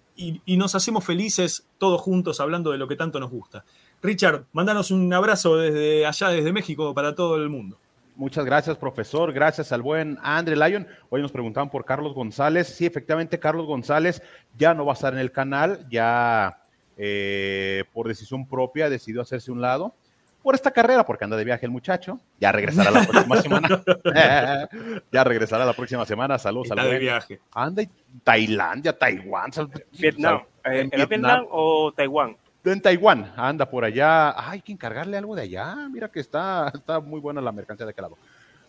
nos 0.46 0.74
hacemos 0.74 1.04
felices 1.04 1.66
todos 1.78 2.00
juntos 2.00 2.40
hablando 2.40 2.72
de 2.72 2.78
lo 2.78 2.88
que 2.88 2.96
tanto 2.96 3.20
nos 3.20 3.30
gusta. 3.30 3.64
Richard, 4.02 4.44
mándanos 4.52 4.90
un 4.90 5.12
abrazo 5.12 5.56
desde 5.56 6.06
allá, 6.06 6.28
desde 6.28 6.52
México, 6.52 6.94
para 6.94 7.14
todo 7.14 7.36
el 7.36 7.48
mundo. 7.48 7.76
Muchas 8.16 8.44
gracias, 8.44 8.76
profesor. 8.76 9.32
Gracias 9.32 9.70
al 9.70 9.82
buen 9.82 10.18
Andre 10.22 10.56
Lyon. 10.56 10.88
Hoy 11.08 11.22
nos 11.22 11.30
preguntaban 11.30 11.70
por 11.70 11.84
Carlos 11.84 12.14
González. 12.14 12.66
Sí, 12.66 12.84
efectivamente, 12.84 13.38
Carlos 13.38 13.66
González 13.66 14.22
ya 14.56 14.74
no 14.74 14.84
va 14.84 14.92
a 14.92 14.94
estar 14.94 15.12
en 15.12 15.20
el 15.20 15.30
canal, 15.30 15.86
ya 15.88 16.60
eh, 16.96 17.84
por 17.92 18.08
decisión 18.08 18.48
propia 18.48 18.90
decidió 18.90 19.22
hacerse 19.22 19.52
un 19.52 19.60
lado 19.60 19.94
por 20.42 20.54
esta 20.54 20.70
carrera, 20.70 21.04
porque 21.04 21.24
anda 21.24 21.36
de 21.36 21.44
viaje 21.44 21.66
el 21.66 21.72
muchacho. 21.72 22.20
Ya 22.40 22.52
regresará 22.52 22.90
la 22.90 23.04
próxima 23.04 23.36
semana. 23.42 23.82
ya 25.12 25.24
regresará 25.24 25.64
la 25.64 25.72
próxima 25.72 26.06
semana. 26.06 26.38
Saludos 26.38 26.70
al 26.70 26.90
de 26.90 26.98
viaje. 26.98 27.40
Anda 27.52 27.82
en 27.82 27.90
Tailandia, 28.22 28.96
Taiwán. 28.96 29.50
Vietnam. 29.92 30.42
¿En, 30.64 30.90
Vietnam 30.90 31.46
o 31.50 31.92
Taiwán? 31.92 32.36
En 32.64 32.82
Taiwán, 32.82 33.32
anda 33.36 33.68
por 33.68 33.84
allá. 33.84 34.34
hay 34.50 34.60
que 34.60 34.72
encargarle 34.72 35.16
algo 35.16 35.34
de 35.34 35.42
allá. 35.42 35.88
Mira 35.90 36.08
que 36.08 36.20
está, 36.20 36.70
está 36.74 37.00
muy 37.00 37.20
buena 37.20 37.40
la 37.40 37.52
mercancía 37.52 37.86
de 37.86 37.90
aquel 37.90 38.02
lado. 38.02 38.18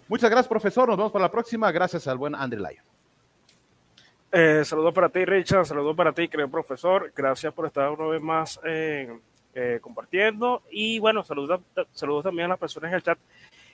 Muchas 0.08 0.30
gracias, 0.30 0.48
profesor. 0.48 0.88
Nos 0.88 0.98
vemos 0.98 1.12
para 1.12 1.26
la 1.26 1.32
próxima. 1.32 1.72
Gracias 1.72 2.08
al 2.08 2.18
buen 2.18 2.34
Andre 2.34 2.60
Lyon. 2.60 2.84
Eh, 4.32 4.64
saludos 4.64 4.94
para 4.94 5.10
ti, 5.10 5.26
Richard. 5.26 5.66
Saludos 5.66 5.96
para 5.96 6.14
ti, 6.14 6.28
querido 6.28 6.50
profesor. 6.50 7.12
Gracias 7.16 7.54
por 7.54 7.66
estar 7.66 7.90
una 7.90 8.06
vez 8.06 8.22
más 8.22 8.60
eh, 9.61 9.80
compartiendo. 9.81 10.61
Y 10.72 10.99
bueno, 10.99 11.22
saludos, 11.26 11.60
saludos 11.91 12.23
también 12.23 12.45
a 12.45 12.49
las 12.49 12.60
personas 12.60 12.91
en 12.91 12.95
el 12.95 13.03
chat 13.03 13.19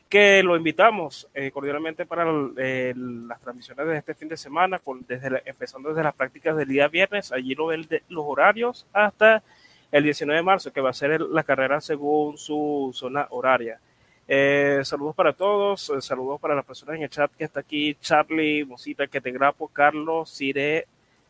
que 0.10 0.42
lo 0.42 0.58
invitamos 0.58 1.28
eh, 1.36 1.52
cordialmente 1.52 2.08
para 2.08 2.26
las 2.26 3.40
transmisiones 3.40 3.86
de 3.86 3.98
este 3.98 4.16
fin 4.16 4.28
de 4.28 4.36
semana, 4.36 4.82
desde 5.08 5.44
empezando 5.46 5.90
desde 5.90 6.02
las 6.02 6.16
prácticas 6.16 6.58
del 6.58 6.70
día 6.70 6.88
viernes. 6.88 7.32
Allí 7.32 7.54
lo 7.54 7.68
ven 7.68 7.88
de, 7.88 8.02
los 8.10 8.26
horarios 8.28 8.88
hasta 8.94 9.44
el 9.92 10.04
19 10.04 10.38
de 10.38 10.44
marzo, 10.44 10.74
que 10.74 10.82
va 10.82 10.90
a 10.90 10.94
ser 10.94 11.22
la 11.22 11.44
carrera 11.44 11.80
según 11.80 12.38
su 12.40 12.90
zona 12.92 13.28
horaria. 13.30 13.80
Eh, 14.28 14.82
saludos 14.84 15.14
para 15.14 15.34
todos, 15.34 15.92
saludos 16.00 16.42
para 16.42 16.56
las 16.56 16.66
personas 16.66 16.96
en 16.96 17.04
el 17.04 17.10
chat 17.10 17.32
que 17.36 17.44
está 17.44 17.60
aquí, 17.60 17.96
Charlie, 18.02 18.66
Mosita, 18.66 19.06
que 19.06 19.22
te 19.22 19.32
grapo, 19.32 19.68
Carlos, 19.68 20.36
Cire, 20.36 20.88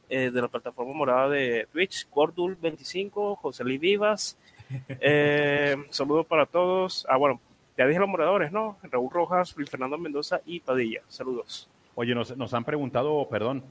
eh, 0.09 0.31
de 0.31 0.41
la 0.41 0.47
plataforma 0.47 0.93
morada 0.93 1.29
de 1.29 1.67
Twitch, 1.71 2.07
Cordul25, 2.09 3.37
José 3.37 3.63
Luis 3.63 3.79
Vivas, 3.79 4.37
saludos 5.89 6.25
para 6.25 6.45
todos. 6.45 7.05
Ah, 7.09 7.17
bueno, 7.17 7.39
ya 7.77 7.85
dije 7.85 7.99
los 7.99 8.09
moradores, 8.09 8.51
¿no? 8.51 8.77
Raúl 8.83 9.11
Rojas, 9.11 9.55
Luis 9.57 9.69
Fernando 9.69 9.97
Mendoza 9.97 10.41
y 10.45 10.59
Padilla. 10.59 11.01
Saludos. 11.07 11.69
Oye, 11.95 12.13
nos, 12.15 12.53
han 12.53 12.63
preguntado, 12.65 13.27
perdón, 13.29 13.63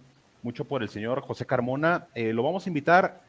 mucho 0.42 0.64
por 0.64 0.82
el 0.82 0.88
señor 0.88 1.20
José 1.20 1.46
Carmona. 1.46 2.06
lo 2.14 2.42
vamos 2.42 2.66
a 2.66 2.70
invitar 2.70 3.20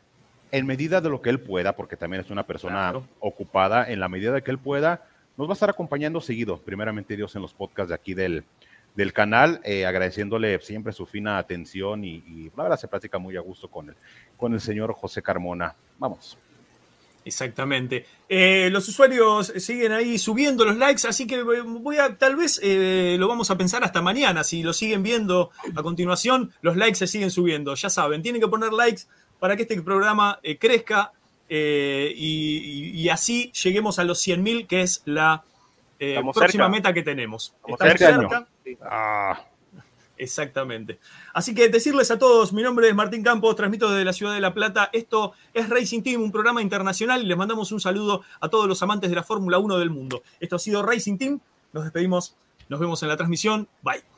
en 0.51 0.65
medida 0.65 1.01
de 1.01 1.09
lo 1.09 1.21
que 1.21 1.29
él 1.29 1.39
pueda, 1.39 1.75
porque 1.75 1.97
también 1.97 2.21
es 2.21 2.29
una 2.29 2.43
persona 2.43 2.93
ocupada, 3.19 3.89
en 3.91 3.99
la 3.99 4.07
medida 4.07 4.31
de 4.31 4.41
que 4.41 4.51
él 4.51 4.59
pueda 4.59 5.01
nos 5.37 5.47
va 5.47 5.51
a 5.51 5.55
estar 5.55 5.69
acompañando 5.69 6.21
seguido, 6.21 6.57
primeramente 6.57 7.15
Dios, 7.15 7.35
en 7.35 7.41
los 7.41 7.53
podcasts 7.53 7.89
de 7.89 7.95
aquí 7.95 8.13
del, 8.13 8.43
del 8.95 9.13
canal, 9.13 9.61
eh, 9.63 9.85
agradeciéndole 9.85 10.59
siempre 10.61 10.93
su 10.93 11.05
fina 11.05 11.37
atención 11.37 12.03
y, 12.03 12.51
la 12.55 12.63
verdad 12.63 12.79
se 12.79 12.87
platica 12.87 13.17
muy 13.17 13.35
a 13.37 13.41
gusto 13.41 13.69
con 13.69 13.89
el, 13.89 13.95
con 14.37 14.53
el 14.53 14.61
señor 14.61 14.93
José 14.93 15.21
Carmona. 15.21 15.75
Vamos. 15.99 16.37
Exactamente. 17.25 18.05
Eh, 18.29 18.69
los 18.71 18.87
usuarios 18.87 19.51
siguen 19.57 19.91
ahí 19.91 20.19
subiendo 20.19 20.63
los 20.63 20.77
likes, 20.77 21.07
así 21.07 21.25
que 21.25 21.41
voy 21.41 21.97
a, 21.97 22.15
tal 22.17 22.35
vez 22.35 22.59
eh, 22.61 23.15
lo 23.19 23.27
vamos 23.27 23.49
a 23.49 23.57
pensar 23.57 23.83
hasta 23.83 24.01
mañana. 24.01 24.43
Si 24.43 24.61
lo 24.61 24.73
siguen 24.73 25.01
viendo 25.01 25.49
a 25.75 25.81
continuación, 25.81 26.53
los 26.61 26.77
likes 26.77 26.97
se 26.97 27.07
siguen 27.07 27.31
subiendo. 27.31 27.73
Ya 27.73 27.89
saben, 27.89 28.21
tienen 28.21 28.41
que 28.41 28.47
poner 28.47 28.71
likes 28.71 29.03
para 29.39 29.55
que 29.55 29.63
este 29.63 29.81
programa 29.81 30.39
crezca 30.59 31.11
eh, 31.47 32.13
y, 32.15 33.07
así 33.09 33.51
lleguemos 33.51 33.99
a 33.99 34.03
los 34.03 34.25
100.000, 34.25 34.67
que 34.67 34.81
es 34.81 35.01
la 35.05 35.43
eh, 35.99 36.19
próxima 36.33 36.69
meta 36.69 36.93
que 36.93 37.03
tenemos. 37.03 37.53
Estamos 37.67 37.99
cerca. 37.99 38.47
Ah. 38.81 39.45
Exactamente. 40.17 40.99
Así 41.33 41.53
que 41.53 41.67
decirles 41.69 42.09
a 42.11 42.17
todos, 42.17 42.53
mi 42.53 42.63
nombre 42.63 42.87
es 42.87 42.95
Martín 42.95 43.23
Campos, 43.23 43.55
transmito 43.55 43.89
desde 43.89 44.05
la 44.05 44.13
ciudad 44.13 44.33
de 44.33 44.39
La 44.39 44.53
Plata. 44.53 44.89
Esto 44.93 45.33
es 45.53 45.69
Racing 45.69 46.03
Team, 46.03 46.21
un 46.21 46.31
programa 46.31 46.61
internacional 46.61 47.21
y 47.21 47.25
les 47.25 47.37
mandamos 47.37 47.71
un 47.71 47.79
saludo 47.79 48.23
a 48.39 48.49
todos 48.49 48.67
los 48.67 48.81
amantes 48.81 49.09
de 49.09 49.15
la 49.15 49.23
Fórmula 49.23 49.57
1 49.57 49.77
del 49.77 49.89
mundo. 49.89 50.23
Esto 50.39 50.55
ha 50.55 50.59
sido 50.59 50.83
Racing 50.83 51.17
Team. 51.17 51.39
Nos 51.73 51.83
despedimos. 51.83 52.35
Nos 52.69 52.79
vemos 52.79 53.03
en 53.03 53.09
la 53.09 53.17
transmisión. 53.17 53.67
Bye. 53.81 54.14